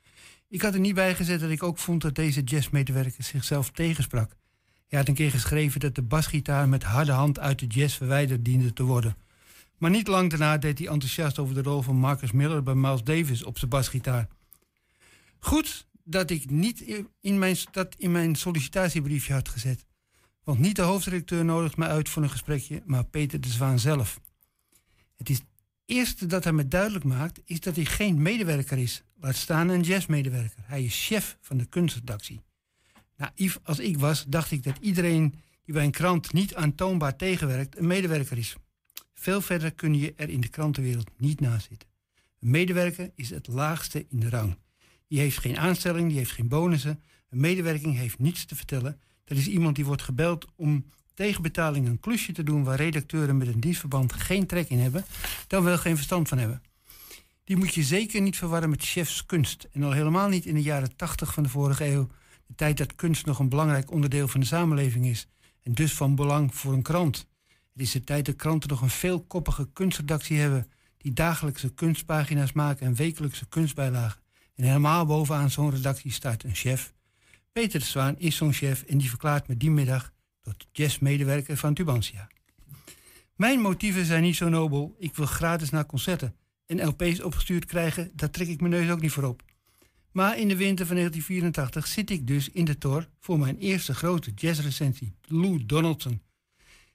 Ik 0.47 0.61
had 0.61 0.73
er 0.73 0.79
niet 0.79 0.95
bij 0.95 1.15
gezet 1.15 1.39
dat 1.39 1.49
ik 1.49 1.63
ook 1.63 1.77
vond 1.77 2.01
dat 2.01 2.15
deze 2.15 2.41
jazzmedewerker 2.41 3.23
zichzelf 3.23 3.71
tegensprak. 3.71 4.35
Hij 4.87 4.99
had 4.99 5.07
een 5.07 5.13
keer 5.13 5.31
geschreven 5.31 5.79
dat 5.79 5.95
de 5.95 6.01
basgitaar 6.01 6.69
met 6.69 6.83
harde 6.83 7.11
hand 7.11 7.39
uit 7.39 7.59
de 7.59 7.67
jazz 7.67 7.97
verwijderd 7.97 8.45
diende 8.45 8.73
te 8.73 8.83
worden. 8.83 9.17
Maar 9.77 9.89
niet 9.89 10.07
lang 10.07 10.29
daarna 10.29 10.57
deed 10.57 10.79
hij 10.79 10.87
enthousiast 10.87 11.39
over 11.39 11.55
de 11.55 11.61
rol 11.61 11.81
van 11.81 11.95
Marcus 11.95 12.31
Miller 12.31 12.63
bij 12.63 12.75
Miles 12.75 13.03
Davis 13.03 13.43
op 13.43 13.57
zijn 13.57 13.69
basgitaar. 13.69 14.27
Goed 15.39 15.87
dat 16.03 16.29
ik 16.29 16.49
niet 16.49 17.05
in 17.21 17.39
mijn, 17.39 17.57
dat 17.71 17.95
in 17.97 18.11
mijn 18.11 18.35
sollicitatiebriefje 18.35 19.33
had 19.33 19.49
gezet. 19.49 19.85
Want 20.43 20.59
niet 20.59 20.75
de 20.75 20.81
hoofdredacteur 20.81 21.45
nodigt 21.45 21.77
me 21.77 21.85
uit 21.85 22.09
voor 22.09 22.23
een 22.23 22.29
gesprekje, 22.29 22.83
maar 22.85 23.05
Peter 23.05 23.41
de 23.41 23.49
Zwaan 23.49 23.79
zelf. 23.79 24.19
Het 25.17 25.43
eerste 25.85 26.25
dat 26.25 26.43
hij 26.43 26.53
me 26.53 26.67
duidelijk 26.67 27.03
maakt, 27.03 27.41
is 27.45 27.59
dat 27.59 27.75
hij 27.75 27.85
geen 27.85 28.21
medewerker 28.21 28.77
is. 28.77 29.03
Laat 29.19 29.35
staan 29.35 29.69
een 29.69 29.81
jazzmedewerker. 29.81 30.63
Hij 30.65 30.83
is 30.83 31.05
chef 31.05 31.37
van 31.41 31.57
de 31.57 31.65
kunstredactie. 31.65 32.41
Naïef 33.17 33.59
als 33.63 33.79
ik 33.79 33.97
was, 33.97 34.25
dacht 34.27 34.51
ik 34.51 34.63
dat 34.63 34.77
iedereen 34.79 35.35
die 35.63 35.73
bij 35.73 35.83
een 35.83 35.91
krant 35.91 36.33
niet 36.33 36.55
aantoonbaar 36.55 37.15
tegenwerkt, 37.15 37.77
een 37.77 37.87
medewerker 37.87 38.37
is. 38.37 38.55
Veel 39.13 39.41
verder 39.41 39.73
kun 39.73 39.95
je 39.95 40.13
er 40.15 40.29
in 40.29 40.41
de 40.41 40.47
krantenwereld 40.47 41.09
niet 41.17 41.39
naast 41.39 41.67
zitten. 41.69 41.89
Een 42.39 42.49
medewerker 42.49 43.11
is 43.15 43.29
het 43.29 43.47
laagste 43.47 44.05
in 44.09 44.19
de 44.19 44.29
rang. 44.29 44.57
Die 45.07 45.19
heeft 45.19 45.37
geen 45.37 45.57
aanstelling, 45.57 46.07
die 46.07 46.17
heeft 46.17 46.31
geen 46.31 46.47
bonussen. 46.47 47.03
Een 47.29 47.39
medewerking 47.39 47.95
heeft 47.95 48.19
niets 48.19 48.45
te 48.45 48.55
vertellen. 48.55 48.99
Dat 49.23 49.37
is 49.37 49.47
iemand 49.47 49.75
die 49.75 49.85
wordt 49.85 50.01
gebeld 50.01 50.45
om 50.55 50.85
tegen 51.15 51.41
betaling 51.41 51.87
een 51.87 51.99
klusje 51.99 52.31
te 52.31 52.43
doen 52.43 52.63
waar 52.63 52.77
redacteuren 52.77 53.37
met 53.37 53.47
een 53.47 53.59
dienstverband 53.59 54.13
geen 54.13 54.45
trek 54.45 54.69
in 54.69 54.79
hebben, 54.79 55.05
dan 55.47 55.63
wel 55.63 55.77
geen 55.77 55.95
verstand 55.95 56.27
van 56.27 56.37
hebben. 56.37 56.61
Die 57.43 57.57
moet 57.57 57.73
je 57.73 57.83
zeker 57.83 58.21
niet 58.21 58.37
verwarren 58.37 58.69
met 58.69 58.83
chefs 58.83 59.25
kunst. 59.25 59.67
En 59.71 59.83
al 59.83 59.91
helemaal 59.91 60.29
niet 60.29 60.45
in 60.45 60.53
de 60.53 60.61
jaren 60.61 60.95
tachtig 60.95 61.33
van 61.33 61.43
de 61.43 61.49
vorige 61.49 61.85
eeuw. 61.85 62.07
De 62.47 62.55
tijd 62.55 62.77
dat 62.77 62.95
kunst 62.95 63.25
nog 63.25 63.39
een 63.39 63.49
belangrijk 63.49 63.91
onderdeel 63.91 64.27
van 64.27 64.39
de 64.39 64.45
samenleving 64.45 65.05
is. 65.05 65.27
En 65.63 65.73
dus 65.73 65.93
van 65.93 66.15
belang 66.15 66.55
voor 66.55 66.73
een 66.73 66.81
krant. 66.81 67.17
Het 67.47 67.81
is 67.81 67.91
de 67.91 68.03
tijd 68.03 68.25
dat 68.25 68.35
kranten 68.35 68.69
nog 68.69 68.81
een 68.81 68.89
veelkoppige 68.89 69.69
kunstredactie 69.73 70.39
hebben. 70.39 70.67
Die 70.97 71.13
dagelijkse 71.13 71.73
kunstpagina's 71.73 72.51
maken 72.51 72.85
en 72.85 72.95
wekelijkse 72.95 73.45
kunstbijlagen. 73.47 74.21
En 74.55 74.63
helemaal 74.63 75.05
bovenaan 75.05 75.51
zo'n 75.51 75.71
redactie 75.71 76.11
staat 76.11 76.43
een 76.43 76.55
chef. 76.55 76.93
Peter 77.51 77.79
de 77.79 77.85
Zwaan 77.85 78.17
is 78.17 78.35
zo'n 78.35 78.53
chef 78.53 78.83
en 78.83 78.97
die 78.97 79.09
verklaart 79.09 79.47
me 79.47 79.57
die 79.57 79.71
middag 79.71 80.13
tot 80.45 80.67
jazzmedewerker 80.71 81.57
van 81.57 81.73
Tubantia. 81.73 82.27
Mijn 83.35 83.59
motieven 83.59 84.05
zijn 84.05 84.23
niet 84.23 84.35
zo 84.35 84.49
nobel. 84.49 84.95
Ik 84.99 85.15
wil 85.15 85.25
gratis 85.25 85.69
naar 85.69 85.85
concerten. 85.85 86.35
En 86.65 86.87
LP's 86.87 87.21
opgestuurd 87.21 87.65
krijgen, 87.65 88.11
daar 88.13 88.29
trek 88.29 88.47
ik 88.47 88.59
mijn 88.59 88.71
neus 88.71 88.89
ook 88.89 89.01
niet 89.01 89.11
voor 89.11 89.23
op. 89.23 89.41
Maar 90.11 90.39
in 90.39 90.47
de 90.47 90.55
winter 90.55 90.85
van 90.85 90.95
1984 90.95 91.87
zit 91.87 92.09
ik 92.09 92.27
dus 92.27 92.49
in 92.49 92.65
de 92.65 92.77
Tor 92.77 93.09
voor 93.19 93.39
mijn 93.39 93.57
eerste 93.57 93.93
grote 93.93 94.31
jazzrecensie, 94.35 95.15
Lou 95.21 95.65
Donaldson. 95.65 96.21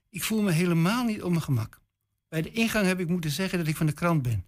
Ik 0.09 0.23
voel 0.23 0.43
me 0.43 0.51
helemaal 0.51 1.05
niet 1.05 1.23
op 1.23 1.31
mijn 1.31 1.43
gemak. 1.43 1.81
Bij 2.29 2.43
de 2.43 2.51
ingang 2.51 2.87
heb 2.87 3.01
ik 3.01 3.09
moeten 3.09 3.31
zeggen 3.31 3.59
dat 3.59 3.67
ik 3.67 3.77
van 3.77 3.87
de 3.87 3.93
krant 3.93 4.23
ben. 4.23 4.45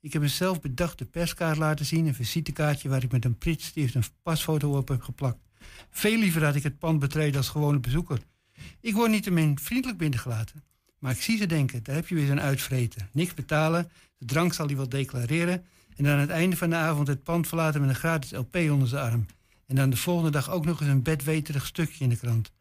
Ik 0.00 0.12
heb 0.12 0.22
een 0.22 0.30
zelfbedachte 0.30 1.04
perskaart 1.04 1.56
laten 1.56 1.86
zien, 1.86 2.06
een 2.06 2.14
visitekaartje 2.14 2.88
waar 2.88 3.02
ik 3.02 3.12
met 3.12 3.24
een 3.24 3.38
pritstift 3.38 3.94
een 3.94 4.04
pasfoto 4.22 4.76
op 4.76 4.88
heb 4.88 5.02
geplakt. 5.02 5.38
Veel 5.90 6.18
liever 6.18 6.44
had 6.44 6.54
ik 6.54 6.62
het 6.62 6.78
pand 6.78 6.98
betreden 6.98 7.36
als 7.36 7.48
gewone 7.48 7.80
bezoeker. 7.80 8.18
Ik 8.80 8.94
word 8.94 9.10
niet 9.10 9.30
min 9.30 9.58
vriendelijk 9.58 9.98
binnengelaten. 9.98 10.62
Maar 10.98 11.12
ik 11.12 11.22
zie 11.22 11.36
ze 11.36 11.46
denken, 11.46 11.82
daar 11.82 11.94
heb 11.94 12.08
je 12.08 12.14
weer 12.14 12.26
zo'n 12.26 12.40
uitvreter. 12.40 13.08
Niks 13.12 13.34
betalen, 13.34 13.90
de 14.18 14.26
drank 14.26 14.52
zal 14.52 14.66
hij 14.66 14.76
wel 14.76 14.88
declareren... 14.88 15.64
en 15.96 16.04
dan 16.04 16.12
aan 16.12 16.18
het 16.18 16.30
einde 16.30 16.56
van 16.56 16.70
de 16.70 16.76
avond 16.76 17.08
het 17.08 17.22
pand 17.22 17.48
verlaten 17.48 17.80
met 17.80 17.90
een 17.90 17.96
gratis 17.96 18.32
LP 18.32 18.56
onder 18.56 18.88
zijn 18.88 19.04
arm. 19.04 19.26
En 19.66 19.76
dan 19.76 19.90
de 19.90 19.96
volgende 19.96 20.30
dag 20.30 20.50
ook 20.50 20.64
nog 20.64 20.80
eens 20.80 20.90
een 20.90 21.02
bedweterig 21.02 21.66
stukje 21.66 22.04
in 22.04 22.10
de 22.10 22.16
krant. 22.16 22.52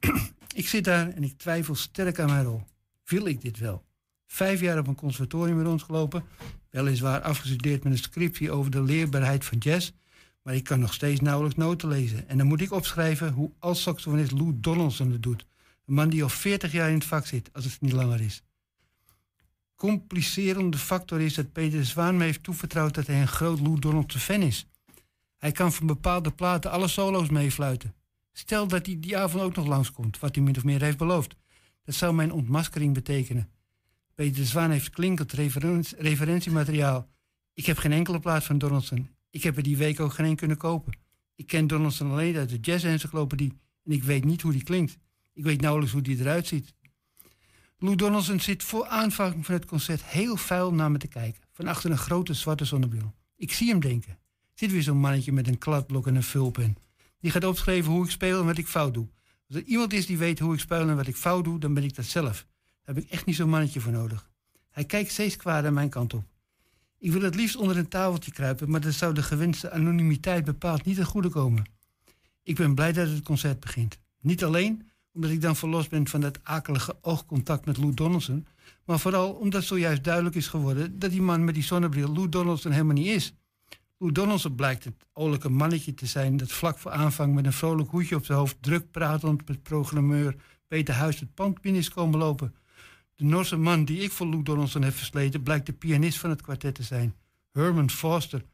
ik 0.54 0.68
zit 0.68 0.84
daar 0.84 1.08
en 1.08 1.24
ik 1.24 1.38
twijfel 1.38 1.74
sterk 1.74 2.18
aan 2.18 2.30
mijn 2.30 2.44
rol. 2.44 2.62
Wil 3.04 3.26
ik 3.26 3.40
dit 3.40 3.58
wel? 3.58 3.84
Vijf 4.26 4.60
jaar 4.60 4.78
op 4.78 4.86
een 4.86 4.94
conservatorium 4.94 5.62
rondgelopen... 5.62 6.24
weliswaar 6.70 7.20
afgestudeerd 7.20 7.84
met 7.84 7.92
een 7.92 7.98
scriptie 7.98 8.50
over 8.50 8.70
de 8.70 8.82
leerbaarheid 8.82 9.44
van 9.44 9.58
jazz... 9.58 9.90
maar 10.42 10.54
ik 10.54 10.64
kan 10.64 10.80
nog 10.80 10.94
steeds 10.94 11.20
nauwelijks 11.20 11.58
noten 11.58 11.88
lezen. 11.88 12.28
En 12.28 12.38
dan 12.38 12.46
moet 12.46 12.60
ik 12.60 12.72
opschrijven 12.72 13.32
hoe 13.32 13.52
als 13.58 13.82
saxofonist 13.82 14.32
Lou 14.32 14.52
Donaldson 14.60 15.10
het 15.10 15.22
doet... 15.22 15.48
Een 15.90 15.96
man 15.96 16.08
die 16.08 16.22
al 16.22 16.28
40 16.28 16.72
jaar 16.72 16.88
in 16.88 16.94
het 16.94 17.04
vak 17.04 17.26
zit, 17.26 17.50
als 17.52 17.64
het 17.64 17.80
niet 17.80 17.92
langer 17.92 18.20
is. 18.20 18.42
Complicerende 19.74 20.78
factor 20.78 21.20
is 21.20 21.34
dat 21.34 21.52
Peter 21.52 21.78
de 21.78 21.84
Zwaan 21.84 22.16
me 22.16 22.24
heeft 22.24 22.42
toevertrouwd 22.42 22.94
dat 22.94 23.06
hij 23.06 23.20
een 23.20 23.28
groot 23.28 23.60
Lou 23.60 23.78
Donaldson 23.78 24.20
fan 24.20 24.42
is. 24.42 24.66
Hij 25.36 25.52
kan 25.52 25.72
van 25.72 25.86
bepaalde 25.86 26.30
platen 26.30 26.70
alle 26.70 26.88
solo's 26.88 27.28
meefluiten. 27.28 27.94
Stel 28.32 28.68
dat 28.68 28.86
hij 28.86 29.00
die 29.00 29.16
avond 29.16 29.42
ook 29.42 29.56
nog 29.56 29.66
langskomt, 29.66 30.18
wat 30.18 30.34
hij 30.34 30.44
min 30.44 30.56
of 30.56 30.64
meer 30.64 30.82
heeft 30.82 30.98
beloofd. 30.98 31.34
Dat 31.84 31.94
zou 31.94 32.14
mijn 32.14 32.32
ontmaskering 32.32 32.94
betekenen. 32.94 33.50
Peter 34.14 34.36
de 34.36 34.44
Zwaan 34.44 34.70
heeft 34.70 34.90
klinkend 34.90 35.32
referen- 35.32 35.84
referentiemateriaal. 35.98 37.08
Ik 37.54 37.66
heb 37.66 37.78
geen 37.78 37.92
enkele 37.92 38.20
plaat 38.20 38.44
van 38.44 38.58
Donaldson. 38.58 39.08
Ik 39.30 39.42
heb 39.42 39.56
er 39.56 39.62
die 39.62 39.76
week 39.76 40.00
ook 40.00 40.12
geen 40.12 40.26
een 40.26 40.36
kunnen 40.36 40.56
kopen. 40.56 40.92
Ik 41.34 41.46
ken 41.46 41.66
Donaldson 41.66 42.10
alleen 42.10 42.36
uit 42.36 42.48
de 42.48 42.58
jazz-encyclopedie 42.60 43.52
en 43.84 43.92
ik 43.92 44.02
weet 44.02 44.24
niet 44.24 44.42
hoe 44.42 44.52
die 44.52 44.62
klinkt. 44.62 44.98
Ik 45.32 45.44
weet 45.44 45.60
nauwelijks 45.60 45.92
hoe 45.92 46.02
die 46.02 46.18
eruit 46.18 46.46
ziet. 46.46 46.74
Lou 47.78 47.96
Donaldson 47.96 48.40
zit 48.40 48.62
voor 48.62 48.86
aanvang 48.86 49.46
van 49.46 49.54
het 49.54 49.64
concert 49.64 50.04
heel 50.04 50.36
vuil 50.36 50.74
naar 50.74 50.90
me 50.90 50.98
te 50.98 51.06
kijken. 51.06 51.42
Van 51.52 51.66
achter 51.66 51.90
een 51.90 51.98
grote 51.98 52.34
zwarte 52.34 52.64
zonnebril. 52.64 53.14
Ik 53.36 53.52
zie 53.52 53.68
hem 53.68 53.80
denken. 53.80 54.18
Zit 54.54 54.70
weer 54.70 54.82
zo'n 54.82 54.98
mannetje 54.98 55.32
met 55.32 55.48
een 55.48 55.58
kladblok 55.58 56.06
en 56.06 56.14
een 56.14 56.22
vulpen. 56.22 56.76
Die 57.20 57.30
gaat 57.30 57.44
opschrijven 57.44 57.92
hoe 57.92 58.04
ik 58.04 58.10
speel 58.10 58.40
en 58.40 58.46
wat 58.46 58.58
ik 58.58 58.66
fout 58.66 58.94
doe. 58.94 59.08
Als 59.48 59.56
er 59.56 59.64
iemand 59.64 59.92
is 59.92 60.06
die 60.06 60.18
weet 60.18 60.38
hoe 60.38 60.54
ik 60.54 60.60
speel 60.60 60.88
en 60.88 60.96
wat 60.96 61.06
ik 61.06 61.16
fout 61.16 61.44
doe, 61.44 61.58
dan 61.58 61.74
ben 61.74 61.84
ik 61.84 61.94
dat 61.94 62.04
zelf. 62.04 62.46
Daar 62.84 62.94
heb 62.94 63.04
ik 63.04 63.10
echt 63.10 63.26
niet 63.26 63.36
zo'n 63.36 63.48
mannetje 63.48 63.80
voor 63.80 63.92
nodig. 63.92 64.30
Hij 64.70 64.84
kijkt 64.84 65.10
steeds 65.10 65.36
kwaad 65.36 65.70
mijn 65.70 65.88
kant 65.88 66.14
op. 66.14 66.24
Ik 67.00 67.12
wil 67.12 67.22
het 67.22 67.34
liefst 67.34 67.56
onder 67.56 67.76
een 67.76 67.88
tafeltje 67.88 68.30
kruipen, 68.30 68.70
maar 68.70 68.80
dat 68.80 68.92
zou 68.92 69.14
de 69.14 69.22
gewenste 69.22 69.70
anonimiteit 69.70 70.44
bepaald 70.44 70.84
niet 70.84 70.96
ten 70.96 71.04
goede 71.04 71.28
komen. 71.28 71.64
Ik 72.42 72.56
ben 72.56 72.74
blij 72.74 72.92
dat 72.92 73.08
het 73.08 73.22
concert 73.22 73.60
begint. 73.60 73.98
Niet 74.20 74.44
alleen 74.44 74.88
omdat 75.12 75.30
ik 75.30 75.40
dan 75.40 75.56
verlost 75.56 75.90
ben 75.90 76.08
van 76.08 76.20
dat 76.20 76.38
akelige 76.42 76.96
oogcontact 77.00 77.66
met 77.66 77.76
Lou 77.76 77.94
Donaldson, 77.94 78.46
maar 78.84 78.98
vooral 78.98 79.32
omdat 79.32 79.64
zojuist 79.64 80.04
duidelijk 80.04 80.34
is 80.34 80.48
geworden 80.48 80.98
dat 80.98 81.10
die 81.10 81.22
man 81.22 81.44
met 81.44 81.54
die 81.54 81.62
zonnebril 81.62 82.12
Lou 82.12 82.28
Donaldson 82.28 82.72
helemaal 82.72 82.94
niet 82.94 83.06
is. 83.06 83.34
Lou 83.98 84.12
Donaldson 84.12 84.54
blijkt 84.54 84.84
het 84.84 85.06
oorlijke 85.12 85.48
mannetje 85.48 85.94
te 85.94 86.06
zijn 86.06 86.36
dat 86.36 86.52
vlak 86.52 86.78
voor 86.78 86.90
aanvang 86.90 87.34
met 87.34 87.46
een 87.46 87.52
vrolijk 87.52 87.90
hoedje 87.90 88.16
op 88.16 88.24
zijn 88.24 88.38
hoofd 88.38 88.56
druk 88.60 88.90
pratend 88.90 89.48
met 89.48 89.62
programmeur 89.62 90.36
Peter 90.68 90.94
Huis 90.94 91.20
het 91.20 91.34
pand 91.34 91.60
binnen 91.60 91.80
is 91.80 91.88
komen 91.88 92.18
lopen. 92.18 92.54
De 93.20 93.26
Norse 93.26 93.56
man 93.56 93.84
die 93.84 94.00
ik 94.00 94.12
voor 94.12 94.26
Lou 94.26 94.42
Donaldson 94.42 94.82
heb 94.82 94.94
versleten 94.94 95.42
blijkt 95.42 95.66
de 95.66 95.72
pianist 95.72 96.18
van 96.18 96.30
het 96.30 96.42
kwartet 96.42 96.74
te 96.74 96.82
zijn, 96.82 97.14
Herman 97.52 97.90
Foster. 97.90 98.44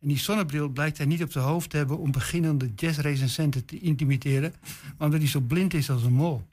En 0.00 0.08
die 0.08 0.18
zonnebril 0.18 0.68
blijkt 0.68 0.96
hij 0.96 1.06
niet 1.06 1.22
op 1.22 1.32
zijn 1.32 1.44
hoofd 1.44 1.70
te 1.70 1.76
hebben 1.76 1.98
om 1.98 2.12
beginnende 2.12 2.70
jazzrecensenten 2.76 3.64
te 3.64 3.80
intimideren, 3.80 4.54
maar 4.70 5.06
omdat 5.06 5.20
hij 5.20 5.28
zo 5.28 5.40
blind 5.40 5.74
is 5.74 5.90
als 5.90 6.02
een 6.02 6.12
mol. 6.12 6.46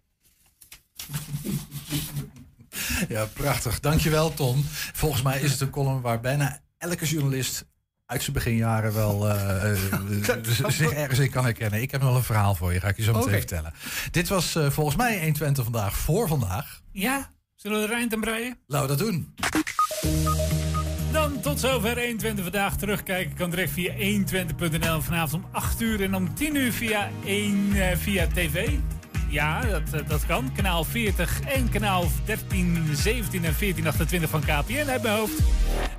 Ja, 3.07 3.25
prachtig. 3.25 3.79
Dankjewel, 3.79 4.33
Tom. 4.33 4.63
Volgens 4.93 5.21
mij 5.21 5.41
is 5.41 5.51
het 5.51 5.61
een 5.61 5.69
column 5.69 6.01
waar 6.01 6.19
bijna 6.19 6.61
elke 6.77 7.05
journalist 7.05 7.65
uit 8.05 8.21
zijn 8.21 8.33
beginjaren 8.33 8.93
wel 8.93 9.29
eh, 9.29 9.71
eh, 9.71 10.43
zich 10.69 10.91
ergens 10.91 11.19
in 11.19 11.29
kan 11.29 11.43
herkennen. 11.43 11.81
Ik 11.81 11.91
heb 11.91 12.01
nog 12.01 12.09
wel 12.09 12.19
een 12.19 12.25
verhaal 12.25 12.55
voor 12.55 12.73
je, 12.73 12.79
ga 12.79 12.87
ik 12.87 12.97
je 12.97 13.03
zo 13.03 13.13
meteen 13.13 13.31
vertellen. 13.31 13.73
Dit 14.11 14.27
was 14.27 14.55
eh, 14.55 14.69
volgens 14.69 14.95
mij 14.95 15.19
120 15.19 15.63
vandaag 15.63 15.97
voor 15.97 16.27
vandaag. 16.27 16.81
Ja, 16.91 17.35
zullen 17.57 17.81
we 17.81 17.87
er 17.87 17.93
eind 17.93 18.13
aan 18.13 18.19
breien? 18.19 18.57
Laten 18.67 18.89
we 18.89 18.95
dat 18.95 19.07
doen. 19.07 19.33
Dan 21.11 21.41
tot 21.41 21.59
zover 21.59 21.97
120 21.97 22.43
vandaag. 22.43 22.77
Terugkijken 22.77 23.35
kan 23.35 23.49
direct 23.49 23.71
via 23.71 23.93
120.nl. 23.93 25.01
Vanavond 25.01 25.43
om 25.43 25.49
8 25.51 25.81
uur 25.81 26.01
en 26.01 26.15
om 26.15 26.35
10 26.35 26.55
uur 26.55 26.71
via, 26.71 27.09
1, 27.25 27.69
eh, 27.73 27.97
via 27.97 28.27
tv. 28.33 28.69
Ja, 29.29 29.61
dat, 29.61 29.93
eh, 29.93 30.07
dat 30.07 30.25
kan. 30.25 30.51
Kanaal 30.55 30.83
40 30.83 31.41
en 31.41 31.69
kanaal 31.69 32.05
13, 32.25 32.85
17 32.93 33.45
en 33.45 33.53
14, 33.53 33.87
28 33.87 34.29
van 34.29 34.41
KPN 34.41 34.85
mijn 34.85 35.07
hoofd. 35.07 35.39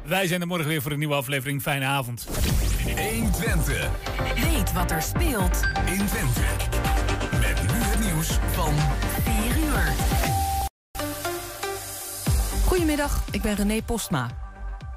Wij 0.04 0.26
zijn 0.26 0.40
er 0.40 0.46
morgen 0.46 0.68
weer 0.68 0.82
voor 0.82 0.92
een 0.92 0.98
nieuwe 0.98 1.14
aflevering. 1.14 1.62
Fijne 1.62 1.84
avond. 1.84 2.28
120. 2.84 3.90
Weet 4.34 4.72
wat 4.72 4.90
er 4.90 5.02
speelt 5.02 5.61
in 5.86 6.06
Twente. 6.06 6.40
Met 7.40 7.62
nu 7.62 7.78
het 7.78 8.00
nieuws 8.00 8.38
van 8.52 8.74
4 9.24 9.59
uur. 9.59 10.18
Goedemiddag, 12.79 13.22
ik 13.31 13.43
ben 13.43 13.55
René 13.55 13.83
Postma. 13.83 14.31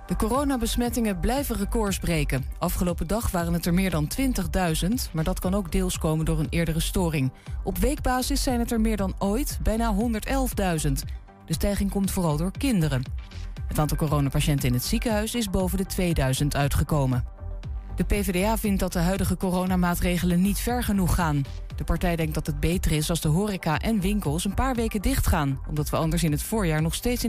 De 0.07 0.15
coronabesmettingen 0.15 1.19
blijven 1.19 1.55
records 1.55 1.99
breken. 1.99 2.45
Afgelopen 2.57 3.07
dag 3.07 3.31
waren 3.31 3.53
het 3.53 3.65
er 3.65 3.73
meer 3.73 3.89
dan 3.89 4.11
20.000, 4.19 5.11
maar 5.11 5.23
dat 5.23 5.39
kan 5.39 5.53
ook 5.53 5.71
deels 5.71 5.97
komen 5.97 6.25
door 6.25 6.39
een 6.39 6.47
eerdere 6.49 6.79
storing. 6.79 7.31
Op 7.63 7.77
weekbasis 7.77 8.43
zijn 8.43 8.59
het 8.59 8.71
er 8.71 8.81
meer 8.81 8.97
dan 8.97 9.13
ooit, 9.17 9.59
bijna 9.63 9.95
111.000. 9.95 10.91
De 11.45 11.53
stijging 11.53 11.89
komt 11.89 12.11
vooral 12.11 12.37
door 12.37 12.51
kinderen. 12.51 13.03
Het 13.67 13.79
aantal 13.79 13.97
coronapatiënten 13.97 14.67
in 14.67 14.73
het 14.73 14.83
ziekenhuis 14.83 15.35
is 15.35 15.49
boven 15.49 15.77
de 15.77 15.85
2000 15.85 16.55
uitgekomen. 16.55 17.23
De 17.95 18.03
PvdA 18.03 18.57
vindt 18.57 18.79
dat 18.79 18.93
de 18.93 18.99
huidige 18.99 19.37
coronamaatregelen 19.37 20.41
niet 20.41 20.59
ver 20.59 20.83
genoeg 20.83 21.15
gaan. 21.15 21.43
De 21.75 21.83
partij 21.83 22.15
denkt 22.15 22.33
dat 22.33 22.45
het 22.45 22.59
beter 22.59 22.91
is 22.91 23.09
als 23.09 23.21
de 23.21 23.27
horeca 23.27 23.79
en 23.79 24.01
winkels 24.01 24.45
een 24.45 24.53
paar 24.53 24.75
weken 24.75 25.01
dichtgaan, 25.01 25.59
omdat 25.69 25.89
we 25.89 25.97
anders 25.97 26.23
in 26.23 26.31
het 26.31 26.43
voorjaar 26.43 26.81
nog 26.81 26.93
steeds 26.93 27.13
in 27.13 27.19